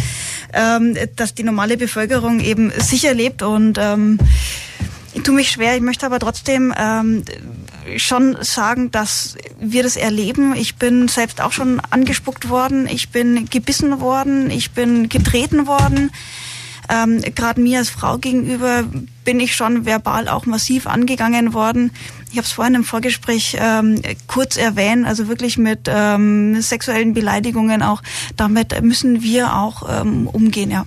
ähm, 0.53 0.97
dass 1.15 1.33
die 1.33 1.43
normale 1.43 1.77
Bevölkerung 1.77 2.39
eben 2.39 2.71
sicher 2.77 3.13
lebt 3.13 3.41
und 3.41 3.77
ähm, 3.79 4.19
ich 5.13 5.23
tue 5.23 5.35
mich 5.35 5.51
schwer. 5.51 5.75
Ich 5.75 5.81
möchte 5.81 6.05
aber 6.05 6.19
trotzdem 6.19 6.73
ähm, 6.77 7.23
schon 7.97 8.37
sagen, 8.41 8.91
dass 8.91 9.35
wir 9.59 9.83
das 9.83 9.95
erleben. 9.95 10.55
Ich 10.55 10.75
bin 10.75 11.07
selbst 11.07 11.41
auch 11.41 11.51
schon 11.51 11.79
angespuckt 11.89 12.49
worden. 12.49 12.87
Ich 12.87 13.09
bin 13.09 13.49
gebissen 13.49 13.99
worden. 13.99 14.49
Ich 14.49 14.71
bin 14.71 15.09
getreten 15.09 15.67
worden. 15.67 16.11
Ähm, 16.89 17.21
Gerade 17.35 17.61
mir 17.61 17.79
als 17.79 17.89
Frau 17.89 18.17
gegenüber 18.17 18.83
bin 19.23 19.39
ich 19.39 19.55
schon 19.55 19.85
verbal 19.85 20.27
auch 20.27 20.45
massiv 20.45 20.85
angegangen 20.87 21.53
worden. 21.53 21.91
Ich 22.31 22.37
habe 22.37 22.45
es 22.45 22.51
vorhin 22.51 22.75
im 22.75 22.83
Vorgespräch 22.83 23.57
ähm, 23.59 24.01
kurz 24.27 24.57
erwähnt, 24.57 25.05
also 25.05 25.27
wirklich 25.27 25.57
mit 25.57 25.81
ähm, 25.87 26.61
sexuellen 26.61 27.13
Beleidigungen 27.13 27.83
auch. 27.83 28.01
Damit 28.35 28.81
müssen 28.81 29.21
wir 29.21 29.55
auch 29.55 30.01
ähm, 30.01 30.27
umgehen, 30.27 30.71
ja. 30.71 30.85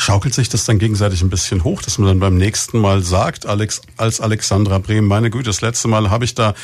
Schaukelt 0.00 0.32
sich 0.32 0.48
das 0.48 0.64
dann 0.64 0.78
gegenseitig 0.78 1.20
ein 1.20 1.28
bisschen 1.28 1.62
hoch, 1.62 1.82
dass 1.82 1.98
man 1.98 2.08
dann 2.08 2.20
beim 2.20 2.38
nächsten 2.38 2.78
Mal 2.78 3.02
sagt, 3.02 3.44
Alex, 3.44 3.82
als 3.98 4.22
Alexandra 4.22 4.78
Brehm, 4.78 5.06
meine 5.06 5.28
Güte, 5.28 5.50
das 5.50 5.60
letzte 5.60 5.88
Mal 5.88 6.08
habe 6.08 6.24
ich 6.24 6.34
da 6.34 6.54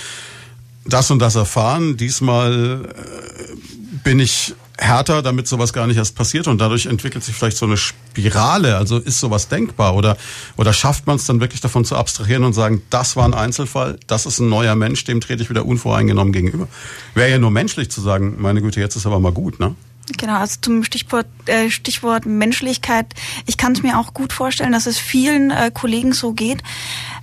das 0.87 1.11
und 1.11 1.19
das 1.19 1.35
erfahren, 1.35 1.99
diesmal 1.99 2.87
äh, 2.87 3.57
bin 4.03 4.21
ich 4.21 4.55
härter, 4.79 5.21
damit 5.21 5.49
sowas 5.49 5.75
gar 5.75 5.87
nicht 5.87 5.99
erst 5.99 6.15
passiert 6.15 6.49
und 6.49 6.63
dadurch 6.63 6.87
entwickelt 6.87 7.25
sich 7.25 7.35
vielleicht 7.35 7.59
so 7.59 7.67
eine 7.67 7.77
Spirale. 7.77 8.79
Also 8.79 8.97
ist 8.97 9.19
sowas 9.19 9.49
denkbar 9.49 9.95
oder, 9.95 10.17
oder 10.57 10.73
schafft 10.73 11.07
man 11.07 11.17
es 11.17 11.27
dann 11.27 11.39
wirklich 11.41 11.61
davon 11.61 11.85
zu 11.85 11.95
abstrahieren 11.95 12.43
und 12.43 12.55
sagen, 12.55 12.81
das 12.89 13.17
war 13.17 13.27
ein 13.27 13.35
Einzelfall, 13.35 13.99
das 14.07 14.25
ist 14.25 14.39
ein 14.39 14.49
neuer 14.49 14.77
Mensch, 14.77 15.05
dem 15.05 15.21
trete 15.21 15.43
ich 15.43 15.51
wieder 15.51 15.67
unvoreingenommen 15.67 16.33
gegenüber. 16.33 16.69
Wäre 17.13 17.33
ja 17.33 17.39
nur 17.39 17.51
menschlich 17.51 17.91
zu 17.91 18.01
sagen, 18.01 18.37
meine 18.39 18.63
Güte, 18.63 18.81
jetzt 18.81 18.97
ist 18.97 19.05
aber 19.05 19.21
mal 19.21 19.33
gut, 19.33 19.61
ne? 19.61 19.75
Genau, 20.19 20.35
also 20.35 20.59
zum 20.61 20.85
Stichwort, 20.85 21.27
äh, 21.47 21.69
Stichwort 21.69 22.27
Menschlichkeit. 22.27 23.07
Ich 23.47 23.57
kann 23.57 23.73
es 23.73 23.83
mir 23.83 23.99
auch 23.99 24.15
gut 24.15 24.33
vorstellen, 24.33 24.73
dass 24.73 24.87
es 24.87 24.99
vielen 24.99 25.51
äh, 25.51 25.71
Kollegen 25.75 26.13
so 26.13 26.33
geht. 26.33 26.63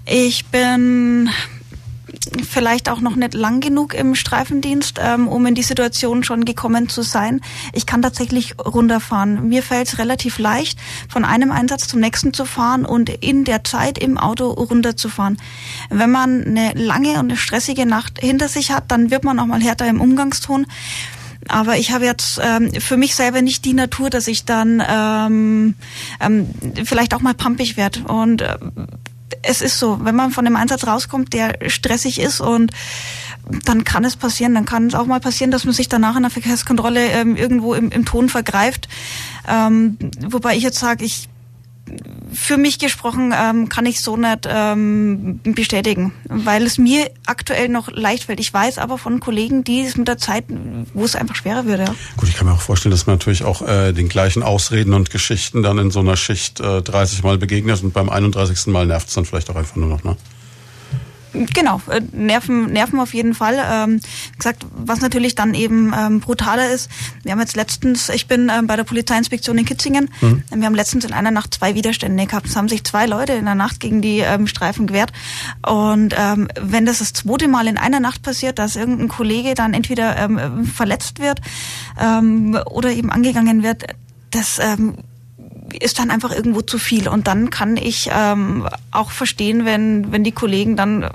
Ich 0.05 0.45
bin 0.47 1.29
vielleicht 2.49 2.89
auch 2.89 2.99
noch 2.99 3.15
nicht 3.15 3.33
lang 3.33 3.59
genug 3.59 3.93
im 3.93 4.15
Streifendienst, 4.15 4.99
ähm, 5.01 5.27
um 5.27 5.45
in 5.45 5.55
die 5.55 5.63
Situation 5.63 6.23
schon 6.23 6.45
gekommen 6.45 6.89
zu 6.89 7.01
sein. 7.01 7.41
Ich 7.73 7.85
kann 7.85 8.01
tatsächlich 8.01 8.55
runterfahren. 8.59 9.49
Mir 9.49 9.63
fällt 9.63 9.87
es 9.87 9.97
relativ 9.97 10.39
leicht, 10.39 10.79
von 11.09 11.25
einem 11.25 11.51
Einsatz 11.51 11.87
zum 11.87 11.99
nächsten 11.99 12.33
zu 12.33 12.45
fahren 12.45 12.85
und 12.85 13.09
in 13.09 13.43
der 13.43 13.63
Zeit 13.63 13.97
im 13.97 14.17
Auto 14.17 14.49
runterzufahren. 14.49 15.37
Wenn 15.89 16.11
man 16.11 16.43
eine 16.45 16.73
lange 16.73 17.11
und 17.11 17.29
eine 17.29 17.37
stressige 17.37 17.85
Nacht 17.85 18.19
hinter 18.19 18.47
sich 18.47 18.71
hat, 18.71 18.91
dann 18.91 19.11
wird 19.11 19.23
man 19.23 19.39
auch 19.39 19.45
mal 19.45 19.61
härter 19.61 19.87
im 19.87 20.01
Umgangston. 20.01 20.65
Aber 21.47 21.77
ich 21.77 21.91
habe 21.91 22.05
jetzt 22.05 22.39
ähm, 22.41 22.71
für 22.79 22.97
mich 22.97 23.15
selber 23.15 23.41
nicht 23.41 23.65
die 23.65 23.73
Natur, 23.73 24.09
dass 24.09 24.27
ich 24.27 24.45
dann 24.45 24.83
ähm, 24.87 25.75
ähm, 26.19 26.49
vielleicht 26.85 27.13
auch 27.13 27.21
mal 27.21 27.33
pumpig 27.33 27.77
werde. 27.77 28.03
Und 28.03 28.41
äh, 28.41 28.57
es 29.41 29.61
ist 29.61 29.79
so, 29.79 29.99
wenn 30.03 30.15
man 30.15 30.31
von 30.31 30.45
dem 30.45 30.55
Einsatz 30.55 30.87
rauskommt, 30.87 31.33
der 31.33 31.69
stressig 31.69 32.19
ist 32.19 32.39
und 32.41 32.71
dann 33.65 33.83
kann 33.83 34.05
es 34.05 34.15
passieren, 34.15 34.53
dann 34.53 34.65
kann 34.65 34.87
es 34.87 34.95
auch 34.95 35.05
mal 35.05 35.19
passieren, 35.19 35.51
dass 35.51 35.65
man 35.65 35.73
sich 35.73 35.89
danach 35.89 36.15
in 36.15 36.21
der 36.21 36.31
Verkehrskontrolle 36.31 37.07
ähm, 37.07 37.35
irgendwo 37.35 37.73
im, 37.73 37.89
im 37.91 38.05
Ton 38.05 38.29
vergreift. 38.29 38.87
Ähm, 39.47 39.97
wobei 40.21 40.55
ich 40.55 40.63
jetzt 40.63 40.79
sage, 40.79 41.03
ich 41.03 41.27
für 42.31 42.57
mich 42.57 42.79
gesprochen 42.79 43.33
ähm, 43.35 43.69
kann 43.69 43.85
ich 43.85 44.01
so 44.01 44.17
nicht 44.17 44.47
ähm, 44.47 45.39
bestätigen, 45.43 46.13
weil 46.27 46.63
es 46.63 46.77
mir 46.77 47.11
aktuell 47.25 47.69
noch 47.69 47.91
leicht 47.91 48.25
fällt. 48.25 48.39
Ich 48.39 48.53
weiß 48.53 48.77
aber 48.77 48.97
von 48.97 49.19
Kollegen, 49.19 49.63
die 49.63 49.81
es 49.81 49.97
mit 49.97 50.07
der 50.07 50.17
Zeit, 50.17 50.45
wo 50.93 51.05
es 51.05 51.15
einfach 51.15 51.35
schwerer 51.35 51.65
wird. 51.65 51.79
Ja. 51.79 51.95
Gut, 52.17 52.29
ich 52.29 52.35
kann 52.35 52.47
mir 52.47 52.53
auch 52.53 52.61
vorstellen, 52.61 52.91
dass 52.91 53.05
man 53.05 53.15
natürlich 53.15 53.43
auch 53.43 53.61
äh, 53.61 53.93
den 53.93 54.09
gleichen 54.09 54.43
Ausreden 54.43 54.93
und 54.93 55.09
Geschichten 55.09 55.63
dann 55.63 55.77
in 55.77 55.91
so 55.91 55.99
einer 55.99 56.17
Schicht 56.17 56.59
äh, 56.59 56.81
30 56.81 57.23
Mal 57.23 57.37
begegnet 57.37 57.83
und 57.83 57.93
beim 57.93 58.09
31. 58.09 58.67
Mal 58.67 58.85
nervt 58.85 59.09
es 59.09 59.13
dann 59.13 59.25
vielleicht 59.25 59.49
auch 59.49 59.55
einfach 59.55 59.75
nur 59.75 59.89
noch. 59.89 60.03
Ne? 60.03 60.17
Genau, 61.33 61.81
äh, 61.89 62.01
Nerven, 62.11 62.71
Nerven 62.71 62.99
auf 62.99 63.13
jeden 63.13 63.33
Fall. 63.33 63.57
Ähm, 63.59 63.99
gesagt, 64.37 64.65
was 64.75 65.01
natürlich 65.01 65.35
dann 65.35 65.53
eben 65.53 65.93
ähm, 65.97 66.19
brutaler 66.19 66.69
ist. 66.69 66.89
Wir 67.23 67.31
haben 67.31 67.39
jetzt 67.39 67.55
letztens, 67.55 68.09
ich 68.09 68.27
bin 68.27 68.51
ähm, 68.53 68.67
bei 68.67 68.75
der 68.75 68.83
Polizeiinspektion 68.83 69.57
in 69.57 69.65
Kitzingen. 69.65 70.09
Mhm. 70.21 70.43
Wir 70.53 70.65
haben 70.65 70.75
letztens 70.75 71.05
in 71.05 71.13
einer 71.13 71.31
Nacht 71.31 71.53
zwei 71.55 71.75
Widerstände 71.75 72.25
gehabt. 72.25 72.47
Es 72.47 72.55
haben 72.55 72.69
sich 72.69 72.83
zwei 72.83 73.05
Leute 73.05 73.33
in 73.33 73.45
der 73.45 73.55
Nacht 73.55 73.79
gegen 73.79 74.01
die 74.01 74.19
ähm, 74.19 74.47
Streifen 74.47 74.87
gewehrt. 74.87 75.11
Und 75.65 76.13
ähm, 76.17 76.47
wenn 76.59 76.85
das 76.85 76.99
das 76.99 77.13
zweite 77.13 77.47
Mal 77.47 77.67
in 77.67 77.77
einer 77.77 77.99
Nacht 77.99 78.21
passiert, 78.21 78.59
dass 78.59 78.75
irgendein 78.75 79.07
Kollege 79.07 79.55
dann 79.55 79.73
entweder 79.73 80.17
ähm, 80.17 80.65
verletzt 80.65 81.19
wird 81.19 81.41
ähm, 81.99 82.57
oder 82.65 82.91
eben 82.91 83.11
angegangen 83.11 83.63
wird, 83.63 83.85
das 84.31 84.59
ähm, 84.59 84.95
ist 85.79 85.99
dann 85.99 86.11
einfach 86.11 86.31
irgendwo 86.31 86.61
zu 86.61 86.77
viel. 86.77 87.07
Und 87.07 87.27
dann 87.27 87.49
kann 87.49 87.77
ich 87.77 88.09
ähm, 88.11 88.67
auch 88.91 89.11
verstehen, 89.11 89.65
wenn, 89.65 90.11
wenn 90.11 90.23
die 90.23 90.31
Kollegen 90.31 90.75
dann 90.75 91.09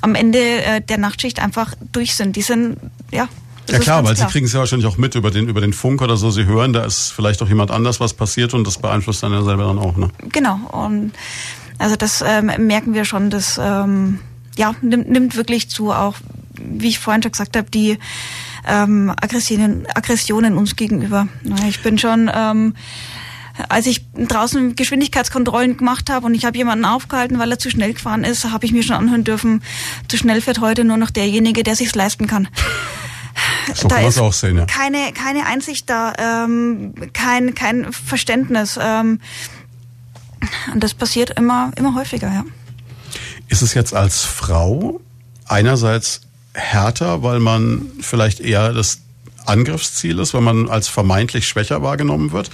am 0.00 0.14
Ende 0.14 0.38
äh, 0.38 0.80
der 0.80 0.98
Nachtschicht 0.98 1.40
einfach 1.40 1.74
durch 1.92 2.14
sind. 2.14 2.36
Die 2.36 2.42
sind, 2.42 2.78
ja. 3.10 3.28
Ja 3.68 3.78
klar, 3.78 4.04
weil 4.04 4.14
klar. 4.14 4.28
Sie 4.28 4.32
kriegen 4.32 4.46
es 4.46 4.52
ja 4.52 4.58
wahrscheinlich 4.58 4.86
auch 4.86 4.96
mit 4.96 5.14
über 5.14 5.30
den, 5.30 5.48
über 5.48 5.60
den 5.60 5.72
Funk 5.72 6.02
oder 6.02 6.16
so. 6.16 6.30
Sie 6.30 6.44
hören, 6.44 6.72
da 6.72 6.84
ist 6.84 7.10
vielleicht 7.10 7.40
auch 7.42 7.48
jemand 7.48 7.70
anders 7.70 8.00
was 8.00 8.14
passiert 8.14 8.52
und 8.52 8.66
das 8.66 8.78
beeinflusst 8.78 9.22
dann 9.22 9.32
ja 9.32 9.42
selber 9.42 9.64
dann 9.64 9.78
auch. 9.78 9.96
Ne? 9.96 10.10
Genau. 10.32 10.58
Und 10.72 11.12
also 11.78 11.96
das 11.96 12.22
ähm, 12.26 12.50
merken 12.66 12.94
wir 12.94 13.04
schon, 13.04 13.30
das 13.30 13.60
ähm, 13.62 14.18
ja, 14.56 14.74
nimmt, 14.82 15.08
nimmt 15.08 15.36
wirklich 15.36 15.70
zu, 15.70 15.92
auch 15.92 16.16
wie 16.54 16.88
ich 16.88 16.98
vorhin 16.98 17.22
schon 17.22 17.32
gesagt 17.32 17.56
habe, 17.56 17.70
die 17.70 17.98
ähm, 18.66 19.12
Aggressionen, 19.20 19.86
Aggressionen 19.94 20.56
uns 20.56 20.76
gegenüber. 20.76 21.28
Ich 21.68 21.82
bin 21.82 21.98
schon 21.98 22.30
ähm, 22.34 22.74
als 23.68 23.86
ich 23.86 24.06
draußen 24.14 24.76
Geschwindigkeitskontrollen 24.76 25.76
gemacht 25.76 26.10
habe 26.10 26.26
und 26.26 26.34
ich 26.34 26.44
habe 26.44 26.56
jemanden 26.56 26.84
aufgehalten, 26.84 27.38
weil 27.38 27.50
er 27.50 27.58
zu 27.58 27.70
schnell 27.70 27.92
gefahren 27.92 28.24
ist, 28.24 28.44
habe 28.44 28.66
ich 28.66 28.72
mir 28.72 28.82
schon 28.82 28.96
anhören 28.96 29.24
dürfen, 29.24 29.62
zu 30.08 30.16
schnell 30.16 30.40
fährt 30.40 30.60
heute 30.60 30.84
nur 30.84 30.96
noch 30.96 31.10
derjenige, 31.10 31.62
der 31.62 31.76
sich's 31.76 31.94
leisten 31.94 32.26
kann. 32.26 32.48
So 33.74 33.88
da 33.88 34.00
ist 34.00 34.18
auch 34.18 34.32
sehen, 34.32 34.58
ja. 34.58 34.66
keine, 34.66 35.12
keine 35.12 35.46
Einsicht 35.46 35.88
da, 35.88 36.12
ähm, 36.18 36.94
kein, 37.12 37.54
kein 37.54 37.92
Verständnis. 37.92 38.78
Ähm, 38.80 39.20
und 40.72 40.82
das 40.82 40.94
passiert 40.94 41.38
immer, 41.38 41.70
immer 41.76 41.94
häufiger, 41.94 42.28
ja. 42.28 42.44
Ist 43.48 43.62
es 43.62 43.74
jetzt 43.74 43.94
als 43.94 44.24
Frau 44.24 45.00
einerseits 45.46 46.22
härter, 46.54 47.22
weil 47.22 47.40
man 47.40 47.90
vielleicht 48.00 48.40
eher 48.40 48.72
das 48.72 49.00
Angriffsziel 49.46 50.18
ist, 50.18 50.34
weil 50.34 50.42
man 50.42 50.68
als 50.68 50.88
vermeintlich 50.88 51.48
schwächer 51.48 51.82
wahrgenommen 51.82 52.32
wird? 52.32 52.50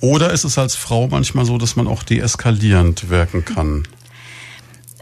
Oder 0.00 0.32
ist 0.32 0.44
es 0.44 0.58
als 0.58 0.76
Frau 0.76 1.08
manchmal 1.08 1.44
so, 1.44 1.58
dass 1.58 1.76
man 1.76 1.86
auch 1.86 2.02
deeskalierend 2.02 3.08
wirken 3.08 3.44
kann? 3.44 3.84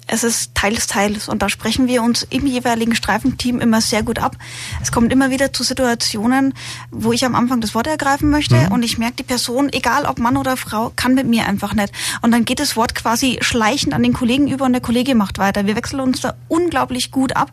es 0.06 0.22
ist 0.22 0.54
teils, 0.54 0.86
teils. 0.86 1.28
Und 1.28 1.42
da 1.42 1.48
sprechen 1.48 1.86
wir 1.86 2.02
uns 2.02 2.26
im 2.30 2.46
jeweiligen 2.46 2.94
Streifenteam 2.94 3.60
immer 3.60 3.80
sehr 3.80 4.02
gut 4.02 4.18
ab. 4.18 4.36
Es 4.82 4.92
kommt 4.92 5.12
immer 5.12 5.30
wieder 5.30 5.52
zu 5.52 5.62
Situationen, 5.62 6.54
wo 6.90 7.12
ich 7.12 7.24
am 7.24 7.34
Anfang 7.34 7.60
das 7.60 7.74
Wort 7.74 7.86
ergreifen 7.86 8.30
möchte 8.30 8.56
mhm. 8.56 8.72
und 8.72 8.82
ich 8.82 8.98
merke, 8.98 9.16
die 9.16 9.22
Person, 9.22 9.72
egal 9.72 10.04
ob 10.04 10.18
Mann 10.18 10.36
oder 10.36 10.56
Frau, 10.56 10.92
kann 10.94 11.14
mit 11.14 11.26
mir 11.26 11.46
einfach 11.46 11.74
nicht. 11.74 11.92
Und 12.22 12.32
dann 12.32 12.44
geht 12.44 12.60
das 12.60 12.76
Wort 12.76 12.94
quasi 12.94 13.38
schleichend 13.40 13.94
an 13.94 14.02
den 14.02 14.12
Kollegen 14.12 14.48
über 14.48 14.64
und 14.64 14.72
der 14.72 14.82
Kollege 14.82 15.14
macht 15.14 15.38
weiter. 15.38 15.66
Wir 15.66 15.76
wechseln 15.76 16.00
uns 16.00 16.20
da 16.20 16.34
unglaublich 16.48 17.10
gut 17.10 17.34
ab. 17.34 17.50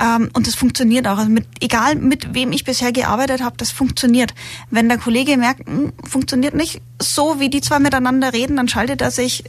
Ähm, 0.00 0.30
und 0.32 0.46
das 0.46 0.54
funktioniert 0.54 1.06
auch. 1.06 1.18
Also 1.18 1.30
mit, 1.30 1.46
egal 1.60 1.96
mit 1.96 2.34
wem 2.34 2.52
ich 2.52 2.64
bisher 2.64 2.90
gearbeitet 2.90 3.42
habe, 3.42 3.56
das 3.58 3.70
funktioniert. 3.70 4.34
Wenn 4.70 4.88
der 4.88 4.98
Kollege 4.98 5.36
merkt, 5.36 5.68
mh, 5.68 5.74
hm, 5.74 5.92
funktioniert 6.08 6.54
nicht, 6.54 6.80
so 7.00 7.38
wie 7.38 7.50
die 7.50 7.60
zwei 7.60 7.78
miteinander 7.78 8.32
reden, 8.32 8.56
dann 8.56 8.68
schaltet 8.68 9.02
er 9.02 9.10
sich 9.10 9.44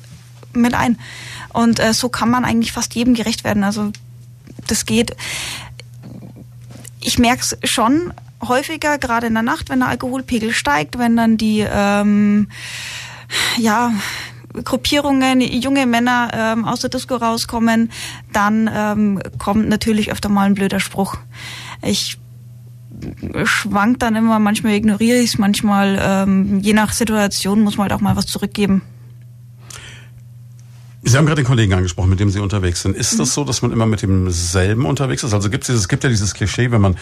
mit 0.54 0.74
ein. 0.74 1.00
Und 1.54 1.80
äh, 1.80 1.94
so 1.94 2.10
kann 2.10 2.30
man 2.30 2.44
eigentlich 2.44 2.74
fast 2.74 2.94
jedem 2.96 3.14
gerecht 3.14 3.44
werden. 3.44 3.64
Also 3.64 3.92
das 4.68 4.86
geht. 4.86 5.16
Ich 7.00 7.18
merke 7.18 7.42
es 7.42 7.70
schon 7.70 8.14
häufiger, 8.46 8.98
gerade 8.98 9.28
in 9.28 9.34
der 9.34 9.44
Nacht, 9.44 9.70
wenn 9.70 9.80
der 9.80 9.90
Alkoholpegel 9.90 10.54
steigt, 10.54 10.98
wenn 10.98 11.16
dann 11.16 11.38
die 11.38 11.66
ähm, 11.68 12.50
ja 13.58 13.94
Gruppierungen, 14.64 15.42
junge 15.42 15.86
Männer 15.86 16.30
ähm, 16.34 16.66
aus 16.66 16.82
der 16.82 16.90
Disco 16.90 17.16
rauskommen, 17.16 17.92
dann 18.34 18.70
ähm, 18.74 19.22
kommt 19.38 19.70
natürlich 19.70 20.12
öfter 20.12 20.30
mal 20.30 20.46
ein 20.46 20.56
blöder 20.56 20.80
Spruch. 20.80 21.18
Ich 21.82 22.18
schwank 23.46 24.00
dann 24.00 24.16
immer, 24.16 24.40
manchmal 24.40 24.74
ignoriere 24.74 25.18
ich 25.18 25.34
es, 25.34 25.38
manchmal 25.38 26.00
ähm, 26.02 26.60
je 26.60 26.74
nach 26.74 26.94
Situation 26.94 27.62
muss 27.62 27.78
man 27.78 27.86
halt 27.86 27.94
auch 27.94 28.02
mal 28.02 28.16
was 28.16 28.28
zurückgeben. 28.28 28.82
Sie 31.04 31.18
haben 31.18 31.26
gerade 31.26 31.42
den 31.42 31.48
Kollegen 31.48 31.74
angesprochen, 31.74 32.10
mit 32.10 32.20
dem 32.20 32.30
Sie 32.30 32.40
unterwegs 32.40 32.84
sind. 32.84 32.96
Ist 32.96 33.20
das 33.20 33.30
mhm. 33.30 33.34
so, 33.34 33.44
dass 33.44 33.64
man 33.64 33.72
immer 33.72 33.88
mit 33.88 34.04
demselben 34.04 34.86
unterwegs 34.86 35.24
ist? 35.24 35.34
Also 35.34 35.50
gibt 35.50 35.68
es, 35.68 35.76
es 35.76 35.88
gibt 35.88 36.04
ja 36.04 36.10
dieses 36.10 36.36
Klischee, 36.36 36.70
wenn 36.70 36.82
man 36.82 36.96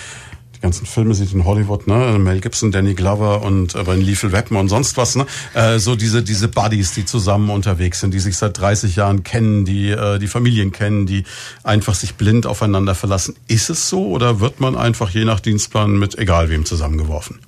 die 0.59 0.63
ganzen 0.63 0.85
Filme 0.85 1.13
sieht 1.13 1.31
in 1.31 1.45
Hollywood, 1.45 1.87
ne, 1.87 2.19
Mel 2.19 2.41
Gibson, 2.41 2.71
Danny 2.71 2.93
Glover 2.93 3.43
und 3.43 3.75
äh, 3.75 3.95
Lethal 3.95 4.33
Weapon 4.33 4.57
und 4.57 4.67
sonst 4.67 4.97
was, 4.97 5.15
ne, 5.15 5.25
äh, 5.53 5.79
so 5.79 5.95
diese 5.95 6.21
diese 6.21 6.49
Buddies, 6.49 6.91
die 6.91 7.05
zusammen 7.05 7.49
unterwegs 7.49 8.01
sind, 8.01 8.13
die 8.13 8.19
sich 8.19 8.35
seit 8.35 8.59
30 8.59 8.97
Jahren 8.97 9.23
kennen, 9.23 9.63
die 9.63 9.89
äh, 9.91 10.19
die 10.19 10.27
Familien 10.27 10.73
kennen, 10.73 11.05
die 11.05 11.23
einfach 11.63 11.95
sich 11.95 12.15
blind 12.15 12.45
aufeinander 12.45 12.93
verlassen. 12.93 13.35
Ist 13.47 13.69
es 13.69 13.87
so 13.87 14.07
oder 14.07 14.41
wird 14.41 14.59
man 14.59 14.75
einfach 14.75 15.09
je 15.11 15.23
nach 15.23 15.39
Dienstplan 15.39 15.97
mit 15.97 16.17
egal 16.17 16.49
wem 16.49 16.65
zusammengeworfen? 16.65 17.39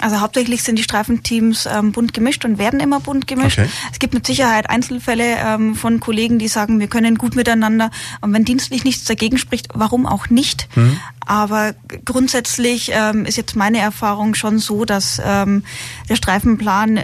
Also 0.00 0.20
hauptsächlich 0.20 0.62
sind 0.62 0.78
die 0.78 0.82
Streifenteams 0.82 1.66
ähm, 1.66 1.92
bunt 1.92 2.14
gemischt 2.14 2.44
und 2.44 2.58
werden 2.58 2.80
immer 2.80 3.00
bunt 3.00 3.26
gemischt. 3.26 3.58
Okay. 3.58 3.68
Es 3.92 3.98
gibt 3.98 4.14
mit 4.14 4.26
Sicherheit 4.26 4.70
Einzelfälle 4.70 5.36
ähm, 5.38 5.74
von 5.74 6.00
Kollegen, 6.00 6.38
die 6.38 6.48
sagen, 6.48 6.80
wir 6.80 6.88
können 6.88 7.18
gut 7.18 7.36
miteinander. 7.36 7.90
Und 8.20 8.32
wenn 8.32 8.44
dienstlich 8.44 8.84
nichts 8.84 9.04
dagegen 9.04 9.38
spricht, 9.38 9.68
warum 9.74 10.06
auch 10.06 10.28
nicht? 10.28 10.68
Mhm. 10.74 10.98
Aber 11.20 11.74
grundsätzlich 12.04 12.90
ähm, 12.92 13.24
ist 13.26 13.36
jetzt 13.36 13.54
meine 13.54 13.78
Erfahrung 13.78 14.34
schon 14.34 14.58
so, 14.58 14.84
dass 14.84 15.20
ähm, 15.24 15.64
der 16.08 16.16
Streifenplan 16.16 17.00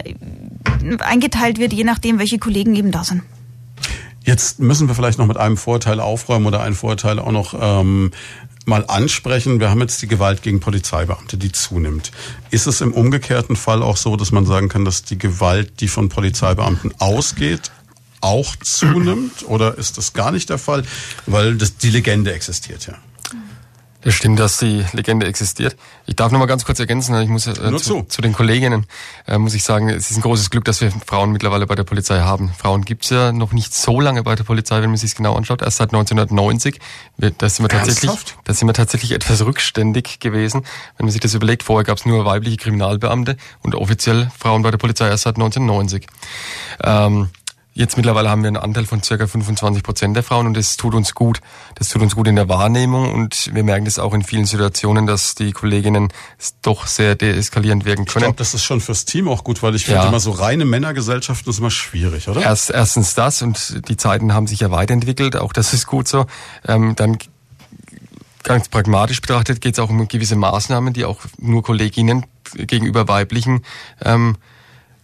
eingeteilt 0.99 1.59
wird, 1.59 1.73
je 1.73 1.83
nachdem, 1.83 2.19
welche 2.19 2.39
Kollegen 2.39 2.75
eben 2.75 2.91
da 2.91 3.03
sind. 3.03 3.23
Jetzt 4.23 4.59
müssen 4.59 4.87
wir 4.87 4.95
vielleicht 4.95 5.17
noch 5.17 5.25
mit 5.25 5.37
einem 5.37 5.57
Vorteil 5.57 5.99
aufräumen 5.99 6.45
oder 6.45 6.61
einen 6.61 6.75
Vorteil 6.75 7.19
auch 7.19 7.31
noch 7.31 7.55
ähm, 7.59 8.11
mal 8.69 8.85
ansprechen. 8.87 9.59
Wir 9.59 9.69
haben 9.69 9.81
jetzt 9.81 10.01
die 10.01 10.07
Gewalt 10.07 10.41
gegen 10.41 10.59
Polizeibeamte, 10.61 11.37
die 11.37 11.51
zunimmt. 11.51 12.11
Ist 12.51 12.67
es 12.67 12.79
im 12.79 12.93
umgekehrten 12.93 13.55
Fall 13.55 13.83
auch 13.83 13.97
so, 13.97 14.15
dass 14.15 14.31
man 14.31 14.45
sagen 14.45 14.69
kann, 14.69 14.85
dass 14.85 15.03
die 15.03 15.17
Gewalt, 15.17 15.81
die 15.81 15.87
von 15.87 16.07
Polizeibeamten 16.07 16.93
ausgeht, 16.99 17.71
auch 18.21 18.55
zunimmt? 18.57 19.43
Oder 19.47 19.77
ist 19.77 19.97
das 19.97 20.13
gar 20.13 20.31
nicht 20.31 20.49
der 20.49 20.57
Fall? 20.57 20.83
Weil 21.25 21.55
das, 21.55 21.77
die 21.77 21.89
Legende 21.89 22.31
existiert 22.33 22.87
ja. 22.87 22.95
Das 24.01 24.13
stimmt, 24.13 24.39
dass 24.39 24.57
die 24.57 24.85
Legende 24.93 25.25
existiert. 25.25 25.75
Ich 26.05 26.15
darf 26.15 26.31
noch 26.31 26.39
mal 26.39 26.45
ganz 26.45 26.63
kurz 26.63 26.79
ergänzen, 26.79 27.19
ich 27.21 27.27
muss 27.27 27.47
äh, 27.47 27.77
zu, 27.77 28.03
zu, 28.03 28.21
den 28.21 28.31
Kolleginnen 28.31 28.85
äh, 29.27 29.37
muss 29.37 29.53
ich 29.53 29.63
sagen, 29.63 29.89
es 29.89 30.09
ist 30.09 30.17
ein 30.17 30.21
großes 30.21 30.49
Glück, 30.49 30.63
dass 30.63 30.79
wir 30.79 30.89
Frauen 31.05 31.33
mittlerweile 31.33 31.67
bei 31.67 31.75
der 31.75 31.83
Polizei 31.83 32.21
haben. 32.21 32.49
Frauen 32.57 32.85
gibt's 32.85 33.09
ja 33.09 33.33
noch 33.33 33.51
nicht 33.51 33.73
so 33.73 33.99
lange 33.99 34.23
bei 34.23 34.35
der 34.35 34.45
Polizei, 34.45 34.81
wenn 34.81 34.89
man 34.89 34.97
sich 34.97 35.15
genau 35.15 35.35
anschaut, 35.35 35.61
erst 35.61 35.77
seit 35.77 35.89
1990. 35.89 36.79
Da 37.17 37.49
sind 37.49 37.65
wir 37.65 37.69
tatsächlich, 37.69 38.11
da 38.45 38.53
sind 38.53 38.69
wir 38.69 38.73
tatsächlich 38.73 39.11
etwas 39.11 39.45
rückständig 39.45 40.21
gewesen, 40.21 40.63
wenn 40.97 41.05
man 41.05 41.11
sich 41.11 41.21
das 41.21 41.33
überlegt. 41.33 41.63
Vorher 41.63 41.83
gab's 41.83 42.05
nur 42.05 42.23
weibliche 42.23 42.55
Kriminalbeamte 42.55 43.35
und 43.63 43.75
offiziell 43.75 44.31
Frauen 44.37 44.61
bei 44.61 44.71
der 44.71 44.77
Polizei 44.77 45.09
erst 45.09 45.23
seit 45.23 45.35
1990. 45.35 46.07
Ähm, 46.83 47.29
Jetzt 47.79 47.95
mittlerweile 47.95 48.29
haben 48.29 48.43
wir 48.43 48.49
einen 48.49 48.57
Anteil 48.57 48.83
von 48.83 49.01
circa 49.01 49.25
25 49.25 49.83
Prozent 49.83 50.13
der 50.13 50.21
Frauen 50.21 50.47
und 50.47 50.57
das 50.57 50.75
tut 50.75 50.93
uns 50.93 51.15
gut. 51.15 51.39
Das 51.75 51.87
tut 51.87 52.01
uns 52.01 52.13
gut 52.13 52.27
in 52.27 52.35
der 52.35 52.49
Wahrnehmung 52.49 53.13
und 53.13 53.51
wir 53.53 53.63
merken 53.63 53.85
das 53.85 53.99
auch 53.99 54.13
in 54.13 54.21
vielen 54.21 54.45
Situationen, 54.45 55.07
dass 55.07 55.33
die 55.33 55.53
Kolleginnen 55.53 56.11
doch 56.61 56.87
sehr 56.87 57.15
deeskalierend 57.15 57.85
wirken 57.85 58.03
können. 58.03 58.23
Ich 58.23 58.27
glaube, 58.27 58.37
das 58.37 58.53
ist 58.53 58.65
schon 58.65 58.81
fürs 58.81 59.05
Team 59.05 59.29
auch 59.29 59.45
gut, 59.45 59.63
weil 59.63 59.75
ich 59.75 59.85
finde 59.85 60.05
immer 60.05 60.19
so 60.19 60.31
reine 60.31 60.65
Männergesellschaften 60.65 61.49
ist 61.49 61.59
immer 61.59 61.71
schwierig, 61.71 62.27
oder? 62.27 62.41
Erst, 62.41 62.69
erstens 62.69 63.15
das 63.15 63.41
und 63.41 63.87
die 63.87 63.95
Zeiten 63.95 64.33
haben 64.33 64.47
sich 64.47 64.59
ja 64.59 64.71
weiterentwickelt, 64.71 65.37
auch 65.37 65.53
das 65.53 65.73
ist 65.73 65.87
gut 65.87 66.09
so. 66.09 66.25
Ähm, 66.67 66.97
dann 66.97 67.17
ganz 68.43 68.67
pragmatisch 68.67 69.21
betrachtet 69.21 69.61
geht 69.61 69.75
es 69.75 69.79
auch 69.79 69.89
um 69.89 70.05
gewisse 70.05 70.35
Maßnahmen, 70.35 70.91
die 70.91 71.05
auch 71.05 71.21
nur 71.37 71.63
Kolleginnen 71.63 72.25
gegenüber 72.57 73.07
weiblichen 73.07 73.63
ähm, 74.03 74.35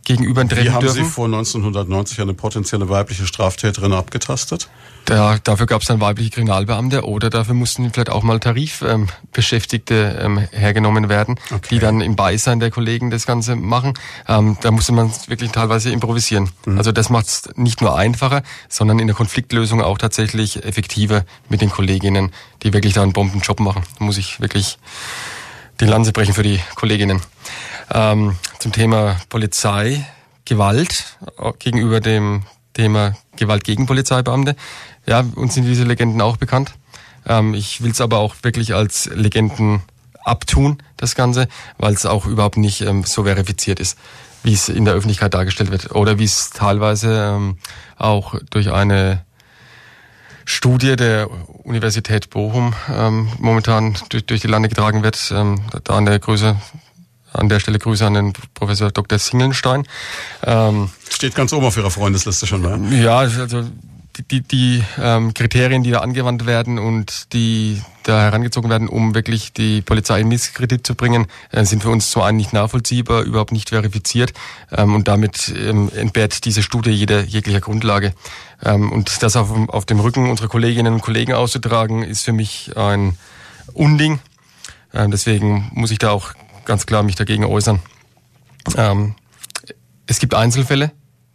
gegenüber 0.05 0.47
treffen 0.47 0.63
Wie 0.63 0.71
haben 0.71 0.81
dürfen. 0.81 1.03
Sie 1.03 1.09
vor 1.09 1.25
1990 1.25 2.21
eine 2.21 2.33
potenzielle 2.33 2.87
weibliche 2.87 3.25
Straftäterin 3.27 3.91
abgetastet? 3.91 4.69
Da, 5.05 5.37
dafür 5.43 5.67
gab 5.67 5.81
es 5.81 5.87
dann 5.87 6.01
weibliche 6.01 6.31
Kriminalbeamte 6.31 7.05
oder 7.05 7.29
dafür 7.29 7.53
mussten 7.53 7.91
vielleicht 7.91 8.09
auch 8.09 8.23
mal 8.23 8.39
Tarifbeschäftigte 8.39 10.17
ähm, 10.19 10.39
ähm, 10.39 10.47
hergenommen 10.51 11.09
werden, 11.09 11.35
okay. 11.51 11.67
die 11.69 11.79
dann 11.79 12.01
im 12.01 12.15
Beisein 12.15 12.59
der 12.59 12.71
Kollegen 12.71 13.11
das 13.11 13.27
Ganze 13.27 13.55
machen. 13.55 13.93
Ähm, 14.27 14.57
da 14.61 14.71
musste 14.71 14.93
man 14.93 15.11
wirklich 15.27 15.51
teilweise 15.51 15.91
improvisieren. 15.91 16.49
Mhm. 16.65 16.79
Also 16.79 16.91
das 16.91 17.11
macht 17.11 17.27
es 17.27 17.49
nicht 17.55 17.81
nur 17.81 17.95
einfacher, 17.95 18.41
sondern 18.67 18.97
in 18.97 19.05
der 19.05 19.15
Konfliktlösung 19.15 19.81
auch 19.81 19.99
tatsächlich 19.99 20.63
effektiver 20.63 21.23
mit 21.49 21.61
den 21.61 21.69
Kolleginnen, 21.69 22.31
die 22.63 22.73
wirklich 22.73 22.93
da 22.93 23.03
einen 23.03 23.13
Bombenjob 23.13 23.59
machen. 23.59 23.83
Da 23.99 24.05
muss 24.05 24.17
ich 24.17 24.39
wirklich 24.39 24.79
die 25.79 25.85
Lanze 25.85 26.13
brechen 26.13 26.33
für 26.33 26.43
die 26.43 26.59
Kolleginnen. 26.75 27.21
Ähm, 27.93 28.35
zum 28.65 28.71
Thema 28.71 29.17
Polizei, 29.29 30.03
Gewalt 30.43 31.19
äh, 31.37 31.51
gegenüber 31.59 31.99
dem 31.99 32.41
Thema 32.73 33.15
Gewalt 33.35 33.63
gegen 33.63 33.85
Polizeibeamte. 33.85 34.55
Ja, 35.05 35.23
uns 35.35 35.53
sind 35.53 35.65
diese 35.65 35.83
Legenden 35.83 36.19
auch 36.19 36.37
bekannt. 36.37 36.73
Ähm, 37.27 37.53
ich 37.53 37.83
will 37.83 37.91
es 37.91 38.01
aber 38.01 38.17
auch 38.17 38.33
wirklich 38.41 38.73
als 38.73 39.05
Legenden 39.13 39.83
abtun, 40.23 40.81
das 40.97 41.13
Ganze, 41.13 41.47
weil 41.77 41.93
es 41.93 42.07
auch 42.07 42.25
überhaupt 42.25 42.57
nicht 42.57 42.81
ähm, 42.81 43.03
so 43.03 43.25
verifiziert 43.25 43.79
ist, 43.79 43.99
wie 44.41 44.53
es 44.53 44.67
in 44.67 44.83
der 44.85 44.95
Öffentlichkeit 44.95 45.35
dargestellt 45.35 45.69
wird. 45.69 45.91
Oder 45.91 46.17
wie 46.17 46.23
es 46.23 46.49
teilweise 46.49 47.35
ähm, 47.35 47.59
auch 47.99 48.33
durch 48.49 48.71
eine 48.71 49.23
Studie 50.43 50.95
der 50.95 51.29
Universität 51.63 52.31
Bochum 52.31 52.73
ähm, 52.91 53.29
momentan 53.37 53.95
durch, 54.09 54.25
durch 54.25 54.41
die 54.41 54.47
Lande 54.47 54.69
getragen 54.69 55.03
wird. 55.03 55.31
Ähm, 55.31 55.61
da 55.83 55.97
an 55.97 56.05
der 56.05 56.17
Größe 56.17 56.55
an 57.35 57.49
der 57.49 57.59
Stelle 57.59 57.79
Grüße 57.79 58.05
an 58.05 58.13
den 58.13 58.33
Professor 58.53 58.91
Dr. 58.91 59.19
Singelstein. 59.19 59.87
Ähm, 60.43 60.89
Steht 61.09 61.35
ganz 61.35 61.53
oben 61.53 61.65
auf 61.65 61.77
Ihrer 61.77 61.91
Freundesliste 61.91 62.47
schon, 62.47 62.61
ne? 62.61 63.01
Ja, 63.01 63.19
also 63.19 63.63
die, 64.17 64.23
die, 64.23 64.41
die 64.41 64.83
ähm, 64.99 65.33
Kriterien, 65.33 65.83
die 65.83 65.91
da 65.91 65.99
angewandt 65.99 66.45
werden 66.45 66.79
und 66.79 67.33
die 67.33 67.81
da 68.03 68.21
herangezogen 68.21 68.69
werden, 68.69 68.87
um 68.87 69.15
wirklich 69.15 69.51
die 69.51 69.81
Polizei 69.81 70.21
in 70.21 70.27
Misskredit 70.27 70.85
zu 70.85 70.95
bringen, 70.95 71.27
äh, 71.51 71.65
sind 71.65 71.83
für 71.83 71.89
uns 71.89 72.11
zum 72.11 72.21
einen 72.21 72.37
nicht 72.37 72.53
nachvollziehbar, 72.53 73.23
überhaupt 73.23 73.51
nicht 73.51 73.69
verifiziert 73.69 74.33
ähm, 74.71 74.95
und 74.95 75.07
damit 75.07 75.53
ähm, 75.57 75.91
entbehrt 75.95 76.45
diese 76.45 76.63
Studie 76.63 76.91
jeder 76.91 77.23
jeglicher 77.23 77.61
Grundlage. 77.61 78.13
Ähm, 78.63 78.91
und 78.91 79.21
das 79.21 79.35
auf, 79.35 79.51
auf 79.69 79.85
dem 79.85 79.99
Rücken 79.99 80.29
unserer 80.29 80.47
Kolleginnen 80.47 80.93
und 80.93 81.01
Kollegen 81.01 81.33
auszutragen, 81.33 82.03
ist 82.03 82.23
für 82.23 82.33
mich 82.33 82.77
ein 82.77 83.17
Unding. 83.73 84.19
Ähm, 84.93 85.11
deswegen 85.11 85.71
muss 85.73 85.91
ich 85.91 85.97
da 85.97 86.11
auch 86.11 86.33
ganz 86.65 86.85
klar 86.85 87.03
mich 87.03 87.15
dagegen 87.15 87.45
äußern. 87.45 87.79
Ähm, 88.75 89.15
es 90.07 90.19
gibt 90.19 90.33
Einzelfälle, 90.33 90.91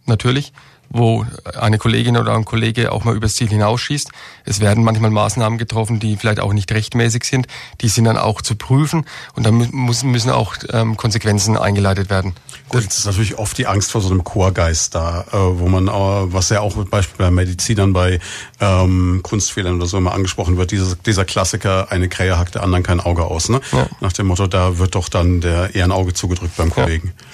natürlich, 0.06 0.52
wo 0.90 1.24
eine 1.58 1.78
Kollegin 1.78 2.16
oder 2.16 2.34
ein 2.34 2.44
Kollege 2.44 2.90
auch 2.90 3.04
mal 3.04 3.16
übers 3.16 3.36
Ziel 3.36 3.48
hinausschießt. 3.48 4.10
Es 4.44 4.60
werden 4.60 4.82
manchmal 4.82 5.10
Maßnahmen 5.10 5.56
getroffen, 5.56 6.00
die 6.00 6.16
vielleicht 6.16 6.40
auch 6.40 6.52
nicht 6.52 6.72
rechtmäßig 6.72 7.24
sind. 7.24 7.46
Die 7.80 7.88
sind 7.88 8.04
dann 8.04 8.18
auch 8.18 8.42
zu 8.42 8.56
prüfen 8.56 9.06
und 9.34 9.46
dann 9.46 9.56
müssen, 9.70 10.10
müssen 10.10 10.30
auch 10.30 10.56
ähm, 10.72 10.96
Konsequenzen 10.96 11.56
eingeleitet 11.56 12.10
werden. 12.10 12.34
Gut, 12.68 12.84
es 12.86 12.98
ist 12.98 13.06
natürlich 13.06 13.38
oft 13.38 13.56
die 13.56 13.68
Angst 13.68 13.92
vor 13.92 14.00
so 14.00 14.10
einem 14.10 14.24
Chorgeist 14.24 14.94
da, 14.96 15.24
äh, 15.32 15.36
wo 15.36 15.68
man, 15.68 15.86
äh, 15.86 15.92
was 15.92 16.48
ja 16.48 16.60
auch 16.60 16.74
Beispiel 16.86 17.24
bei 17.24 17.30
Medizinern 17.30 17.92
bei 17.92 18.18
ähm, 18.58 19.20
Kunstfehlern 19.22 19.76
oder 19.76 19.86
so 19.86 19.96
immer 19.96 20.12
angesprochen 20.12 20.56
wird, 20.56 20.72
dieser, 20.72 20.96
dieser 20.96 21.24
Klassiker, 21.24 21.92
eine 21.92 22.08
Krähe 22.08 22.36
hackt 22.36 22.56
der 22.56 22.64
anderen 22.64 22.82
kein 22.82 22.98
Auge 23.00 23.24
aus. 23.24 23.48
Ne? 23.48 23.60
Ja. 23.70 23.86
Nach 24.00 24.12
dem 24.12 24.26
Motto, 24.26 24.48
da 24.48 24.78
wird 24.78 24.96
doch 24.96 25.08
dann 25.08 25.40
der 25.40 25.74
eher 25.74 25.84
ein 25.84 25.92
Auge 25.92 26.14
zugedrückt 26.14 26.56
beim 26.56 26.70
Kollegen. 26.70 27.12
Ja. 27.16 27.24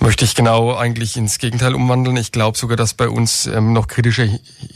Möchte 0.00 0.24
ich 0.24 0.34
genau 0.34 0.76
eigentlich 0.76 1.16
ins 1.16 1.38
Gegenteil 1.38 1.74
umwandeln. 1.74 2.16
Ich 2.16 2.32
glaube 2.32 2.56
sogar, 2.58 2.76
dass 2.76 2.94
bei 2.94 3.08
uns 3.08 3.46
ähm, 3.46 3.72
noch 3.72 3.88
kritischer 3.88 4.26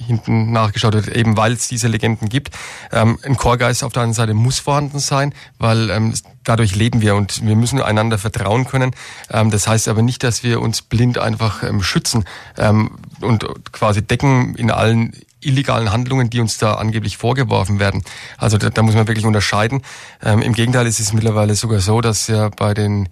hinten 0.06 0.52
nachgeschaut 0.52 0.94
wird, 0.94 1.08
eben 1.08 1.36
weil 1.36 1.52
es 1.52 1.68
diese 1.68 1.88
Legenden 1.88 2.28
gibt. 2.28 2.50
Ähm, 2.92 3.18
ein 3.22 3.36
Chorgeist 3.36 3.84
auf 3.84 3.92
der 3.92 4.02
anderen 4.02 4.14
Seite 4.14 4.34
muss 4.34 4.58
vorhanden 4.58 4.98
sein, 4.98 5.34
weil 5.58 5.90
ähm, 5.90 6.14
dadurch 6.44 6.74
leben 6.74 7.00
wir 7.02 7.14
und 7.16 7.44
wir 7.44 7.56
müssen 7.56 7.80
einander 7.80 8.18
vertrauen 8.18 8.64
können. 8.66 8.92
Ähm, 9.30 9.50
das 9.50 9.66
heißt 9.68 9.88
aber 9.88 10.02
nicht, 10.02 10.22
dass 10.24 10.42
wir 10.42 10.60
uns 10.60 10.82
blind 10.82 11.18
einfach 11.18 11.62
ähm, 11.62 11.82
schützen 11.82 12.24
ähm, 12.56 12.98
und 13.20 13.46
quasi 13.72 14.02
decken 14.02 14.54
in 14.54 14.70
allen 14.70 15.12
illegalen 15.42 15.90
Handlungen, 15.90 16.28
die 16.28 16.40
uns 16.40 16.58
da 16.58 16.74
angeblich 16.74 17.16
vorgeworfen 17.16 17.78
werden. 17.78 18.02
Also 18.36 18.58
da, 18.58 18.68
da 18.68 18.82
muss 18.82 18.94
man 18.94 19.08
wirklich 19.08 19.24
unterscheiden. 19.24 19.80
Im 20.20 20.52
Gegenteil 20.52 20.86
ist 20.86 21.00
es 21.00 21.14
mittlerweile 21.14 21.54
sogar 21.54 21.80
so, 21.80 22.02
dass 22.02 22.26
ja 22.26 22.50
bei 22.50 22.74
den 22.74 23.08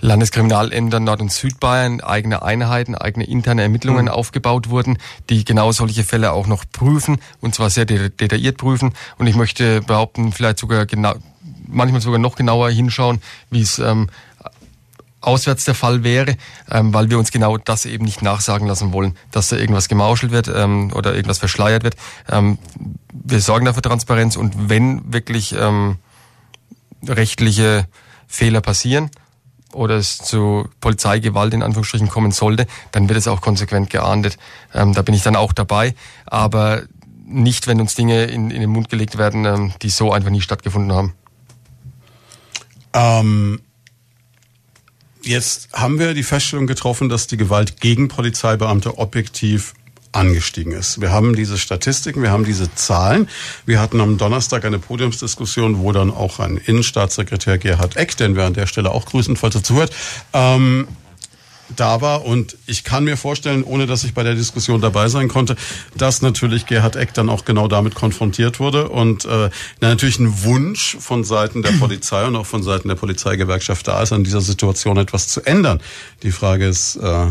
Landeskriminalämtern 0.00 1.04
Nord- 1.04 1.20
und 1.20 1.32
Südbayern 1.32 2.00
eigene 2.00 2.42
Einheiten, 2.42 2.94
eigene 2.94 3.26
interne 3.26 3.62
Ermittlungen 3.62 4.06
mhm. 4.06 4.10
aufgebaut 4.10 4.68
wurden, 4.68 4.98
die 5.30 5.44
genau 5.44 5.72
solche 5.72 6.04
Fälle 6.04 6.32
auch 6.32 6.46
noch 6.46 6.64
prüfen 6.70 7.18
und 7.40 7.54
zwar 7.54 7.70
sehr 7.70 7.84
detailliert 7.86 8.58
prüfen. 8.58 8.92
Und 9.18 9.26
ich 9.26 9.36
möchte 9.36 9.80
behaupten, 9.82 10.32
vielleicht 10.32 10.58
sogar 10.58 10.86
genau, 10.86 11.14
manchmal 11.66 12.00
sogar 12.00 12.18
noch 12.18 12.36
genauer 12.36 12.70
hinschauen, 12.70 13.20
wie 13.50 13.62
es 13.62 13.78
ähm, 13.78 14.08
auswärts 15.20 15.64
der 15.64 15.74
Fall 15.74 16.04
wäre, 16.04 16.36
ähm, 16.70 16.94
weil 16.94 17.10
wir 17.10 17.18
uns 17.18 17.32
genau 17.32 17.58
das 17.58 17.84
eben 17.84 18.04
nicht 18.04 18.22
nachsagen 18.22 18.68
lassen 18.68 18.92
wollen, 18.92 19.16
dass 19.32 19.48
da 19.48 19.56
irgendwas 19.56 19.88
gemauschelt 19.88 20.30
wird 20.30 20.48
ähm, 20.48 20.92
oder 20.94 21.14
irgendwas 21.14 21.38
verschleiert 21.38 21.82
wird. 21.82 21.96
Ähm, 22.30 22.58
wir 23.12 23.40
sorgen 23.40 23.66
dafür 23.66 23.82
Transparenz 23.82 24.36
und 24.36 24.68
wenn 24.70 25.12
wirklich 25.12 25.54
ähm, 25.58 25.96
rechtliche 27.06 27.86
Fehler 28.28 28.60
passieren, 28.60 29.10
oder 29.76 29.96
es 29.96 30.18
zu 30.18 30.68
Polizeigewalt 30.80 31.54
in 31.54 31.62
Anführungsstrichen 31.62 32.08
kommen 32.08 32.32
sollte, 32.32 32.66
dann 32.92 33.08
wird 33.08 33.18
es 33.18 33.28
auch 33.28 33.40
konsequent 33.40 33.90
geahndet. 33.90 34.38
Ähm, 34.74 34.92
da 34.92 35.02
bin 35.02 35.14
ich 35.14 35.22
dann 35.22 35.36
auch 35.36 35.52
dabei. 35.52 35.94
Aber 36.24 36.82
nicht, 37.26 37.66
wenn 37.66 37.80
uns 37.80 37.94
Dinge 37.94 38.24
in, 38.24 38.50
in 38.50 38.60
den 38.60 38.70
Mund 38.70 38.88
gelegt 38.88 39.18
werden, 39.18 39.44
ähm, 39.44 39.72
die 39.82 39.90
so 39.90 40.12
einfach 40.12 40.30
nie 40.30 40.40
stattgefunden 40.40 40.92
haben. 40.92 41.14
Ähm, 42.92 43.60
jetzt 45.22 45.68
haben 45.72 45.98
wir 45.98 46.14
die 46.14 46.22
Feststellung 46.22 46.66
getroffen, 46.66 47.08
dass 47.08 47.26
die 47.26 47.36
Gewalt 47.36 47.80
gegen 47.80 48.08
Polizeibeamte 48.08 48.98
objektiv 48.98 49.74
angestiegen 50.12 50.72
ist. 50.72 51.00
Wir 51.00 51.10
haben 51.10 51.34
diese 51.34 51.58
Statistiken, 51.58 52.22
wir 52.22 52.30
haben 52.30 52.44
diese 52.44 52.74
Zahlen. 52.74 53.28
Wir 53.64 53.80
hatten 53.80 54.00
am 54.00 54.18
Donnerstag 54.18 54.64
eine 54.64 54.78
Podiumsdiskussion, 54.78 55.78
wo 55.78 55.92
dann 55.92 56.10
auch 56.10 56.38
ein 56.38 56.56
Innenstaatssekretär 56.56 57.58
Gerhard 57.58 57.96
Eck, 57.96 58.16
den 58.16 58.36
wir 58.36 58.44
an 58.44 58.54
der 58.54 58.66
Stelle 58.66 58.90
auch 58.90 59.06
grüßen, 59.06 59.36
falls 59.36 59.54
er 59.54 59.62
zuhört, 59.62 59.94
ähm, 60.32 60.88
da 61.74 62.00
war 62.00 62.24
und 62.24 62.56
ich 62.66 62.84
kann 62.84 63.04
mir 63.04 63.16
vorstellen, 63.16 63.64
ohne 63.64 63.86
dass 63.86 64.04
ich 64.04 64.14
bei 64.14 64.22
der 64.22 64.34
Diskussion 64.34 64.80
dabei 64.80 65.08
sein 65.08 65.28
konnte, 65.28 65.56
dass 65.96 66.22
natürlich 66.22 66.66
Gerhard 66.66 66.96
Eck 66.96 67.14
dann 67.14 67.28
auch 67.28 67.44
genau 67.44 67.66
damit 67.66 67.94
konfrontiert 67.94 68.60
wurde 68.60 68.88
und 68.88 69.24
äh, 69.24 69.50
natürlich 69.80 70.18
ein 70.18 70.44
Wunsch 70.44 70.96
von 71.00 71.24
Seiten 71.24 71.62
der 71.62 71.72
Polizei 71.72 72.24
und 72.24 72.36
auch 72.36 72.46
von 72.46 72.62
Seiten 72.62 72.88
der 72.88 72.94
Polizeigewerkschaft 72.94 73.88
da 73.88 74.02
ist, 74.02 74.12
an 74.12 74.24
dieser 74.24 74.40
Situation 74.40 74.96
etwas 74.96 75.28
zu 75.28 75.40
ändern. 75.42 75.80
Die 76.22 76.30
Frage 76.30 76.66
ist, 76.66 76.96
äh, 76.96 77.26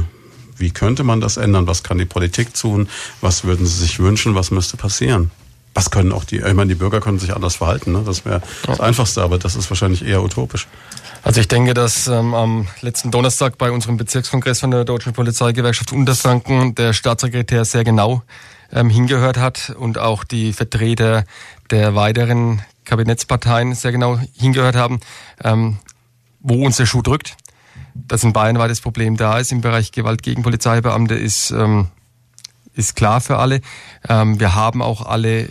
wie 0.58 0.72
könnte 0.72 1.04
man 1.04 1.22
das 1.22 1.38
ändern? 1.38 1.68
Was 1.68 1.84
kann 1.84 1.98
die 1.98 2.06
Politik 2.06 2.54
tun? 2.54 2.88
Was 3.22 3.44
würden 3.44 3.66
Sie 3.66 3.78
sich 3.78 4.00
wünschen? 4.00 4.36
Was 4.36 4.52
müsste 4.52 4.78
passieren? 4.78 5.32
Was 5.74 5.92
können 5.92 6.14
auch 6.14 6.24
die, 6.24 6.38
ich 6.38 6.54
meine, 6.54 6.70
die 6.70 6.76
Bürger 6.76 7.02
können 7.02 7.20
sich 7.20 7.36
anders 7.36 7.58
verhalten, 7.58 7.92
ne? 7.92 8.02
das 8.06 8.24
wäre 8.24 8.42
das 8.66 8.80
Einfachste, 8.80 9.22
aber 9.22 9.38
das 9.38 9.58
ist 9.58 9.70
wahrscheinlich 9.70 10.06
eher 10.06 10.24
utopisch. 10.24 10.68
Also 11.22 11.42
ich 11.42 11.50
denke, 11.50 11.74
dass 11.74 12.08
ähm, 12.08 12.34
am 12.34 12.68
letzten 12.80 13.12
Donnerstag 13.12 13.58
bei 13.58 13.72
unserem 13.72 13.98
Bezirkskongress 13.98 14.62
von 14.62 14.72
der 14.72 14.86
Deutschen 14.86 15.12
Polizeigewerkschaft 15.12 15.92
Unterfranken 15.92 16.76
der 16.76 16.94
Staatssekretär 16.94 17.66
sehr 17.66 17.84
genau 17.84 18.24
ähm, 18.72 18.90
hingehört 18.90 19.38
hat 19.38 19.76
und 19.78 19.98
auch 19.98 20.24
die 20.24 20.54
Vertreter 20.54 21.26
der 21.72 21.94
weiteren 21.94 22.62
Kabinettsparteien 22.86 23.76
sehr 23.76 23.92
genau 23.92 24.18
hingehört 24.38 24.78
haben, 24.78 25.02
ähm, 25.44 25.80
wo 26.40 26.66
uns 26.66 26.78
der 26.78 26.86
Schuh 26.86 27.02
drückt 27.02 27.36
dass 27.96 28.24
in 28.24 28.34
Bayern 28.34 28.56
das 28.56 28.82
Problem 28.82 29.18
da 29.18 29.40
ist 29.40 29.52
im 29.52 29.62
Bereich 29.62 29.92
Gewalt 29.92 30.22
gegen 30.22 30.44
Polizeibeamte, 30.44 31.16
ist, 31.16 31.52
ähm, 31.52 31.88
ist 32.76 32.96
klar 32.96 33.22
für 33.22 33.38
alle. 33.38 33.62
Ähm, 34.08 34.40
wir 34.40 34.54
haben 34.54 34.82
auch 34.82 35.06
alle 35.06 35.50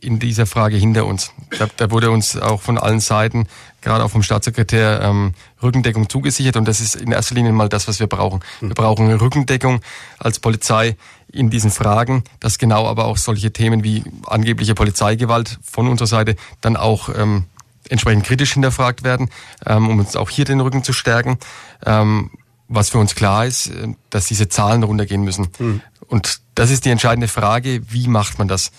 in 0.00 0.18
dieser 0.18 0.44
Frage 0.46 0.76
hinter 0.76 1.06
uns. 1.06 1.32
Da, 1.56 1.68
da 1.76 1.90
wurde 1.90 2.10
uns 2.10 2.36
auch 2.36 2.60
von 2.60 2.78
allen 2.78 2.98
Seiten, 2.98 3.46
gerade 3.80 4.04
auch 4.04 4.10
vom 4.10 4.24
Staatssekretär, 4.24 5.00
ähm, 5.02 5.34
Rückendeckung 5.62 6.08
zugesichert 6.08 6.56
und 6.56 6.66
das 6.66 6.80
ist 6.80 6.96
in 6.96 7.12
erster 7.12 7.36
Linie 7.36 7.52
mal 7.52 7.68
das, 7.68 7.86
was 7.86 8.00
wir 8.00 8.08
brauchen. 8.08 8.40
Wir 8.60 8.74
brauchen 8.74 9.12
Rückendeckung 9.12 9.80
als 10.18 10.40
Polizei 10.40 10.96
in 11.32 11.48
diesen 11.48 11.70
Fragen, 11.70 12.24
dass 12.40 12.58
genau 12.58 12.86
aber 12.86 13.04
auch 13.04 13.18
solche 13.18 13.52
Themen 13.52 13.84
wie 13.84 14.02
angebliche 14.26 14.74
Polizeigewalt 14.74 15.58
von 15.62 15.88
unserer 15.88 16.08
Seite 16.08 16.36
dann 16.60 16.76
auch 16.76 17.08
ähm, 17.16 17.44
entsprechend 17.88 18.24
kritisch 18.24 18.54
hinterfragt 18.54 19.02
werden, 19.02 19.30
ähm, 19.66 19.88
um 19.88 19.98
uns 19.98 20.16
auch 20.16 20.30
hier 20.30 20.44
den 20.44 20.60
Rücken 20.60 20.84
zu 20.84 20.92
stärken. 20.92 21.38
Ähm, 21.84 22.30
was 22.68 22.90
für 22.90 22.98
uns 22.98 23.14
klar 23.14 23.46
ist, 23.46 23.68
äh, 23.68 23.94
dass 24.10 24.26
diese 24.26 24.48
Zahlen 24.48 24.82
runtergehen 24.82 25.22
müssen. 25.22 25.48
Mhm. 25.58 25.80
Und 26.06 26.40
das 26.54 26.70
ist 26.70 26.84
die 26.84 26.90
entscheidende 26.90 27.28
Frage, 27.28 27.82
wie 27.90 28.08
macht 28.08 28.38
man 28.38 28.48
das? 28.48 28.70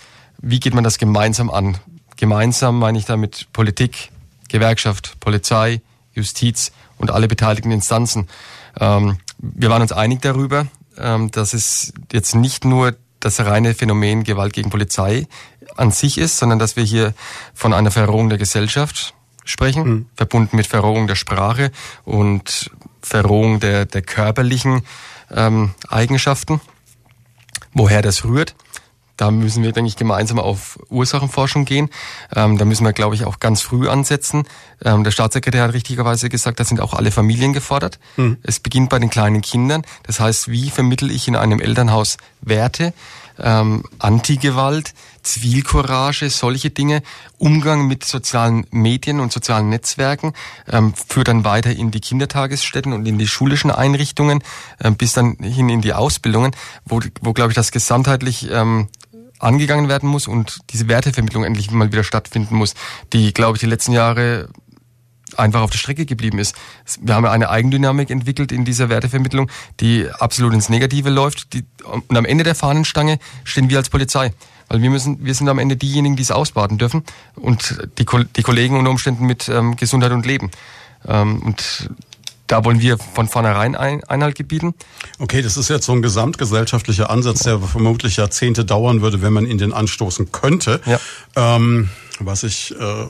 Wie 0.42 0.60
geht 0.60 0.74
man 0.74 0.84
das 0.84 0.98
gemeinsam 0.98 1.50
an? 1.50 1.78
Gemeinsam 2.18 2.80
meine 2.80 2.98
ich 2.98 3.06
damit 3.06 3.48
Politik, 3.54 4.12
Gewerkschaft, 4.48 5.20
Polizei, 5.20 5.82
Justiz 6.14 6.72
und 6.98 7.12
alle 7.12 7.28
beteiligten 7.28 7.72
Instanzen. 7.72 8.28
Ähm, 8.80 9.18
wir 9.38 9.70
waren 9.70 9.82
uns 9.82 9.92
einig 9.92 10.22
darüber, 10.22 10.68
ähm, 10.98 11.32
dass 11.32 11.54
es 11.54 11.94
jetzt 12.12 12.36
nicht 12.36 12.66
nur 12.66 12.96
das 13.26 13.40
reine 13.40 13.74
Phänomen 13.74 14.24
Gewalt 14.24 14.54
gegen 14.54 14.70
Polizei 14.70 15.28
an 15.76 15.90
sich 15.90 16.20
ist, 16.20 16.38
sondern 16.38 16.60
dass 16.60 16.76
wir 16.76 16.84
hier 16.84 17.16
von 17.56 17.74
einer 17.74 17.90
Verrohung 17.90 18.30
der 18.30 18.38
Gesellschaft 18.38 19.16
sprechen, 19.44 19.84
mhm. 19.84 20.06
verbunden 20.16 20.56
mit 20.56 20.68
Verrohung 20.68 21.08
der 21.08 21.16
Sprache 21.16 21.72
und 22.04 22.70
Verrohung 23.02 23.60
der, 23.60 23.86
der 23.86 24.04
körperlichen 24.04 24.84
ähm, 25.32 25.74
Eigenschaften. 25.90 26.62
Woher 27.74 28.04
das 28.04 28.24
rührt, 28.24 28.56
da 29.18 29.32
müssen 29.32 29.64
wir, 29.64 29.72
denke 29.72 29.88
ich, 29.88 29.96
gemeinsam 29.96 30.40
auf 30.40 30.78
Ursachenforschung 30.90 31.66
gehen. 31.66 31.90
Ähm, 32.36 32.58
da 32.58 32.66
müssen 32.66 32.86
wir, 32.86 32.94
glaube 32.94 33.16
ich, 33.16 33.26
auch 33.26 33.40
ganz 33.40 33.62
früh 33.62 33.88
ansetzen. 33.88 34.46
Ähm, 34.84 35.04
der 35.04 35.12
Staatssekretär 35.12 35.64
hat 35.64 35.74
richtigerweise 35.74 36.30
gesagt, 36.30 36.60
da 36.60 36.64
sind 36.64 36.82
auch 36.82 36.94
alle 36.94 37.12
Familien 37.12 37.54
gefordert. 37.54 38.00
Mhm. 38.18 38.38
Es 38.44 38.60
beginnt 38.60 38.90
bei 38.90 39.00
den 39.00 39.10
kleinen 39.10 39.42
Kindern. 39.42 39.84
Das 40.04 40.20
heißt, 40.20 40.50
wie 40.50 40.70
vermittel 40.70 41.12
ich 41.12 41.28
in 41.28 41.36
einem 41.36 41.60
Elternhaus 41.60 42.18
Werte, 42.42 42.94
ähm, 43.40 43.84
Antigewalt, 44.00 44.94
Zivilcourage, 45.24 46.30
solche 46.30 46.70
Dinge, 46.70 47.02
Umgang 47.38 47.88
mit 47.88 48.06
sozialen 48.06 48.66
Medien 48.72 49.20
und 49.20 49.32
sozialen 49.32 49.70
Netzwerken, 49.70 50.34
ähm, 50.72 50.94
führt 50.94 51.28
dann 51.28 51.44
weiter 51.44 51.72
in 51.72 51.92
die 51.92 52.00
Kindertagesstätten 52.00 52.94
und 52.94 53.06
in 53.06 53.18
die 53.18 53.28
schulischen 53.28 53.72
Einrichtungen, 53.72 54.44
ähm, 54.82 54.96
bis 54.96 55.14
dann 55.14 55.36
hin 55.38 55.70
in 55.70 55.82
die 55.82 55.94
Ausbildungen, 55.94 56.52
wo, 56.86 57.02
wo 57.22 57.34
glaube 57.34 57.52
ich, 57.52 57.56
das 57.56 57.72
gesamtheitlich 57.72 58.50
ähm, 58.52 58.88
angegangen 59.40 59.90
werden 59.90 60.10
muss 60.10 60.28
und 60.28 60.60
diese 60.72 60.88
Wertevermittlung 60.88 61.44
endlich 61.44 61.72
mal 61.72 61.92
wieder 61.92 62.04
stattfinden 62.04 62.56
muss, 62.56 62.74
die, 63.14 63.34
glaube 63.34 63.58
ich, 63.58 63.60
die 63.60 63.68
letzten 63.68 63.92
Jahre 63.92 64.50
einfach 65.38 65.62
auf 65.62 65.72
der 65.72 65.78
Strecke 65.78 66.06
geblieben 66.06 66.40
ist. 66.40 66.56
Wir 67.02 67.16
haben 67.16 67.26
eine 67.26 67.50
Eigendynamik 67.50 68.10
entwickelt 68.10 68.52
in 68.52 68.66
dieser 68.66 68.90
Wertevermittlung, 68.90 69.50
die 69.80 70.08
absolut 70.20 70.54
ins 70.54 70.70
Negative 70.70 71.10
läuft. 71.10 71.54
Die, 71.54 71.66
und 71.84 72.16
am 72.16 72.26
Ende 72.26 72.44
der 72.44 72.56
Fahnenstange 72.56 73.20
stehen 73.44 73.70
wir 73.70 73.78
als 73.78 73.90
Polizei. 73.90 74.34
Weil 74.68 74.82
wir 74.82 74.90
müssen, 74.90 75.24
wir 75.24 75.34
sind 75.36 75.48
am 75.48 75.60
Ende 75.60 75.76
diejenigen, 75.78 76.16
die 76.16 76.24
es 76.24 76.32
ausbaden 76.32 76.78
dürfen 76.78 77.04
und 77.36 77.78
die, 78.00 78.06
die 78.36 78.42
Kollegen 78.42 78.78
unter 78.78 78.90
Umständen 78.90 79.26
mit 79.26 79.48
ähm, 79.48 79.76
Gesundheit 79.76 80.12
und 80.12 80.26
Leben. 80.26 80.50
Ähm, 81.08 81.42
und 81.44 81.90
da 82.48 82.64
wollen 82.64 82.80
wir 82.82 82.98
von 82.98 83.28
vornherein 83.28 83.76
ein, 83.76 84.04
Einhalt 84.04 84.36
gebieten. 84.36 84.74
Okay, 85.20 85.42
das 85.42 85.58
ist 85.58 85.70
jetzt 85.70 85.86
so 85.86 85.94
ein 85.94 86.02
gesamtgesellschaftlicher 86.02 87.10
Ansatz, 87.10 87.44
der 87.44 87.60
vermutlich 87.60 88.18
Jahrzehnte 88.18 88.66
dauern 88.66 89.02
würde, 89.02 89.22
wenn 89.22 89.34
man 89.34 89.46
ihn 89.46 89.58
den 89.58 89.74
anstoßen 89.74 90.32
könnte. 90.32 90.82
Ja. 90.86 91.00
Ähm, 91.36 91.90
was 92.20 92.44
ich 92.44 92.74
äh, 92.80 93.06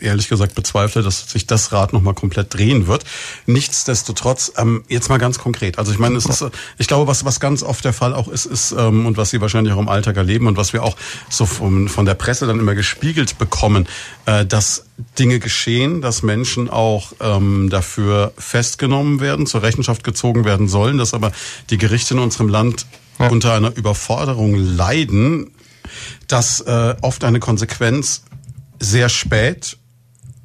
ehrlich 0.00 0.28
gesagt 0.28 0.54
bezweifle, 0.54 1.02
dass 1.02 1.30
sich 1.30 1.46
das 1.46 1.72
Rad 1.72 1.92
nochmal 1.92 2.14
komplett 2.14 2.54
drehen 2.54 2.86
wird. 2.86 3.04
Nichtsdestotrotz, 3.46 4.52
ähm, 4.56 4.84
jetzt 4.88 5.08
mal 5.08 5.18
ganz 5.18 5.38
konkret. 5.38 5.78
Also 5.78 5.92
ich 5.92 5.98
meine, 5.98 6.16
es 6.16 6.26
ist, 6.26 6.44
ich 6.78 6.86
glaube, 6.86 7.06
was, 7.06 7.24
was 7.24 7.40
ganz 7.40 7.62
oft 7.62 7.84
der 7.84 7.92
Fall 7.92 8.14
auch 8.14 8.28
ist, 8.28 8.46
ist, 8.46 8.72
ähm, 8.72 9.06
und 9.06 9.16
was 9.16 9.30
Sie 9.30 9.40
wahrscheinlich 9.40 9.72
auch 9.74 9.78
im 9.78 9.88
Alltag 9.88 10.16
erleben 10.16 10.46
und 10.46 10.56
was 10.56 10.72
wir 10.72 10.82
auch 10.82 10.96
so 11.28 11.46
von, 11.46 11.88
von 11.88 12.06
der 12.06 12.14
Presse 12.14 12.46
dann 12.46 12.58
immer 12.58 12.74
gespiegelt 12.74 13.38
bekommen, 13.38 13.86
äh, 14.26 14.46
dass 14.46 14.84
Dinge 15.18 15.38
geschehen, 15.38 16.00
dass 16.00 16.22
Menschen 16.22 16.68
auch 16.68 17.12
ähm, 17.20 17.70
dafür 17.70 18.32
festgenommen 18.38 19.20
werden, 19.20 19.46
zur 19.46 19.62
Rechenschaft 19.62 20.04
gezogen 20.04 20.44
werden 20.44 20.68
sollen, 20.68 20.98
dass 20.98 21.14
aber 21.14 21.32
die 21.70 21.78
Gerichte 21.78 22.14
in 22.14 22.20
unserem 22.20 22.48
Land 22.48 22.86
ja. 23.18 23.28
unter 23.28 23.54
einer 23.54 23.76
Überforderung 23.76 24.54
leiden, 24.54 25.50
dass 26.28 26.60
äh, 26.60 26.94
oft 27.00 27.24
eine 27.24 27.40
Konsequenz 27.40 28.22
sehr 28.80 29.08
spät 29.08 29.76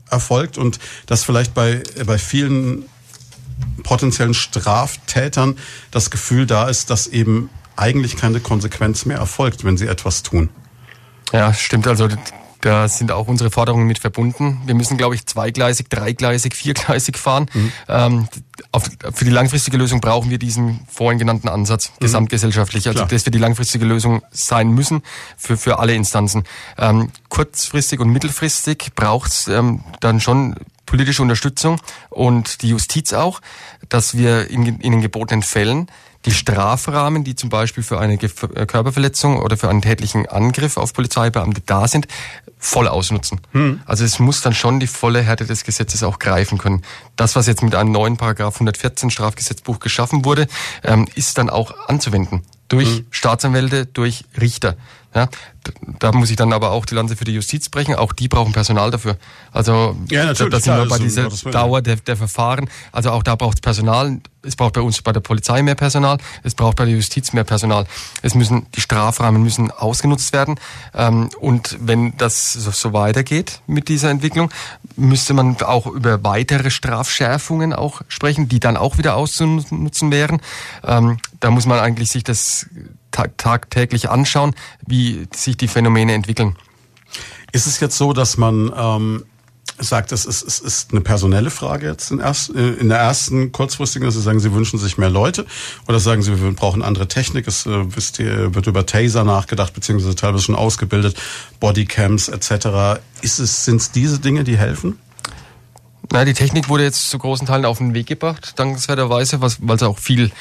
erfolgt 0.09 0.57
und 0.57 0.79
das 1.07 1.23
vielleicht 1.23 1.53
bei, 1.53 1.81
bei 2.05 2.17
vielen 2.17 2.85
potenziellen 3.83 4.33
Straftätern 4.33 5.57
das 5.91 6.11
Gefühl 6.11 6.45
da 6.45 6.67
ist, 6.67 6.89
dass 6.89 7.07
eben 7.07 7.49
eigentlich 7.75 8.15
keine 8.15 8.39
Konsequenz 8.39 9.05
mehr 9.05 9.17
erfolgt, 9.17 9.63
wenn 9.63 9.77
sie 9.77 9.87
etwas 9.87 10.23
tun. 10.23 10.49
Ja, 11.31 11.53
stimmt. 11.53 11.87
Also 11.87 12.07
da 12.65 12.87
sind 12.87 13.11
auch 13.11 13.27
unsere 13.27 13.51
Forderungen 13.51 13.85
mit 13.85 13.99
verbunden. 13.99 14.59
Wir 14.65 14.73
müssen, 14.73 14.97
glaube 14.97 15.13
ich, 15.13 15.27
zweigleisig, 15.27 15.87
dreigleisig, 15.87 16.55
viergleisig 16.55 17.15
fahren. 17.15 17.45
Mhm. 17.53 17.71
Ähm, 17.87 18.27
auf, 18.71 18.89
für 19.13 19.23
die 19.23 19.29
langfristige 19.29 19.77
Lösung 19.77 20.01
brauchen 20.01 20.31
wir 20.31 20.39
diesen 20.39 20.79
vorhin 20.91 21.19
genannten 21.19 21.47
Ansatz, 21.47 21.89
mhm. 21.89 21.99
gesamtgesellschaftlich. 21.99 22.87
Also 22.87 22.97
Klar. 22.97 23.07
das 23.07 23.23
wird 23.23 23.35
die 23.35 23.39
langfristige 23.39 23.85
Lösung 23.85 24.23
sein 24.31 24.71
müssen 24.71 25.03
für, 25.37 25.57
für 25.57 25.77
alle 25.77 25.93
Instanzen. 25.93 26.43
Ähm, 26.79 27.11
kurzfristig 27.29 27.99
und 27.99 28.09
mittelfristig 28.09 28.93
braucht 28.95 29.29
es 29.29 29.47
ähm, 29.47 29.83
dann 29.99 30.19
schon 30.19 30.55
politische 30.87 31.21
Unterstützung 31.21 31.79
und 32.09 32.63
die 32.63 32.69
Justiz 32.69 33.13
auch, 33.13 33.41
dass 33.89 34.17
wir 34.17 34.49
in, 34.49 34.65
in 34.65 34.91
den 34.91 35.01
gebotenen 35.01 35.43
Fällen 35.43 35.85
die 36.25 36.31
Strafrahmen, 36.31 37.23
die 37.23 37.35
zum 37.35 37.49
Beispiel 37.49 37.83
für 37.83 37.99
eine 37.99 38.15
äh, 38.15 38.65
Körperverletzung 38.65 39.39
oder 39.39 39.57
für 39.57 39.69
einen 39.69 39.81
tätlichen 39.81 40.25
Angriff 40.27 40.77
auf 40.77 40.93
Polizeibeamte 40.93 41.61
da 41.65 41.87
sind, 41.87 42.07
voll 42.57 42.87
ausnutzen. 42.87 43.41
Hm. 43.51 43.81
Also 43.85 44.03
es 44.03 44.19
muss 44.19 44.41
dann 44.41 44.53
schon 44.53 44.79
die 44.79 44.87
volle 44.87 45.21
Härte 45.21 45.45
des 45.45 45.63
Gesetzes 45.63 46.03
auch 46.03 46.19
greifen 46.19 46.57
können. 46.57 46.81
Das, 47.15 47.35
was 47.35 47.47
jetzt 47.47 47.61
mit 47.61 47.75
einem 47.75 47.91
neuen 47.91 48.17
Paragraph 48.17 48.55
114 48.55 49.11
Strafgesetzbuch 49.11 49.79
geschaffen 49.79 50.25
wurde, 50.25 50.47
ähm, 50.83 51.07
ist 51.15 51.37
dann 51.37 51.49
auch 51.49 51.87
anzuwenden. 51.87 52.41
Durch 52.67 52.89
hm. 52.89 53.05
Staatsanwälte, 53.11 53.85
durch 53.85 54.25
Richter. 54.39 54.75
Ja, 55.15 55.29
da 55.99 56.11
muss 56.11 56.29
ich 56.29 56.35
dann 56.35 56.51
aber 56.51 56.71
auch 56.71 56.85
die 56.85 56.93
Lanze 56.93 57.15
für 57.15 57.23
die 57.23 57.31
Justiz 57.31 57.69
brechen. 57.69 57.95
Auch 57.95 58.11
die 58.11 58.27
brauchen 58.27 58.51
Personal 58.51 58.91
dafür. 58.91 59.17
Also 59.53 59.95
ja, 60.09 60.33
da, 60.33 60.49
da 60.49 60.59
sind 60.59 60.75
wir 60.75 60.87
bei 60.89 60.99
dieser 60.99 61.29
Dauer 61.29 61.81
der, 61.81 61.95
der 61.95 62.17
Verfahren. 62.17 62.69
Also 62.91 63.11
auch 63.11 63.23
da 63.23 63.35
braucht 63.35 63.55
es 63.57 63.61
Personal. 63.61 64.19
Es 64.41 64.57
braucht 64.57 64.73
bei 64.73 64.81
uns 64.81 65.01
bei 65.01 65.13
der 65.13 65.21
Polizei 65.21 65.61
mehr 65.61 65.75
Personal. 65.75 66.17
Es 66.43 66.53
braucht 66.53 66.75
bei 66.75 66.83
der 66.83 66.95
Justiz 66.95 67.31
mehr 67.31 67.45
Personal. 67.45 67.85
Es 68.21 68.35
müssen 68.35 68.67
die 68.75 68.81
Strafrahmen 68.81 69.41
müssen 69.41 69.71
ausgenutzt 69.71 70.33
werden. 70.33 70.59
Ähm, 70.93 71.29
und 71.39 71.77
wenn 71.79 72.17
das 72.17 72.51
so 72.51 72.91
weitergeht 72.91 73.61
mit 73.67 73.87
dieser 73.87 74.09
Entwicklung, 74.09 74.51
müsste 74.97 75.33
man 75.33 75.55
auch 75.61 75.87
über 75.87 76.25
weitere 76.25 76.69
Strafschärfungen 76.69 77.71
auch 77.71 78.01
sprechen, 78.09 78.49
die 78.49 78.59
dann 78.59 78.75
auch 78.75 78.97
wieder 78.97 79.15
auszunutzen 79.15 80.11
wären. 80.11 80.41
Ähm, 80.83 81.19
da 81.39 81.51
muss 81.51 81.65
man 81.65 81.79
eigentlich 81.79 82.11
sich 82.11 82.25
das 82.25 82.67
tagtäglich 83.37 84.09
anschauen, 84.09 84.55
wie 84.85 85.27
sich 85.33 85.57
die 85.57 85.67
Phänomene 85.67 86.13
entwickeln. 86.13 86.55
Ist 87.51 87.67
es 87.67 87.79
jetzt 87.79 87.97
so, 87.97 88.13
dass 88.13 88.37
man 88.37 88.71
ähm, 88.75 89.23
sagt, 89.79 90.11
es 90.11 90.25
ist, 90.25 90.43
es 90.43 90.59
ist 90.59 90.91
eine 90.91 91.01
personelle 91.01 91.49
Frage 91.49 91.87
jetzt 91.87 92.11
in, 92.11 92.19
erst, 92.19 92.53
äh, 92.55 92.73
in 92.73 92.89
der 92.89 92.97
ersten 92.97 93.51
kurzfristigen, 93.51 94.05
dass 94.05 94.15
Sie 94.15 94.21
sagen, 94.21 94.39
Sie 94.39 94.53
wünschen 94.53 94.79
sich 94.79 94.97
mehr 94.97 95.09
Leute 95.09 95.45
oder 95.87 95.99
sagen 95.99 96.21
Sie, 96.21 96.41
wir 96.41 96.51
brauchen 96.51 96.81
andere 96.81 97.07
Technik, 97.07 97.47
es 97.47 97.65
äh, 97.65 97.85
ihr, 98.19 98.55
wird 98.55 98.67
über 98.67 98.85
Taser 98.85 99.23
nachgedacht, 99.23 99.73
beziehungsweise 99.73 100.15
teilweise 100.15 100.43
schon 100.43 100.55
ausgebildet, 100.55 101.17
Bodycams 101.59 102.29
etc. 102.29 102.99
Ist 103.21 103.39
es, 103.39 103.65
sind 103.65 103.77
es 103.77 103.91
diese 103.91 104.19
Dinge, 104.19 104.43
die 104.43 104.57
helfen? 104.57 104.99
Na, 106.11 106.25
die 106.25 106.33
Technik 106.33 106.69
wurde 106.69 106.83
jetzt 106.83 107.09
zu 107.09 107.17
großen 107.17 107.47
Teilen 107.47 107.65
auf 107.65 107.79
den 107.79 107.93
Weg 107.93 108.07
gebracht, 108.07 108.53
dankenswerterweise, 108.57 109.41
weil 109.41 109.75
es 109.75 109.83
auch 109.83 109.99
viel 109.99 110.31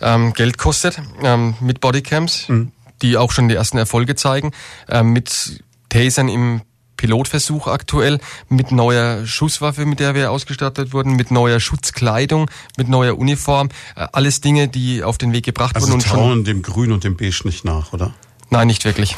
ähm, 0.00 0.32
Geld 0.32 0.58
kostet, 0.58 1.00
ähm, 1.22 1.54
mit 1.60 1.80
Bodycams, 1.80 2.48
mhm. 2.48 2.72
die 3.02 3.16
auch 3.16 3.32
schon 3.32 3.48
die 3.48 3.54
ersten 3.54 3.78
Erfolge 3.78 4.14
zeigen, 4.16 4.52
ähm, 4.88 5.12
mit 5.12 5.62
Tasern 5.88 6.28
im 6.28 6.62
Pilotversuch 6.96 7.66
aktuell 7.66 8.20
mit 8.48 8.70
neuer 8.70 9.26
Schusswaffe, 9.26 9.86
mit 9.86 9.98
der 9.98 10.14
wir 10.14 10.30
ausgestattet 10.30 10.92
wurden, 10.92 11.16
mit 11.16 11.32
neuer 11.32 11.58
Schutzkleidung, 11.58 12.48
mit 12.76 12.88
neuer 12.88 13.18
Uniform. 13.18 13.70
Äh, 13.96 14.06
alles 14.12 14.40
Dinge, 14.40 14.68
die 14.68 15.02
auf 15.02 15.18
den 15.18 15.32
Weg 15.32 15.44
gebracht 15.44 15.74
also 15.74 15.88
wurden. 15.88 16.00
Also 16.00 16.14
trauen 16.14 16.44
dem 16.44 16.62
Grün 16.62 16.92
und 16.92 17.02
dem 17.02 17.16
Beige 17.16 17.42
nicht 17.44 17.64
nach, 17.64 17.92
oder? 17.92 18.14
Nein, 18.52 18.66
nicht 18.66 18.84
wirklich. 18.84 19.16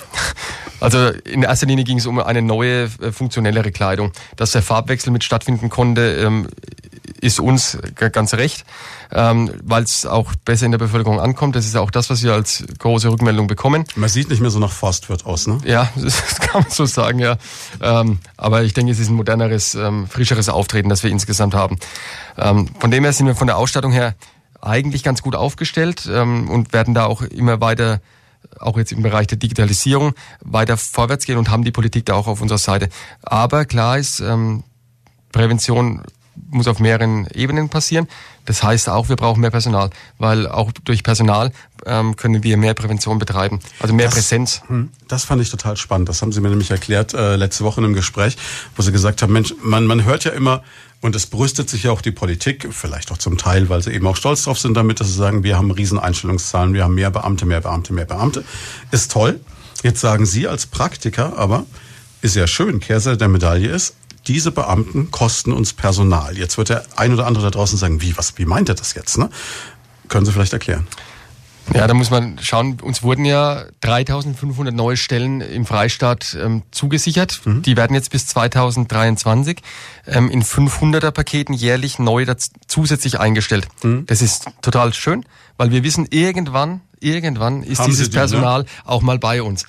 Also 0.79 1.09
in 1.09 1.43
erster 1.43 1.67
Linie 1.67 1.85
ging 1.85 1.99
es 1.99 2.07
um 2.07 2.21
eine 2.21 2.41
neue, 2.41 2.85
äh, 2.85 3.11
funktionellere 3.11 3.73
Kleidung. 3.73 4.13
Dass 4.37 4.53
der 4.53 4.63
Farbwechsel 4.63 5.13
mit 5.13 5.25
stattfinden 5.25 5.71
konnte, 5.71 6.15
ähm, 6.25 6.47
ist 7.21 7.41
uns 7.41 7.77
ganz 8.13 8.35
recht, 8.35 8.65
ähm, 9.11 9.51
weil 9.65 9.83
es 9.83 10.07
auch 10.07 10.33
besser 10.45 10.67
in 10.67 10.71
der 10.71 10.79
Bevölkerung 10.79 11.19
ankommt. 11.19 11.57
Das 11.57 11.67
ist 11.67 11.75
auch 11.77 11.91
das, 11.91 12.11
was 12.11 12.23
wir 12.23 12.33
als 12.33 12.63
große 12.79 13.11
Rückmeldung 13.11 13.49
bekommen. 13.49 13.87
Man 13.97 14.09
sieht 14.09 14.31
nicht 14.31 14.41
mehr 14.41 14.51
so 14.51 14.61
nach 14.61 14.71
Forstwirt 14.71 15.27
aus, 15.27 15.49
ne? 15.49 15.59
Ja, 15.65 15.91
das 15.97 16.39
kann 16.39 16.63
man 16.63 16.71
so 16.71 16.85
sagen, 16.87 17.19
ja. 17.19 17.37
Ähm, 17.83 18.21
aber 18.37 18.63
ich 18.63 18.73
denke, 18.73 18.93
es 18.93 19.01
ist 19.01 19.09
ein 19.09 19.17
moderneres, 19.17 19.77
frischeres 20.09 20.49
Auftreten, 20.49 20.89
das 20.89 21.03
wir 21.03 21.11
insgesamt 21.11 21.55
haben. 21.55 21.79
von 22.37 22.91
dem 22.91 23.03
her 23.03 23.13
sind 23.13 23.27
wir 23.27 23.35
von 23.35 23.49
der 23.49 23.57
Ausstattung 23.57 23.91
her 23.91 24.15
eigentlich 24.61 25.03
ganz 25.03 25.23
gut 25.23 25.35
aufgestellt 25.35 26.07
und 26.07 26.73
werden 26.73 26.95
da 26.95 27.07
auch 27.07 27.23
immer 27.23 27.61
weiter 27.61 28.01
auch 28.61 28.77
jetzt 28.77 28.93
im 28.93 29.03
Bereich 29.03 29.27
der 29.27 29.39
Digitalisierung 29.39 30.15
weiter 30.41 30.77
vorwärts 30.77 31.27
gehen 31.27 31.39
und 31.39 31.51
haben 31.51 31.65
die 31.65 31.73
Politik 31.73 32.07
da 32.07 32.15
auch 32.15 32.27
auf 32.27 32.41
unserer 32.41 32.59
Seite. 32.59 32.89
Aber 33.23 33.65
klar 33.65 33.99
ist, 33.99 34.21
ähm, 34.21 34.65
Prävention 35.33 36.03
muss 36.51 36.69
auf 36.69 36.81
mehreren 36.81 37.27
Ebenen 37.35 37.69
passieren. 37.69 38.09
Das 38.45 38.63
heißt 38.63 38.89
auch, 38.89 39.09
wir 39.09 39.17
brauchen 39.17 39.41
mehr 39.41 39.51
Personal, 39.51 39.91
weil 40.19 40.47
auch 40.47 40.73
durch 40.73 41.03
Personal 41.03 41.53
ähm, 41.87 42.17
können 42.17 42.43
wir 42.43 42.57
mehr 42.57 42.75
Prävention 42.75 43.19
betreiben, 43.19 43.61
also 43.81 43.95
mehr 43.95 44.07
das, 44.07 44.15
Präsenz. 44.15 44.63
Hm, 44.67 44.91
das 45.09 45.25
fand 45.25 45.41
ich 45.43 45.51
total 45.51 45.77
spannend. 45.77 46.09
Das 46.09 46.23
haben 46.23 46.33
Sie 46.33 46.41
mir 46.41 46.51
nämlich 46.51 46.71
erklärt 46.71 47.15
äh, 47.15 47.37
letzte 47.37 47.65
Woche 47.65 47.81
in 47.81 47.87
einem 47.87 47.95
Gespräch, 47.95 48.37
wo 48.77 48.83
Sie 48.83 48.93
gesagt 48.93 49.23
haben, 49.23 49.33
Mensch, 49.33 49.55
man, 49.63 49.87
man 49.87 50.05
hört 50.05 50.25
ja 50.25 50.33
immer, 50.33 50.63
und 51.05 51.15
es 51.15 51.27
brüstet 51.27 51.69
sich 51.69 51.83
ja 51.83 51.91
auch 51.91 52.01
die 52.01 52.13
Politik, 52.13 52.67
vielleicht 52.71 53.13
auch 53.13 53.19
zum 53.19 53.37
Teil, 53.37 53.69
weil 53.69 53.83
sie 53.83 53.93
eben 53.93 54.07
auch 54.07 54.17
stolz 54.17 54.45
drauf 54.45 54.59
sind 54.59 54.75
damit, 54.75 55.01
dass 55.01 55.09
sie 55.09 55.13
sagen, 55.13 55.45
wir 55.45 55.59
haben 55.59 55.71
Rieseneinstellungszahlen, 55.71 56.73
wir 56.73 56.83
haben 56.83 56.95
mehr 56.95 57.11
Beamte, 57.11 57.45
mehr 57.45 57.61
Beamte, 57.61 57.93
mehr 57.93 58.07
Beamte. 58.07 58.43
Ist 58.91 59.13
toll. 59.13 59.39
Jetzt 59.83 60.01
sagen 60.01 60.25
Sie 60.25 60.49
als 60.49 60.65
Praktiker 60.65 61.37
aber, 61.37 61.67
ist 62.23 62.37
ja 62.37 62.47
schön, 62.47 62.81
Kehrseite 62.81 63.19
der 63.19 63.29
Medaille 63.29 63.69
ist, 63.69 63.97
diese 64.29 64.51
Beamten 64.51 65.11
kosten 65.11 65.53
uns 65.53 65.75
Personal. 65.75 66.39
Jetzt 66.39 66.57
wird 66.57 66.71
der 66.71 66.87
ein 66.97 67.13
oder 67.13 67.27
andere 67.27 67.45
da 67.45 67.51
draußen 67.51 67.77
sagen, 67.77 68.01
wie, 68.01 68.17
was, 68.17 68.39
wie 68.39 68.47
meint 68.47 68.71
er 68.71 68.75
das 68.75 68.95
jetzt? 68.95 69.19
Ne? 69.19 69.29
Können 70.09 70.25
Sie 70.25 70.33
vielleicht 70.33 70.55
erklären? 70.55 70.87
Ja, 71.73 71.87
da 71.87 71.95
muss 71.95 72.11
man 72.11 72.39
schauen. 72.41 72.79
Uns 72.81 73.03
wurden 73.03 73.25
ja 73.25 73.65
3500 73.81 74.75
neue 74.75 74.97
Stellen 74.97 75.41
im 75.41 75.65
Freistaat 75.65 76.37
ähm, 76.41 76.63
zugesichert. 76.71 77.41
Mhm. 77.45 77.63
Die 77.63 77.77
werden 77.77 77.95
jetzt 77.95 78.11
bis 78.11 78.27
2023 78.27 79.61
ähm, 80.07 80.31
in 80.31 80.43
500er 80.43 81.11
Paketen 81.11 81.55
jährlich 81.55 81.99
neu 81.99 82.27
zusätzlich 82.67 83.19
eingestellt. 83.19 83.69
Mhm. 83.83 84.05
Das 84.07 84.21
ist 84.21 84.47
total 84.61 84.93
schön, 84.93 85.25
weil 85.57 85.71
wir 85.71 85.83
wissen, 85.85 86.07
irgendwann, 86.11 86.83
irgendwann 87.01 87.63
ist 87.63 87.81
Haben 87.81 87.91
dieses 87.91 88.11
die, 88.11 88.17
ne? 88.17 88.21
Personal 88.21 88.63
ne? 88.63 88.69
auch 88.85 89.03
mal 89.03 89.19
bei 89.19 89.43
uns. 89.43 89.65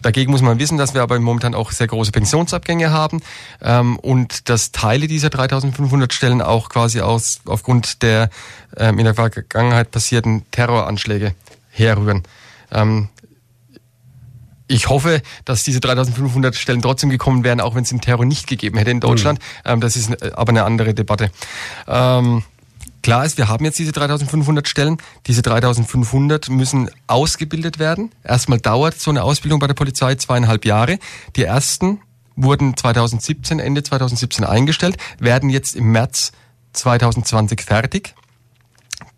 Dagegen 0.00 0.30
muss 0.30 0.42
man 0.42 0.58
wissen, 0.58 0.78
dass 0.78 0.94
wir 0.94 1.02
aber 1.02 1.18
momentan 1.20 1.54
auch 1.54 1.70
sehr 1.70 1.86
große 1.86 2.12
Pensionsabgänge 2.12 2.90
haben 2.90 3.20
ähm, 3.60 3.98
und 3.98 4.48
dass 4.48 4.72
Teile 4.72 5.06
dieser 5.06 5.30
3500 5.30 6.12
Stellen 6.12 6.42
auch 6.42 6.68
quasi 6.68 7.00
aus, 7.00 7.40
aufgrund 7.44 8.02
der 8.02 8.30
ähm, 8.76 8.98
in 8.98 9.04
der 9.04 9.14
Vergangenheit 9.14 9.90
passierten 9.90 10.44
Terroranschläge 10.50 11.34
herrühren. 11.70 12.22
Ähm, 12.70 13.08
ich 14.68 14.88
hoffe, 14.88 15.20
dass 15.44 15.64
diese 15.64 15.80
3500 15.80 16.54
Stellen 16.54 16.80
trotzdem 16.80 17.10
gekommen 17.10 17.44
wären, 17.44 17.60
auch 17.60 17.74
wenn 17.74 17.82
es 17.82 17.90
den 17.90 18.00
Terror 18.00 18.24
nicht 18.24 18.46
gegeben 18.46 18.78
hätte 18.78 18.90
in 18.90 19.00
Deutschland. 19.00 19.38
Mhm. 19.66 19.80
das 19.80 19.96
ist 19.96 20.22
aber 20.34 20.50
eine 20.50 20.64
andere 20.64 20.94
Debatte. 20.94 21.30
Ähm, 21.86 22.42
Klar 23.02 23.24
ist, 23.24 23.36
wir 23.36 23.48
haben 23.48 23.64
jetzt 23.64 23.78
diese 23.78 23.92
3500 23.92 24.68
Stellen. 24.68 24.98
Diese 25.26 25.42
3500 25.42 26.48
müssen 26.48 26.88
ausgebildet 27.08 27.78
werden. 27.78 28.12
Erstmal 28.22 28.58
dauert 28.58 28.98
so 28.98 29.10
eine 29.10 29.24
Ausbildung 29.24 29.58
bei 29.58 29.66
der 29.66 29.74
Polizei 29.74 30.14
zweieinhalb 30.14 30.64
Jahre. 30.64 30.98
Die 31.34 31.42
ersten 31.42 32.00
wurden 32.36 32.76
2017, 32.76 33.58
Ende 33.58 33.82
2017 33.82 34.44
eingestellt, 34.44 34.96
werden 35.18 35.50
jetzt 35.50 35.74
im 35.74 35.90
März 35.90 36.32
2020 36.74 37.60
fertig. 37.60 38.14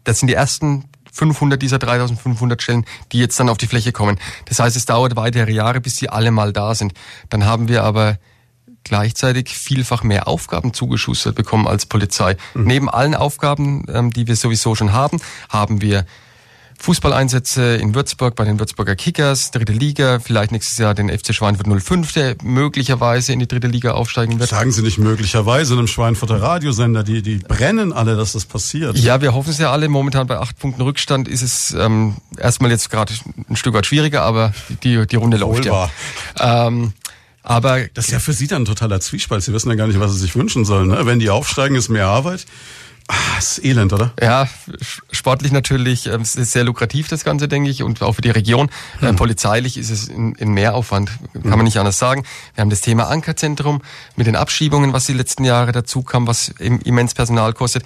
Das 0.02 0.18
sind 0.18 0.28
die 0.28 0.34
ersten 0.34 0.84
500 1.12 1.60
dieser 1.60 1.78
3500 1.78 2.60
Stellen, 2.60 2.84
die 3.12 3.18
jetzt 3.18 3.38
dann 3.38 3.48
auf 3.48 3.58
die 3.58 3.66
Fläche 3.66 3.92
kommen. 3.92 4.18
Das 4.46 4.58
heißt, 4.58 4.76
es 4.76 4.86
dauert 4.86 5.14
weitere 5.14 5.52
Jahre, 5.52 5.80
bis 5.80 5.96
sie 5.96 6.08
alle 6.08 6.30
mal 6.30 6.52
da 6.52 6.74
sind. 6.74 6.92
Dann 7.28 7.44
haben 7.44 7.68
wir 7.68 7.84
aber 7.84 8.18
gleichzeitig 8.84 9.48
vielfach 9.48 10.02
mehr 10.02 10.28
Aufgaben 10.28 10.72
zugeschustert 10.72 11.34
bekommen 11.34 11.66
als 11.66 11.86
Polizei. 11.86 12.36
Mhm. 12.54 12.64
Neben 12.64 12.90
allen 12.90 13.14
Aufgaben, 13.14 13.84
ähm, 13.88 14.12
die 14.12 14.26
wir 14.26 14.36
sowieso 14.36 14.74
schon 14.74 14.92
haben, 14.92 15.20
haben 15.48 15.80
wir 15.80 16.06
Fußballeinsätze 16.78 17.76
in 17.76 17.94
Würzburg 17.94 18.34
bei 18.34 18.44
den 18.44 18.58
Würzburger 18.58 18.94
Kickers, 18.94 19.50
dritte 19.50 19.72
Liga, 19.72 20.18
vielleicht 20.18 20.52
nächstes 20.52 20.76
Jahr 20.76 20.94
den 20.94 21.08
FC 21.08 21.34
Schweinfurt 21.34 21.66
05, 21.66 22.12
der 22.12 22.36
möglicherweise 22.42 23.32
in 23.32 23.38
die 23.38 23.48
dritte 23.48 23.68
Liga 23.68 23.92
aufsteigen 23.92 24.38
wird. 24.38 24.50
Sagen 24.50 24.70
Sie 24.70 24.82
nicht 24.82 24.98
möglicherweise 24.98 25.74
einem 25.74 25.86
Schweinfurter 25.86 26.42
Radiosender, 26.42 27.02
die, 27.02 27.22
die 27.22 27.38
brennen 27.38 27.92
alle, 27.92 28.16
dass 28.16 28.32
das 28.32 28.44
passiert. 28.44 28.98
Ja, 28.98 29.20
wir 29.22 29.34
hoffen 29.34 29.50
es 29.50 29.58
ja 29.58 29.72
alle. 29.72 29.88
Momentan 29.88 30.26
bei 30.26 30.38
acht 30.38 30.58
Punkten 30.58 30.82
Rückstand 30.82 31.28
ist 31.28 31.42
es 31.42 31.72
ähm, 31.72 32.16
erstmal 32.36 32.70
jetzt 32.70 32.90
gerade 32.90 33.14
ein 33.48 33.56
Stück 33.56 33.74
weit 33.74 33.86
schwieriger, 33.86 34.22
aber 34.22 34.52
die, 34.82 35.06
die 35.06 35.16
Runde 35.16 35.38
läuft 35.38 35.64
ja. 35.64 35.88
Ähm, 36.38 36.92
aber 37.44 37.86
das 37.92 38.06
ist 38.06 38.10
ja 38.10 38.18
für 38.18 38.32
Sie 38.32 38.46
dann 38.46 38.62
ein 38.62 38.64
totaler 38.64 39.00
Zwiespalt. 39.00 39.42
Sie 39.42 39.52
wissen 39.52 39.68
ja 39.68 39.74
gar 39.76 39.86
nicht, 39.86 40.00
was 40.00 40.12
Sie 40.12 40.18
sich 40.18 40.34
wünschen 40.34 40.64
sollen. 40.64 40.88
Ne? 40.88 41.04
Wenn 41.04 41.18
die 41.18 41.28
aufsteigen, 41.28 41.76
ist 41.76 41.90
mehr 41.90 42.06
Arbeit. 42.06 42.46
Ah, 43.06 43.38
ist 43.38 43.62
elend, 43.62 43.92
oder? 43.92 44.14
Ja, 44.18 44.48
sportlich 45.10 45.52
natürlich 45.52 46.06
ähm, 46.06 46.22
es 46.22 46.36
ist 46.36 46.52
sehr 46.52 46.64
lukrativ 46.64 47.08
das 47.08 47.22
Ganze, 47.22 47.46
denke 47.46 47.68
ich, 47.68 47.82
und 47.82 48.00
auch 48.00 48.14
für 48.14 48.22
die 48.22 48.30
Region. 48.30 48.70
Hm. 49.00 49.08
Äh, 49.08 49.12
polizeilich 49.12 49.76
ist 49.76 49.90
es 49.90 50.08
in, 50.08 50.34
in 50.36 50.52
Mehraufwand, 50.54 51.10
kann 51.34 51.42
hm. 51.42 51.50
man 51.50 51.64
nicht 51.64 51.76
anders 51.76 51.98
sagen. 51.98 52.24
Wir 52.54 52.62
haben 52.62 52.70
das 52.70 52.80
Thema 52.80 53.08
Ankerzentrum 53.08 53.82
mit 54.16 54.26
den 54.26 54.36
Abschiebungen, 54.36 54.94
was 54.94 55.04
die 55.04 55.12
letzten 55.12 55.44
Jahre 55.44 55.72
dazu 55.72 56.02
kam, 56.02 56.26
was 56.26 56.48
immens 56.58 57.12
Personal 57.12 57.52
kostet. 57.52 57.84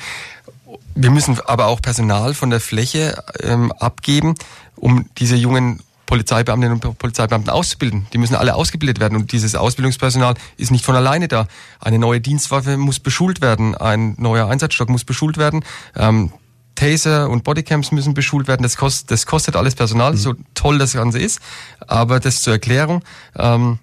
Wir 0.94 1.10
müssen 1.10 1.40
aber 1.40 1.66
auch 1.66 1.82
Personal 1.82 2.32
von 2.32 2.50
der 2.50 2.60
Fläche 2.60 3.20
ähm, 3.40 3.72
abgeben, 3.72 4.36
um 4.76 5.06
diese 5.18 5.34
jungen 5.34 5.80
Polizeibeamtinnen 6.08 6.80
und 6.80 6.98
Polizeibeamten 6.98 7.50
auszubilden. 7.50 8.06
Die 8.14 8.18
müssen 8.18 8.34
alle 8.34 8.54
ausgebildet 8.54 8.98
werden 8.98 9.14
und 9.14 9.30
dieses 9.30 9.54
Ausbildungspersonal 9.54 10.34
ist 10.56 10.70
nicht 10.70 10.84
von 10.84 10.96
alleine 10.96 11.28
da. 11.28 11.46
Eine 11.80 11.98
neue 11.98 12.20
Dienstwaffe 12.20 12.78
muss 12.78 12.98
beschult 12.98 13.42
werden, 13.42 13.74
ein 13.74 14.14
neuer 14.16 14.48
Einsatzstock 14.48 14.88
muss 14.88 15.04
beschult 15.04 15.36
werden. 15.36 15.64
Ähm, 15.94 16.32
Taser 16.74 17.28
und 17.28 17.44
Bodycams 17.44 17.92
müssen 17.92 18.14
beschult 18.14 18.48
werden. 18.48 18.62
Das 18.62 18.76
kostet, 18.76 19.10
das 19.10 19.26
kostet 19.26 19.54
alles 19.54 19.74
Personal, 19.74 20.12
mhm. 20.12 20.16
so 20.16 20.34
toll 20.54 20.78
das 20.78 20.94
Ganze 20.94 21.18
ist. 21.18 21.40
Aber 21.86 22.20
das 22.20 22.40
zur 22.40 22.54
Erklärung. 22.54 23.02
Ähm, 23.36 23.78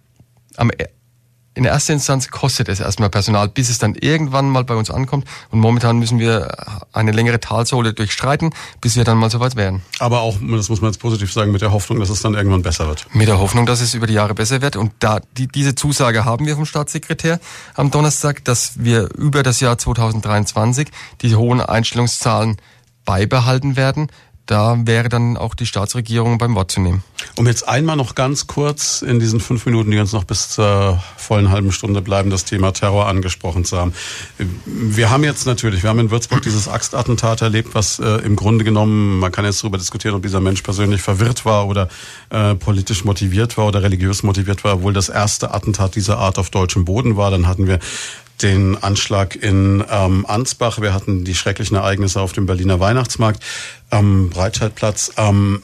am 0.57 0.71
in 1.55 1.63
erster 1.63 1.93
Instanz 1.93 2.29
kostet 2.29 2.67
es 2.67 2.81
erstmal 2.81 3.09
Personal, 3.09 3.47
bis 3.47 3.69
es 3.69 3.77
dann 3.77 3.95
irgendwann 3.95 4.49
mal 4.49 4.65
bei 4.65 4.75
uns 4.75 4.91
ankommt. 4.91 5.25
Und 5.49 5.59
momentan 5.59 5.97
müssen 5.97 6.19
wir 6.19 6.49
eine 6.91 7.11
längere 7.11 7.39
Talsohle 7.39 7.93
durchstreiten, 7.93 8.53
bis 8.81 8.97
wir 8.97 9.05
dann 9.05 9.17
mal 9.17 9.29
soweit 9.29 9.55
wären. 9.55 9.81
Aber 9.99 10.19
auch, 10.19 10.37
das 10.41 10.69
muss 10.69 10.81
man 10.81 10.91
jetzt 10.91 10.99
positiv 10.99 11.31
sagen, 11.31 11.51
mit 11.51 11.61
der 11.61 11.71
Hoffnung, 11.71 11.99
dass 11.99 12.09
es 12.09 12.21
dann 12.21 12.33
irgendwann 12.33 12.61
besser 12.61 12.87
wird. 12.87 13.07
Mit 13.13 13.29
der 13.29 13.39
Hoffnung, 13.39 13.65
dass 13.65 13.79
es 13.79 13.93
über 13.93 14.05
die 14.05 14.13
Jahre 14.13 14.35
besser 14.35 14.61
wird. 14.61 14.75
Und 14.75 14.91
da 14.99 15.21
die, 15.37 15.47
diese 15.47 15.75
Zusage 15.75 16.25
haben 16.25 16.45
wir 16.45 16.55
vom 16.55 16.65
Staatssekretär 16.65 17.39
am 17.73 17.89
Donnerstag, 17.89 18.43
dass 18.43 18.83
wir 18.83 19.09
über 19.15 19.41
das 19.41 19.61
Jahr 19.61 19.77
2023 19.77 20.89
die 21.21 21.35
hohen 21.35 21.61
Einstellungszahlen 21.61 22.57
beibehalten 23.05 23.77
werden 23.77 24.07
da 24.45 24.77
wäre 24.85 25.09
dann 25.09 25.37
auch 25.37 25.55
die 25.55 25.65
Staatsregierung 25.65 26.37
beim 26.37 26.55
Wort 26.55 26.71
zu 26.71 26.79
nehmen. 26.79 27.03
Um 27.35 27.47
jetzt 27.47 27.67
einmal 27.67 27.95
noch 27.95 28.15
ganz 28.15 28.47
kurz 28.47 29.01
in 29.01 29.19
diesen 29.19 29.39
fünf 29.39 29.65
Minuten, 29.65 29.91
die 29.91 29.97
uns 29.97 30.13
noch 30.13 30.23
bis 30.23 30.49
zur 30.49 31.01
vollen 31.17 31.49
halben 31.49 31.71
Stunde 31.71 32.01
bleiben, 32.01 32.29
das 32.29 32.45
Thema 32.45 32.71
Terror 32.71 33.07
angesprochen 33.07 33.65
zu 33.65 33.77
haben. 33.77 33.93
Wir 34.65 35.09
haben 35.09 35.23
jetzt 35.23 35.45
natürlich, 35.45 35.81
wir 35.81 35.89
haben 35.89 35.99
in 35.99 36.11
Würzburg 36.11 36.43
dieses 36.43 36.67
Axtattentat 36.67 37.41
erlebt, 37.41 37.73
was 37.73 37.99
äh, 37.99 38.17
im 38.23 38.35
Grunde 38.35 38.63
genommen, 38.63 39.19
man 39.19 39.31
kann 39.31 39.45
jetzt 39.45 39.63
darüber 39.63 39.77
diskutieren, 39.77 40.15
ob 40.15 40.21
dieser 40.21 40.39
Mensch 40.39 40.61
persönlich 40.61 41.01
verwirrt 41.01 41.45
war 41.45 41.67
oder 41.67 41.89
äh, 42.29 42.55
politisch 42.55 43.03
motiviert 43.03 43.57
war 43.57 43.67
oder 43.67 43.81
religiös 43.81 44.23
motiviert 44.23 44.63
war, 44.63 44.75
obwohl 44.75 44.93
das 44.93 45.09
erste 45.09 45.53
Attentat 45.53 45.95
dieser 45.95 46.19
Art 46.19 46.37
auf 46.37 46.49
deutschem 46.51 46.85
Boden 46.85 47.17
war. 47.17 47.31
Dann 47.31 47.47
hatten 47.47 47.67
wir 47.67 47.79
den 48.41 48.81
Anschlag 48.81 49.35
in 49.35 49.83
ähm, 49.89 50.25
Ansbach, 50.25 50.81
wir 50.81 50.93
hatten 50.93 51.23
die 51.23 51.35
schrecklichen 51.35 51.77
Ereignisse 51.77 52.21
auf 52.21 52.33
dem 52.33 52.45
Berliner 52.45 52.79
Weihnachtsmarkt 52.79 53.43
am 53.89 54.29
Breitscheidplatz. 54.29 55.13
Ähm, 55.17 55.63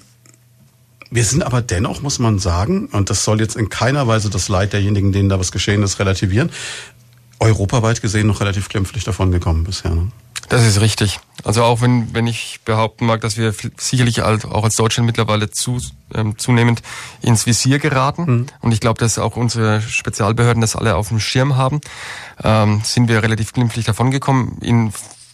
wir 1.10 1.26
sind 1.26 1.44
aber 1.44 1.62
dennoch, 1.62 2.02
muss 2.02 2.20
man 2.20 2.40
sagen, 2.40 2.86
und 2.86 3.10
das 3.10 3.26
soll 3.26 3.42
jetzt 3.42 3.58
in 3.58 3.68
keiner 3.68 4.08
Weise 4.08 4.30
das 4.30 4.48
Leid 4.48 4.72
derjenigen, 4.72 5.12
denen 5.12 5.28
da 5.28 5.40
was 5.40 5.52
geschehen 5.52 5.84
ist, 5.84 6.00
relativieren, 6.00 6.50
europaweit 7.40 8.02
gesehen 8.02 8.28
noch 8.28 8.40
relativ 8.40 8.70
glimpflich 8.70 9.04
davon 9.04 9.32
gekommen 9.32 9.66
bisher. 9.66 9.92
Ne? 9.92 10.08
Das 10.52 10.66
ist 10.66 10.82
richtig. 10.82 11.22
Also 11.46 11.64
auch 11.64 11.80
wenn, 11.80 12.14
wenn 12.14 12.28
ich 12.28 12.60
behaupten 12.66 13.06
mag, 13.06 13.22
dass 13.22 13.38
wir 13.38 13.56
sicherlich 13.78 14.22
auch 14.22 14.66
als 14.66 14.76
Deutschland 14.76 15.06
mittlerweile 15.06 15.50
zu, 15.50 15.80
ähm, 16.14 16.38
zunehmend 16.38 16.82
ins 17.22 17.46
Visier 17.46 17.80
geraten 17.80 18.24
mhm. 18.24 18.46
und 18.60 18.74
ich 18.74 18.82
glaube, 18.82 19.00
dass 19.00 19.18
auch 19.18 19.38
unsere 19.38 19.82
Spezialbehörden 19.82 20.60
das 20.60 20.76
alle 20.76 20.98
auf 20.98 21.08
dem 21.08 21.22
Schirm 21.22 21.56
haben, 21.56 21.80
ähm, 22.44 22.82
sind 22.84 23.08
wir 23.08 23.24
relativ 23.24 23.54
glimpflich 23.54 23.86
davongekommen 23.86 24.58
in 24.60 24.94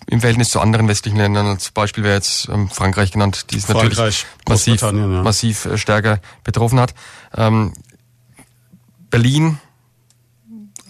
im 0.10 0.22
Verhältnis 0.22 0.52
zu 0.52 0.61
anderen 0.61 0.88
westlichen 0.88 1.18
Ländern, 1.18 1.48
als 1.48 1.72
Beispiel 1.72 2.03
wäre 2.03 2.15
jetzt 2.15 2.48
ähm, 2.48 2.69
Frankreich 2.69 3.11
genannt, 3.11 3.48
die 3.52 3.57
es 3.57 3.68
natürlich 3.68 4.26
massiv, 4.48 4.81
ja. 4.81 4.91
massiv 4.94 5.65
äh, 5.65 5.77
stärker 5.80 6.22
betroffen 6.44 6.80
hat. 6.80 6.94
Ähm, 7.35 7.73
Berlin 9.10 9.60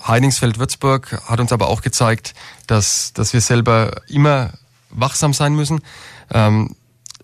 Heidingsfeld-Würzburg 0.08 1.22
hat 1.26 1.40
uns 1.40 1.52
aber 1.52 1.68
auch 1.68 1.82
gezeigt, 1.82 2.34
dass, 2.68 3.14
dass 3.14 3.34
wir 3.34 3.42
selber 3.42 4.02
immer 4.08 4.52
wachsam 4.90 5.34
sein 5.34 5.56
müssen. 5.56 5.82
Ähm, 6.32 6.76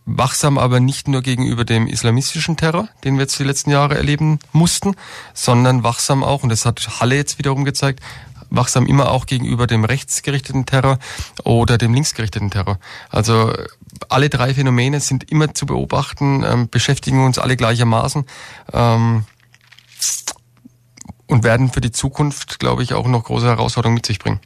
wachsam 0.06 0.58
aber 0.58 0.80
nicht 0.80 1.08
nur 1.08 1.22
gegenüber 1.22 1.64
dem 1.64 1.88
islamistischen 1.88 2.58
Terror, 2.58 2.90
den 3.04 3.16
wir 3.16 3.22
jetzt 3.22 3.40
die 3.40 3.44
letzten 3.44 3.72
Jahre 3.72 3.96
erleben 3.96 4.40
mussten, 4.52 4.96
sondern 5.34 5.84
wachsam 5.84 6.24
auch, 6.24 6.44
und 6.44 6.50
das 6.50 6.66
hat 6.66 7.00
Halle 7.00 7.16
jetzt 7.16 7.38
wiederum 7.38 7.64
gezeigt, 7.64 8.02
wachsam 8.50 8.86
immer 8.86 9.10
auch 9.12 9.26
gegenüber 9.26 9.66
dem 9.66 9.84
rechtsgerichteten 9.86 10.66
Terror 10.66 11.00
oder 11.44 11.78
dem 11.78 11.94
linksgerichteten 11.94 12.52
Terror. 12.52 12.80
Also 13.10 13.54
alle 14.10 14.30
drei 14.30 14.54
Phänomene 14.54 15.00
sind 15.00 15.32
immer 15.32 15.54
zu 15.54 15.66
beobachten, 15.66 16.44
ähm, 16.46 16.70
beschäftigen 16.70 17.26
uns 17.26 17.40
alle 17.40 17.56
gleichermaßen. 17.58 18.26
Ähm, 18.74 19.26
und 21.26 21.44
werden 21.44 21.72
für 21.72 21.82
die 21.82 21.92
Zukunft, 21.92 22.60
glaube 22.60 22.84
ich, 22.84 22.94
auch 22.94 23.08
noch 23.08 23.24
große 23.24 23.48
Herausforderungen 23.48 23.96
mit 23.96 24.06
sich 24.06 24.20
bringen. 24.20 24.40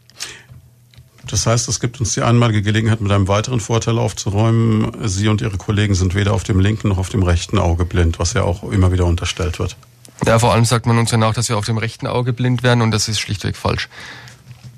Das 1.28 1.46
heißt, 1.46 1.68
es 1.68 1.80
gibt 1.80 2.00
uns 2.00 2.14
die 2.14 2.22
einmalige 2.22 2.62
Gelegenheit, 2.62 3.02
mit 3.02 3.12
einem 3.12 3.28
weiteren 3.28 3.60
Vorteil 3.60 3.98
aufzuräumen. 3.98 4.92
Sie 5.08 5.28
und 5.28 5.42
Ihre 5.42 5.58
Kollegen 5.58 5.96
sind 5.96 6.16
weder 6.16 6.34
auf 6.34 6.44
dem 6.44 6.60
linken 6.60 6.90
noch 6.90 6.98
auf 6.98 7.10
dem 7.10 7.24
rechten 7.24 7.58
Auge 7.58 7.86
blind, 7.86 8.20
was 8.20 8.34
ja 8.34 8.44
auch 8.44 8.64
immer 8.64 8.92
wieder 8.92 9.06
unterstellt 9.06 9.60
wird. 9.60 9.76
Ja, 10.26 10.40
vor 10.40 10.54
allem 10.54 10.66
sagt 10.66 10.86
man 10.86 10.98
uns 10.98 11.12
ja 11.12 11.18
nach, 11.18 11.34
dass 11.34 11.50
wir 11.50 11.58
auf 11.58 11.66
dem 11.66 11.78
rechten 11.78 12.08
Auge 12.08 12.34
blind 12.34 12.64
werden 12.64 12.82
und 12.82 12.92
das 12.92 13.08
ist 13.08 13.20
schlichtweg 13.20 13.56
falsch. 13.56 13.88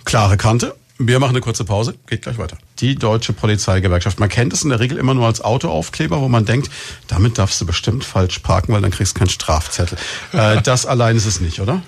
Klare 0.06 0.38
Kante. 0.38 0.76
Wir 1.02 1.18
machen 1.20 1.30
eine 1.30 1.40
kurze 1.40 1.64
Pause, 1.64 1.96
geht 2.08 2.24
gleich 2.24 2.38
weiter. 2.38 2.58
Die 2.80 2.96
Deutsche 2.96 3.32
Polizeigewerkschaft. 3.32 4.20
Man 4.20 4.28
kennt 4.28 4.52
es 4.52 4.64
in 4.64 4.70
der 4.70 4.82
Regel 4.82 4.98
immer 4.98 5.14
nur 5.14 5.28
als 5.28 5.40
Autoaufkleber, 5.40 6.20
wo 6.20 6.28
man 6.28 6.44
denkt, 6.44 6.70
damit 7.08 7.38
darfst 7.38 7.62
du 7.62 7.66
bestimmt 7.66 8.04
falsch 8.04 8.40
parken, 8.40 8.74
weil 8.74 8.82
dann 8.82 8.92
kriegst 8.92 9.16
du 9.16 9.20
keinen 9.20 9.30
Strafzettel. 9.30 9.98
Äh, 10.34 10.62
das 10.64 10.86
allein 10.86 11.16
ist 11.16 11.26
es 11.26 11.40
nicht, 11.40 11.62
oder? 11.62 11.82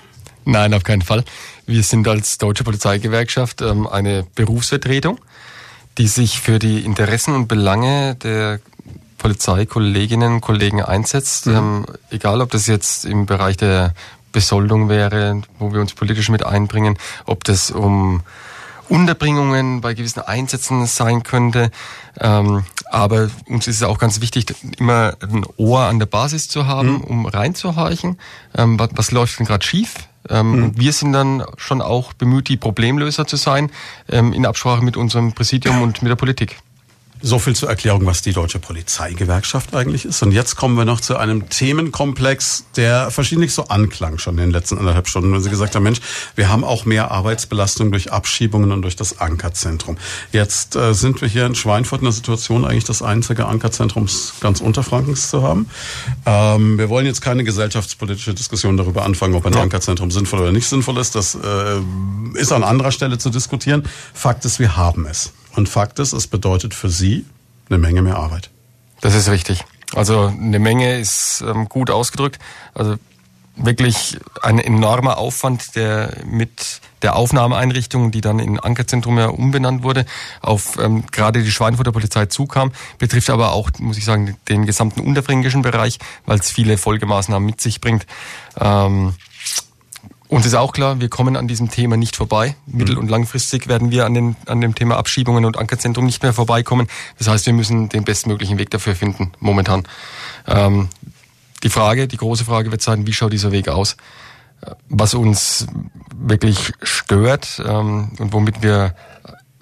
Nein, 0.44 0.74
auf 0.74 0.82
keinen 0.82 1.02
Fall. 1.02 1.24
Wir 1.66 1.82
sind 1.82 2.06
als 2.08 2.38
Deutsche 2.38 2.64
Polizeigewerkschaft 2.64 3.62
ähm, 3.62 3.86
eine 3.86 4.26
Berufsvertretung, 4.34 5.18
die 5.98 6.08
sich 6.08 6.40
für 6.40 6.58
die 6.58 6.80
Interessen 6.80 7.34
und 7.34 7.48
Belange 7.48 8.16
der 8.16 8.60
Polizeikolleginnen 9.18 10.34
und 10.34 10.40
Kollegen 10.40 10.82
einsetzt. 10.82 11.46
Mhm. 11.46 11.54
Ähm, 11.54 11.86
egal, 12.10 12.40
ob 12.40 12.50
das 12.50 12.66
jetzt 12.66 13.04
im 13.04 13.26
Bereich 13.26 13.56
der 13.56 13.94
Besoldung 14.32 14.88
wäre, 14.88 15.42
wo 15.58 15.72
wir 15.72 15.80
uns 15.80 15.94
politisch 15.94 16.28
mit 16.28 16.44
einbringen, 16.44 16.98
ob 17.26 17.44
das 17.44 17.70
um 17.70 18.22
Unterbringungen 18.88 19.80
bei 19.80 19.94
gewissen 19.94 20.20
Einsätzen 20.20 20.84
sein 20.86 21.22
könnte. 21.22 21.70
Ähm, 22.18 22.64
aber 22.90 23.30
uns 23.46 23.66
ist 23.66 23.76
es 23.76 23.82
auch 23.84 23.98
ganz 23.98 24.20
wichtig, 24.20 24.54
immer 24.78 25.14
ein 25.22 25.46
Ohr 25.56 25.82
an 25.82 25.98
der 25.98 26.06
Basis 26.06 26.48
zu 26.48 26.66
haben, 26.66 26.94
mhm. 26.94 27.00
um 27.02 27.26
reinzuhorchen. 27.26 28.18
Ähm, 28.54 28.78
was, 28.78 28.90
was 28.94 29.10
läuft 29.12 29.38
denn 29.38 29.46
gerade 29.46 29.64
schief? 29.64 29.94
Ähm, 30.28 30.56
mhm. 30.56 30.64
Und 30.64 30.80
wir 30.80 30.92
sind 30.92 31.12
dann 31.12 31.44
schon 31.56 31.80
auch 31.80 32.12
bemüht, 32.12 32.48
die 32.48 32.56
Problemlöser 32.56 33.26
zu 33.26 33.36
sein, 33.36 33.70
ähm, 34.08 34.32
in 34.32 34.46
Absprache 34.46 34.84
mit 34.84 34.96
unserem 34.96 35.32
Präsidium 35.32 35.82
und 35.82 36.02
mit 36.02 36.10
der 36.10 36.16
Politik. 36.16 36.58
So 37.24 37.38
viel 37.38 37.54
zur 37.54 37.68
Erklärung, 37.68 38.04
was 38.04 38.20
die 38.20 38.32
Deutsche 38.32 38.58
Polizeigewerkschaft 38.58 39.74
eigentlich 39.76 40.04
ist. 40.04 40.22
Und 40.24 40.32
jetzt 40.32 40.56
kommen 40.56 40.76
wir 40.76 40.84
noch 40.84 41.00
zu 41.00 41.16
einem 41.16 41.48
Themenkomplex, 41.48 42.64
der 42.74 43.12
verschiedentlich 43.12 43.54
so 43.54 43.68
anklang 43.68 44.18
schon 44.18 44.34
in 44.34 44.44
den 44.44 44.50
letzten 44.50 44.76
anderthalb 44.76 45.06
Stunden, 45.06 45.32
wenn 45.32 45.40
Sie 45.40 45.48
gesagt 45.48 45.76
haben, 45.76 45.84
Mensch, 45.84 46.00
wir 46.34 46.48
haben 46.48 46.64
auch 46.64 46.84
mehr 46.84 47.12
Arbeitsbelastung 47.12 47.92
durch 47.92 48.12
Abschiebungen 48.12 48.72
und 48.72 48.82
durch 48.82 48.96
das 48.96 49.20
Ankerzentrum. 49.20 49.98
Jetzt 50.32 50.74
äh, 50.74 50.94
sind 50.94 51.20
wir 51.20 51.28
hier 51.28 51.46
in 51.46 51.54
Schweinfurt 51.54 52.00
in 52.00 52.06
der 52.06 52.12
Situation, 52.12 52.64
eigentlich 52.64 52.84
das 52.84 53.02
einzige 53.02 53.46
Ankerzentrum 53.46 54.08
ganz 54.40 54.60
Unterfrankens 54.60 55.30
zu 55.30 55.44
haben. 55.44 55.68
Ähm, 56.26 56.76
wir 56.76 56.88
wollen 56.88 57.06
jetzt 57.06 57.20
keine 57.20 57.44
gesellschaftspolitische 57.44 58.34
Diskussion 58.34 58.76
darüber 58.76 59.04
anfangen, 59.04 59.34
ob 59.34 59.46
ein. 59.46 59.54
Ankerzentrum 59.54 60.10
sinnvoll 60.10 60.40
oder 60.40 60.52
nicht 60.52 60.68
sinnvoll 60.68 60.98
ist. 60.98 61.14
Das 61.14 61.36
äh, 61.36 62.38
ist 62.38 62.50
an 62.50 62.64
anderer 62.64 62.90
Stelle 62.90 63.18
zu 63.18 63.30
diskutieren. 63.30 63.84
Fakt 64.12 64.44
ist, 64.44 64.58
wir 64.58 64.76
haben 64.76 65.06
es. 65.06 65.32
Und 65.54 65.68
Fakt 65.68 65.98
ist, 65.98 66.12
es 66.12 66.26
bedeutet 66.26 66.74
für 66.74 66.88
Sie 66.88 67.26
eine 67.68 67.78
Menge 67.78 68.02
mehr 68.02 68.16
Arbeit. 68.16 68.50
Das 69.00 69.14
ist 69.14 69.28
richtig. 69.28 69.64
Also 69.94 70.26
eine 70.26 70.58
Menge 70.58 70.98
ist 70.98 71.42
ähm, 71.46 71.68
gut 71.68 71.90
ausgedrückt. 71.90 72.38
Also 72.74 72.96
wirklich 73.56 74.18
ein 74.42 74.58
enormer 74.58 75.18
Aufwand, 75.18 75.76
der 75.76 76.16
mit 76.24 76.80
der 77.02 77.16
Aufnahmeeinrichtung, 77.16 78.10
die 78.10 78.20
dann 78.20 78.38
in 78.38 78.58
Ankerzentrum 78.58 79.18
ja 79.18 79.26
umbenannt 79.26 79.82
wurde, 79.82 80.06
auf 80.40 80.78
ähm, 80.78 81.04
gerade 81.10 81.42
die 81.42 81.50
Schweinfurter 81.50 81.92
Polizei 81.92 82.26
zukam, 82.26 82.72
betrifft 82.98 83.28
aber 83.28 83.52
auch, 83.52 83.70
muss 83.78 83.98
ich 83.98 84.04
sagen, 84.04 84.36
den 84.48 84.64
gesamten 84.64 85.00
unterfränkischen 85.00 85.62
Bereich, 85.62 85.98
weil 86.24 86.38
es 86.38 86.50
viele 86.50 86.78
Folgemaßnahmen 86.78 87.44
mit 87.44 87.60
sich 87.60 87.80
bringt. 87.80 88.06
Ähm, 88.58 89.14
uns 90.32 90.46
ist 90.46 90.54
auch 90.54 90.72
klar, 90.72 90.98
wir 90.98 91.10
kommen 91.10 91.36
an 91.36 91.46
diesem 91.46 91.70
Thema 91.70 91.98
nicht 91.98 92.16
vorbei. 92.16 92.56
Mittel- 92.64 92.96
und 92.96 93.10
langfristig 93.10 93.68
werden 93.68 93.90
wir 93.90 94.06
an, 94.06 94.14
den, 94.14 94.36
an 94.46 94.62
dem 94.62 94.74
Thema 94.74 94.96
Abschiebungen 94.96 95.44
und 95.44 95.58
Ankerzentrum 95.58 96.06
nicht 96.06 96.22
mehr 96.22 96.32
vorbeikommen. 96.32 96.88
Das 97.18 97.28
heißt, 97.28 97.44
wir 97.44 97.52
müssen 97.52 97.90
den 97.90 98.04
bestmöglichen 98.04 98.56
Weg 98.56 98.70
dafür 98.70 98.96
finden, 98.96 99.32
momentan. 99.40 99.86
Ähm, 100.46 100.88
die 101.62 101.68
Frage, 101.68 102.08
die 102.08 102.16
große 102.16 102.46
Frage 102.46 102.70
wird 102.70 102.80
sein, 102.80 103.06
wie 103.06 103.12
schaut 103.12 103.34
dieser 103.34 103.52
Weg 103.52 103.68
aus? 103.68 103.98
Was 104.88 105.12
uns 105.12 105.66
wirklich 106.16 106.72
stört 106.82 107.62
ähm, 107.66 108.12
und 108.18 108.32
womit 108.32 108.62
wir 108.62 108.94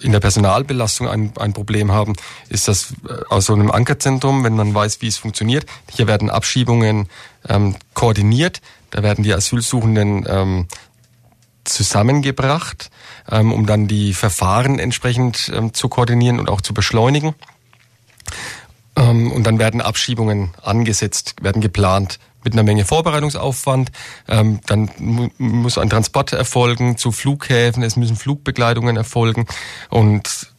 in 0.01 0.12
der 0.12 0.20
Personalbelastung 0.20 1.09
ein, 1.09 1.32
ein 1.36 1.52
Problem 1.52 1.90
haben, 1.90 2.14
ist 2.48 2.68
das 2.68 2.94
äh, 3.09 3.24
aus 3.28 3.47
so 3.47 3.55
einem 3.55 3.72
Ankerzentrum, 3.72 4.44
wenn 4.44 4.55
man 4.55 4.72
weiß, 4.72 5.02
wie 5.02 5.09
es 5.09 5.18
funktioniert. 5.18 5.66
Hier 5.90 6.06
werden 6.06 6.30
Abschiebungen 6.30 7.09
ähm, 7.48 7.74
koordiniert, 7.92 8.60
da 8.91 9.03
werden 9.03 9.25
die 9.25 9.33
Asylsuchenden 9.33 10.27
ähm, 10.29 10.69
zusammengebracht, 11.65 12.91
ähm, 13.31 13.53
um 13.53 13.67
dann 13.67 13.87
die 13.87 14.15
Verfahren 14.15 14.79
entsprechend 14.79 15.51
ähm, 15.55 15.75
zu 15.75 15.89
koordinieren 15.89 16.41
und 16.41 16.49
auch 16.49 16.61
zu 16.61 16.75
beschleunigen. 16.75 17.35
Ähm, 18.97 19.33
und 19.33 19.45
dann 19.45 19.59
werden 19.59 19.81
Abschiebungen 19.81 20.51
angesetzt, 20.62 21.37
werden 21.41 21.62
geplant 21.62 22.19
mit 22.43 22.55
einer 22.55 22.62
Menge 22.62 22.85
Vorbereitungsaufwand. 22.85 23.91
Ähm, 24.29 24.61
dann 24.67 24.91
mu 24.99 25.29
muss 25.39 25.79
ein 25.79 25.91
Transport 25.91 26.33
erfolgen 26.33 26.97
zu 26.97 27.12
Flughäfen, 27.12 27.83
es 27.83 27.97
müssen 27.97 28.17
Flugbegleitungen 28.17 28.97
erfolgen 28.97 29.47
und 29.91 30.49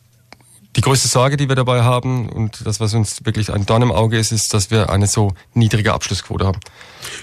die 0.76 0.81
größte 0.81 1.07
Sorge, 1.07 1.38
die 1.38 1.49
wir 1.49 1.56
dabei 1.56 1.84
haben 1.84 2.30
und 2.30 2.65
das, 2.65 2.80
was 2.80 2.93
uns 2.93 3.26
wirklich 3.26 3.52
ein 3.52 3.65
Dorn 3.65 3.81
im 3.81 3.91
Auge 3.91 4.18
ist, 4.18 4.31
ist, 4.31 4.53
dass 4.53 4.72
wir 4.72 4.89
eine 4.89 5.07
so 5.07 5.34
niedrige 5.53 5.93
Abschlussquote 5.93 6.45
haben. 6.45 6.60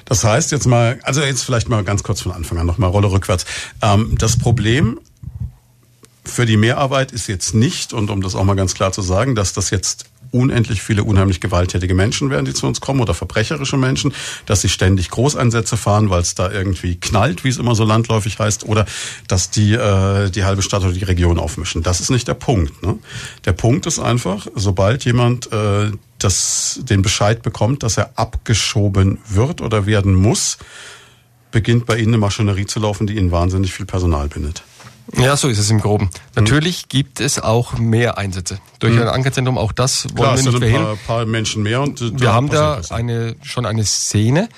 Das 0.04 0.24
heißt 0.24 0.52
jetzt 0.52 0.66
mal, 0.66 0.98
also 1.02 1.22
jetzt 1.22 1.44
vielleicht 1.44 1.68
mal 1.68 1.82
ganz 1.82 2.02
kurz 2.02 2.20
von 2.20 2.32
Anfang 2.32 2.58
an 2.58 2.66
nochmal 2.66 2.90
Rolle 2.90 3.10
rückwärts. 3.10 3.46
Ähm, 3.80 4.16
das 4.18 4.36
Problem 4.36 5.00
für 6.24 6.44
die 6.44 6.58
Mehrarbeit 6.58 7.10
ist 7.12 7.26
jetzt 7.26 7.54
nicht, 7.54 7.94
und 7.94 8.10
um 8.10 8.20
das 8.20 8.34
auch 8.34 8.44
mal 8.44 8.56
ganz 8.56 8.74
klar 8.74 8.92
zu 8.92 9.00
sagen, 9.00 9.34
dass 9.34 9.54
das 9.54 9.70
jetzt 9.70 10.07
unendlich 10.30 10.82
viele 10.82 11.04
unheimlich 11.04 11.40
gewalttätige 11.40 11.94
Menschen 11.94 12.30
werden, 12.30 12.44
die 12.44 12.54
zu 12.54 12.66
uns 12.66 12.80
kommen 12.80 13.00
oder 13.00 13.14
verbrecherische 13.14 13.76
Menschen, 13.76 14.12
dass 14.46 14.60
sie 14.60 14.68
ständig 14.68 15.10
Großeinsätze 15.10 15.76
fahren, 15.76 16.10
weil 16.10 16.22
es 16.22 16.34
da 16.34 16.50
irgendwie 16.50 16.96
knallt, 16.96 17.44
wie 17.44 17.48
es 17.48 17.58
immer 17.58 17.74
so 17.74 17.84
landläufig 17.84 18.38
heißt, 18.38 18.64
oder 18.64 18.86
dass 19.26 19.50
die 19.50 19.74
äh, 19.74 20.30
die 20.30 20.44
halbe 20.44 20.62
Stadt 20.62 20.82
oder 20.82 20.92
die 20.92 21.04
Region 21.04 21.38
aufmischen. 21.38 21.82
Das 21.82 22.00
ist 22.00 22.10
nicht 22.10 22.28
der 22.28 22.34
Punkt. 22.34 22.82
Ne? 22.82 22.98
Der 23.44 23.52
Punkt 23.52 23.86
ist 23.86 23.98
einfach, 23.98 24.46
sobald 24.54 25.04
jemand 25.04 25.50
äh, 25.52 25.90
das, 26.18 26.80
den 26.82 27.02
Bescheid 27.02 27.42
bekommt, 27.42 27.82
dass 27.82 27.96
er 27.96 28.10
abgeschoben 28.16 29.18
wird 29.28 29.60
oder 29.60 29.86
werden 29.86 30.14
muss, 30.14 30.58
beginnt 31.50 31.86
bei 31.86 31.96
Ihnen 31.96 32.08
eine 32.08 32.18
Maschinerie 32.18 32.66
zu 32.66 32.80
laufen, 32.80 33.06
die 33.06 33.16
Ihnen 33.16 33.30
wahnsinnig 33.30 33.72
viel 33.72 33.86
Personal 33.86 34.28
bindet. 34.28 34.62
Ja, 35.16 35.36
so 35.36 35.48
ist 35.48 35.58
es 35.58 35.70
im 35.70 35.80
Groben. 35.80 36.10
Natürlich 36.34 36.84
mhm. 36.84 36.88
gibt 36.88 37.20
es 37.20 37.40
auch 37.40 37.78
mehr 37.78 38.18
Einsätze. 38.18 38.58
Durch 38.78 38.94
mhm. 38.94 39.02
ein 39.02 39.08
Ankerzentrum, 39.08 39.58
auch 39.58 39.72
das 39.72 40.04
wollen 40.14 40.16
Klar, 40.16 40.36
wir 40.36 40.42
nicht 40.42 40.58
verhindern. 40.58 40.90
Ein 40.92 40.98
paar, 41.06 41.16
paar 41.16 41.26
Menschen 41.26 41.62
mehr 41.62 41.80
und 41.80 42.00
äh, 42.00 42.20
wir 42.20 42.32
haben 42.32 42.50
da 42.50 42.80
eine, 42.90 43.36
schon 43.42 43.66
eine 43.66 43.84
Szene, 43.84 44.48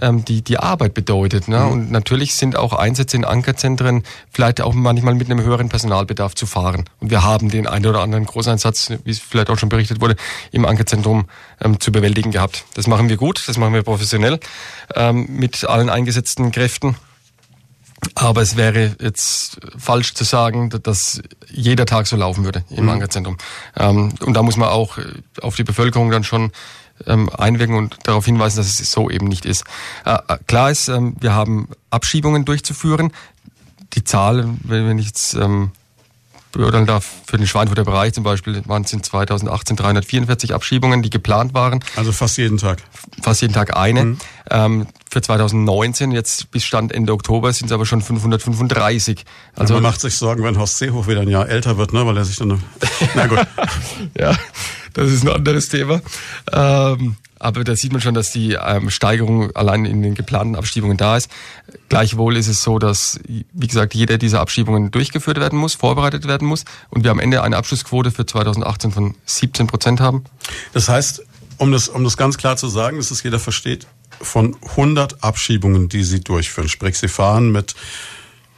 ähm, 0.00 0.24
die 0.24 0.42
die 0.42 0.58
Arbeit 0.58 0.94
bedeutet. 0.94 1.48
Ne? 1.48 1.60
Mhm. 1.60 1.72
Und 1.72 1.90
natürlich 1.90 2.34
sind 2.34 2.56
auch 2.56 2.72
Einsätze 2.72 3.16
in 3.16 3.24
Ankerzentren 3.24 4.02
vielleicht 4.32 4.60
auch 4.60 4.74
manchmal 4.74 5.14
mit 5.14 5.30
einem 5.30 5.42
höheren 5.44 5.68
Personalbedarf 5.68 6.34
zu 6.34 6.46
fahren. 6.46 6.84
Und 6.98 7.10
wir 7.10 7.22
haben 7.22 7.50
den 7.50 7.66
einen 7.66 7.86
oder 7.86 8.00
anderen 8.00 8.24
Großeinsatz, 8.26 8.92
wie 9.04 9.10
es 9.10 9.20
vielleicht 9.20 9.50
auch 9.50 9.58
schon 9.58 9.68
berichtet 9.68 10.00
wurde, 10.00 10.16
im 10.50 10.64
Ankerzentrum 10.64 11.26
ähm, 11.60 11.78
zu 11.78 11.92
bewältigen 11.92 12.30
gehabt. 12.32 12.64
Das 12.74 12.86
machen 12.86 13.08
wir 13.08 13.16
gut, 13.16 13.44
das 13.46 13.56
machen 13.58 13.74
wir 13.74 13.82
professionell 13.82 14.40
ähm, 14.94 15.26
mit 15.30 15.64
allen 15.64 15.88
eingesetzten 15.88 16.50
Kräften. 16.50 16.96
Aber 18.14 18.42
es 18.42 18.56
wäre 18.56 18.96
jetzt 19.00 19.60
falsch 19.76 20.14
zu 20.14 20.24
sagen, 20.24 20.70
dass 20.82 21.22
jeder 21.48 21.86
Tag 21.86 22.06
so 22.06 22.16
laufen 22.16 22.44
würde 22.44 22.64
im 22.70 22.84
mhm. 22.84 22.90
Ankerzentrum. 22.90 23.36
Ähm, 23.76 24.14
und 24.24 24.34
da 24.34 24.42
muss 24.42 24.56
man 24.56 24.68
auch 24.68 24.98
auf 25.42 25.56
die 25.56 25.64
Bevölkerung 25.64 26.10
dann 26.10 26.24
schon 26.24 26.52
ähm, 27.06 27.28
einwirken 27.30 27.76
und 27.76 27.96
darauf 28.04 28.24
hinweisen, 28.24 28.58
dass 28.58 28.80
es 28.80 28.90
so 28.90 29.10
eben 29.10 29.26
nicht 29.26 29.44
ist. 29.44 29.64
Äh, 30.04 30.18
äh, 30.28 30.38
klar 30.46 30.70
ist, 30.70 30.88
ähm, 30.88 31.16
wir 31.20 31.34
haben 31.34 31.68
Abschiebungen 31.90 32.44
durchzuführen. 32.44 33.12
Die 33.94 34.04
Zahl, 34.04 34.48
wenn 34.64 34.98
ich 34.98 35.06
jetzt 35.06 35.36
beurteilen 36.52 36.86
darf, 36.86 37.06
für 37.26 37.36
den 37.36 37.46
Schweinfurter 37.46 37.84
Bereich 37.84 38.12
zum 38.12 38.24
Beispiel 38.24 38.62
waren 38.66 38.82
es 38.82 38.92
in 38.92 39.02
2018 39.02 39.76
344 39.76 40.54
Abschiebungen, 40.54 41.02
die 41.02 41.10
geplant 41.10 41.54
waren. 41.54 41.80
Also 41.96 42.12
fast 42.12 42.38
jeden 42.38 42.58
Tag. 42.58 42.78
Fast 43.22 43.42
jeden 43.42 43.54
Tag 43.54 43.76
eine. 43.76 44.04
Mhm. 44.04 44.18
Ähm, 44.50 44.86
für 45.10 45.20
2019, 45.20 46.12
jetzt 46.12 46.50
bis 46.50 46.64
Stand 46.64 46.92
Ende 46.92 47.12
Oktober, 47.12 47.52
sind 47.52 47.66
es 47.66 47.72
aber 47.72 47.86
schon 47.86 48.02
535. 48.02 49.24
Also 49.54 49.74
ja, 49.74 49.80
man 49.80 49.90
macht 49.90 50.00
sich 50.00 50.16
Sorgen, 50.16 50.42
wenn 50.44 50.58
Horst 50.58 50.78
Seehof 50.78 51.08
wieder 51.08 51.20
ein 51.20 51.28
Jahr 51.28 51.48
älter 51.48 51.78
wird, 51.78 51.92
ne, 51.92 52.06
weil 52.06 52.16
er 52.16 52.24
sich 52.24 52.36
dann... 52.36 52.62
Na 53.14 53.26
gut. 53.26 53.38
ja, 54.18 54.36
das 54.92 55.10
ist 55.10 55.22
ein 55.24 55.30
anderes 55.30 55.68
Thema. 55.68 56.00
Ähm, 56.52 57.16
aber 57.40 57.64
da 57.64 57.74
sieht 57.74 57.92
man 57.92 58.00
schon, 58.00 58.14
dass 58.14 58.30
die 58.30 58.52
ähm, 58.52 58.90
Steigerung 58.90 59.50
allein 59.56 59.86
in 59.86 60.02
den 60.02 60.14
geplanten 60.14 60.54
Abschiebungen 60.54 60.96
da 60.96 61.16
ist. 61.16 61.30
Gleichwohl 61.88 62.36
ist 62.36 62.46
es 62.46 62.62
so, 62.62 62.78
dass, 62.78 63.18
wie 63.26 63.66
gesagt, 63.66 63.94
jede 63.94 64.18
dieser 64.18 64.40
Abschiebungen 64.40 64.90
durchgeführt 64.90 65.40
werden 65.40 65.58
muss, 65.58 65.74
vorbereitet 65.74 66.28
werden 66.28 66.46
muss 66.46 66.64
und 66.90 67.02
wir 67.02 67.10
am 67.10 67.18
Ende 67.18 67.42
eine 67.42 67.56
Abschlussquote 67.56 68.10
für 68.10 68.26
2018 68.26 68.92
von 68.92 69.14
17 69.24 69.66
Prozent 69.66 70.00
haben. 70.00 70.24
Das 70.72 70.88
heißt, 70.88 71.24
um 71.56 71.72
das, 71.72 71.88
um 71.88 72.04
das 72.04 72.16
ganz 72.16 72.36
klar 72.36 72.56
zu 72.56 72.68
sagen, 72.68 72.98
dass 72.98 73.10
es 73.10 73.22
jeder 73.22 73.38
versteht, 73.38 73.86
von 74.20 74.56
100 74.70 75.24
Abschiebungen, 75.24 75.88
die 75.88 76.04
Sie 76.04 76.20
durchführen, 76.20 76.68
sprich 76.68 76.98
Sie 76.98 77.08
fahren 77.08 77.50
mit 77.50 77.74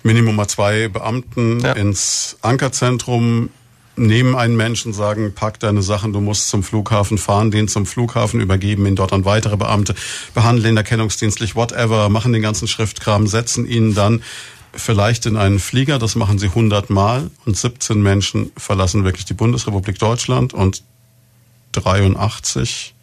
Minimum 0.02 0.34
mal 0.34 0.48
zwei 0.48 0.88
Beamten 0.88 1.60
ja. 1.60 1.72
ins 1.72 2.36
Ankerzentrum, 2.42 3.50
nehmen 3.96 4.34
einen 4.34 4.56
Menschen, 4.56 4.92
sagen, 4.92 5.34
pack 5.34 5.60
deine 5.60 5.82
Sachen, 5.82 6.12
du 6.12 6.20
musst 6.20 6.48
zum 6.48 6.62
Flughafen 6.62 7.18
fahren, 7.18 7.50
den 7.50 7.68
zum 7.68 7.86
Flughafen 7.86 8.40
übergeben, 8.40 8.86
ihn 8.86 8.96
dort 8.96 9.12
an 9.12 9.24
weitere 9.24 9.56
Beamte, 9.56 9.94
behandeln 10.34 10.74
ihn 10.74 10.76
erkennungsdienstlich, 10.76 11.54
whatever, 11.56 12.08
machen 12.08 12.32
den 12.32 12.42
ganzen 12.42 12.68
Schriftkram, 12.68 13.26
setzen 13.26 13.66
ihn 13.66 13.94
dann 13.94 14.22
vielleicht 14.74 15.26
in 15.26 15.36
einen 15.36 15.58
Flieger, 15.58 15.98
das 15.98 16.14
machen 16.14 16.38
sie 16.38 16.46
100 16.46 16.90
Mal 16.90 17.30
und 17.44 17.56
17 17.56 18.00
Menschen 18.00 18.52
verlassen 18.56 19.04
wirklich 19.04 19.26
die 19.26 19.34
Bundesrepublik 19.34 19.98
Deutschland 19.98 20.54
und 20.54 20.82
83 21.72 22.94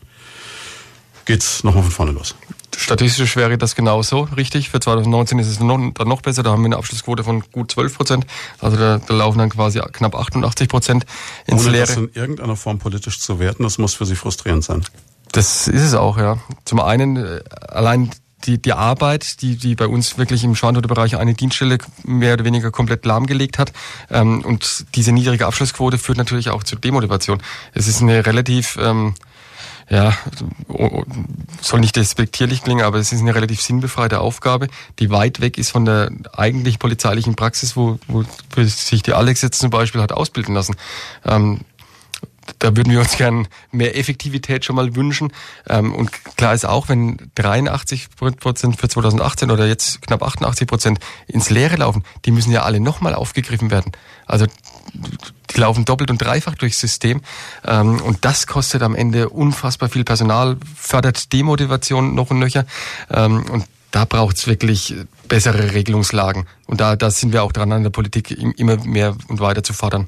geht's 1.25 1.63
nochmal 1.63 1.83
von 1.83 1.91
vorne 1.91 2.11
los. 2.11 2.35
Statistisch 2.79 3.35
wäre 3.35 3.57
das 3.57 3.75
genauso 3.75 4.21
richtig. 4.37 4.69
Für 4.69 4.79
2019 4.79 5.37
ist 5.39 5.47
es 5.47 5.59
noch, 5.59 5.77
dann 5.93 6.07
noch 6.07 6.21
besser. 6.21 6.43
Da 6.43 6.51
haben 6.51 6.61
wir 6.61 6.67
eine 6.67 6.77
Abschlussquote 6.77 7.25
von 7.25 7.43
gut 7.51 7.71
12 7.71 7.95
Prozent. 7.95 8.25
Also 8.59 8.77
da, 8.77 8.99
da 9.05 9.13
laufen 9.13 9.37
dann 9.37 9.49
quasi 9.49 9.81
knapp 9.91 10.15
88 10.15 10.69
Prozent 10.69 11.05
ins 11.45 11.63
Ohne 11.63 11.71
Leere. 11.71 11.87
das 11.87 11.97
in 11.97 12.09
irgendeiner 12.13 12.55
Form 12.55 12.79
politisch 12.79 13.19
zu 13.19 13.37
werten, 13.37 13.63
das 13.63 13.79
muss 13.79 13.95
für 13.95 14.05
Sie 14.05 14.15
frustrierend 14.15 14.63
sein. 14.63 14.85
Das 15.33 15.67
ist 15.67 15.81
es 15.81 15.93
auch, 15.93 16.17
ja. 16.17 16.37
Zum 16.63 16.79
einen 16.79 17.17
äh, 17.17 17.41
allein 17.67 18.11
die, 18.45 18.61
die 18.61 18.71
Arbeit, 18.71 19.41
die, 19.41 19.57
die 19.57 19.75
bei 19.75 19.87
uns 19.87 20.17
wirklich 20.17 20.45
im 20.45 20.55
Schwantode-Bereich 20.55 21.17
eine 21.17 21.33
Dienststelle 21.33 21.79
mehr 22.03 22.33
oder 22.33 22.45
weniger 22.45 22.71
komplett 22.71 23.05
lahmgelegt 23.05 23.59
hat. 23.59 23.73
Ähm, 24.09 24.41
und 24.45 24.85
diese 24.95 25.11
niedrige 25.11 25.45
Abschlussquote 25.45 25.97
führt 25.97 26.17
natürlich 26.17 26.49
auch 26.49 26.63
zur 26.63 26.79
Demotivation. 26.79 27.41
Es 27.73 27.87
ist 27.87 28.01
eine 28.01 28.25
relativ 28.25 28.77
ähm, 28.81 29.15
ja, 29.89 30.13
soll 31.61 31.79
nicht 31.79 31.95
despektierlich 31.95 32.63
klingen, 32.63 32.85
aber 32.85 32.99
es 32.99 33.11
ist 33.11 33.21
eine 33.21 33.33
relativ 33.33 33.61
sinnbefreite 33.61 34.19
Aufgabe, 34.19 34.67
die 34.99 35.09
weit 35.09 35.41
weg 35.41 35.57
ist 35.57 35.71
von 35.71 35.85
der 35.85 36.11
eigentlich 36.33 36.77
polizeilichen 36.77 37.35
Praxis, 37.35 37.75
wo, 37.75 37.97
wo 38.07 38.23
sich 38.63 39.01
die 39.01 39.13
Alex 39.13 39.41
jetzt 39.41 39.59
zum 39.59 39.71
Beispiel 39.71 40.01
hat 40.01 40.11
ausbilden 40.11 40.53
lassen. 40.53 40.75
Ähm, 41.25 41.61
da 42.57 42.75
würden 42.75 42.91
wir 42.91 42.99
uns 42.99 43.15
gern 43.17 43.47
mehr 43.71 43.97
Effektivität 43.97 44.65
schon 44.65 44.75
mal 44.75 44.95
wünschen. 44.95 45.31
Ähm, 45.67 45.93
und 45.93 46.11
klar 46.35 46.53
ist 46.53 46.65
auch, 46.65 46.89
wenn 46.89 47.31
83 47.35 48.09
Prozent 48.15 48.79
für 48.79 48.89
2018 48.89 49.51
oder 49.51 49.67
jetzt 49.67 50.01
knapp 50.01 50.23
88 50.23 50.67
Prozent 50.67 50.99
ins 51.27 51.49
Leere 51.49 51.75
laufen, 51.77 52.03
die 52.25 52.31
müssen 52.31 52.51
ja 52.51 52.63
alle 52.63 52.79
nochmal 52.79 53.13
aufgegriffen 53.13 53.69
werden. 53.69 53.91
Also 54.25 54.47
die 54.93 55.59
laufen 55.59 55.85
doppelt 55.85 56.11
und 56.11 56.21
dreifach 56.21 56.55
durchs 56.55 56.79
System. 56.79 57.21
Ähm, 57.65 58.01
und 58.01 58.25
das 58.25 58.47
kostet 58.47 58.81
am 58.81 58.95
Ende 58.95 59.29
unfassbar 59.29 59.89
viel 59.89 60.03
Personal, 60.03 60.57
fördert 60.75 61.33
Demotivation 61.33 62.15
noch 62.15 62.29
und 62.29 62.39
nöcher. 62.39 62.65
Ähm, 63.09 63.43
und 63.49 63.65
da 63.91 64.05
braucht 64.05 64.37
es 64.37 64.45
wirklich 64.45 64.95
bessere 65.27 65.73
Regelungslagen. 65.73 66.45
Und 66.67 66.79
da, 66.79 66.95
da 66.95 67.09
sind 67.09 67.33
wir 67.33 67.43
auch 67.43 67.51
dran, 67.51 67.71
an 67.71 67.83
der 67.83 67.89
Politik 67.89 68.31
immer 68.31 68.77
mehr 68.85 69.15
und 69.27 69.39
weiter 69.39 69.63
zu 69.63 69.73
fordern. 69.73 70.07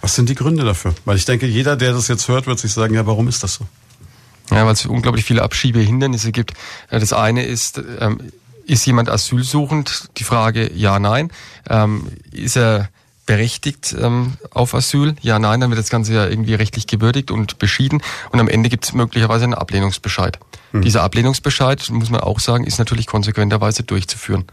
Was 0.00 0.14
sind 0.14 0.28
die 0.28 0.36
Gründe 0.36 0.64
dafür? 0.64 0.94
Weil 1.04 1.16
ich 1.16 1.24
denke, 1.24 1.46
jeder, 1.46 1.76
der 1.76 1.92
das 1.92 2.06
jetzt 2.06 2.28
hört, 2.28 2.46
wird 2.46 2.60
sich 2.60 2.72
sagen, 2.72 2.94
ja, 2.94 3.06
warum 3.06 3.26
ist 3.26 3.42
das 3.42 3.54
so? 3.54 3.66
Ja, 4.52 4.64
weil 4.64 4.74
es 4.74 4.86
unglaublich 4.86 5.24
viele 5.24 5.42
Abschiebehindernisse 5.42 6.30
gibt. 6.30 6.52
Das 6.88 7.12
eine 7.12 7.44
ist, 7.44 7.82
ähm, 7.98 8.20
ist 8.64 8.86
jemand 8.86 9.08
asylsuchend? 9.08 10.08
Die 10.18 10.24
Frage 10.24 10.72
ja, 10.72 11.00
nein. 11.00 11.32
Ähm, 11.68 12.06
ist 12.30 12.56
er 12.56 12.88
berechtigt 13.26 13.94
ähm, 14.00 14.34
auf 14.50 14.74
Asyl? 14.74 15.16
Ja, 15.20 15.38
nein, 15.38 15.60
dann 15.60 15.70
wird 15.70 15.80
das 15.80 15.90
Ganze 15.90 16.14
ja 16.14 16.26
irgendwie 16.26 16.54
rechtlich 16.54 16.86
gewürdigt 16.86 17.30
und 17.30 17.58
beschieden 17.58 18.02
und 18.30 18.40
am 18.40 18.48
Ende 18.48 18.68
gibt 18.68 18.84
es 18.84 18.92
möglicherweise 18.92 19.44
einen 19.44 19.54
Ablehnungsbescheid. 19.54 20.38
Mhm. 20.72 20.82
Dieser 20.82 21.02
Ablehnungsbescheid, 21.02 21.90
muss 21.90 22.10
man 22.10 22.20
auch 22.20 22.40
sagen, 22.40 22.64
ist 22.64 22.78
natürlich 22.78 23.06
konsequenterweise 23.06 23.82
durchzuführen. 23.82 24.44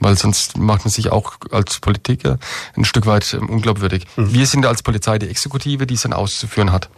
Weil 0.00 0.16
sonst 0.16 0.56
macht 0.56 0.84
man 0.84 0.92
sich 0.92 1.10
auch 1.10 1.34
als 1.50 1.80
Politiker 1.80 2.38
ein 2.76 2.84
Stück 2.84 3.06
weit 3.06 3.34
ähm, 3.34 3.48
unglaubwürdig. 3.48 4.06
Mhm. 4.16 4.32
Wir 4.32 4.46
sind 4.46 4.64
als 4.66 4.82
Polizei 4.82 5.18
die 5.18 5.28
Exekutive, 5.28 5.86
die 5.86 5.94
es 5.94 6.02
dann 6.02 6.12
auszuführen 6.12 6.72
hat. 6.72 6.88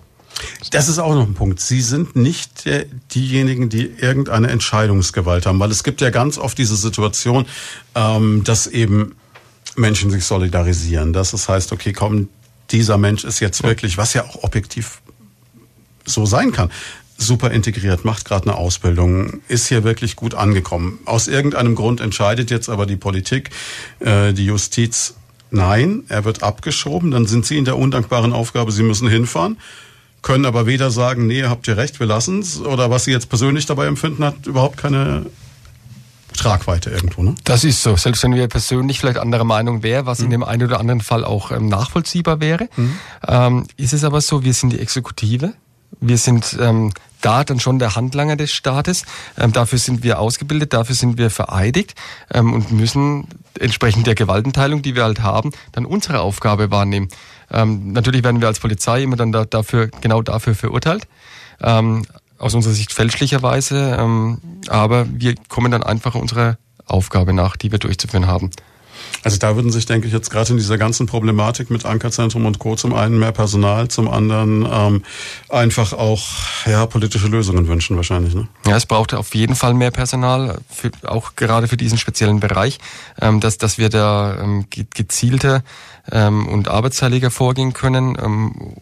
Das 0.71 0.89
ist 0.89 0.99
auch 0.99 1.15
noch 1.15 1.27
ein 1.27 1.35
Punkt. 1.35 1.61
Sie 1.61 1.81
sind 1.81 2.17
nicht 2.17 2.65
der, 2.65 2.85
diejenigen, 3.15 3.69
die 3.69 3.87
irgendeine 3.87 4.49
Entscheidungsgewalt 4.49 5.47
haben, 5.47 5.59
weil 5.61 5.71
es 5.71 5.83
gibt 5.83 6.01
ja 6.01 6.11
ganz 6.11 6.39
oft 6.39 6.57
diese 6.57 6.77
Situation, 6.77 7.47
ähm, 7.95 8.45
dass 8.45 8.67
eben 8.67 9.17
Menschen 9.81 10.11
sich 10.11 10.25
solidarisieren. 10.25 11.13
Dass 11.13 11.33
es 11.33 11.49
heißt, 11.49 11.73
okay, 11.73 11.93
komm, 11.93 12.29
dieser 12.71 12.99
Mensch 12.99 13.25
ist 13.25 13.41
jetzt 13.41 13.63
wirklich, 13.63 13.99
was 13.99 14.15
ja 14.15 14.25
auch 14.25 14.43
objektiv 14.43 15.01
so 16.05 16.27
sein 16.27 16.53
kann, 16.53 16.71
super 17.19 17.51
integriert, 17.51 18.05
macht 18.05 18.25
gerade 18.25 18.45
eine 18.45 18.57
Ausbildung, 18.57 19.41
ist 19.49 19.67
hier 19.67 19.85
wirklich 19.85 20.17
gut 20.17 20.35
angekommen. 20.35 20.99
Aus 21.05 21.29
irgendeinem 21.29 21.75
Grund 21.75 22.01
entscheidet 22.01 22.51
jetzt 22.51 22.69
aber 22.69 22.87
die 22.87 22.97
Politik, 22.97 23.51
äh, 23.99 24.33
die 24.33 24.47
Justiz, 24.47 25.15
nein, 25.51 26.05
er 26.09 26.25
wird 26.25 26.43
abgeschoben, 26.43 27.11
dann 27.11 27.27
sind 27.27 27.45
Sie 27.45 27.59
in 27.59 27.65
der 27.65 27.77
undankbaren 27.77 28.33
Aufgabe, 28.33 28.73
Sie 28.73 28.83
müssen 28.83 29.09
hinfahren 29.09 29.59
können 30.23 30.45
aber 30.45 30.67
weder 30.67 30.91
sagen, 30.91 31.27
nee, 31.27 31.45
habt 31.45 31.67
ihr 31.69 31.77
recht, 31.77 31.99
wir 32.01 32.07
lassen's, 32.07 32.61
oder 32.61 32.91
was 32.91 33.05
sie 33.05 33.11
jetzt 33.11 33.29
persönlich 33.29 33.67
dabei 33.67 33.87
empfinden, 33.87 34.25
hat 34.25 34.47
überhaupt 34.47 34.77
keine 34.77 35.27
Tragweite 36.37 36.91
irgendwo. 36.91 37.23
Ne? 37.23 37.35
Das 37.45 37.65
ist 37.65 37.83
so. 37.83 37.97
Selbst 37.97 38.23
wenn 38.23 38.35
wir 38.35 38.49
persönlich 38.49 39.01
vielleicht 39.01 39.19
anderer 39.19 39.45
Meinung 39.45 39.83
wären, 39.83 40.07
was 40.07 40.21
mhm. 40.21 40.27
in 40.27 40.31
dem 40.31 40.45
einen 40.45 40.65
oder 40.65 40.81
anderen 40.81 41.01
Fall 41.01 41.25
auch 41.25 41.51
ähm, 41.51 41.69
nachvollziehbar 41.69 42.41
wäre, 42.41 42.69
mhm. 42.77 42.99
ähm, 43.27 43.67
ist 43.77 43.93
es 43.93 44.05
aber 44.05 44.21
so, 44.21 44.45
wir 44.45 44.55
sind 44.55 44.73
die 44.73 44.81
Exekutive. 44.81 45.55
Wir 46.01 46.19
sind 46.19 46.57
ähm, 46.61 46.93
da 47.21 47.45
dann 47.45 47.61
schon 47.61 47.79
der 47.79 47.97
Handlanger 47.97 48.37
des 48.37 48.53
Staates. 48.53 49.05
Ähm, 49.39 49.53
dafür 49.53 49.79
sind 49.79 50.03
wir 50.03 50.19
ausgebildet, 50.19 50.73
dafür 50.73 50.95
sind 50.95 51.19
wir 51.19 51.31
vereidigt 51.31 51.95
ähm, 52.33 52.53
und 52.53 52.73
müssen 52.73 53.27
entsprechend 53.59 54.07
der 54.07 54.15
Gewaltenteilung, 54.15 54.83
die 54.83 54.95
wir 54.95 55.05
halt 55.05 55.21
haben, 55.21 55.51
dann 55.73 55.85
unsere 55.85 56.21
Aufgabe 56.21 56.71
wahrnehmen. 56.71 57.09
Ähm, 57.53 57.93
natürlich 57.93 58.23
werden 58.23 58.41
wir 58.41 58.49
als 58.49 58.61
Polizei 58.61 59.03
immer 59.03 59.17
dann 59.17 59.33
da, 59.33 59.45
dafür, 59.45 59.89
genau 60.01 60.23
dafür 60.23 60.55
verurteilt. 60.55 61.07
Ähm, 61.61 62.07
aus 62.41 62.55
unserer 62.55 62.75
Sicht 62.75 62.93
fälschlicherweise, 62.93 63.97
ähm, 64.01 64.39
aber 64.67 65.07
wir 65.09 65.35
kommen 65.49 65.71
dann 65.71 65.83
einfach 65.83 66.15
unserer 66.15 66.59
Aufgabe 66.87 67.33
nach, 67.33 67.57
die 67.57 67.71
wir 67.71 67.79
durchzuführen 67.79 68.27
haben. 68.27 68.51
Also 69.23 69.37
da 69.37 69.55
würden 69.55 69.71
sich, 69.71 69.85
denke 69.85 70.07
ich, 70.07 70.13
jetzt 70.13 70.31
gerade 70.31 70.51
in 70.51 70.57
dieser 70.57 70.79
ganzen 70.79 71.07
Problematik 71.07 71.71
mit 71.71 71.85
Ankerzentrum 71.85 72.47
und 72.47 72.59
Co. 72.59 72.77
zum 72.77 72.95
einen 72.95 73.19
mehr 73.19 73.33
Personal, 73.33 73.89
zum 73.89 74.09
anderen 74.09 74.67
ähm, 74.71 75.03
einfach 75.49 75.93
auch 75.93 76.23
ja, 76.67 76.87
politische 76.87 77.27
Lösungen 77.27 77.69
wünschen 77.69 77.97
wahrscheinlich. 77.97 78.35
Ne? 78.35 78.49
Ja, 78.67 78.77
es 78.77 78.87
braucht 78.87 79.13
auf 79.13 79.35
jeden 79.35 79.57
Fall 79.57 79.75
mehr 79.75 79.91
Personal, 79.91 80.59
für, 80.71 80.91
auch 81.05 81.37
gerade 81.37 81.69
für 81.69 81.77
diesen 81.77 81.99
speziellen 81.99 82.41
Bereich, 82.41 82.79
ähm, 83.21 83.41
dass, 83.41 83.59
dass 83.59 83.77
wir 83.77 83.91
da 83.91 84.39
ähm, 84.41 84.67
gezielter 84.71 85.63
ähm, 86.11 86.47
und 86.49 86.69
arbeitsteiliger 86.69 87.31
vorgehen 87.31 87.75
können, 87.75 88.17
ähm, 88.21 88.75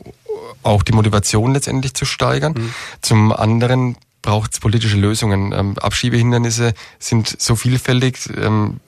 auch 0.63 0.83
die 0.83 0.93
Motivation 0.93 1.53
letztendlich 1.53 1.95
zu 1.95 2.05
steigern. 2.05 2.55
Mhm. 2.57 2.75
Zum 3.01 3.33
anderen 3.33 3.97
braucht 4.23 4.55
es 4.55 4.61
politische 4.61 4.97
Lösungen. 4.97 5.53
Ähm, 5.53 5.79
Abschiebehindernisse 5.79 6.75
sind 6.99 7.41
so 7.41 7.57
vielfältig. 7.57 8.19
Ähm, 8.37 8.81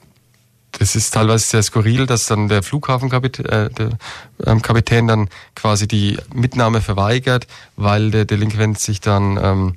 das 0.73 0.95
ist 0.95 1.13
teilweise 1.13 1.45
sehr 1.45 1.63
skurril, 1.63 2.05
dass 2.05 2.27
dann 2.27 2.47
der 2.47 2.63
Flughafenkapitän 2.63 3.45
äh, 3.45 3.69
der, 3.69 3.89
ähm, 4.45 4.61
Kapitän 4.61 5.07
dann 5.07 5.29
quasi 5.55 5.87
die 5.87 6.17
Mitnahme 6.33 6.81
verweigert, 6.81 7.47
weil 7.75 8.11
der 8.11 8.25
Delinquent 8.25 8.79
sich 8.79 9.01
dann 9.01 9.37
ähm, 9.41 9.75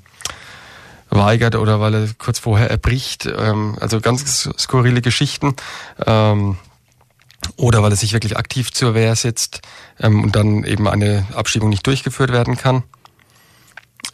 weigert 1.11 1.57
oder 1.57 1.81
weil 1.81 1.95
er 1.95 2.09
kurz 2.19 2.39
vorher 2.39 2.71
erbricht. 2.71 3.27
Ähm, 3.27 3.77
also 3.81 4.01
ganz 4.01 4.49
skurrile 4.59 5.03
Geschichten. 5.03 5.55
Ähm, 6.07 6.57
oder 7.57 7.83
weil 7.83 7.93
er 7.93 7.97
sich 7.97 8.13
wirklich 8.13 8.37
aktiv 8.37 8.73
zur 8.73 8.95
Wehr 8.95 9.15
setzt 9.17 9.61
ähm, 10.01 10.23
und 10.23 10.37
dann 10.37 10.65
eben 10.65 10.89
eine 10.89 11.27
Abschiebung 11.35 11.69
nicht 11.69 11.87
durchgeführt 11.87 12.33
werden 12.33 12.57
kann. 12.57 12.83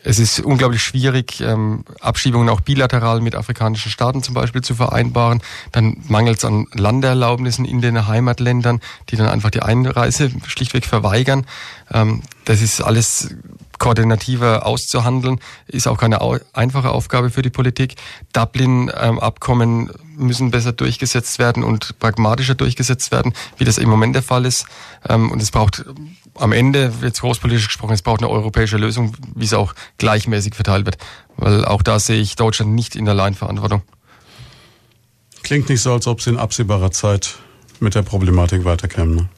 Es 0.03 0.19
ist 0.19 0.41
unglaublich 0.41 0.83
schwierig, 0.83 1.41
ähm, 1.41 1.85
Abschiebungen 2.01 2.49
auch 2.49 2.63
bilateral 2.63 3.21
mit 3.21 3.35
afrikanischen 3.35 3.91
Staaten 3.91 4.23
zum 4.23 4.35
Beispiel 4.35 4.63
zu 4.63 4.75
vereinbaren. 4.75 5.43
Dann 5.73 5.99
mangelt 6.09 6.39
es 6.39 6.45
an 6.45 6.67
Landeerlaubnissen 6.73 7.67
in 7.67 7.83
den 7.83 8.07
Heimatländern, 8.07 8.81
die 9.11 9.17
dann 9.17 9.29
einfach 9.29 9.51
die 9.51 9.63
Einreise 9.63 10.31
schlichtweg 10.47 10.87
verweigern. 10.87 11.47
Ähm, 11.93 12.23
das 12.47 12.63
ist 12.63 12.81
alles 12.81 13.35
koordinativer 13.81 14.67
auszuhandeln, 14.67 15.41
ist 15.67 15.89
auch 15.89 15.99
keine 15.99 16.21
einfache 16.53 16.91
Aufgabe 16.91 17.31
für 17.31 17.43
die 17.43 17.51
Politik. 17.51 17.97
Dublin-Abkommen 18.33 19.89
ähm, 19.89 20.27
müssen 20.27 20.51
besser 20.51 20.73
durchgesetzt 20.73 21.39
werden 21.39 21.65
und 21.65 21.99
pragmatischer 21.99 22.55
durchgesetzt 22.55 23.11
werden, 23.11 23.33
wie 23.57 23.65
das 23.65 23.79
im 23.79 23.89
Moment 23.89 24.15
der 24.15 24.23
Fall 24.23 24.45
ist. 24.45 24.67
Ähm, 25.09 25.33
und 25.33 25.43
es 25.43 25.51
braucht 25.51 25.85
am 26.35 26.53
Ende, 26.53 26.93
jetzt 27.03 27.23
großpolitisch 27.23 27.69
gesprochen, 27.69 27.95
es 27.95 28.03
braucht 28.03 28.21
eine 28.21 28.31
europäische 28.31 28.77
Lösung, 28.77 29.17
wie 29.35 29.47
es 29.47 29.55
auch 29.55 29.75
gleichmäßig 29.99 30.55
verteilt 30.55 30.85
wird. 30.85 30.99
Weil 31.37 31.65
auch 31.65 31.83
da 31.83 31.99
sehe 31.99 32.21
ich 32.21 32.37
Deutschland 32.37 32.73
nicht 32.73 32.95
in 32.95 33.07
der 33.07 33.15
Alleinverantwortung. 33.15 33.83
Klingt 35.43 35.71
nicht 35.71 35.81
so, 35.81 35.95
als 35.95 36.07
ob 36.07 36.21
Sie 36.21 36.31
in 36.31 36.37
absehbarer 36.37 36.91
Zeit 36.91 37.37
mit 37.81 37.95
der 37.95 38.03
Problematik 38.03 38.67
weiterkämen. 38.67 39.15
Ne? 39.15 39.29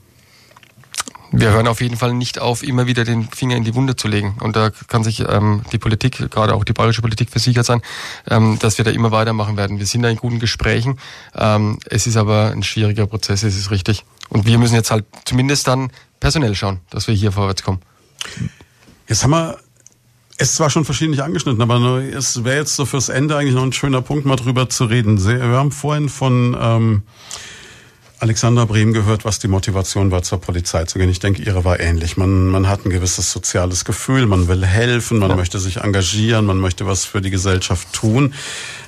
Wir 1.33 1.51
hören 1.51 1.67
auf 1.67 1.81
jeden 1.81 1.97
Fall 1.97 2.13
nicht 2.13 2.39
auf, 2.39 2.63
immer 2.63 2.87
wieder 2.87 3.05
den 3.05 3.29
Finger 3.31 3.57
in 3.57 3.65
die 3.65 3.75
Wunde 3.75 3.97
zu 3.97 4.07
legen. 4.07 4.37
Und 4.41 4.55
da 4.55 4.71
kann 4.89 5.03
sich 5.03 5.21
ähm, 5.21 5.63
die 5.73 5.79
Politik, 5.79 6.31
gerade 6.31 6.55
auch 6.55 6.63
die 6.65 6.75
bayerische 6.75 7.01
Politik, 7.01 7.31
versichert 7.31 7.65
sein, 7.65 7.81
ähm, 8.29 8.59
dass 8.61 8.77
wir 8.77 8.85
da 8.85 8.91
immer 8.91 9.13
weitermachen 9.13 9.57
werden. 9.57 9.79
Wir 9.79 9.87
sind 9.87 10.03
da 10.03 10.11
in 10.11 10.17
guten 10.17 10.41
Gesprächen. 10.41 10.99
Ähm, 11.35 11.79
es 11.87 12.07
ist 12.07 12.19
aber 12.19 12.51
ein 12.51 12.63
schwieriger 12.63 13.07
Prozess, 13.07 13.43
es 13.43 13.57
ist 13.57 13.71
richtig. 13.71 14.05
Und 14.29 14.47
wir 14.47 14.59
müssen 14.59 14.75
jetzt 14.75 14.91
halt 14.91 15.07
zumindest 15.25 15.67
dann 15.69 15.91
personell 16.21 16.55
schauen, 16.55 16.81
dass 16.91 17.09
wir 17.09 17.15
hier 17.15 17.33
vorwärts 17.33 17.63
kommen. 17.63 17.81
Jetzt 19.09 19.25
haben 19.25 19.31
wir 19.31 19.59
es 20.37 20.55
zwar 20.55 20.69
schon 20.69 20.85
verschiedentlich 20.85 21.23
angeschnitten, 21.23 21.63
aber 21.63 22.03
es 22.03 22.45
wäre 22.45 22.59
jetzt 22.59 22.77
so 22.77 22.85
fürs 22.85 23.09
Ende 23.09 23.37
eigentlich 23.37 23.55
noch 23.55 23.63
ein 23.63 23.73
schöner 23.73 24.03
Punkt, 24.03 24.27
mal 24.27 24.37
drüber 24.37 24.69
zu 24.69 24.85
reden. 24.85 25.25
Wir 25.25 25.41
haben 25.41 25.73
vorhin 25.73 26.09
von 26.09 26.57
ähm, 26.61 27.03
Alexander 28.23 28.66
Brehm 28.66 28.93
gehört, 28.93 29.24
was 29.24 29.40
die 29.40 29.49
Motivation 29.49 30.12
war, 30.12 30.23
zur 30.23 30.40
Polizei 30.40 30.85
zu 30.85 31.01
gehen. 31.01 31.09
Ich 31.09 31.19
denke, 31.19 31.43
ihre 31.43 31.65
war 31.65 31.81
ähnlich. 31.81 32.16
Man, 32.16 32.47
man 32.51 32.69
hat 32.69 32.86
ein 32.86 32.90
gewisses 32.90 33.32
soziales 33.32 33.85
Gefühl, 33.85 34.27
man 34.27 34.47
will 34.47 34.65
helfen, 34.65 35.19
man 35.19 35.31
ja. 35.31 35.36
möchte 35.36 35.59
sich 35.59 35.78
engagieren, 35.78 36.47
man 36.47 36.59
möchte 36.59 36.86
was 36.86 37.05
für 37.05 37.20
die 37.20 37.31
Gesellschaft 37.31 37.93
tun. 37.93 38.32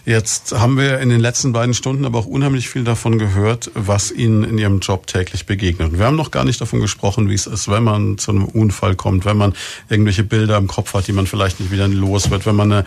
Jetzt 0.07 0.53
haben 0.53 0.77
wir 0.77 1.01
in 1.01 1.09
den 1.09 1.19
letzten 1.19 1.53
beiden 1.53 1.75
Stunden 1.75 2.05
aber 2.05 2.21
auch 2.21 2.27
unheimlich 2.27 2.69
viel 2.69 2.85
davon 2.85 3.19
gehört, 3.19 3.73
was 3.75 4.13
Ihnen 4.13 4.45
in 4.45 4.57
Ihrem 4.57 4.79
Job 4.79 5.09
täglich 5.09 5.47
begegnet. 5.47 5.91
Und 5.91 5.99
wir 5.99 6.07
haben 6.07 6.15
noch 6.15 6.31
gar 6.31 6.45
nicht 6.45 6.61
davon 6.61 6.81
gesprochen, 6.81 7.29
wie 7.29 7.35
es 7.35 7.49
ist, 7.49 7.69
wenn 7.69 7.83
man 7.83 8.19
zu 8.19 8.31
einem 8.31 8.45
Unfall 8.45 8.95
kommt, 8.95 9.25
wenn 9.25 9.39
man 9.39 9.55
irgendwelche 9.89 10.23
Bilder 10.23 10.59
im 10.59 10.69
Kopf 10.69 10.95
hat, 10.95 11.09
die 11.09 11.13
man 11.13 11.27
vielleicht 11.27 11.59
nicht 11.59 11.73
wieder 11.73 11.89
los 11.89 12.31
wird, 12.31 12.47
wenn 12.47 12.55
man 12.55 12.71
eine 12.71 12.85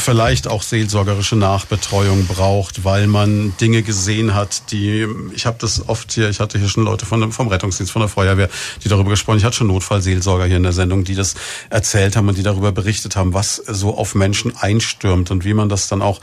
vielleicht 0.00 0.48
auch 0.48 0.62
seelsorgerische 0.62 1.36
Nachbetreuung 1.36 2.26
braucht, 2.26 2.84
weil 2.84 3.06
man 3.06 3.56
Dinge 3.60 3.82
gesehen 3.82 4.34
hat, 4.34 4.70
die 4.72 5.06
ich 5.34 5.46
habe 5.46 5.56
das 5.60 5.88
oft 5.88 6.12
hier, 6.12 6.28
ich 6.30 6.40
hatte 6.40 6.58
hier 6.58 6.68
schon 6.68 6.84
Leute 6.84 7.06
von, 7.06 7.32
vom 7.32 7.48
Rettungsdienst, 7.48 7.92
von 7.92 8.00
der 8.00 8.08
Feuerwehr, 8.08 8.48
die 8.82 8.88
darüber 8.88 9.10
gesprochen. 9.10 9.38
Ich 9.38 9.44
hatte 9.44 9.56
schon 9.56 9.68
Notfallseelsorger 9.68 10.46
hier 10.46 10.56
in 10.56 10.62
der 10.62 10.72
Sendung, 10.72 11.04
die 11.04 11.14
das 11.14 11.34
erzählt 11.70 12.16
haben 12.16 12.28
und 12.28 12.38
die 12.38 12.42
darüber 12.42 12.72
berichtet 12.72 13.16
haben, 13.16 13.34
was 13.34 13.56
so 13.56 13.96
auf 13.96 14.14
Menschen 14.14 14.56
einstürmt 14.56 15.30
und 15.30 15.44
wie 15.44 15.54
man 15.54 15.68
das 15.68 15.88
dann 15.88 16.02
auch 16.02 16.20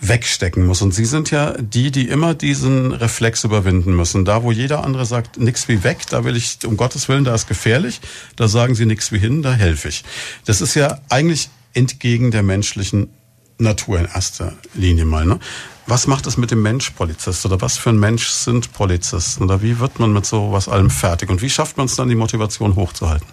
wegstecken 0.00 0.66
muss. 0.66 0.82
Und 0.82 0.92
Sie 0.92 1.04
sind 1.04 1.30
ja 1.30 1.54
die, 1.58 1.90
die 1.90 2.08
immer 2.08 2.34
diesen 2.34 2.92
Reflex 2.92 3.44
überwinden 3.44 3.96
müssen. 3.96 4.24
Da, 4.24 4.42
wo 4.42 4.52
jeder 4.52 4.84
andere 4.84 5.06
sagt, 5.06 5.38
nix 5.38 5.68
wie 5.68 5.84
weg, 5.84 5.98
da 6.10 6.24
will 6.24 6.36
ich, 6.36 6.58
um 6.66 6.76
Gottes 6.76 7.08
Willen, 7.08 7.24
da 7.24 7.34
ist 7.34 7.48
gefährlich, 7.48 8.00
da 8.36 8.48
sagen 8.48 8.74
Sie 8.74 8.86
nix 8.86 9.12
wie 9.12 9.18
hin, 9.18 9.42
da 9.42 9.52
helfe 9.52 9.88
ich. 9.88 10.04
Das 10.44 10.60
ist 10.60 10.74
ja 10.74 11.00
eigentlich 11.08 11.48
entgegen 11.76 12.30
der 12.30 12.42
menschlichen 12.42 13.10
Natur 13.58 13.98
in 13.98 14.06
erster 14.06 14.54
Linie 14.74 15.04
mal. 15.04 15.24
Ne? 15.24 15.38
Was 15.86 16.06
macht 16.06 16.26
es 16.26 16.36
mit 16.36 16.50
dem 16.50 16.62
Mensch 16.62 16.90
Polizist 16.90 17.46
oder 17.46 17.60
was 17.60 17.78
für 17.78 17.90
ein 17.90 17.98
Mensch 17.98 18.28
sind 18.28 18.72
Polizisten 18.72 19.44
oder 19.44 19.62
wie 19.62 19.78
wird 19.78 19.98
man 20.00 20.12
mit 20.12 20.26
so 20.26 20.52
was 20.52 20.68
allem 20.68 20.90
fertig 20.90 21.30
und 21.30 21.42
wie 21.42 21.50
schafft 21.50 21.76
man 21.76 21.86
es 21.86 21.94
dann, 21.94 22.08
die 22.08 22.16
Motivation 22.16 22.74
hochzuhalten? 22.74 23.26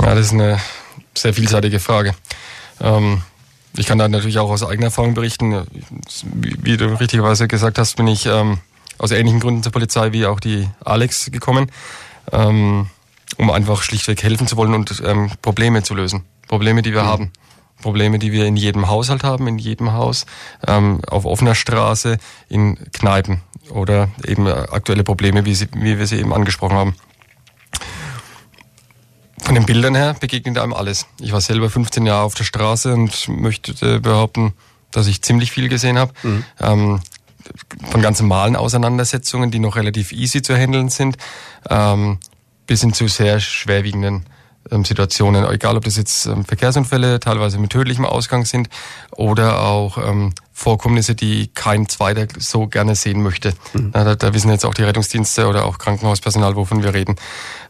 Ja, 0.00 0.14
das 0.14 0.26
ist 0.26 0.32
eine 0.32 0.60
sehr 1.16 1.34
vielseitige 1.34 1.80
Frage. 1.80 2.14
Ähm, 2.80 3.22
ich 3.76 3.86
kann 3.86 3.98
da 3.98 4.08
natürlich 4.08 4.38
auch 4.38 4.50
aus 4.50 4.64
eigener 4.64 4.86
Erfahrung 4.86 5.14
berichten. 5.14 5.66
Wie, 6.32 6.76
du 6.76 6.98
richtigerweise 6.98 7.48
gesagt 7.48 7.78
hast, 7.78 7.96
bin 7.96 8.06
ich 8.06 8.26
ähm, 8.26 8.58
aus 8.98 9.10
ähnlichen 9.10 9.40
Gründen 9.40 9.62
zur 9.62 9.72
Polizei 9.72 10.12
wie 10.12 10.26
auch 10.26 10.40
die 10.40 10.68
Alex 10.84 11.30
gekommen, 11.30 11.70
ähm, 12.32 12.88
um 13.36 13.50
einfach 13.50 13.82
schlichtweg 13.82 14.22
helfen 14.22 14.46
zu 14.46 14.56
wollen 14.56 14.74
und 14.74 15.02
Probleme 15.42 15.82
zu 15.82 15.94
lösen. 15.94 16.24
Probleme, 16.48 16.82
die 16.82 16.92
wir 16.92 17.02
mhm. 17.02 17.06
haben. 17.06 17.32
Probleme, 17.80 18.18
die 18.18 18.32
wir 18.32 18.46
in 18.46 18.56
jedem 18.56 18.88
Haushalt 18.88 19.22
haben, 19.22 19.46
in 19.46 19.58
jedem 19.58 19.92
Haus, 19.92 20.26
ähm, 20.66 21.00
auf 21.06 21.24
offener 21.24 21.54
Straße, 21.54 22.18
in 22.48 22.76
Kneipen 22.92 23.40
oder 23.70 24.08
eben 24.26 24.48
aktuelle 24.48 25.04
Probleme, 25.04 25.44
wie, 25.44 25.54
sie, 25.54 25.68
wie 25.74 25.98
wir 25.98 26.06
sie 26.06 26.16
eben 26.16 26.32
angesprochen 26.32 26.76
haben. 26.76 26.96
Von 29.40 29.54
den 29.54 29.64
Bildern 29.64 29.94
her 29.94 30.16
begegnet 30.18 30.58
einem 30.58 30.74
alles. 30.74 31.06
Ich 31.20 31.32
war 31.32 31.40
selber 31.40 31.70
15 31.70 32.04
Jahre 32.04 32.24
auf 32.24 32.34
der 32.34 32.44
Straße 32.44 32.92
und 32.92 33.28
möchte 33.28 34.00
behaupten, 34.00 34.54
dass 34.90 35.06
ich 35.06 35.22
ziemlich 35.22 35.52
viel 35.52 35.68
gesehen 35.68 35.98
habe. 35.98 36.12
Mhm. 36.22 36.44
Ähm, 36.60 37.00
von 37.90 38.02
ganz 38.02 38.20
normalen 38.20 38.56
Auseinandersetzungen, 38.56 39.50
die 39.50 39.58
noch 39.58 39.76
relativ 39.76 40.12
easy 40.12 40.42
zu 40.42 40.56
handeln 40.56 40.88
sind, 40.88 41.16
ähm, 41.70 42.18
bis 42.66 42.80
hin 42.82 42.92
zu 42.92 43.08
sehr 43.08 43.40
schwerwiegenden 43.40 44.26
Situationen, 44.84 45.44
egal 45.50 45.76
ob 45.76 45.84
das 45.84 45.96
jetzt 45.96 46.26
ähm, 46.26 46.44
Verkehrsunfälle 46.44 47.20
teilweise 47.20 47.58
mit 47.58 47.70
tödlichem 47.70 48.04
Ausgang 48.04 48.44
sind 48.44 48.68
oder 49.10 49.62
auch 49.62 49.98
ähm, 49.98 50.32
Vorkommnisse, 50.52 51.14
die 51.14 51.48
kein 51.54 51.88
Zweiter 51.88 52.26
so 52.38 52.66
gerne 52.66 52.94
sehen 52.94 53.22
möchte. 53.22 53.54
Mhm. 53.72 53.92
Da, 53.92 54.14
da, 54.14 54.34
wissen 54.34 54.50
jetzt 54.50 54.64
auch 54.64 54.74
die 54.74 54.82
Rettungsdienste 54.82 55.46
oder 55.46 55.64
auch 55.64 55.78
Krankenhauspersonal, 55.78 56.56
wovon 56.56 56.82
wir 56.82 56.94
reden. 56.94 57.16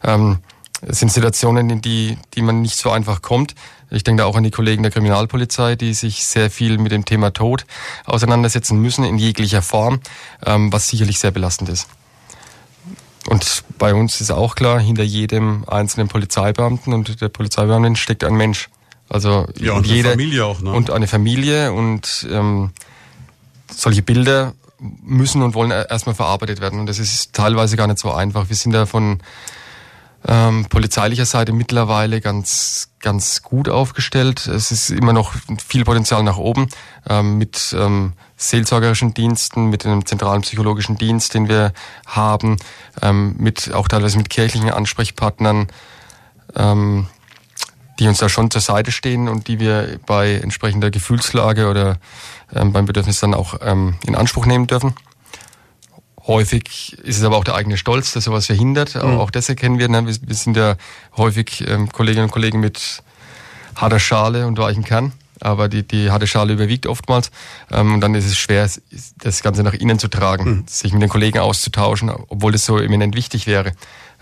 Ähm, 0.03 0.39
es 0.81 0.99
sind 0.99 1.11
Situationen, 1.11 1.69
in 1.69 1.81
die, 1.81 2.17
die 2.35 2.41
man 2.41 2.61
nicht 2.61 2.77
so 2.77 2.89
einfach 2.89 3.21
kommt. 3.21 3.53
Ich 3.91 4.03
denke 4.03 4.21
da 4.21 4.27
auch 4.27 4.35
an 4.35 4.43
die 4.43 4.51
Kollegen 4.51 4.83
der 4.83 4.91
Kriminalpolizei, 4.91 5.75
die 5.75 5.93
sich 5.93 6.25
sehr 6.25 6.49
viel 6.49 6.77
mit 6.77 6.91
dem 6.91 7.05
Thema 7.05 7.31
Tod 7.31 7.65
auseinandersetzen 8.05 8.79
müssen 8.79 9.03
in 9.03 9.17
jeglicher 9.17 9.61
Form, 9.61 9.99
ähm, 10.45 10.71
was 10.71 10.87
sicherlich 10.87 11.19
sehr 11.19 11.31
belastend 11.31 11.69
ist. 11.69 11.87
Und 13.29 13.63
bei 13.77 13.93
uns 13.93 14.21
ist 14.21 14.31
auch 14.31 14.55
klar, 14.55 14.79
hinter 14.79 15.03
jedem 15.03 15.63
einzelnen 15.67 16.07
Polizeibeamten 16.07 16.93
und 16.93 17.21
der 17.21 17.29
Polizeibeamtin 17.29 17.95
steckt 17.95 18.23
ein 18.23 18.33
Mensch. 18.33 18.69
Also 19.07 19.45
ja, 19.59 19.73
und 19.73 19.85
jede, 19.85 20.09
eine 20.09 20.17
Familie 20.17 20.45
auch, 20.45 20.61
ne? 20.61 20.71
Und 20.71 20.89
eine 20.89 21.07
Familie 21.07 21.71
und 21.71 22.27
ähm, 22.31 22.71
solche 23.71 24.01
Bilder 24.01 24.53
müssen 24.79 25.43
und 25.43 25.53
wollen 25.53 25.69
erstmal 25.69 26.15
verarbeitet 26.15 26.59
werden. 26.59 26.79
Und 26.79 26.87
das 26.87 26.97
ist 26.97 27.33
teilweise 27.33 27.77
gar 27.77 27.85
nicht 27.85 27.99
so 27.99 28.11
einfach. 28.11 28.49
Wir 28.49 28.55
sind 28.55 28.71
da 28.71 28.87
von 28.87 29.19
ähm, 30.27 30.65
polizeilicher 30.65 31.25
Seite 31.25 31.53
mittlerweile 31.53 32.21
ganz, 32.21 32.89
ganz 32.99 33.43
gut 33.43 33.69
aufgestellt. 33.69 34.47
Es 34.47 34.71
ist 34.71 34.89
immer 34.89 35.13
noch 35.13 35.35
viel 35.67 35.83
Potenzial 35.83 36.23
nach 36.23 36.37
oben 36.37 36.67
ähm, 37.07 37.37
mit 37.37 37.75
ähm, 37.77 38.13
seelsorgerischen 38.39 39.13
Diensten, 39.13 39.65
mit 39.69 39.85
einem 39.85 40.05
zentralen 40.05 40.41
psychologischen 40.41 40.97
Dienst, 40.97 41.33
den 41.33 41.49
wir 41.49 41.73
haben, 42.07 42.57
ähm, 43.01 43.35
mit 43.37 43.73
auch 43.73 43.87
teilweise 43.87 44.17
mit 44.17 44.29
kirchlichen 44.29 44.71
Ansprechpartnern, 44.71 45.67
ähm, 46.55 47.07
die 47.99 48.07
uns 48.07 48.19
da 48.19 48.29
schon 48.29 48.49
zur 48.49 48.61
Seite 48.61 48.93
stehen 48.93 49.27
und 49.27 49.49
die 49.49 49.59
wir 49.59 49.99
bei 50.05 50.35
entsprechender 50.35 50.89
Gefühlslage 50.89 51.69
oder 51.69 51.97
ähm, 52.55 52.71
beim 52.71 52.85
Bedürfnis 52.85 53.19
dann 53.19 53.33
auch 53.33 53.55
ähm, 53.61 53.95
in 54.07 54.15
Anspruch 54.15 54.45
nehmen 54.45 54.67
dürfen. 54.67 54.93
Häufig 56.25 56.97
ist 56.99 57.17
es 57.17 57.23
aber 57.23 57.35
auch 57.35 57.43
der 57.43 57.55
eigene 57.55 57.75
Stolz, 57.75 58.13
der 58.13 58.21
sowas 58.21 58.45
verhindert. 58.45 58.95
Mhm. 58.95 59.19
Auch 59.19 59.31
das 59.31 59.49
erkennen 59.49 59.79
wir. 59.79 59.89
Ne? 59.89 60.05
Wir, 60.07 60.15
wir 60.21 60.35
sind 60.35 60.55
ja 60.55 60.75
häufig 61.17 61.67
ähm, 61.67 61.91
Kolleginnen 61.91 62.25
und 62.25 62.31
Kollegen 62.31 62.61
mit 62.61 63.03
harter 63.75 63.99
Schale 63.99 64.47
und 64.47 64.57
weichem 64.57 64.85
Kern. 64.85 65.11
Aber 65.41 65.69
die, 65.69 65.83
die 65.83 66.11
harte 66.11 66.27
Schale 66.27 66.53
überwiegt 66.53 66.87
oftmals. 66.87 67.31
Ähm, 67.71 67.95
und 67.95 68.01
dann 68.01 68.15
ist 68.15 68.25
es 68.25 68.37
schwer, 68.37 68.69
das 69.17 69.41
Ganze 69.41 69.63
nach 69.63 69.73
innen 69.73 69.99
zu 69.99 70.07
tragen, 70.07 70.49
mhm. 70.49 70.63
sich 70.67 70.93
mit 70.93 71.01
den 71.01 71.09
Kollegen 71.09 71.39
auszutauschen, 71.39 72.09
obwohl 72.09 72.51
das 72.51 72.65
so 72.65 72.77
eminent 72.77 73.15
wichtig 73.15 73.47
wäre. 73.47 73.73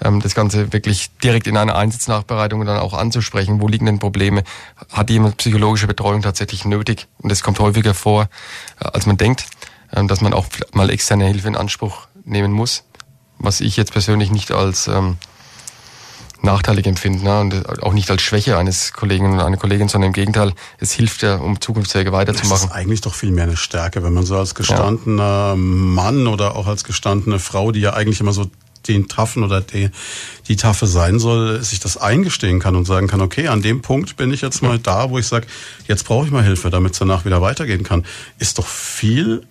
Ähm, 0.01 0.21
das 0.21 0.35
Ganze 0.35 0.73
wirklich 0.73 1.09
direkt 1.23 1.47
in 1.47 1.57
einer 1.57 1.75
Einsatznachbereitung 1.75 2.65
dann 2.65 2.77
auch 2.77 2.93
anzusprechen. 2.93 3.61
Wo 3.61 3.67
liegen 3.67 3.85
denn 3.85 3.99
Probleme? 3.99 4.43
Hat 4.91 5.09
jemand 5.09 5.37
psychologische 5.37 5.87
Betreuung 5.87 6.21
tatsächlich 6.21 6.65
nötig? 6.65 7.07
Und 7.19 7.31
das 7.31 7.43
kommt 7.43 7.59
häufiger 7.59 7.93
vor, 7.93 8.29
äh, 8.79 8.85
als 8.85 9.05
man 9.05 9.17
denkt. 9.17 9.45
Ähm, 9.95 10.07
dass 10.07 10.21
man 10.21 10.33
auch 10.33 10.47
mal 10.73 10.89
externe 10.89 11.25
Hilfe 11.25 11.47
in 11.47 11.55
Anspruch 11.55 12.07
nehmen 12.25 12.51
muss, 12.51 12.83
was 13.39 13.61
ich 13.61 13.77
jetzt 13.77 13.93
persönlich 13.93 14.31
nicht 14.31 14.51
als 14.51 14.87
ähm, 14.87 15.17
nachteilig 16.41 16.85
empfinde 16.85 17.23
ne? 17.23 17.39
und 17.39 17.83
auch 17.83 17.93
nicht 17.93 18.09
als 18.11 18.21
Schwäche 18.21 18.57
eines 18.57 18.93
Kollegen 18.93 19.33
oder 19.33 19.45
einer 19.45 19.57
Kollegin, 19.57 19.87
sondern 19.87 20.09
im 20.09 20.13
Gegenteil, 20.13 20.53
es 20.79 20.91
hilft 20.91 21.21
ja, 21.21 21.37
um 21.37 21.59
Zukunftsfähige 21.59 22.11
weiterzumachen. 22.11 22.49
Das 22.49 22.63
ist 22.65 22.71
eigentlich 22.71 23.01
doch 23.01 23.15
viel 23.15 23.31
mehr 23.31 23.45
eine 23.45 23.57
Stärke, 23.57 24.03
wenn 24.03 24.13
man 24.13 24.25
so 24.25 24.37
als 24.37 24.55
gestandener 24.55 25.49
ja. 25.49 25.55
Mann 25.55 26.27
oder 26.27 26.55
auch 26.55 26.67
als 26.67 26.83
gestandene 26.83 27.39
Frau, 27.39 27.71
die 27.71 27.81
ja 27.81 27.93
eigentlich 27.93 28.19
immer 28.19 28.33
so 28.33 28.49
den 28.87 29.07
Taffen 29.07 29.43
oder 29.43 29.61
die, 29.61 29.89
die 30.47 30.55
Taffe 30.55 30.87
sein 30.87 31.19
soll, 31.19 31.61
sich 31.61 31.79
das 31.79 31.97
eingestehen 31.97 32.59
kann 32.59 32.75
und 32.75 32.85
sagen 32.85 33.07
kann, 33.07 33.21
okay, 33.21 33.47
an 33.47 33.61
dem 33.61 33.81
Punkt 33.81 34.15
bin 34.15 34.31
ich 34.31 34.41
jetzt 34.41 34.61
mal 34.61 34.79
da, 34.79 35.09
wo 35.09 35.17
ich 35.17 35.27
sage, 35.27 35.47
jetzt 35.87 36.05
brauche 36.05 36.25
ich 36.25 36.31
mal 36.31 36.43
Hilfe, 36.43 36.69
damit 36.69 36.93
es 36.93 36.99
danach 36.99 37.25
wieder 37.25 37.41
weitergehen 37.41 37.83
kann, 37.83 38.05
ist 38.39 38.59
doch 38.59 38.67
viel 38.67 39.45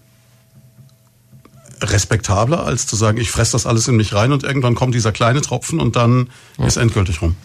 respektabler, 1.80 2.64
als 2.64 2.86
zu 2.86 2.96
sagen, 2.96 3.18
ich 3.18 3.30
fresse 3.30 3.52
das 3.52 3.66
alles 3.66 3.88
in 3.88 3.96
mich 3.96 4.14
rein 4.14 4.32
und 4.32 4.44
irgendwann 4.44 4.74
kommt 4.74 4.94
dieser 4.94 5.12
kleine 5.12 5.40
Tropfen 5.40 5.80
und 5.80 5.96
dann 5.96 6.30
ja. 6.58 6.66
ist 6.66 6.76
endgültig 6.76 7.22
rum. 7.22 7.36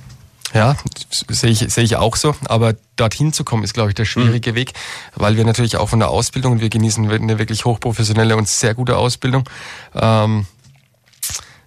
Ja, 0.53 0.75
sehe 1.29 1.49
ich, 1.49 1.59
sehe 1.59 1.83
ich 1.83 1.95
auch 1.95 2.15
so. 2.15 2.35
Aber 2.45 2.75
dorthin 2.97 3.31
zu 3.31 3.43
kommen, 3.43 3.63
ist, 3.63 3.73
glaube 3.73 3.89
ich, 3.89 3.95
der 3.95 4.05
schwierige 4.05 4.51
mhm. 4.51 4.55
Weg, 4.55 4.73
weil 5.15 5.37
wir 5.37 5.45
natürlich 5.45 5.77
auch 5.77 5.89
von 5.89 5.99
der 5.99 6.09
Ausbildung, 6.09 6.59
wir 6.59 6.69
genießen 6.69 7.09
eine 7.09 7.39
wirklich 7.39 7.65
hochprofessionelle 7.65 8.35
und 8.35 8.47
sehr 8.47 8.73
gute 8.73 8.97
Ausbildung. 8.97 9.47
Ähm, 9.95 10.45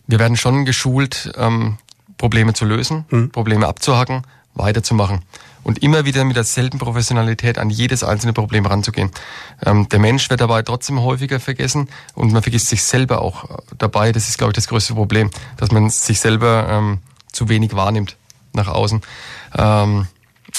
wir 0.06 0.18
werden 0.18 0.36
schon 0.36 0.64
geschult, 0.64 1.32
ähm, 1.36 1.78
Probleme 2.18 2.52
zu 2.52 2.64
lösen, 2.64 3.06
mhm. 3.08 3.30
Probleme 3.30 3.66
abzuhacken, 3.66 4.22
weiterzumachen 4.55 5.22
und 5.64 5.82
immer 5.82 6.05
wieder 6.05 6.24
mit 6.24 6.36
derselben 6.36 6.78
Professionalität 6.78 7.59
an 7.59 7.70
jedes 7.70 8.05
einzelne 8.05 8.32
Problem 8.32 8.66
ranzugehen. 8.66 9.10
Ähm, 9.64 9.89
der 9.89 9.98
Mensch 9.98 10.31
wird 10.31 10.40
dabei 10.40 10.62
trotzdem 10.62 11.01
häufiger 11.01 11.40
vergessen 11.40 11.89
und 12.14 12.32
man 12.32 12.43
vergisst 12.43 12.68
sich 12.68 12.85
selber 12.85 13.22
auch 13.22 13.44
äh, 13.51 13.62
dabei. 13.78 14.12
Das 14.12 14.28
ist, 14.28 14.39
glaube 14.39 14.51
ich, 14.51 14.55
das 14.55 14.68
größte 14.68 14.94
Problem, 14.94 15.31
dass 15.56 15.72
man 15.72 15.90
sich 15.90 16.20
selber 16.20 16.66
ähm, 16.68 16.98
zu 17.32 17.48
wenig 17.48 17.74
wahrnimmt 17.74 18.16
nach 18.52 18.68
außen. 18.68 19.01
Ähm, 19.56 20.06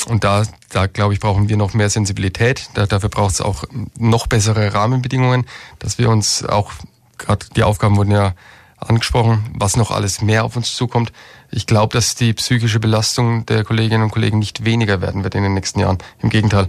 und 0.07 0.23
da, 0.23 0.43
da 0.69 0.87
glaube 0.87 1.13
ich, 1.13 1.19
brauchen 1.19 1.47
wir 1.47 1.55
noch 1.55 1.73
mehr 1.73 1.89
Sensibilität. 1.89 2.69
Da, 2.73 2.85
dafür 2.85 3.09
braucht 3.09 3.35
es 3.35 3.41
auch 3.41 3.63
noch 3.97 4.27
bessere 4.27 4.73
Rahmenbedingungen, 4.73 5.45
dass 5.79 5.97
wir 5.97 6.09
uns 6.09 6.43
auch, 6.43 6.73
gerade 7.17 7.45
die 7.55 7.63
Aufgaben 7.63 7.95
wurden 7.95 8.11
ja 8.11 8.33
angesprochen, 8.77 9.45
was 9.53 9.77
noch 9.77 9.91
alles 9.91 10.21
mehr 10.21 10.43
auf 10.43 10.55
uns 10.55 10.75
zukommt. 10.75 11.11
Ich 11.51 11.65
glaube, 11.65 11.93
dass 11.93 12.15
die 12.15 12.33
psychische 12.33 12.79
Belastung 12.79 13.45
der 13.45 13.63
Kolleginnen 13.63 14.03
und 14.03 14.11
Kollegen 14.11 14.39
nicht 14.39 14.65
weniger 14.65 15.01
werden 15.01 15.23
wird 15.23 15.35
in 15.35 15.43
den 15.43 15.53
nächsten 15.53 15.79
Jahren. 15.79 15.97
Im 16.21 16.29
Gegenteil, 16.29 16.67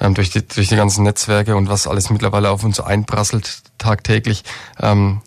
ähm, 0.00 0.14
durch, 0.14 0.30
die, 0.30 0.46
durch 0.46 0.68
die 0.68 0.76
ganzen 0.76 1.04
Netzwerke 1.04 1.56
und 1.56 1.68
was 1.68 1.86
alles 1.86 2.10
mittlerweile 2.10 2.50
auf 2.50 2.64
uns 2.64 2.80
einprasselt 2.80 3.62
tagtäglich, 3.78 4.44
ähm, 4.80 5.20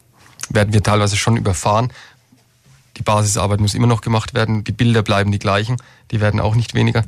werden 0.50 0.74
wir 0.74 0.84
teilweise 0.84 1.16
schon 1.16 1.38
überfahren. 1.38 1.92
Die 2.98 3.04
Basisarbeit 3.04 3.62
muss 3.62 3.76
immer 3.76 3.88
noch 3.88 4.02
gemacht 4.02 4.34
werden. 4.34 4.64
Die 4.64 4.72
Bilder 4.72 5.04
bleiben 5.04 5.32
die 5.32 5.40
gleichen. 5.40 5.78
Die 6.12 6.20
werden 6.20 6.40
auch 6.40 6.56
nicht 6.56 6.74
weniger. 6.74 7.04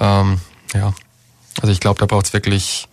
Ähm, 0.00 0.40
ja, 0.74 0.92
also 1.60 1.72
ich 1.72 1.80
glaube, 1.80 2.00
da 2.00 2.06
braucht 2.06 2.26
es 2.26 2.32
wirklich 2.32 2.88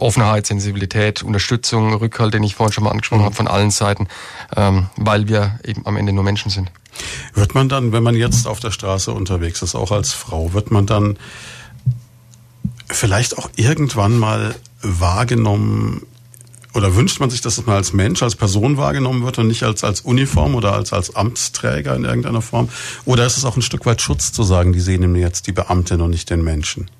Offenheit, 0.00 0.46
Sensibilität, 0.46 1.22
Unterstützung, 1.22 1.94
Rückhalt, 1.94 2.34
den 2.34 2.42
ich 2.42 2.54
vorhin 2.54 2.72
schon 2.72 2.84
mal 2.84 2.90
angesprochen 2.90 3.20
mhm. 3.20 3.26
habe, 3.26 3.34
von 3.34 3.48
allen 3.48 3.70
Seiten, 3.70 4.08
ähm, 4.56 4.86
weil 4.96 5.28
wir 5.28 5.58
eben 5.64 5.86
am 5.86 5.96
Ende 5.96 6.12
nur 6.12 6.24
Menschen 6.24 6.50
sind. 6.50 6.70
Wird 7.34 7.54
man 7.54 7.68
dann, 7.68 7.92
wenn 7.92 8.02
man 8.02 8.14
jetzt 8.14 8.46
auf 8.46 8.60
der 8.60 8.70
Straße 8.70 9.12
unterwegs 9.12 9.62
ist, 9.62 9.74
auch 9.74 9.92
als 9.92 10.12
Frau, 10.12 10.52
wird 10.52 10.70
man 10.70 10.86
dann 10.86 11.16
vielleicht 12.86 13.38
auch 13.38 13.50
irgendwann 13.56 14.18
mal 14.18 14.54
wahrgenommen 14.82 16.02
oder 16.74 16.94
wünscht 16.94 17.18
man 17.20 17.30
sich, 17.30 17.40
dass 17.40 17.58
es 17.58 17.66
mal 17.66 17.76
als 17.76 17.92
Mensch, 17.92 18.22
als 18.22 18.36
Person 18.36 18.76
wahrgenommen 18.76 19.24
wird 19.24 19.38
und 19.38 19.48
nicht 19.48 19.62
als, 19.62 19.84
als 19.84 20.02
Uniform 20.02 20.54
oder 20.54 20.74
als, 20.74 20.92
als 20.92 21.16
Amtsträger 21.16 21.96
in 21.96 22.04
irgendeiner 22.04 22.42
Form? 22.42 22.68
Oder 23.04 23.26
ist 23.26 23.36
es 23.36 23.44
auch 23.44 23.56
ein 23.56 23.62
Stück 23.62 23.86
weit 23.86 24.00
Schutz 24.00 24.32
zu 24.32 24.42
sagen, 24.42 24.72
die 24.72 24.80
sehen 24.80 25.00
nämlich 25.00 25.22
jetzt 25.22 25.46
die 25.46 25.52
Beamtin 25.52 26.00
und 26.00 26.10
nicht 26.10 26.30
den 26.30 26.44
Menschen? 26.44 26.90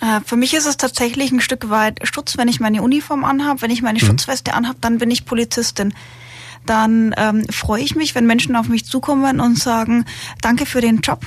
Äh, 0.00 0.20
für 0.24 0.36
mich 0.36 0.54
ist 0.54 0.66
es 0.66 0.76
tatsächlich 0.76 1.32
ein 1.32 1.40
Stück 1.40 1.70
weit 1.70 2.00
Schutz, 2.06 2.36
wenn 2.36 2.48
ich 2.48 2.60
meine 2.60 2.82
Uniform 2.82 3.24
anhabe, 3.24 3.62
wenn 3.62 3.70
ich 3.70 3.82
meine 3.82 3.98
mhm. 4.00 4.06
Schutzweste 4.06 4.54
anhabe, 4.54 4.78
dann 4.80 4.98
bin 4.98 5.10
ich 5.10 5.24
Polizistin. 5.24 5.94
Dann 6.64 7.14
ähm, 7.16 7.44
freue 7.50 7.82
ich 7.82 7.94
mich, 7.94 8.14
wenn 8.14 8.26
Menschen 8.26 8.56
auf 8.56 8.68
mich 8.68 8.84
zukommen 8.86 9.40
und 9.40 9.58
sagen, 9.58 10.04
danke 10.40 10.66
für 10.66 10.80
den 10.80 11.00
Job. 11.00 11.26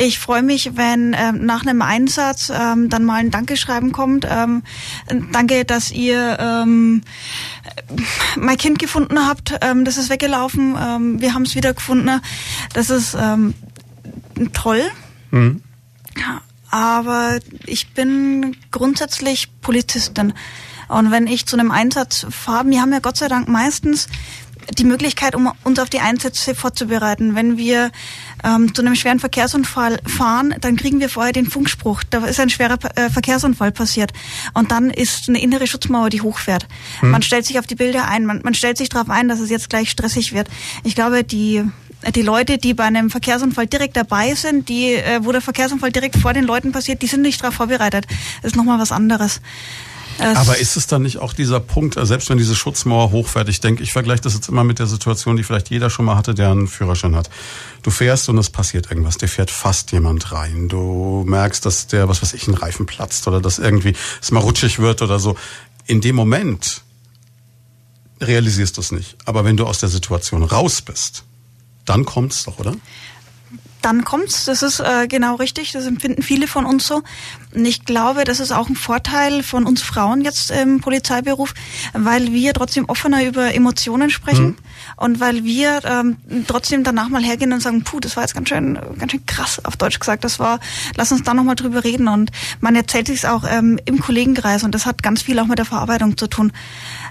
Ich 0.00 0.20
freue 0.20 0.42
mich, 0.42 0.76
wenn 0.76 1.14
ähm, 1.18 1.44
nach 1.44 1.62
einem 1.62 1.82
Einsatz 1.82 2.52
ähm, 2.54 2.88
dann 2.88 3.04
mal 3.04 3.16
ein 3.16 3.30
Dankeschreiben 3.32 3.90
kommt. 3.90 4.26
Ähm, 4.30 4.62
danke, 5.32 5.64
dass 5.64 5.90
ihr 5.90 6.38
ähm, 6.38 7.02
mein 8.36 8.56
Kind 8.58 8.78
gefunden 8.78 9.26
habt. 9.26 9.58
Ähm, 9.60 9.84
das 9.84 9.96
ist 9.96 10.08
weggelaufen. 10.08 10.76
Ähm, 10.80 11.20
wir 11.20 11.34
haben 11.34 11.42
es 11.42 11.56
wieder 11.56 11.74
gefunden. 11.74 12.20
Das 12.74 12.90
ist 12.90 13.16
ähm, 13.20 13.54
toll. 14.52 14.82
Mhm. 15.32 15.62
Aber 16.70 17.38
ich 17.66 17.92
bin 17.94 18.56
grundsätzlich 18.70 19.48
Polizistin. 19.60 20.34
Und 20.88 21.10
wenn 21.10 21.26
ich 21.26 21.46
zu 21.46 21.56
einem 21.56 21.70
Einsatz 21.70 22.26
fahre, 22.30 22.68
wir 22.68 22.80
haben 22.80 22.92
ja 22.92 22.98
Gott 22.98 23.16
sei 23.16 23.28
Dank 23.28 23.48
meistens 23.48 24.08
die 24.76 24.84
Möglichkeit, 24.84 25.34
um 25.34 25.50
uns 25.64 25.78
auf 25.78 25.88
die 25.88 26.00
Einsätze 26.00 26.54
vorzubereiten. 26.54 27.34
Wenn 27.34 27.56
wir 27.56 27.90
ähm, 28.44 28.74
zu 28.74 28.82
einem 28.82 28.94
schweren 28.94 29.18
Verkehrsunfall 29.18 29.98
fahren, 30.06 30.54
dann 30.60 30.76
kriegen 30.76 31.00
wir 31.00 31.08
vorher 31.08 31.32
den 31.32 31.46
Funkspruch, 31.46 32.02
da 32.08 32.24
ist 32.26 32.40
ein 32.40 32.50
schwerer 32.50 32.78
äh, 32.96 33.08
Verkehrsunfall 33.08 33.72
passiert. 33.72 34.12
Und 34.54 34.70
dann 34.70 34.90
ist 34.90 35.28
eine 35.28 35.40
innere 35.40 35.66
Schutzmauer, 35.66 36.10
die 36.10 36.20
hochfährt. 36.20 36.66
Hm. 37.00 37.10
Man 37.10 37.22
stellt 37.22 37.46
sich 37.46 37.58
auf 37.58 37.66
die 37.66 37.76
Bilder 37.76 38.08
ein, 38.08 38.26
man, 38.26 38.40
man 38.44 38.54
stellt 38.54 38.78
sich 38.78 38.88
darauf 38.88 39.10
ein, 39.10 39.28
dass 39.28 39.40
es 39.40 39.50
jetzt 39.50 39.70
gleich 39.70 39.90
stressig 39.90 40.32
wird. 40.32 40.48
Ich 40.84 40.94
glaube, 40.94 41.24
die 41.24 41.64
die 42.14 42.22
Leute, 42.22 42.58
die 42.58 42.74
bei 42.74 42.84
einem 42.84 43.10
Verkehrsunfall 43.10 43.66
direkt 43.66 43.96
dabei 43.96 44.34
sind, 44.34 44.68
die, 44.68 44.94
äh, 44.94 45.20
wo 45.22 45.32
der 45.32 45.40
Verkehrsunfall 45.40 45.90
direkt 45.92 46.16
vor 46.16 46.32
den 46.32 46.44
Leuten 46.44 46.72
passiert, 46.72 47.02
die 47.02 47.06
sind 47.06 47.22
nicht 47.22 47.42
darauf 47.42 47.54
vorbereitet. 47.54 48.06
Das 48.42 48.52
ist 48.52 48.56
nochmal 48.56 48.78
was 48.78 48.92
anderes. 48.92 49.40
Aber 50.18 50.58
ist 50.58 50.76
es 50.76 50.86
dann 50.86 51.02
nicht 51.02 51.18
auch 51.18 51.32
dieser 51.32 51.60
Punkt, 51.60 51.96
äh, 51.96 52.04
selbst 52.04 52.28
wenn 52.28 52.38
diese 52.38 52.56
Schutzmauer 52.56 53.12
hochfährt, 53.12 53.48
ich 53.48 53.60
denke, 53.60 53.82
ich 53.82 53.92
vergleiche 53.92 54.22
das 54.22 54.34
jetzt 54.34 54.48
immer 54.48 54.64
mit 54.64 54.78
der 54.78 54.86
Situation, 54.86 55.36
die 55.36 55.44
vielleicht 55.44 55.70
jeder 55.70 55.90
schon 55.90 56.04
mal 56.04 56.16
hatte, 56.16 56.34
der 56.34 56.50
einen 56.50 56.66
Führerschein 56.66 57.14
hat. 57.14 57.30
Du 57.82 57.90
fährst 57.90 58.28
und 58.28 58.38
es 58.38 58.50
passiert 58.50 58.90
irgendwas, 58.90 59.18
dir 59.18 59.28
fährt 59.28 59.50
fast 59.50 59.92
jemand 59.92 60.32
rein. 60.32 60.68
Du 60.68 61.24
merkst, 61.26 61.64
dass 61.64 61.86
der, 61.86 62.08
was 62.08 62.20
weiß 62.20 62.34
ich, 62.34 62.48
ein 62.48 62.54
Reifen 62.54 62.86
platzt 62.86 63.28
oder 63.28 63.40
dass 63.40 63.58
irgendwie 63.58 63.94
es 64.20 64.30
mal 64.32 64.40
rutschig 64.40 64.80
wird 64.80 65.02
oder 65.02 65.20
so. 65.20 65.36
In 65.86 66.00
dem 66.00 66.16
Moment 66.16 66.82
realisierst 68.20 68.76
du 68.76 68.80
es 68.80 68.90
nicht. 68.90 69.16
Aber 69.24 69.44
wenn 69.44 69.56
du 69.56 69.66
aus 69.66 69.78
der 69.78 69.88
Situation 69.88 70.42
raus 70.42 70.82
bist, 70.82 71.24
dann 71.88 72.04
kommt's 72.04 72.44
doch, 72.44 72.58
oder? 72.58 72.74
dann 73.82 74.04
kommt's. 74.04 74.44
Das 74.44 74.62
ist 74.62 74.80
äh, 74.80 75.06
genau 75.08 75.36
richtig. 75.36 75.72
Das 75.72 75.86
empfinden 75.86 76.22
viele 76.22 76.46
von 76.46 76.66
uns 76.66 76.86
so. 76.86 77.02
Und 77.54 77.64
ich 77.64 77.84
glaube, 77.84 78.24
das 78.24 78.40
ist 78.40 78.52
auch 78.52 78.68
ein 78.68 78.76
Vorteil 78.76 79.42
von 79.42 79.64
uns 79.64 79.82
Frauen 79.82 80.22
jetzt 80.22 80.50
im 80.50 80.80
Polizeiberuf, 80.80 81.54
weil 81.94 82.32
wir 82.32 82.52
trotzdem 82.52 82.84
offener 82.86 83.24
über 83.24 83.54
Emotionen 83.54 84.10
sprechen 84.10 84.46
mhm. 84.46 84.56
und 84.96 85.20
weil 85.20 85.44
wir 85.44 85.80
ähm, 85.84 86.16
trotzdem 86.46 86.84
danach 86.84 87.08
mal 87.08 87.22
hergehen 87.22 87.52
und 87.52 87.60
sagen, 87.60 87.84
puh, 87.84 88.00
das 88.00 88.16
war 88.16 88.24
jetzt 88.24 88.34
ganz 88.34 88.48
schön, 88.48 88.78
ganz 88.98 89.12
schön 89.12 89.24
krass 89.24 89.64
auf 89.64 89.76
Deutsch 89.76 89.98
gesagt. 89.98 90.24
Das 90.24 90.38
war, 90.38 90.60
lass 90.96 91.12
uns 91.12 91.22
da 91.22 91.32
noch 91.32 91.44
mal 91.44 91.54
drüber 91.54 91.84
reden. 91.84 92.08
Und 92.08 92.30
man 92.60 92.76
erzählt 92.76 93.06
sich 93.06 93.26
auch 93.26 93.44
ähm, 93.48 93.78
im 93.84 94.00
Kollegenkreis 94.00 94.64
und 94.64 94.74
das 94.74 94.86
hat 94.86 95.02
ganz 95.02 95.22
viel 95.22 95.38
auch 95.38 95.46
mit 95.46 95.58
der 95.58 95.66
Verarbeitung 95.66 96.16
zu 96.18 96.26
tun. 96.26 96.52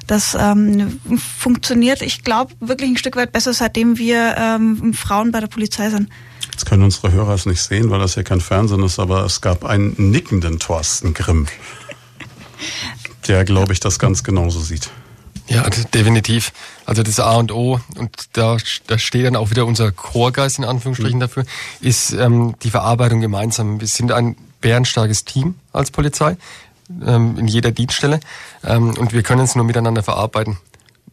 Das 0.08 0.38
ähm, 0.40 1.00
funktioniert, 1.38 2.02
ich 2.02 2.24
glaube, 2.24 2.54
wirklich 2.62 2.90
ein 2.90 2.98
Stück 2.98 3.18
weit 3.18 3.34
besser, 3.34 3.54
seitdem 3.54 3.98
wir 3.98 4.36
ähm, 4.38 4.94
Frauen 4.94 5.32
bei 5.32 5.42
der 5.42 5.48
Polizei 5.48 5.90
sind. 5.90 6.10
Jetzt 6.52 6.66
können 6.66 6.84
unsere 6.84 7.12
Hörer 7.12 7.34
es 7.34 7.46
nicht 7.46 7.62
sehen, 7.62 7.90
weil 7.90 8.00
das 8.00 8.14
hier 8.14 8.24
kein 8.24 8.42
Fernsehen 8.42 8.82
ist, 8.84 9.00
aber 9.00 9.26
es 9.26 9.42
gab 9.42 9.66
einen 9.66 9.94
nickenden 10.12 10.60
Thorsten 10.60 11.14
Grimm, 11.14 11.48
der, 13.28 13.44
glaube 13.44 13.74
ich, 13.74 13.82
das 13.82 14.00
ganz 14.00 14.24
genauso 14.24 14.62
sieht. 14.62 14.90
Ja, 15.50 15.70
definitiv. 15.94 16.52
Also 16.86 17.04
das 17.04 17.20
A 17.20 17.36
und 17.36 17.52
O, 17.52 17.80
und 17.96 18.30
da, 18.34 18.58
da 18.88 18.98
steht 18.98 19.26
dann 19.26 19.36
auch 19.36 19.50
wieder 19.50 19.66
unser 19.66 19.92
Chorgeist 19.92 20.58
in 20.58 20.66
Anführungsstrichen 20.66 21.18
mhm. 21.18 21.22
dafür, 21.22 21.46
ist 21.80 22.12
ähm, 22.14 22.56
die 22.64 22.70
Verarbeitung 22.70 23.22
gemeinsam. 23.22 23.80
Wir 23.80 23.88
sind 23.88 24.12
ein 24.12 24.36
bärenstarkes 24.62 25.26
Team 25.26 25.56
als 25.72 25.92
Polizei 25.92 26.38
ähm, 27.06 27.38
in 27.38 27.48
jeder 27.48 27.72
Dienststelle 27.72 28.20
ähm, 28.64 28.96
und 28.98 29.14
wir 29.14 29.24
können 29.24 29.42
es 29.42 29.56
nur 29.56 29.66
miteinander 29.66 30.04
verarbeiten 30.04 30.58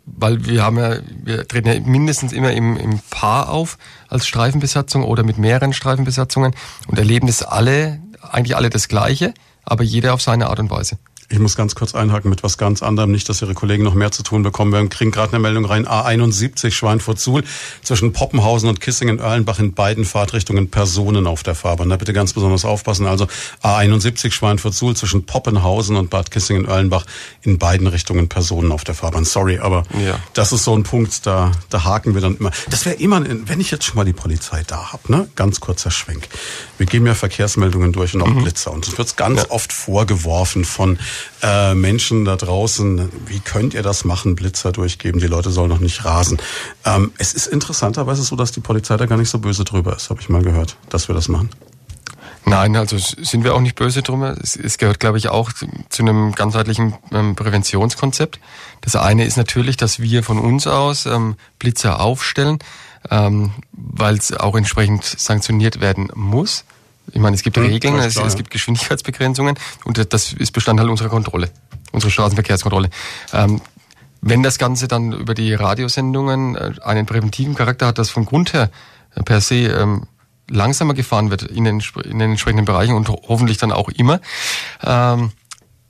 weil 0.07 0.45
wir 0.47 0.63
haben 0.63 0.79
ja, 0.79 0.97
wir 1.23 1.49
treten 1.49 1.69
ja 1.69 1.81
mindestens 1.81 2.33
immer 2.33 2.53
im, 2.53 2.77
im 2.77 3.01
Paar 3.11 3.49
auf 3.49 3.79
als 4.09 4.27
Streifenbesatzung 4.27 5.03
oder 5.03 5.23
mit 5.23 5.39
mehreren 5.39 5.73
Streifenbesatzungen 5.73 6.55
und 6.87 6.99
erleben 6.99 7.27
das 7.27 7.43
alle, 7.43 8.01
eigentlich 8.21 8.57
alle 8.57 8.71
das 8.71 8.89
Gleiche, 8.89 9.33
aber 9.65 9.83
jeder 9.83 10.15
auf 10.15 10.23
seine 10.23 10.49
Art 10.49 10.61
und 10.61 10.71
Weise. 10.71 10.99
Ich 11.35 11.41
muss 11.41 11.57
ganz 11.57 11.75
kurz 11.75 11.97
einhaken 11.97 12.31
mit 12.31 12.45
was 12.45 12.59
ganz 12.59 12.81
anderem, 12.81 13.11
nicht, 13.11 13.29
dass 13.29 13.43
Ihre 13.43 13.55
Kollegen 13.55 13.83
noch 13.83 13.95
mehr 13.95 14.13
zu 14.13 14.23
tun 14.23 14.45
bekommen. 14.45 14.73
Wir 14.73 14.89
kriegen 14.89 15.11
gerade 15.11 15.33
eine 15.33 15.41
Meldung 15.41 15.65
rein, 15.65 15.85
A71 15.85 16.71
Schweinfurt-Suhl, 16.71 17.43
zwischen 17.83 18.13
Poppenhausen 18.13 18.69
und 18.69 18.81
Kissingen-Erlenbach 18.81 19.59
in 19.59 19.75
beiden 19.75 20.05
Fahrtrichtungen 20.05 20.71
Personen 20.71 21.27
auf 21.27 21.43
der 21.43 21.57
Fahrbahn. 21.57 21.89
Da 21.89 21.97
bitte 21.97 22.13
ganz 22.13 22.35
besonders 22.35 22.65
aufpassen. 22.65 23.09
Also 23.09 23.27
A71 23.65 24.31
Schweinfurt-Suhl 24.31 24.95
zwischen 24.95 25.27
Poppenhausen 25.27 25.97
und 25.97 26.09
Bad 26.09 26.31
Kissingen-Erlenbach 26.31 27.05
in 27.43 27.59
beiden 27.59 27.89
Richtungen 27.89 28.29
Personen 28.29 28.71
auf 28.71 28.85
der 28.85 28.95
Fahrbahn. 28.95 29.25
Sorry, 29.25 29.59
aber 29.59 29.83
ja. 30.07 30.21
das 30.35 30.53
ist 30.53 30.63
so 30.63 30.77
ein 30.77 30.85
Punkt, 30.85 31.27
da, 31.27 31.51
da 31.69 31.83
haken 31.83 32.15
wir 32.15 32.21
dann 32.21 32.37
immer. 32.37 32.53
Das 32.71 32.87
wäre 32.87 32.95
immer, 32.95 33.25
wenn 33.27 33.59
ich 33.59 33.73
jetzt 33.73 33.87
schon 33.87 33.97
mal 33.97 34.05
die 34.05 34.13
Polizei 34.13 34.63
da 34.65 34.93
hab, 34.93 35.09
ne? 35.09 35.29
ganz 35.35 35.59
kurzer 35.59 35.91
Schwenk. 35.91 36.29
Wir 36.79 36.87
geben 36.87 37.09
ja 37.09 37.15
Verkehrsmeldungen 37.15 37.91
durch 37.91 38.15
und 38.15 38.23
auch 38.23 38.29
mhm. 38.29 38.45
Blitzer 38.45 38.71
und 38.71 38.87
es 38.87 38.97
wird 38.97 39.17
ganz 39.17 39.43
ja. 39.43 39.51
oft 39.51 39.73
vorgeworfen 39.73 40.65
von 40.65 40.97
äh, 41.43 41.75
Menschen 41.75 42.25
da 42.25 42.37
draußen, 42.37 43.09
wie 43.27 43.41
könnt 43.41 43.75
ihr 43.75 43.83
das 43.83 44.05
machen, 44.05 44.35
Blitzer 44.35 44.73
durchgeben, 44.73 45.21
die 45.21 45.27
Leute 45.27 45.51
sollen 45.51 45.71
noch 45.71 45.81
nicht 45.81 46.05
rasen. 46.05 46.39
Ähm, 46.85 47.13
es 47.19 47.33
ist 47.35 47.47
interessanterweise 47.47 48.23
so, 48.23 48.37
dass 48.37 48.53
die 48.53 48.61
Polizei 48.61 48.97
da 48.97 49.07
gar 49.07 49.19
nicht 49.19 49.31
so 49.31 49.39
böse 49.39 49.65
drüber 49.65 49.97
ist, 49.97 50.11
habe 50.11 50.21
ich 50.21 50.29
mal 50.29 50.43
gehört, 50.43 50.77
dass 50.89 51.09
wir 51.09 51.15
das 51.15 51.29
machen. 51.29 51.51
Nein, 52.47 52.77
also 52.77 52.99
sind 52.99 53.43
wir 53.43 53.55
auch 53.55 53.61
nicht 53.61 53.75
böse 53.75 54.03
drüber. 54.03 54.37
Es, 54.43 54.77
gehört, 54.77 55.01
glaube 55.01 55.17
ich, 55.17 55.29
auch 55.29 55.53
zu, 55.53 55.67
zu 55.89 56.03
einem 56.03 56.33
ganzheitlichen 56.33 56.95
ähm, 57.11 57.37
Präventionskonzept. 57.37 58.39
Das 58.83 58.97
eine 58.97 59.25
ist 59.25 59.37
natürlich, 59.37 59.79
dass 59.79 60.01
wir 60.01 60.23
von 60.23 60.39
uns 60.39 60.67
aus 60.67 61.07
ähm, 61.07 61.37
Blitzer 61.59 62.01
aufstellen, 62.01 62.59
ähm, 63.11 63.53
weil 63.73 64.17
es 64.17 64.33
auch 64.33 64.57
entsprechend 64.57 65.05
sanktioniert 65.05 65.81
werden 65.81 66.11
muss. 66.15 66.65
Ich 67.13 67.21
meine, 67.21 67.37
es 67.37 67.43
gibt 67.43 67.57
hm, 67.57 67.65
Regeln, 67.65 67.99
es, 67.99 68.17
es, 68.17 68.37
gibt 68.37 68.51
Geschwindigkeitsbegrenzungen 68.51 69.59
und 69.85 70.13
das 70.13 70.33
ist 70.33 70.53
Bestandteil 70.53 70.89
unserer 70.89 71.09
Kontrolle, 71.09 71.51
unserer 71.93 72.11
Straßenverkehrskontrolle. 72.11 72.89
Ähm, 73.33 73.61
wenn 74.27 74.43
das 74.43 74.59
Ganze 74.59 74.89
dann 74.89 75.13
über 75.13 75.35
die 75.35 75.53
Radiosendungen 75.53 76.57
äh, 76.57 76.73
einen 76.83 77.05
präventiven 77.05 77.55
Charakter 77.55 77.87
hat, 77.87 77.99
das 77.99 78.09
von 78.09 78.25
Grund 78.25 78.55
her 78.55 78.71
äh, 79.15 79.23
per 79.23 79.43
se 79.43 79.67
ähm, 79.67 80.07
langsamer 80.49 80.95
gefahren 80.95 81.31
wird 81.31 81.43
in 81.43 81.65
den, 81.65 81.83
in 82.05 82.19
den 82.19 82.31
entsprechenden 82.31 82.65
Bereichen 82.65 82.95
und 82.95 83.09
hoffentlich 83.09 83.59
dann 83.59 83.71
auch 83.71 83.91
immer, 83.91 84.21
ähm, 84.83 85.33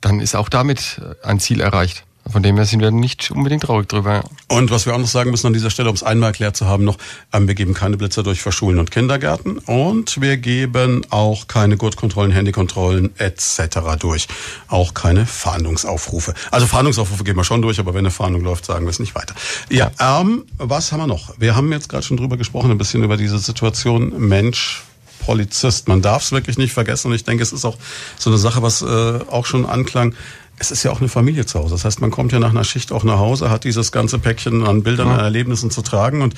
dann 0.01 0.19
ist 0.19 0.35
auch 0.35 0.49
damit 0.49 1.01
ein 1.23 1.39
Ziel 1.39 1.61
erreicht. 1.61 2.03
Von 2.31 2.41
dem 2.41 2.55
her 2.55 2.65
sind 2.65 2.79
wir 2.79 2.89
nicht 2.89 3.29
unbedingt 3.29 3.63
traurig 3.63 3.87
drüber. 3.87 4.23
Und 4.47 4.71
was 4.71 4.87
wir 4.87 4.95
auch 4.95 4.99
noch 4.99 5.07
sagen 5.07 5.29
müssen 5.29 5.45
an 5.47 5.53
dieser 5.53 5.69
Stelle, 5.69 5.89
um 5.89 5.95
es 5.95 6.01
einmal 6.01 6.29
erklärt 6.29 6.57
zu 6.57 6.65
haben, 6.65 6.83
noch, 6.83 6.97
ähm, 7.31 7.47
wir 7.47 7.53
geben 7.53 7.75
keine 7.75 7.97
Blitzer 7.97 8.23
durch 8.23 8.41
für 8.41 8.51
Schulen 8.51 8.79
und 8.79 8.89
Kindergärten 8.89 9.59
und 9.59 10.19
wir 10.19 10.37
geben 10.37 11.05
auch 11.11 11.47
keine 11.47 11.77
Gurtkontrollen, 11.77 12.31
Handykontrollen 12.31 13.17
etc. 13.19 13.79
durch. 13.99 14.27
Auch 14.67 14.95
keine 14.95 15.27
Fahndungsaufrufe. 15.27 16.33
Also 16.49 16.65
Fahndungsaufrufe 16.65 17.23
geben 17.23 17.37
wir 17.37 17.43
schon 17.43 17.61
durch, 17.61 17.79
aber 17.79 17.93
wenn 17.93 17.99
eine 17.99 18.11
Fahndung 18.11 18.43
läuft, 18.43 18.65
sagen 18.65 18.85
wir 18.85 18.89
es 18.89 18.99
nicht 18.99 19.13
weiter. 19.13 19.35
Ja, 19.69 19.91
ähm, 19.99 20.45
was 20.57 20.91
haben 20.91 21.01
wir 21.01 21.07
noch? 21.07 21.35
Wir 21.37 21.55
haben 21.55 21.71
jetzt 21.71 21.89
gerade 21.89 22.03
schon 22.03 22.17
drüber 22.17 22.37
gesprochen, 22.37 22.71
ein 22.71 22.77
bisschen 22.79 23.03
über 23.03 23.17
diese 23.17 23.37
Situation 23.37 24.27
Mensch, 24.27 24.83
Polizist. 25.25 25.87
Man 25.87 26.01
darf 26.01 26.23
es 26.23 26.31
wirklich 26.31 26.57
nicht 26.57 26.73
vergessen 26.73 27.07
und 27.09 27.15
ich 27.15 27.23
denke, 27.23 27.43
es 27.43 27.51
ist 27.51 27.65
auch 27.65 27.77
so 28.17 28.29
eine 28.29 28.37
Sache, 28.37 28.61
was 28.61 28.81
äh, 28.81 28.85
auch 29.29 29.45
schon 29.45 29.65
anklang 29.65 30.13
es 30.57 30.71
ist 30.71 30.83
ja 30.83 30.91
auch 30.91 30.99
eine 30.99 31.09
Familie 31.09 31.45
zu 31.45 31.59
Hause. 31.59 31.75
Das 31.75 31.85
heißt, 31.85 32.01
man 32.01 32.11
kommt 32.11 32.31
ja 32.31 32.39
nach 32.39 32.49
einer 32.49 32.63
Schicht 32.63 32.91
auch 32.91 33.03
nach 33.03 33.19
Hause, 33.19 33.49
hat 33.49 33.63
dieses 33.63 33.91
ganze 33.91 34.19
Päckchen 34.19 34.65
an 34.65 34.83
Bildern, 34.83 35.07
ja. 35.07 35.15
an 35.15 35.19
Erlebnissen 35.19 35.69
zu 35.69 35.81
tragen 35.81 36.21
und 36.21 36.35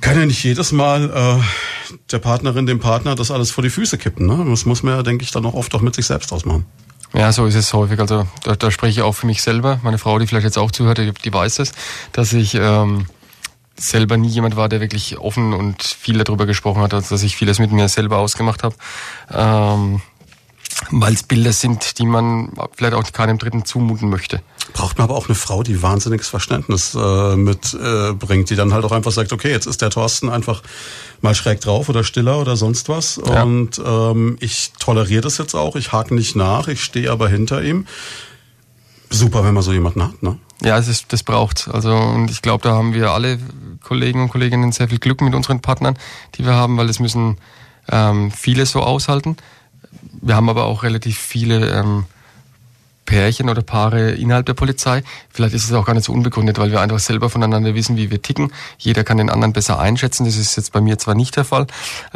kann 0.00 0.18
ja 0.18 0.26
nicht 0.26 0.42
jedes 0.42 0.72
Mal 0.72 1.10
äh, 1.10 1.94
der 2.10 2.18
Partnerin, 2.18 2.66
dem 2.66 2.80
Partner 2.80 3.14
das 3.14 3.30
alles 3.30 3.50
vor 3.50 3.62
die 3.62 3.70
Füße 3.70 3.98
kippen. 3.98 4.26
Ne? 4.26 4.44
Das 4.48 4.66
muss 4.66 4.82
man 4.82 4.96
ja, 4.96 5.02
denke 5.02 5.24
ich, 5.24 5.30
dann 5.30 5.46
auch 5.46 5.54
oft 5.54 5.74
auch 5.74 5.80
mit 5.80 5.94
sich 5.94 6.06
selbst 6.06 6.32
ausmachen. 6.32 6.66
Ja, 7.14 7.32
so 7.32 7.46
ist 7.46 7.54
es 7.54 7.72
häufig. 7.72 8.00
Also 8.00 8.26
da, 8.42 8.56
da 8.56 8.70
spreche 8.70 9.00
ich 9.00 9.02
auch 9.02 9.12
für 9.12 9.26
mich 9.26 9.40
selber. 9.40 9.78
Meine 9.82 9.98
Frau, 9.98 10.18
die 10.18 10.26
vielleicht 10.26 10.44
jetzt 10.44 10.58
auch 10.58 10.72
zuhört, 10.72 10.98
die, 10.98 11.12
die 11.12 11.32
weiß 11.32 11.60
es, 11.60 11.72
dass 12.12 12.32
ich 12.32 12.54
ähm, 12.56 13.06
selber 13.76 14.16
nie 14.16 14.28
jemand 14.28 14.56
war, 14.56 14.68
der 14.68 14.80
wirklich 14.80 15.18
offen 15.18 15.52
und 15.52 15.82
viel 15.82 16.18
darüber 16.18 16.46
gesprochen 16.46 16.82
hat, 16.82 16.92
also 16.92 17.14
dass 17.14 17.22
ich 17.22 17.36
vieles 17.36 17.58
mit 17.58 17.72
mir 17.72 17.88
selber 17.88 18.18
ausgemacht 18.18 18.62
habe. 18.62 18.74
Ähm, 19.30 20.02
weil 20.90 21.14
es 21.14 21.22
Bilder 21.22 21.52
sind, 21.52 21.98
die 21.98 22.06
man 22.06 22.52
vielleicht 22.76 22.94
auch 22.94 23.12
keinem 23.12 23.38
Dritten 23.38 23.64
zumuten 23.64 24.10
möchte. 24.10 24.40
Braucht 24.72 24.98
man 24.98 25.04
aber 25.04 25.16
auch 25.16 25.28
eine 25.28 25.34
Frau, 25.34 25.62
die 25.62 25.82
wahnsinniges 25.82 26.28
Verständnis 26.28 26.94
äh, 26.94 27.36
mitbringt, 27.36 28.46
äh, 28.46 28.48
die 28.48 28.56
dann 28.56 28.72
halt 28.72 28.84
auch 28.84 28.92
einfach 28.92 29.12
sagt, 29.12 29.32
okay, 29.32 29.50
jetzt 29.50 29.66
ist 29.66 29.82
der 29.82 29.90
Thorsten 29.90 30.28
einfach 30.28 30.62
mal 31.20 31.34
schräg 31.34 31.60
drauf 31.60 31.88
oder 31.88 32.04
stiller 32.04 32.38
oder 32.38 32.56
sonst 32.56 32.88
was 32.88 33.20
ja. 33.24 33.42
und 33.42 33.80
ähm, 33.84 34.36
ich 34.40 34.72
toleriere 34.78 35.22
das 35.22 35.38
jetzt 35.38 35.54
auch, 35.54 35.76
ich 35.76 35.92
hake 35.92 36.14
nicht 36.14 36.36
nach, 36.36 36.68
ich 36.68 36.82
stehe 36.82 37.10
aber 37.10 37.28
hinter 37.28 37.62
ihm. 37.62 37.86
Super, 39.10 39.44
wenn 39.44 39.54
man 39.54 39.62
so 39.62 39.72
jemanden 39.72 40.02
hat, 40.02 40.22
ne? 40.22 40.38
Ja, 40.62 40.78
es 40.78 40.88
ist, 40.88 41.12
das 41.12 41.22
braucht. 41.22 41.68
Also 41.68 41.94
und 41.94 42.30
ich 42.30 42.42
glaube, 42.42 42.62
da 42.62 42.74
haben 42.74 42.94
wir 42.94 43.12
alle 43.12 43.38
Kollegen 43.82 44.22
und 44.22 44.28
Kolleginnen 44.30 44.72
sehr 44.72 44.88
viel 44.88 44.98
Glück 44.98 45.20
mit 45.20 45.34
unseren 45.34 45.60
Partnern, 45.60 45.96
die 46.34 46.44
wir 46.44 46.54
haben, 46.54 46.76
weil 46.76 46.88
es 46.88 47.00
müssen 47.00 47.36
ähm, 47.90 48.30
viele 48.30 48.66
so 48.66 48.80
aushalten. 48.80 49.36
Wir 50.24 50.36
haben 50.36 50.48
aber 50.48 50.64
auch 50.64 50.82
relativ 50.82 51.18
viele 51.18 51.68
ähm, 51.70 52.06
Pärchen 53.04 53.50
oder 53.50 53.60
Paare 53.60 54.12
innerhalb 54.12 54.46
der 54.46 54.54
Polizei. 54.54 55.02
Vielleicht 55.30 55.54
ist 55.54 55.64
es 55.64 55.72
auch 55.72 55.84
gar 55.84 55.92
nicht 55.92 56.06
so 56.06 56.12
unbegründet, 56.12 56.58
weil 56.58 56.70
wir 56.70 56.80
einfach 56.80 56.98
selber 56.98 57.28
voneinander 57.28 57.74
wissen, 57.74 57.98
wie 57.98 58.10
wir 58.10 58.22
ticken. 58.22 58.50
Jeder 58.78 59.04
kann 59.04 59.18
den 59.18 59.28
anderen 59.28 59.52
besser 59.52 59.78
einschätzen. 59.78 60.24
Das 60.24 60.36
ist 60.36 60.56
jetzt 60.56 60.72
bei 60.72 60.80
mir 60.80 60.98
zwar 60.98 61.14
nicht 61.14 61.36
der 61.36 61.44
Fall, 61.44 61.66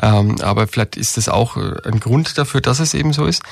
ähm, 0.01 0.37
aber 0.41 0.67
vielleicht 0.67 0.97
ist 0.97 1.19
das 1.19 1.29
auch 1.29 1.59
äh, 1.59 1.75
ein 1.85 2.01
Grund 2.01 2.39
dafür, 2.39 2.63
dass 2.63 2.81
es 2.81 2.95
eben 2.95 3.13
so 3.13 3.27
ist. 3.27 3.43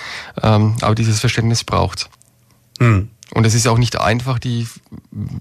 Ähm, 0.43 0.77
aber 0.81 0.95
dieses 0.95 1.21
Verständnis 1.21 1.63
braucht. 1.63 2.09
Hm. 2.79 3.11
Und 3.35 3.45
es 3.45 3.53
ist 3.53 3.69
auch 3.69 3.79
nicht 3.79 4.01
einfach, 4.01 4.39
die, 4.39 4.67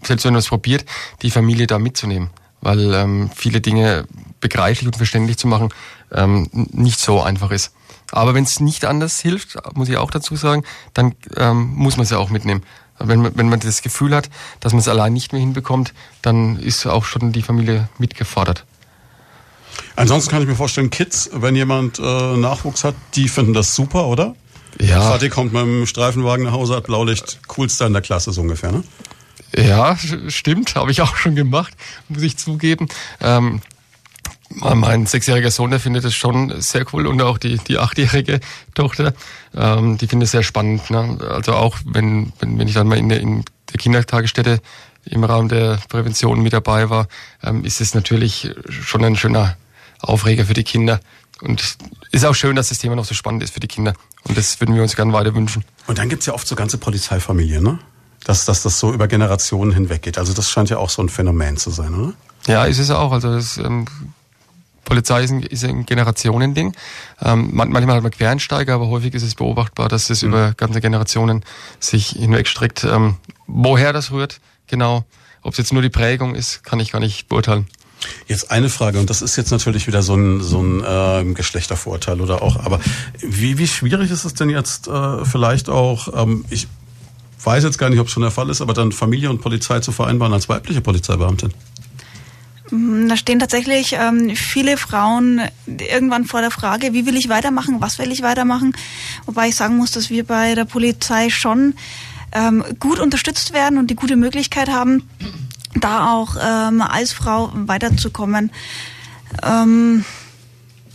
selbst 0.03 0.25
wenn 0.25 0.33
man 0.33 0.39
es 0.39 0.49
probiert, 0.49 0.83
die 1.21 1.31
Familie 1.31 1.67
da 1.67 1.79
mitzunehmen, 1.79 2.31
weil 2.59 2.93
ähm, 2.93 3.29
viele 3.33 3.61
Dinge 3.61 4.05
begreiflich 4.41 4.87
und 4.87 4.97
verständlich 4.97 5.37
zu 5.37 5.47
machen 5.47 5.69
ähm, 6.11 6.49
nicht 6.51 6.99
so 6.99 7.21
einfach 7.21 7.51
ist. 7.51 7.71
Aber 8.15 8.33
wenn 8.33 8.45
es 8.45 8.61
nicht 8.61 8.85
anders 8.85 9.19
hilft, 9.19 9.57
muss 9.75 9.89
ich 9.89 9.97
auch 9.97 10.09
dazu 10.09 10.37
sagen, 10.37 10.63
dann 10.93 11.15
ähm, 11.35 11.73
muss 11.75 11.97
man 11.97 12.05
es 12.05 12.11
ja 12.11 12.17
auch 12.17 12.29
mitnehmen. 12.29 12.63
Wenn 12.97 13.21
man, 13.21 13.37
wenn 13.37 13.49
man 13.49 13.59
das 13.59 13.81
Gefühl 13.81 14.15
hat, 14.15 14.29
dass 14.61 14.71
man 14.71 14.79
es 14.79 14.87
allein 14.87 15.11
nicht 15.11 15.33
mehr 15.33 15.41
hinbekommt, 15.41 15.93
dann 16.21 16.57
ist 16.57 16.85
auch 16.85 17.03
schon 17.03 17.33
die 17.33 17.41
Familie 17.41 17.89
mitgefordert. 17.97 18.65
Ansonsten 19.97 20.31
kann 20.31 20.41
ich 20.41 20.47
mir 20.47 20.55
vorstellen, 20.55 20.89
Kids, 20.89 21.29
wenn 21.33 21.57
jemand 21.57 21.99
äh, 21.99 22.37
Nachwuchs 22.37 22.85
hat, 22.85 22.95
die 23.15 23.27
finden 23.27 23.53
das 23.53 23.75
super, 23.75 24.07
oder? 24.07 24.33
Ja. 24.79 25.09
Vati 25.09 25.27
kommt 25.27 25.51
mit 25.51 25.61
dem 25.61 25.85
Streifenwagen 25.85 26.45
nach 26.45 26.53
Hause, 26.53 26.75
hat 26.77 26.85
Blaulicht, 26.85 27.39
coolster 27.47 27.85
in 27.85 27.93
der 27.93 28.01
Klasse 28.01 28.31
so 28.31 28.41
ungefähr, 28.41 28.71
ne? 28.71 28.83
Ja, 29.57 29.97
stimmt, 30.27 30.75
habe 30.75 30.91
ich 30.91 31.01
auch 31.01 31.17
schon 31.17 31.35
gemacht, 31.35 31.73
muss 32.07 32.23
ich 32.23 32.37
zugeben. 32.37 32.87
Ähm, 33.21 33.61
mein 34.55 35.05
sechsjähriger 35.05 35.51
Sohn, 35.51 35.71
der 35.71 35.79
findet 35.79 36.05
das 36.05 36.13
schon 36.13 36.61
sehr 36.61 36.85
cool 36.93 37.07
und 37.07 37.21
auch 37.21 37.37
die, 37.37 37.57
die 37.57 37.77
achtjährige 37.77 38.39
Tochter, 38.73 39.13
ähm, 39.55 39.97
die 39.97 40.07
findet 40.07 40.27
es 40.27 40.31
sehr 40.31 40.43
spannend. 40.43 40.89
Ne? 40.89 41.17
Also 41.29 41.53
auch 41.53 41.77
wenn, 41.85 42.31
wenn, 42.39 42.57
wenn 42.57 42.67
ich 42.67 42.73
dann 42.73 42.87
mal 42.87 42.97
in 42.97 43.09
der, 43.09 43.19
in 43.19 43.43
der 43.71 43.77
Kindertagesstätte 43.77 44.59
im 45.05 45.23
Rahmen 45.23 45.49
der 45.49 45.79
Prävention 45.89 46.41
mit 46.41 46.53
dabei 46.53 46.89
war, 46.89 47.07
ähm, 47.43 47.63
ist 47.63 47.81
es 47.81 47.93
natürlich 47.93 48.51
schon 48.69 49.03
ein 49.03 49.15
schöner 49.15 49.57
Aufreger 49.99 50.45
für 50.45 50.53
die 50.53 50.63
Kinder. 50.63 50.99
Und 51.41 51.77
ist 52.11 52.25
auch 52.25 52.33
schön, 52.33 52.55
dass 52.55 52.69
das 52.69 52.77
Thema 52.77 52.95
noch 52.95 53.05
so 53.05 53.13
spannend 53.13 53.43
ist 53.43 53.53
für 53.53 53.59
die 53.59 53.67
Kinder. 53.67 53.93
Und 54.23 54.37
das 54.37 54.59
würden 54.61 54.73
wir 54.73 54.81
uns 54.81 54.95
gerne 54.95 55.11
weiter 55.13 55.35
wünschen. 55.35 55.63
Und 55.85 55.97
dann 55.97 56.09
gibt's 56.09 56.25
ja 56.25 56.33
oft 56.33 56.47
so 56.47 56.55
ganze 56.55 56.77
Polizeifamilien, 56.77 57.63
ne? 57.63 57.79
Dass, 58.23 58.45
dass 58.45 58.63
das 58.63 58.79
so 58.79 58.91
über 58.91 59.07
Generationen 59.07 59.71
hinweg 59.71 60.01
geht. 60.01 60.17
Also 60.17 60.33
das 60.33 60.49
scheint 60.49 60.69
ja 60.69 60.77
auch 60.77 60.89
so 60.89 61.01
ein 61.01 61.09
Phänomen 61.09 61.57
zu 61.57 61.69
sein, 61.69 61.93
oder? 61.93 62.13
Ja, 62.47 62.65
ist 62.65 62.79
es 62.79 62.89
auch. 62.89 63.11
Also 63.11 63.33
das, 63.33 63.57
ähm, 63.57 63.85
Polizei 64.85 65.23
ist 65.23 65.31
ein, 65.31 65.43
ist 65.43 65.63
ein 65.65 65.85
Generationending. 65.85 66.73
Ähm, 67.21 67.49
manchmal 67.51 67.95
hat 67.95 68.03
man 68.03 68.11
Quereinsteiger, 68.11 68.75
aber 68.75 68.87
häufig 68.87 69.13
ist 69.13 69.23
es 69.23 69.35
beobachtbar, 69.35 69.89
dass 69.89 70.09
es 70.09 70.21
mhm. 70.21 70.29
über 70.29 70.53
ganze 70.53 70.79
Generationen 70.79 71.43
sich 71.79 72.09
hinwegstreckt. 72.09 72.85
Ähm, 72.85 73.17
woher 73.47 73.91
das 73.91 74.11
rührt, 74.11 74.39
genau, 74.67 75.03
ob 75.41 75.51
es 75.53 75.57
jetzt 75.57 75.73
nur 75.73 75.81
die 75.81 75.89
Prägung 75.89 76.35
ist, 76.35 76.63
kann 76.63 76.79
ich 76.79 76.91
gar 76.91 76.99
nicht 76.99 77.27
beurteilen. 77.27 77.67
Jetzt 78.27 78.51
eine 78.51 78.69
Frage, 78.69 78.99
und 78.99 79.09
das 79.09 79.21
ist 79.21 79.35
jetzt 79.35 79.51
natürlich 79.51 79.87
wieder 79.87 80.03
so 80.03 80.15
ein, 80.15 80.41
so 80.41 80.61
ein 80.61 80.83
äh, 80.83 81.33
Geschlechtervorurteil 81.33 82.21
oder 82.21 82.41
auch, 82.41 82.57
aber 82.57 82.79
wie, 83.19 83.57
wie 83.57 83.67
schwierig 83.67 84.11
ist 84.11 84.25
es 84.25 84.33
denn 84.33 84.49
jetzt 84.49 84.87
äh, 84.87 85.25
vielleicht 85.25 85.69
auch, 85.69 86.09
ähm, 86.13 86.45
ich 86.49 86.67
weiß 87.43 87.63
jetzt 87.63 87.77
gar 87.77 87.89
nicht, 87.89 87.99
ob 87.99 88.07
es 88.07 88.13
schon 88.13 88.21
der 88.21 88.31
Fall 88.31 88.49
ist, 88.49 88.61
aber 88.61 88.73
dann 88.73 88.91
Familie 88.91 89.29
und 89.29 89.41
Polizei 89.41 89.79
zu 89.79 89.91
vereinbaren 89.91 90.33
als 90.33 90.49
weibliche 90.49 90.81
Polizeibeamtin? 90.81 91.53
Mm, 92.71 93.07
da 93.07 93.17
stehen 93.17 93.39
tatsächlich 93.39 93.93
ähm, 93.93 94.35
viele 94.35 94.77
Frauen 94.77 95.41
irgendwann 95.67 96.25
vor 96.25 96.41
der 96.41 96.51
Frage, 96.51 96.93
wie 96.93 97.05
will 97.05 97.15
ich 97.15 97.29
weitermachen, 97.29 97.81
was 97.81 97.99
will 97.99 98.11
ich 98.11 98.21
weitermachen. 98.21 98.75
Wobei 99.25 99.49
ich 99.49 99.55
sagen 99.55 99.77
muss, 99.77 99.91
dass 99.91 100.09
wir 100.09 100.25
bei 100.25 100.55
der 100.55 100.65
Polizei 100.65 101.29
schon 101.29 101.75
ähm, 102.31 102.63
gut 102.79 102.99
unterstützt 102.99 103.53
werden 103.53 103.77
und 103.77 103.89
die 103.89 103.95
gute 103.95 104.15
Möglichkeit 104.15 104.69
haben, 104.69 105.07
da 105.75 106.11
auch 106.11 106.35
ähm, 106.41 106.81
als 106.81 107.13
Frau 107.13 107.51
weiterzukommen. 107.53 108.51
Ähm, 109.43 110.05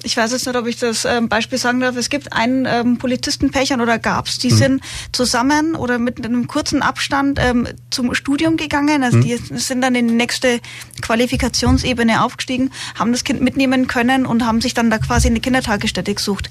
ich 0.02 0.16
weiß 0.16 0.32
jetzt 0.32 0.46
nicht, 0.46 0.56
ob 0.56 0.66
ich 0.66 0.76
das 0.76 1.04
ähm, 1.04 1.28
Beispiel 1.28 1.58
sagen 1.58 1.80
darf. 1.80 1.96
Es 1.96 2.08
gibt 2.08 2.32
einen 2.32 2.66
ähm, 2.66 2.98
Polizistenpechern 2.98 3.80
oder 3.80 3.98
gab's, 3.98 4.38
die 4.38 4.50
mhm. 4.50 4.56
sind 4.56 4.82
zusammen 5.12 5.74
oder 5.74 5.98
mit 5.98 6.24
einem 6.24 6.46
kurzen 6.46 6.82
Abstand 6.82 7.38
ähm, 7.40 7.68
zum 7.90 8.14
Studium 8.14 8.56
gegangen. 8.56 9.02
Also 9.02 9.18
mhm. 9.18 9.22
die 9.22 9.36
sind 9.36 9.82
dann 9.82 9.94
in 9.94 10.08
die 10.08 10.14
nächste 10.14 10.60
Qualifikationsebene 11.02 12.22
aufgestiegen, 12.24 12.70
haben 12.98 13.12
das 13.12 13.24
Kind 13.24 13.42
mitnehmen 13.42 13.86
können 13.86 14.24
und 14.26 14.46
haben 14.46 14.60
sich 14.60 14.74
dann 14.74 14.90
da 14.90 14.98
quasi 14.98 15.28
eine 15.28 15.40
Kindertagesstätte 15.40 16.14
gesucht. 16.14 16.50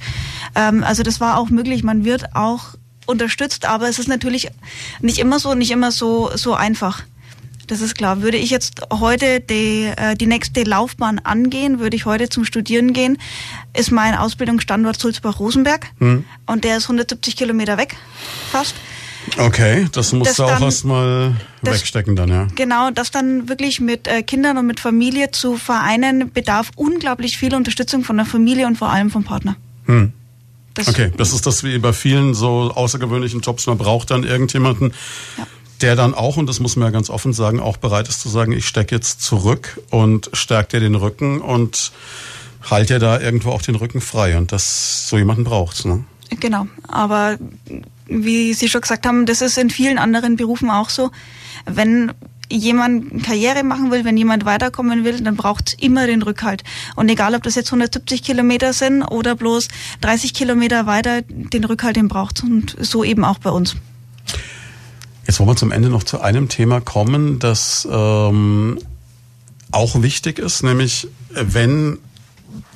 Ähm, 0.55 0.83
also 0.83 1.03
das 1.03 1.19
war 1.19 1.37
auch 1.37 1.49
möglich. 1.49 1.83
Man 1.83 2.05
wird 2.05 2.35
auch 2.35 2.75
unterstützt, 3.07 3.65
aber 3.65 3.89
es 3.89 3.97
ist 3.97 4.07
natürlich 4.07 4.49
nicht 5.01 5.17
immer 5.17 5.39
so, 5.39 5.55
nicht 5.55 5.71
immer 5.71 5.91
so 5.91 6.29
so 6.35 6.53
einfach. 6.53 7.03
Das 7.69 7.81
ist 7.81 7.95
klar. 7.95 8.23
Würde 8.23 8.37
ich 8.37 8.49
jetzt 8.49 8.81
heute 8.91 9.39
die, 9.39 9.91
äh, 9.95 10.15
die 10.15 10.25
nächste 10.25 10.63
Laufbahn 10.63 11.19
angehen, 11.19 11.79
würde 11.79 11.95
ich 11.95 12.05
heute 12.05 12.27
zum 12.27 12.43
Studieren 12.43 12.93
gehen, 12.93 13.19
ist 13.77 13.91
mein 13.91 14.15
Ausbildungsstandort 14.15 14.99
Sulzbach-Rosenberg 14.99 15.85
hm. 15.99 16.25
und 16.47 16.63
der 16.63 16.77
ist 16.77 16.85
170 16.85 17.35
Kilometer 17.35 17.77
weg, 17.77 17.95
fast. 18.51 18.73
Okay, 19.37 19.87
das 19.91 20.13
musst 20.13 20.31
das 20.31 20.37
du 20.37 20.43
auch 20.45 20.61
erstmal 20.61 21.35
wegstecken 21.61 22.15
dann, 22.15 22.29
ja. 22.29 22.47
Genau, 22.55 22.89
das 22.89 23.11
dann 23.11 23.47
wirklich 23.47 23.79
mit 23.79 24.07
äh, 24.07 24.23
Kindern 24.23 24.57
und 24.57 24.65
mit 24.65 24.79
Familie 24.79 25.29
zu 25.29 25.55
vereinen, 25.55 26.31
bedarf 26.31 26.71
unglaublich 26.75 27.37
viel 27.37 27.53
Unterstützung 27.53 28.03
von 28.03 28.17
der 28.17 28.25
Familie 28.25 28.65
und 28.65 28.79
vor 28.79 28.89
allem 28.89 29.11
vom 29.11 29.23
Partner. 29.23 29.57
Hm. 29.85 30.11
Das 30.73 30.87
okay, 30.87 31.11
das 31.17 31.33
ist 31.33 31.45
das 31.45 31.63
wie 31.63 31.77
bei 31.77 31.93
vielen 31.93 32.33
so 32.33 32.71
außergewöhnlichen 32.73 33.41
Jobs, 33.41 33.67
man 33.67 33.77
braucht 33.77 34.09
dann 34.09 34.23
irgendjemanden, 34.23 34.93
ja 35.37 35.45
der 35.81 35.95
dann 35.95 36.13
auch, 36.13 36.37
und 36.37 36.47
das 36.47 36.59
muss 36.59 36.75
man 36.75 36.87
ja 36.87 36.91
ganz 36.91 37.09
offen 37.09 37.33
sagen, 37.33 37.59
auch 37.59 37.77
bereit 37.77 38.07
ist 38.07 38.21
zu 38.21 38.29
sagen, 38.29 38.51
ich 38.51 38.67
stecke 38.67 38.95
jetzt 38.95 39.21
zurück 39.21 39.81
und 39.89 40.29
stärkt 40.33 40.73
dir 40.73 40.79
den 40.79 40.95
Rücken 40.95 41.41
und 41.41 41.91
halt 42.69 42.89
dir 42.89 42.99
da 42.99 43.19
irgendwo 43.19 43.51
auch 43.51 43.61
den 43.61 43.75
Rücken 43.75 44.01
frei. 44.01 44.37
Und 44.37 44.51
das 44.51 45.07
so 45.07 45.17
jemanden 45.17 45.43
braucht 45.43 45.85
ne? 45.85 46.03
Genau, 46.39 46.67
aber 46.87 47.37
wie 48.05 48.53
Sie 48.53 48.69
schon 48.69 48.81
gesagt 48.81 49.05
haben, 49.07 49.25
das 49.25 49.41
ist 49.41 49.57
in 49.57 49.69
vielen 49.69 49.97
anderen 49.97 50.35
Berufen 50.35 50.69
auch 50.69 50.89
so. 50.89 51.09
Wenn 51.65 52.11
jemand 52.51 53.23
Karriere 53.23 53.63
machen 53.63 53.91
will, 53.91 54.05
wenn 54.05 54.17
jemand 54.17 54.45
weiterkommen 54.45 55.03
will, 55.03 55.21
dann 55.21 55.35
braucht 55.35 55.69
es 55.69 55.73
immer 55.75 56.07
den 56.07 56.21
Rückhalt. 56.21 56.63
Und 56.95 57.09
egal, 57.09 57.35
ob 57.35 57.43
das 57.43 57.55
jetzt 57.55 57.69
170 57.69 58.23
Kilometer 58.23 58.73
sind 58.73 59.03
oder 59.03 59.35
bloß 59.35 59.67
30 60.01 60.33
Kilometer 60.33 60.85
weiter, 60.85 61.21
den 61.23 61.63
Rückhalt, 61.63 61.95
den 61.95 62.07
braucht 62.07 62.43
Und 62.43 62.75
so 62.79 63.03
eben 63.03 63.23
auch 63.23 63.39
bei 63.39 63.51
uns. 63.51 63.75
Jetzt 65.29 65.39
wollen 65.39 65.49
wir 65.49 65.55
zum 65.55 65.71
Ende 65.71 65.89
noch 65.89 66.01
zu 66.01 66.21
einem 66.21 66.49
Thema 66.49 66.81
kommen, 66.81 67.37
das 67.37 67.87
ähm, 67.91 68.79
auch 69.69 70.01
wichtig 70.01 70.39
ist, 70.39 70.63
nämlich 70.63 71.07
wenn 71.29 71.99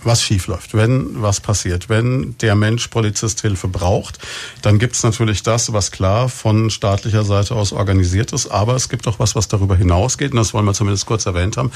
was 0.03 0.21
schiefläuft, 0.21 0.75
wenn 0.75 1.19
was 1.19 1.41
passiert, 1.41 1.89
wenn 1.89 2.37
der 2.41 2.53
Mensch 2.53 2.89
Polizist 2.89 3.41
Hilfe 3.41 3.67
braucht, 3.67 4.19
dann 4.61 4.77
gibt 4.77 4.93
es 4.93 5.01
natürlich 5.01 5.41
das, 5.41 5.73
was 5.73 5.89
klar 5.89 6.29
von 6.29 6.69
staatlicher 6.69 7.23
Seite 7.23 7.55
aus 7.55 7.73
organisiert 7.73 8.33
ist, 8.33 8.45
aber 8.51 8.75
es 8.75 8.87
gibt 8.87 9.07
auch 9.07 9.17
was, 9.17 9.35
was 9.35 9.47
darüber 9.47 9.75
hinausgeht, 9.75 10.29
und 10.33 10.37
das 10.37 10.53
wollen 10.53 10.65
wir 10.65 10.75
zumindest 10.75 11.07
kurz 11.07 11.25
erwähnt 11.25 11.57
haben, 11.57 11.71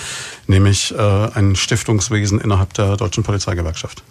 nämlich 0.46 0.94
äh, 0.94 1.02
ein 1.02 1.56
Stiftungswesen 1.56 2.40
innerhalb 2.40 2.76
der 2.76 2.98
Deutschen 2.98 3.24
Polizeigewerkschaft. 3.24 4.04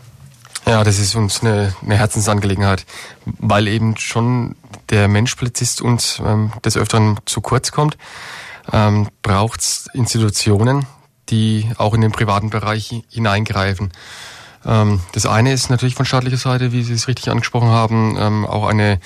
Ja, 0.69 0.83
das 0.83 0.99
ist 0.99 1.15
uns 1.15 1.43
eine, 1.43 1.75
eine 1.83 1.97
Herzensangelegenheit, 1.97 2.87
weil 3.25 3.69
eben 3.69 3.97
schon 3.97 4.57
der 4.91 5.07
Menschpolizist 5.07 5.81
uns 5.81 6.21
ähm, 6.25 6.53
des 6.65 6.77
Öfteren 6.77 7.19
zu 7.25 7.41
kurz 7.41 7.71
kommt. 7.71 7.97
Ähm, 8.73 9.09
Braucht 9.23 9.61
es 9.61 9.89
Institutionen, 9.93 10.87
die 11.29 11.71
auch 11.79 11.95
in 11.95 12.01
den 12.01 12.11
privaten 12.11 12.51
Bereich 12.51 13.03
hineingreifen. 13.09 13.93
Ähm, 14.65 15.01
das 15.13 15.25
eine 15.25 15.53
ist 15.53 15.71
natürlich 15.71 15.95
von 15.95 16.05
staatlicher 16.05 16.37
Seite, 16.37 16.73
wie 16.73 16.83
Sie 16.83 16.95
es 16.95 17.07
richtig 17.07 17.31
angesprochen 17.31 17.69
haben, 17.69 18.17
ähm, 18.19 18.45
auch 18.45 18.67
eine 18.67 18.99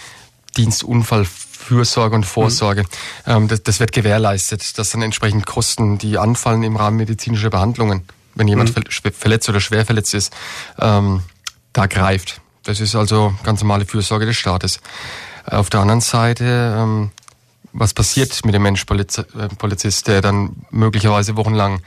Dienstunfallfürsorge 0.56 2.14
und 2.16 2.24
Vorsorge. 2.24 2.84
Mhm. 3.26 3.48
das, 3.48 3.62
das, 3.62 3.80
wird 3.80 3.92
gewährleistet, 3.92 4.78
dass 4.78 4.90
dann 4.90 5.02
entsprechend 5.02 5.46
Kosten, 5.46 5.98
die 5.98 6.16
anfallen 6.16 6.62
im 6.62 6.76
Rahmen 6.76 6.96
medizinischer 6.96 7.50
Behandlungen, 7.50 8.02
wenn 8.34 8.48
jemand 8.48 8.74
mhm. 8.74 9.12
verletzt 9.12 9.48
oder 9.48 9.60
schwer 9.60 9.84
verletzt 9.84 10.14
ist, 10.14 10.32
ähm, 10.80 11.22
da 11.72 11.86
greift. 11.86 12.40
Das 12.64 12.80
ist 12.80 12.94
also 12.94 13.34
ganz 13.42 13.62
normale 13.62 13.86
Fürsorge 13.86 14.26
des 14.26 14.36
Staates. 14.36 14.80
Auf 15.46 15.70
der 15.70 15.80
anderen 15.80 16.00
Seite, 16.00 16.74
ähm, 16.76 17.10
was 17.72 17.94
passiert 17.94 18.44
mit 18.44 18.54
dem 18.54 18.62
Mensch-Polizist, 18.62 20.08
äh, 20.08 20.12
der 20.12 20.20
dann 20.20 20.56
möglicherweise 20.70 21.36
wochenlang 21.36 21.80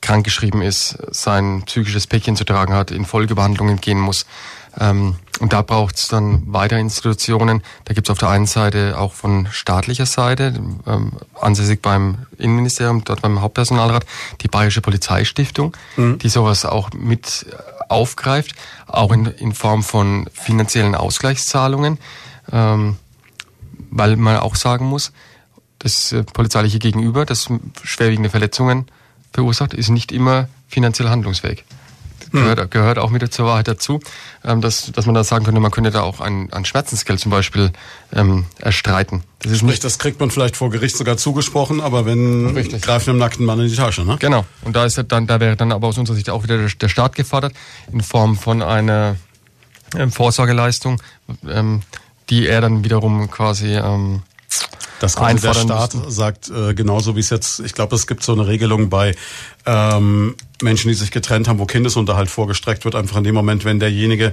krankgeschrieben 0.00 0.60
ist, 0.60 0.98
sein 1.10 1.62
psychisches 1.62 2.06
Päckchen 2.06 2.36
zu 2.36 2.44
tragen 2.44 2.74
hat, 2.74 2.90
in 2.90 3.06
Folgebehandlungen 3.06 3.80
gehen 3.80 3.98
muss. 3.98 4.26
Ähm, 4.78 5.16
und 5.40 5.52
da 5.52 5.62
braucht 5.62 5.96
es 5.96 6.08
dann 6.08 6.42
weitere 6.46 6.78
Institutionen. 6.78 7.62
Da 7.86 7.94
gibt 7.94 8.08
es 8.08 8.12
auf 8.12 8.18
der 8.18 8.28
einen 8.28 8.46
Seite 8.46 8.98
auch 8.98 9.12
von 9.12 9.48
staatlicher 9.50 10.06
Seite, 10.06 10.54
ähm, 10.86 11.12
ansässig 11.40 11.80
beim 11.80 12.26
Innenministerium, 12.38 13.02
dort 13.04 13.22
beim 13.22 13.40
Hauptpersonalrat, 13.40 14.04
die 14.42 14.48
Bayerische 14.48 14.80
Polizeistiftung, 14.80 15.76
mhm. 15.96 16.18
die 16.18 16.28
sowas 16.28 16.64
auch 16.64 16.90
mit 16.92 17.46
aufgreift, 17.88 18.54
auch 18.86 19.12
in, 19.12 19.26
in 19.26 19.52
Form 19.52 19.82
von 19.82 20.28
finanziellen 20.32 20.94
Ausgleichszahlungen, 20.94 21.98
ähm, 22.52 22.96
weil 23.90 24.16
man 24.16 24.36
auch 24.38 24.56
sagen 24.56 24.86
muss, 24.86 25.12
das 25.78 26.12
äh, 26.12 26.24
polizeiliche 26.24 26.78
Gegenüber, 26.78 27.24
das 27.26 27.48
schwerwiegende 27.82 28.30
Verletzungen 28.30 28.86
verursacht, 29.32 29.74
ist 29.74 29.90
nicht 29.90 30.12
immer 30.12 30.48
finanziell 30.68 31.08
handlungsfähig. 31.08 31.64
Gehört, 32.32 32.70
gehört 32.70 32.98
auch 32.98 33.12
wieder 33.12 33.30
zur 33.30 33.46
Wahrheit 33.46 33.68
dazu, 33.68 34.00
ähm, 34.44 34.60
dass, 34.60 34.90
dass 34.90 35.06
man 35.06 35.14
da 35.14 35.22
sagen 35.22 35.44
könnte, 35.44 35.60
man 35.60 35.70
könnte 35.70 35.90
da 35.90 36.02
auch 36.02 36.20
ein, 36.20 36.52
ein 36.52 36.64
Schmerzensgeld 36.64 37.20
zum 37.20 37.30
Beispiel 37.30 37.70
ähm, 38.12 38.46
erstreiten. 38.58 39.22
Das 39.40 39.52
ist 39.52 39.60
Sprich, 39.60 39.78
das 39.78 39.98
kriegt 39.98 40.18
man 40.18 40.30
vielleicht 40.30 40.56
vor 40.56 40.70
Gericht 40.70 40.96
sogar 40.96 41.16
zugesprochen, 41.16 41.80
aber 41.80 42.06
wenn 42.06 42.48
Richtig. 42.48 42.82
greifen 42.82 43.10
einem 43.10 43.18
nackten 43.20 43.46
Mann 43.46 43.60
in 43.60 43.68
die 43.68 43.76
Tasche, 43.76 44.04
ne? 44.04 44.16
Genau. 44.18 44.44
Und 44.62 44.74
da 44.74 44.84
ist 44.84 45.02
dann, 45.08 45.26
da 45.26 45.38
wäre 45.38 45.56
dann 45.56 45.70
aber 45.70 45.86
aus 45.88 45.98
unserer 45.98 46.16
Sicht 46.16 46.30
auch 46.30 46.42
wieder 46.42 46.58
der, 46.58 46.68
der 46.68 46.88
Staat 46.88 47.14
gefordert 47.14 47.52
in 47.92 48.00
Form 48.00 48.36
von 48.36 48.62
einer 48.62 49.16
ähm, 49.96 50.10
Vorsorgeleistung, 50.10 51.00
ähm, 51.48 51.82
die 52.30 52.46
er 52.48 52.60
dann 52.60 52.84
wiederum 52.84 53.30
quasi 53.30 53.74
ähm, 53.74 54.22
das 55.00 55.16
könnte 55.16 55.42
der 55.42 55.54
Staat 55.54 55.94
müssen. 55.94 56.10
sagt, 56.10 56.50
äh, 56.50 56.74
genauso 56.74 57.16
wie 57.16 57.20
es 57.20 57.30
jetzt, 57.30 57.60
ich 57.60 57.74
glaube, 57.74 57.94
es 57.96 58.06
gibt 58.06 58.22
so 58.22 58.32
eine 58.32 58.46
Regelung 58.46 58.88
bei 58.90 59.14
ähm, 59.66 60.34
Menschen, 60.62 60.88
die 60.88 60.94
sich 60.94 61.10
getrennt 61.10 61.48
haben, 61.48 61.58
wo 61.58 61.66
Kindesunterhalt 61.66 62.28
vorgestreckt 62.30 62.84
wird, 62.84 62.94
einfach 62.94 63.16
in 63.16 63.24
dem 63.24 63.34
Moment, 63.34 63.64
wenn 63.64 63.80
derjenige 63.80 64.32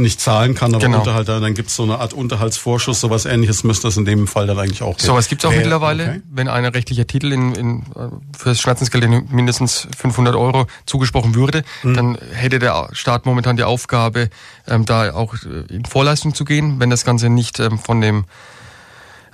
nicht 0.00 0.20
zahlen 0.20 0.54
kann, 0.54 0.72
aber 0.74 0.84
Genau. 0.84 0.98
Unterhalt, 0.98 1.28
dann 1.28 1.54
gibt 1.54 1.70
es 1.70 1.74
so 1.74 1.82
eine 1.82 1.98
Art 1.98 2.12
Unterhaltsvorschuss, 2.12 3.00
sowas 3.00 3.24
ähnliches 3.24 3.64
müsste 3.64 3.88
es 3.88 3.96
in 3.96 4.04
dem 4.04 4.28
Fall 4.28 4.46
dann 4.46 4.56
eigentlich 4.56 4.80
auch 4.80 4.96
geben. 4.96 5.06
So 5.08 5.14
was 5.14 5.26
gibt's 5.26 5.44
auch 5.44 5.50
Wer- 5.50 5.58
mittlerweile, 5.58 6.02
okay. 6.04 6.20
wenn 6.30 6.46
ein 6.46 6.64
rechtlicher 6.66 7.04
Titel 7.04 7.32
in, 7.32 7.52
in, 7.56 7.80
äh, 7.96 8.08
für 8.38 8.50
das 8.50 8.60
Schmerzensgeld 8.60 9.02
in 9.02 9.26
mindestens 9.30 9.88
500 9.98 10.36
Euro 10.36 10.68
zugesprochen 10.86 11.34
würde, 11.34 11.64
Hm. 11.80 11.94
dann 11.94 12.18
hätte 12.32 12.60
der 12.60 12.90
Staat 12.92 13.26
momentan 13.26 13.56
die 13.56 13.64
Aufgabe, 13.64 14.30
ähm, 14.68 14.84
da 14.84 15.12
auch 15.14 15.34
äh, 15.34 15.74
in 15.74 15.84
Vorleistung 15.84 16.32
zu 16.32 16.44
gehen, 16.44 16.78
wenn 16.78 16.90
das 16.90 17.04
Ganze 17.04 17.28
nicht 17.28 17.58
ähm, 17.58 17.80
von 17.80 18.00
dem 18.00 18.26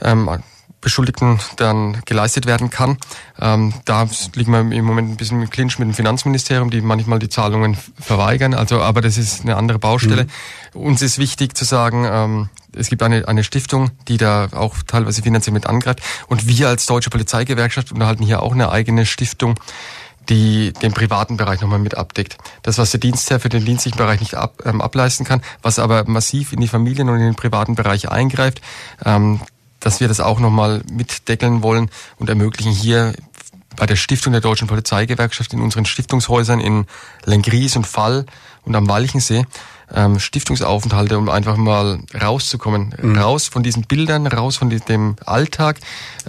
ähm, 0.00 0.28
Beschuldigten 0.84 1.40
dann 1.56 2.02
geleistet 2.04 2.46
werden 2.46 2.70
kann. 2.70 2.98
Ähm, 3.40 3.72
da 3.86 4.06
liegen 4.34 4.52
wir 4.52 4.60
im 4.60 4.84
Moment 4.84 5.10
ein 5.10 5.16
bisschen 5.16 5.42
im 5.42 5.50
Clinch 5.50 5.78
mit 5.78 5.88
dem 5.88 5.94
Finanzministerium, 5.94 6.70
die 6.70 6.82
manchmal 6.82 7.18
die 7.18 7.28
Zahlungen 7.28 7.76
verweigern. 7.98 8.54
Also, 8.54 8.80
aber 8.80 9.00
das 9.00 9.16
ist 9.16 9.42
eine 9.42 9.56
andere 9.56 9.78
Baustelle. 9.78 10.26
Uns 10.74 11.02
ist 11.02 11.18
wichtig 11.18 11.56
zu 11.56 11.64
sagen, 11.64 12.06
ähm, 12.08 12.48
es 12.76 12.90
gibt 12.90 13.02
eine, 13.02 13.26
eine 13.26 13.44
Stiftung, 13.44 13.90
die 14.08 14.18
da 14.18 14.48
auch 14.52 14.76
teilweise 14.86 15.22
finanziell 15.22 15.54
mit 15.54 15.66
angreift. 15.66 16.02
Und 16.28 16.46
wir 16.46 16.68
als 16.68 16.86
Deutsche 16.86 17.10
Polizeigewerkschaft 17.10 17.90
unterhalten 17.90 18.24
hier 18.24 18.42
auch 18.42 18.52
eine 18.52 18.70
eigene 18.70 19.06
Stiftung, 19.06 19.54
die 20.28 20.72
den 20.72 20.92
privaten 20.92 21.36
Bereich 21.36 21.60
nochmal 21.60 21.78
mit 21.78 21.96
abdeckt. 21.96 22.38
Das, 22.62 22.78
was 22.78 22.90
der 22.90 23.00
Dienstherr 23.00 23.40
für 23.40 23.48
den 23.48 23.64
dienstlichen 23.64 23.98
Bereich 23.98 24.20
nicht 24.20 24.34
ab, 24.34 24.62
ähm, 24.64 24.80
ableisten 24.80 25.26
kann, 25.26 25.42
was 25.62 25.78
aber 25.78 26.04
massiv 26.08 26.52
in 26.52 26.60
die 26.60 26.68
Familien 26.68 27.08
und 27.08 27.16
in 27.16 27.24
den 27.24 27.34
privaten 27.34 27.74
Bereich 27.74 28.10
eingreift, 28.10 28.60
ähm, 29.04 29.40
dass 29.85 30.01
wir 30.01 30.09
das 30.09 30.20
auch 30.20 30.40
nochmal 30.40 30.82
mitdeckeln 30.90 31.62
wollen 31.62 31.90
und 32.19 32.28
ermöglichen 32.31 32.73
hier 32.73 33.12
bei 33.77 33.86
der 33.86 33.97
Stiftung 33.97 34.32
der 34.32 34.40
Deutschen 34.40 34.66
Polizeigewerkschaft 34.66 35.52
in 35.52 35.61
unseren 35.61 35.85
Stiftungshäusern 35.85 36.61
in 36.61 36.86
Lengries 37.24 37.77
und 37.77 37.86
Fall 37.86 38.24
und 38.65 38.74
am 38.74 38.89
Walchensee 38.89 39.44
ähm, 39.94 40.19
Stiftungsaufenthalte, 40.19 41.19
um 41.19 41.28
einfach 41.28 41.56
mal 41.56 42.01
rauszukommen, 42.19 42.94
raus 43.16 43.48
von 43.48 43.62
diesen 43.62 43.82
Bildern, 43.82 44.27
raus 44.27 44.56
von 44.56 44.70
dem 44.70 45.16
Alltag, 45.27 45.78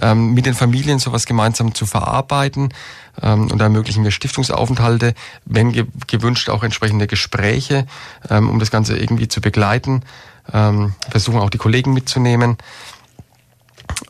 ähm, 0.02 0.34
mit 0.34 0.44
den 0.44 0.54
Familien 0.54 0.98
sowas 0.98 1.24
gemeinsam 1.24 1.74
zu 1.74 1.86
verarbeiten. 1.86 2.74
Ähm, 3.22 3.50
und 3.50 3.58
da 3.58 3.64
ermöglichen 3.64 4.04
wir 4.04 4.10
Stiftungsaufenthalte, 4.10 5.14
wenn 5.46 5.72
ge 5.72 5.86
gewünscht 6.06 6.50
auch 6.50 6.62
entsprechende 6.62 7.06
Gespräche, 7.06 7.86
ähm, 8.28 8.50
um 8.50 8.58
das 8.58 8.70
Ganze 8.70 8.98
irgendwie 8.98 9.28
zu 9.28 9.40
begleiten. 9.40 10.02
Ähm, 10.52 10.94
versuchen 11.10 11.40
auch 11.40 11.50
die 11.50 11.58
Kollegen 11.58 11.92
mitzunehmen 11.94 12.58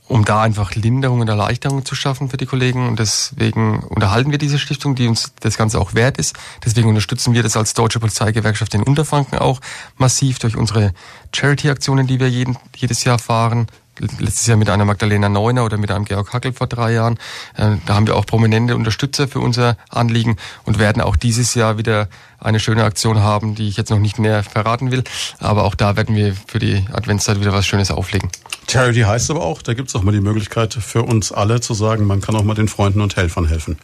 um 0.09 0.25
da 0.25 0.43
einfach 0.43 0.75
Linderung 0.75 1.21
und 1.21 1.29
Erleichterung 1.29 1.85
zu 1.85 1.95
schaffen 1.95 2.29
für 2.29 2.37
die 2.37 2.47
Kollegen. 2.47 2.89
Und 2.89 2.99
deswegen 2.99 3.81
unterhalten 3.81 4.31
wir 4.31 4.39
diese 4.39 4.59
Stiftung, 4.59 4.95
die 4.95 5.09
uns 5.09 5.33
das 5.41 5.59
Ganze 5.59 5.81
auch 5.81 5.95
wert 5.95 6.19
ist. 6.19 6.37
Deswegen 6.65 6.89
unterstützen 6.89 7.35
wir 7.35 7.43
das 7.43 7.57
als 7.57 7.75
Deutsche 7.75 8.01
Polizeigewerkschaft 8.01 8.75
in 8.75 8.83
Unterfranken 8.83 9.39
auch 9.39 9.61
massiv 9.97 10.39
durch 10.39 10.57
unsere 10.57 10.93
Charity-Aktionen, 11.35 12.07
die 12.07 12.21
wir 12.21 12.31
jeden, 12.31 12.57
jedes 12.77 13.05
Jahr 13.05 13.19
fahren. 13.19 13.67
Letztes 13.99 14.47
Jahr 14.47 14.57
mit 14.57 14.69
einer 14.69 14.85
Magdalena 14.85 15.29
Neuner 15.29 15.65
oder 15.65 15.79
mit 15.79 15.91
einem 15.91 16.05
Georg 16.05 16.33
Hackel 16.33 16.53
vor 16.53 16.67
drei 16.67 16.93
Jahren. 16.93 17.19
Äh, 17.55 17.77
Da 17.87 17.95
haben 17.95 18.07
wir 18.07 18.17
auch 18.17 18.27
prominente 18.27 18.77
Unterstützer 18.77 19.29
für 19.29 19.41
unser 19.41 19.77
Anliegen 19.89 20.37
und 20.65 20.79
werden 20.79 21.01
auch 21.03 21.17
dieses 21.17 21.55
Jahr 21.55 21.79
wieder 21.79 22.09
eine 22.39 22.61
schöne 22.61 22.85
Aktion 22.85 23.21
haben, 23.21 23.55
die 23.55 23.69
ich 23.69 23.77
jetzt 23.77 23.91
noch 23.91 23.99
nicht 23.99 24.19
näher 24.19 24.43
verraten 24.43 24.91
will. 24.91 25.03
Aber 25.39 25.65
auch 25.65 25.75
da 25.75 25.97
werden 25.97 26.15
wir 26.15 26.35
für 26.47 26.59
die 26.59 26.85
Adventszeit 26.93 27.41
wieder 27.41 27.53
was 27.53 27.67
Schönes 27.67 27.91
auflegen. 27.91 28.31
Charity 28.69 29.01
heißt 29.01 29.31
aber 29.31 29.43
auch, 29.43 29.63
da 29.63 29.75
gibt 29.75 29.89
es 29.89 29.95
auch 29.95 30.03
mal 30.03 30.13
die 30.13 30.21
Möglichkeit 30.21 30.75
für 30.75 31.03
uns 31.03 31.33
alle 31.33 31.61
zu 31.61 31.73
sagen, 31.73 32.07
man 32.07 32.21
kann 32.21 32.37
auch 32.37 32.43
mal 32.45 32.55
den 32.55 32.69
Freunden 32.69 33.01
und 33.01 33.17
Helfern 33.17 33.47
helfen. 33.47 33.79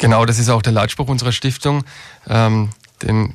Genau, 0.00 0.24
das 0.24 0.38
ist 0.38 0.48
auch 0.48 0.62
der 0.62 0.72
Leitspruch 0.72 1.08
unserer 1.08 1.32
Stiftung. 1.32 1.84
Ähm, 2.28 2.70
denn, 3.02 3.34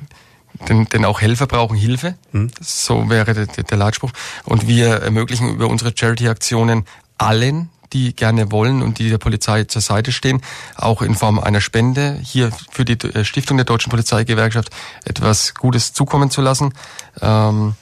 denn, 0.68 0.86
denn 0.86 1.04
auch 1.04 1.20
Helfer 1.20 1.46
brauchen 1.46 1.76
Hilfe. 1.76 2.14
So 2.60 3.08
wäre 3.10 3.34
der, 3.34 3.46
der 3.46 3.76
Leitspruch. 3.76 4.12
Und 4.44 4.68
wir 4.68 4.88
ermöglichen 5.02 5.54
über 5.54 5.68
unsere 5.68 5.92
Charity-Aktionen 5.94 6.84
allen, 7.18 7.70
die 7.92 8.14
gerne 8.14 8.50
wollen 8.50 8.82
und 8.82 8.98
die 8.98 9.08
der 9.08 9.18
Polizei 9.18 9.64
zur 9.64 9.80
Seite 9.80 10.12
stehen, 10.12 10.42
auch 10.74 11.00
in 11.00 11.14
Form 11.14 11.38
einer 11.38 11.60
Spende 11.60 12.18
hier 12.22 12.50
für 12.70 12.84
die 12.84 12.98
äh, 13.08 13.24
Stiftung 13.24 13.56
der 13.56 13.64
Deutschen 13.64 13.90
Polizeigewerkschaft 13.90 14.70
etwas 15.04 15.54
Gutes 15.54 15.92
zukommen 15.92 16.30
zu 16.30 16.40
lassen. 16.40 16.74
Ähm, 17.20 17.74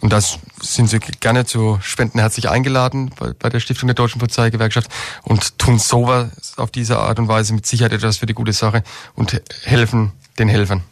und 0.00 0.12
das 0.12 0.38
sind 0.60 0.90
Sie 0.90 0.98
gerne 0.98 1.44
zu 1.44 1.78
Spenden 1.80 2.18
herzlich 2.18 2.48
eingeladen 2.48 3.12
bei, 3.16 3.34
bei 3.38 3.50
der 3.50 3.60
Stiftung 3.60 3.86
der 3.86 3.94
Deutschen 3.94 4.18
Polizeigewerkschaft 4.18 4.90
und 5.22 5.58
tun 5.58 5.78
sowas 5.78 6.54
auf 6.56 6.72
diese 6.72 6.98
Art 6.98 7.20
und 7.20 7.28
Weise 7.28 7.54
mit 7.54 7.66
Sicherheit 7.66 7.92
etwas 7.92 8.16
für 8.16 8.26
die 8.26 8.34
gute 8.34 8.52
Sache 8.52 8.82
und 9.14 9.40
helfen 9.64 10.12
den 10.38 10.48
Helfern. 10.48 10.82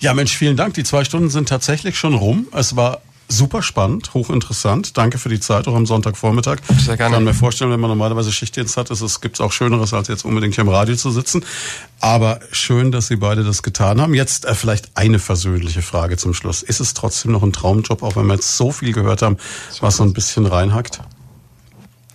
Ja, 0.00 0.14
Mensch, 0.14 0.36
vielen 0.36 0.56
Dank. 0.56 0.74
Die 0.74 0.84
zwei 0.84 1.04
Stunden 1.04 1.28
sind 1.28 1.48
tatsächlich 1.48 1.98
schon 1.98 2.14
rum. 2.14 2.46
Es 2.52 2.76
war 2.76 3.00
super 3.28 3.62
spannend, 3.62 4.14
hochinteressant. 4.14 4.96
Danke 4.96 5.18
für 5.18 5.28
die 5.28 5.40
Zeit, 5.40 5.68
auch 5.68 5.74
am 5.74 5.86
Sonntagvormittag. 5.86 6.58
Sehr 6.78 6.96
gerne. 6.96 7.10
Ich 7.10 7.16
kann 7.16 7.24
mir 7.24 7.34
vorstellen, 7.34 7.70
wenn 7.70 7.80
man 7.80 7.90
normalerweise 7.90 8.32
Schichtdienst 8.32 8.76
hat, 8.76 8.90
ist 8.90 9.00
es 9.00 9.20
gibt 9.20 9.40
auch 9.40 9.52
Schöneres, 9.52 9.92
als 9.92 10.08
jetzt 10.08 10.24
unbedingt 10.24 10.54
hier 10.54 10.62
im 10.62 10.68
Radio 10.68 10.96
zu 10.96 11.10
sitzen. 11.10 11.44
Aber 12.00 12.40
schön, 12.52 12.90
dass 12.90 13.08
Sie 13.08 13.16
beide 13.16 13.44
das 13.44 13.62
getan 13.62 14.00
haben. 14.00 14.14
Jetzt 14.14 14.44
äh, 14.44 14.54
vielleicht 14.54 14.96
eine 14.96 15.18
versöhnliche 15.18 15.82
Frage 15.82 16.16
zum 16.16 16.32
Schluss. 16.32 16.62
Ist 16.62 16.80
es 16.80 16.94
trotzdem 16.94 17.32
noch 17.32 17.42
ein 17.42 17.52
Traumjob, 17.52 18.02
auch 18.02 18.16
wenn 18.16 18.26
wir 18.26 18.34
jetzt 18.34 18.56
so 18.56 18.72
viel 18.72 18.92
gehört 18.92 19.22
haben, 19.22 19.36
was 19.80 19.96
so 19.96 20.04
ein 20.04 20.12
bisschen 20.12 20.46
reinhackt? 20.46 21.00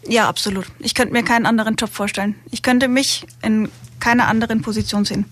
Ja, 0.08 0.28
absolut. 0.28 0.66
Ich 0.80 0.96
könnte 0.96 1.14
mir 1.14 1.24
keinen 1.24 1.46
anderen 1.46 1.76
Job 1.76 1.94
vorstellen. 1.94 2.36
Ich 2.52 2.62
könnte 2.62 2.88
mich 2.88 3.26
in 3.42 3.70
keiner 4.00 4.28
anderen 4.28 4.62
Position 4.62 5.06
sehen. 5.06 5.26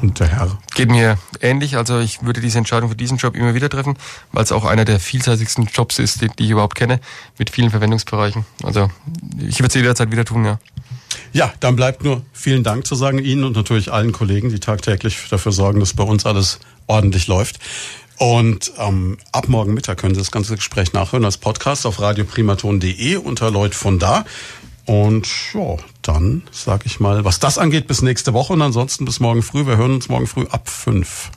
Und 0.00 0.18
der 0.18 0.28
Herr. 0.28 0.58
Geht 0.74 0.90
mir 0.90 1.18
ähnlich, 1.40 1.76
also 1.76 1.98
ich 1.98 2.22
würde 2.22 2.40
diese 2.40 2.58
Entscheidung 2.58 2.88
für 2.88 2.96
diesen 2.96 3.18
Job 3.18 3.36
immer 3.36 3.54
wieder 3.54 3.68
treffen, 3.68 3.96
weil 4.32 4.42
es 4.42 4.52
auch 4.52 4.64
einer 4.64 4.84
der 4.84 4.98
vielseitigsten 4.98 5.68
Jobs 5.72 5.98
ist, 5.98 6.22
die, 6.22 6.28
die 6.28 6.44
ich 6.44 6.50
überhaupt 6.50 6.74
kenne, 6.74 7.00
mit 7.38 7.50
vielen 7.50 7.70
Verwendungsbereichen. 7.70 8.46
Also 8.62 8.90
ich 9.38 9.58
würde 9.58 9.68
es 9.68 9.74
jederzeit 9.74 10.10
wieder 10.10 10.24
tun, 10.24 10.44
ja. 10.44 10.58
Ja, 11.32 11.52
dann 11.60 11.76
bleibt 11.76 12.02
nur 12.02 12.22
vielen 12.32 12.64
Dank 12.64 12.86
zu 12.86 12.94
sagen 12.94 13.18
Ihnen 13.18 13.44
und 13.44 13.56
natürlich 13.56 13.92
allen 13.92 14.12
Kollegen, 14.12 14.48
die 14.48 14.58
tagtäglich 14.58 15.16
dafür 15.30 15.52
sorgen, 15.52 15.80
dass 15.80 15.94
bei 15.94 16.02
uns 16.02 16.26
alles 16.26 16.58
ordentlich 16.86 17.26
läuft. 17.26 17.60
Und 18.20 18.72
ähm, 18.78 19.16
ab 19.32 19.48
morgen 19.48 19.72
Mittag 19.72 19.98
können 19.98 20.14
Sie 20.14 20.20
das 20.20 20.30
ganze 20.30 20.54
Gespräch 20.54 20.92
nachhören 20.92 21.24
als 21.24 21.38
Podcast 21.38 21.86
auf 21.86 22.00
radioprimaton.de 22.00 23.16
unter 23.16 23.50
Leut 23.50 23.74
von 23.74 23.98
da. 23.98 24.26
Und 24.90 25.28
ja, 25.54 25.76
dann 26.02 26.42
sage 26.50 26.82
ich 26.86 26.98
mal, 26.98 27.24
was 27.24 27.38
das 27.38 27.58
angeht, 27.58 27.86
bis 27.86 28.02
nächste 28.02 28.32
Woche 28.34 28.54
und 28.54 28.60
ansonsten 28.60 29.04
bis 29.04 29.20
morgen 29.20 29.40
früh. 29.40 29.64
Wir 29.64 29.76
hören 29.76 29.92
uns 29.92 30.08
morgen 30.08 30.26
früh 30.26 30.46
ab 30.50 30.68
fünf. 30.68 31.30